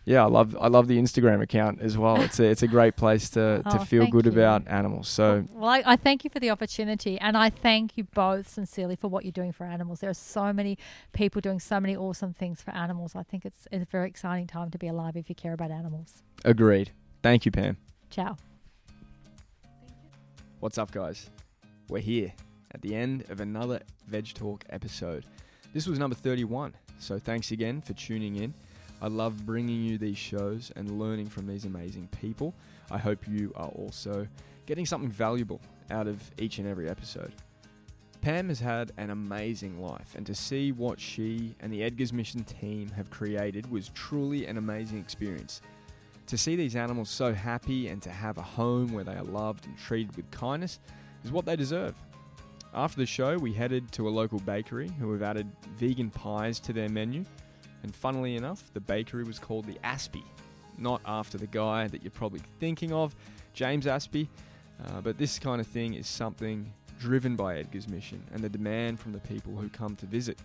yeah, 0.08 0.24
I 0.24 0.28
love 0.28 0.56
I 0.62 0.70
love 0.70 0.88
the 0.88 0.98
Instagram 0.98 1.42
account 1.42 1.82
as 1.82 1.98
well. 1.98 2.22
It's 2.22 2.40
a 2.40 2.46
it's 2.46 2.64
a 2.64 2.68
great 2.68 2.96
place 2.96 3.30
to, 3.32 3.62
to 3.72 3.82
Oh, 3.82 3.84
feel 3.84 4.08
good 4.08 4.26
you. 4.26 4.32
about 4.32 4.66
animals. 4.68 5.10
So 5.10 5.44
Well, 5.52 5.70
I, 5.70 5.84
I 5.86 5.96
thank 5.98 6.24
you 6.24 6.30
for 6.30 6.40
the 6.40 6.50
opportunity, 6.50 7.20
and 7.20 7.36
I 7.36 7.50
thank 7.50 7.98
you 7.98 8.06
both 8.06 8.48
sincerely 8.48 8.96
for 8.96 9.10
what 9.10 9.26
you're 9.26 9.34
doing 9.34 9.52
for 9.52 9.66
animals. 9.66 10.00
There 10.00 10.10
are 10.10 10.14
so 10.14 10.54
many 10.54 10.78
people 11.12 11.42
doing 11.42 11.60
so 11.60 11.82
many 11.82 11.94
awesome 11.98 12.34
things 12.34 12.62
for 12.62 12.72
animals. 12.72 13.18
I 13.18 13.24
think 13.24 13.44
it's, 13.46 13.68
it's 13.70 13.84
a 13.84 13.86
very 13.86 14.08
exciting 14.08 14.48
time 14.48 14.72
to 14.72 14.78
be 14.78 14.88
alive 14.88 15.18
if 15.18 15.28
you 15.28 15.36
care 15.36 15.52
about 15.52 15.72
animals. 15.72 16.24
agreed. 16.46 16.92
Thank 17.22 17.46
you, 17.46 17.52
Pam. 17.52 17.76
Ciao. 18.10 18.38
What's 20.62 20.78
up, 20.78 20.92
guys? 20.92 21.30
We're 21.90 22.00
here 22.00 22.32
at 22.72 22.82
the 22.82 22.96
end 22.96 23.26
of 23.30 23.42
another 23.42 23.82
VedgeTalk 24.10 24.62
episode. 24.70 25.26
This 25.74 25.86
was 25.86 26.00
number 26.00 26.16
31, 26.16 26.76
so 26.98 27.20
thanks 27.20 27.52
again 27.52 27.82
for 27.82 27.92
tuning 27.94 28.38
in. 28.38 28.54
I 29.02 29.08
love 29.08 29.46
bringing 29.46 29.84
you 29.84 29.98
these 29.98 30.18
shows 30.18 30.72
and 30.76 31.00
learning 31.00 31.28
from 31.28 31.46
these 31.46 31.66
amazing 31.66 32.10
people. 32.20 32.54
I 32.90 32.98
hope 32.98 33.28
you 33.28 33.52
are 33.56 33.70
also 33.70 34.28
getting 34.66 34.86
something 34.86 35.10
valuable 35.10 35.62
out 35.92 36.08
of 36.08 36.20
each 36.38 36.58
and 36.58 36.68
every 36.68 36.90
episode. 36.90 37.32
Pam 38.22 38.50
has 38.50 38.60
had 38.60 38.92
an 38.98 39.12
amazing 39.12 39.80
life, 39.80 40.16
and 40.16 40.26
to 40.26 40.34
see 40.34 40.72
what 40.72 41.00
she 41.00 41.56
and 41.60 41.72
the 41.72 41.84
Edgar's 41.84 42.12
Mission 42.12 42.44
team 42.44 42.90
have 42.90 43.10
created 43.10 43.70
was 43.72 43.90
truly 43.90 44.48
an 44.48 44.58
amazing 44.58 44.98
experience. 44.98 45.62
To 46.26 46.38
see 46.38 46.56
these 46.56 46.76
animals 46.76 47.10
so 47.10 47.34
happy 47.34 47.88
and 47.88 48.02
to 48.02 48.10
have 48.10 48.38
a 48.38 48.42
home 48.42 48.92
where 48.92 49.04
they 49.04 49.16
are 49.16 49.24
loved 49.24 49.66
and 49.66 49.78
treated 49.78 50.16
with 50.18 50.30
kindness 50.32 50.80
is 51.24 51.32
what 51.32 51.46
they 51.46 51.56
deserve. 51.56 51.96
After 52.74 52.98
the 52.98 53.06
show, 53.06 53.38
we 53.38 53.54
headed 53.54 53.92
to 53.94 54.08
a 54.08 54.12
local 54.12 54.40
bakery 54.40 54.90
who 55.00 55.12
have 55.14 55.22
added 55.22 55.50
vegan 55.78 56.10
pies 56.10 56.60
to 56.62 56.74
their 56.74 56.90
menu. 56.90 57.24
And 57.88 57.96
funnily 57.96 58.36
enough, 58.36 58.70
the 58.74 58.82
bakery 58.82 59.24
was 59.24 59.40
called 59.40 59.66
the 59.66 59.80
Aspie, 59.82 60.26
not 60.78 61.00
after 61.06 61.38
the 61.38 61.48
guy 61.48 61.88
that 61.88 62.04
you're 62.04 62.12
probably 62.12 62.42
thinking 62.60 62.92
of, 62.92 63.16
James 63.54 63.86
Aspey. 63.86 64.28
Uh, 64.86 65.00
but 65.00 65.18
this 65.18 65.40
kind 65.40 65.62
of 65.62 65.68
thing 65.68 65.94
is 65.94 66.06
something 66.06 66.70
driven 67.00 67.38
by 67.38 67.60
Edgar's 67.60 67.88
mission 67.88 68.22
and 68.34 68.44
the 68.44 68.50
demand 68.50 69.00
from 69.00 69.14
the 69.14 69.20
people 69.20 69.56
who 69.56 69.70
come 69.70 69.96
to 69.96 70.06
visit. 70.06 70.38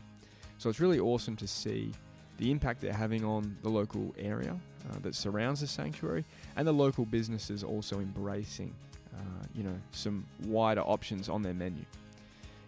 So 0.59 0.70
it's 0.70 0.78
really 0.78 1.01
awesome 1.01 1.34
to 1.34 1.49
see 1.49 1.90
the 2.38 2.49
impact 2.53 2.80
they're 2.80 2.93
having 2.93 3.24
on 3.24 3.57
the 3.64 3.68
local 3.68 4.14
area 4.16 4.57
uh, 4.88 4.99
that 5.01 5.16
surrounds 5.16 5.62
the 5.62 5.66
sanctuary 5.66 6.24
and 6.55 6.64
the 6.64 6.72
local 6.72 7.05
businesses 7.05 7.64
also 7.64 7.99
embracing, 7.99 8.72
uh, 9.16 9.45
you 9.53 9.64
know, 9.64 9.74
some 9.90 10.24
wider 10.45 10.82
options 10.82 11.28
on 11.28 11.43
their 11.43 11.55
menu. 11.55 11.84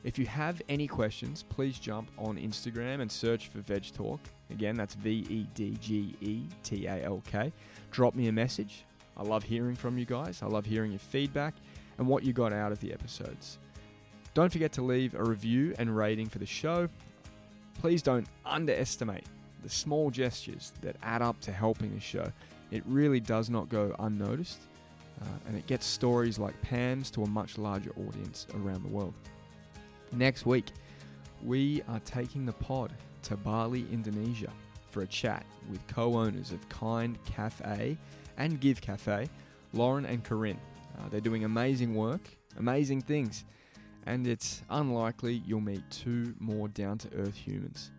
If 0.04 0.18
you 0.18 0.26
have 0.26 0.60
any 0.68 0.86
questions, 0.86 1.42
please 1.42 1.78
jump 1.78 2.10
on 2.18 2.36
Instagram 2.36 3.00
and 3.00 3.10
search 3.10 3.48
for 3.48 3.58
VedgeTalk. 3.60 4.18
Again, 4.50 4.76
that's 4.76 4.94
V 4.94 5.26
E 5.30 5.46
D 5.54 5.78
G 5.80 6.14
E 6.20 6.42
T 6.62 6.86
A 6.86 7.02
L 7.04 7.22
K. 7.26 7.52
Drop 7.90 8.14
me 8.14 8.28
a 8.28 8.32
message. 8.32 8.84
I 9.16 9.22
love 9.22 9.44
hearing 9.44 9.74
from 9.74 9.96
you 9.96 10.04
guys. 10.04 10.42
I 10.42 10.46
love 10.46 10.66
hearing 10.66 10.92
your 10.92 10.98
feedback 10.98 11.54
and 11.96 12.06
what 12.06 12.22
you 12.22 12.32
got 12.32 12.52
out 12.52 12.70
of 12.70 12.80
the 12.80 12.92
episodes. 12.92 13.58
Don't 14.34 14.52
forget 14.52 14.72
to 14.72 14.82
leave 14.82 15.14
a 15.14 15.22
review 15.24 15.74
and 15.78 15.96
rating 15.96 16.28
for 16.28 16.38
the 16.38 16.46
show. 16.46 16.88
Please 17.80 18.02
don't 18.02 18.26
underestimate 18.44 19.24
the 19.62 19.70
small 19.70 20.10
gestures 20.10 20.72
that 20.82 20.96
add 21.02 21.22
up 21.22 21.40
to 21.40 21.52
helping 21.52 21.94
the 21.94 22.00
show. 22.00 22.30
It 22.70 22.82
really 22.86 23.20
does 23.20 23.48
not 23.48 23.68
go 23.68 23.94
unnoticed. 24.00 24.60
uh, 25.20 25.26
and 25.46 25.56
it 25.56 25.66
gets 25.66 25.86
stories 25.86 26.38
like 26.38 26.60
Pam's 26.62 27.10
to 27.12 27.22
a 27.22 27.28
much 27.28 27.58
larger 27.58 27.90
audience 27.90 28.46
around 28.54 28.82
the 28.82 28.88
world. 28.88 29.14
Next 30.12 30.46
week, 30.46 30.66
we 31.42 31.82
are 31.88 32.00
taking 32.00 32.46
the 32.46 32.52
pod 32.52 32.92
to 33.22 33.36
Bali, 33.36 33.86
Indonesia 33.92 34.50
for 34.90 35.02
a 35.02 35.06
chat 35.06 35.44
with 35.70 35.84
co 35.88 36.14
owners 36.14 36.52
of 36.52 36.68
Kind 36.68 37.18
Cafe 37.24 37.96
and 38.36 38.60
Give 38.60 38.80
Cafe, 38.80 39.28
Lauren 39.72 40.06
and 40.06 40.22
Corinne. 40.22 40.60
Uh, 40.98 41.08
they're 41.08 41.20
doing 41.20 41.44
amazing 41.44 41.94
work, 41.94 42.20
amazing 42.58 43.00
things, 43.00 43.44
and 44.06 44.26
it's 44.26 44.62
unlikely 44.70 45.42
you'll 45.46 45.60
meet 45.60 45.82
two 45.90 46.34
more 46.38 46.68
down 46.68 46.98
to 46.98 47.08
earth 47.16 47.34
humans. 47.34 47.90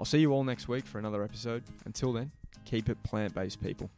I'll 0.00 0.06
see 0.06 0.20
you 0.20 0.32
all 0.32 0.44
next 0.44 0.68
week 0.68 0.86
for 0.86 0.98
another 0.98 1.22
episode. 1.22 1.64
Until 1.84 2.12
then, 2.12 2.30
keep 2.64 2.88
it 2.88 3.02
plant 3.02 3.34
based, 3.34 3.60
people. 3.60 3.90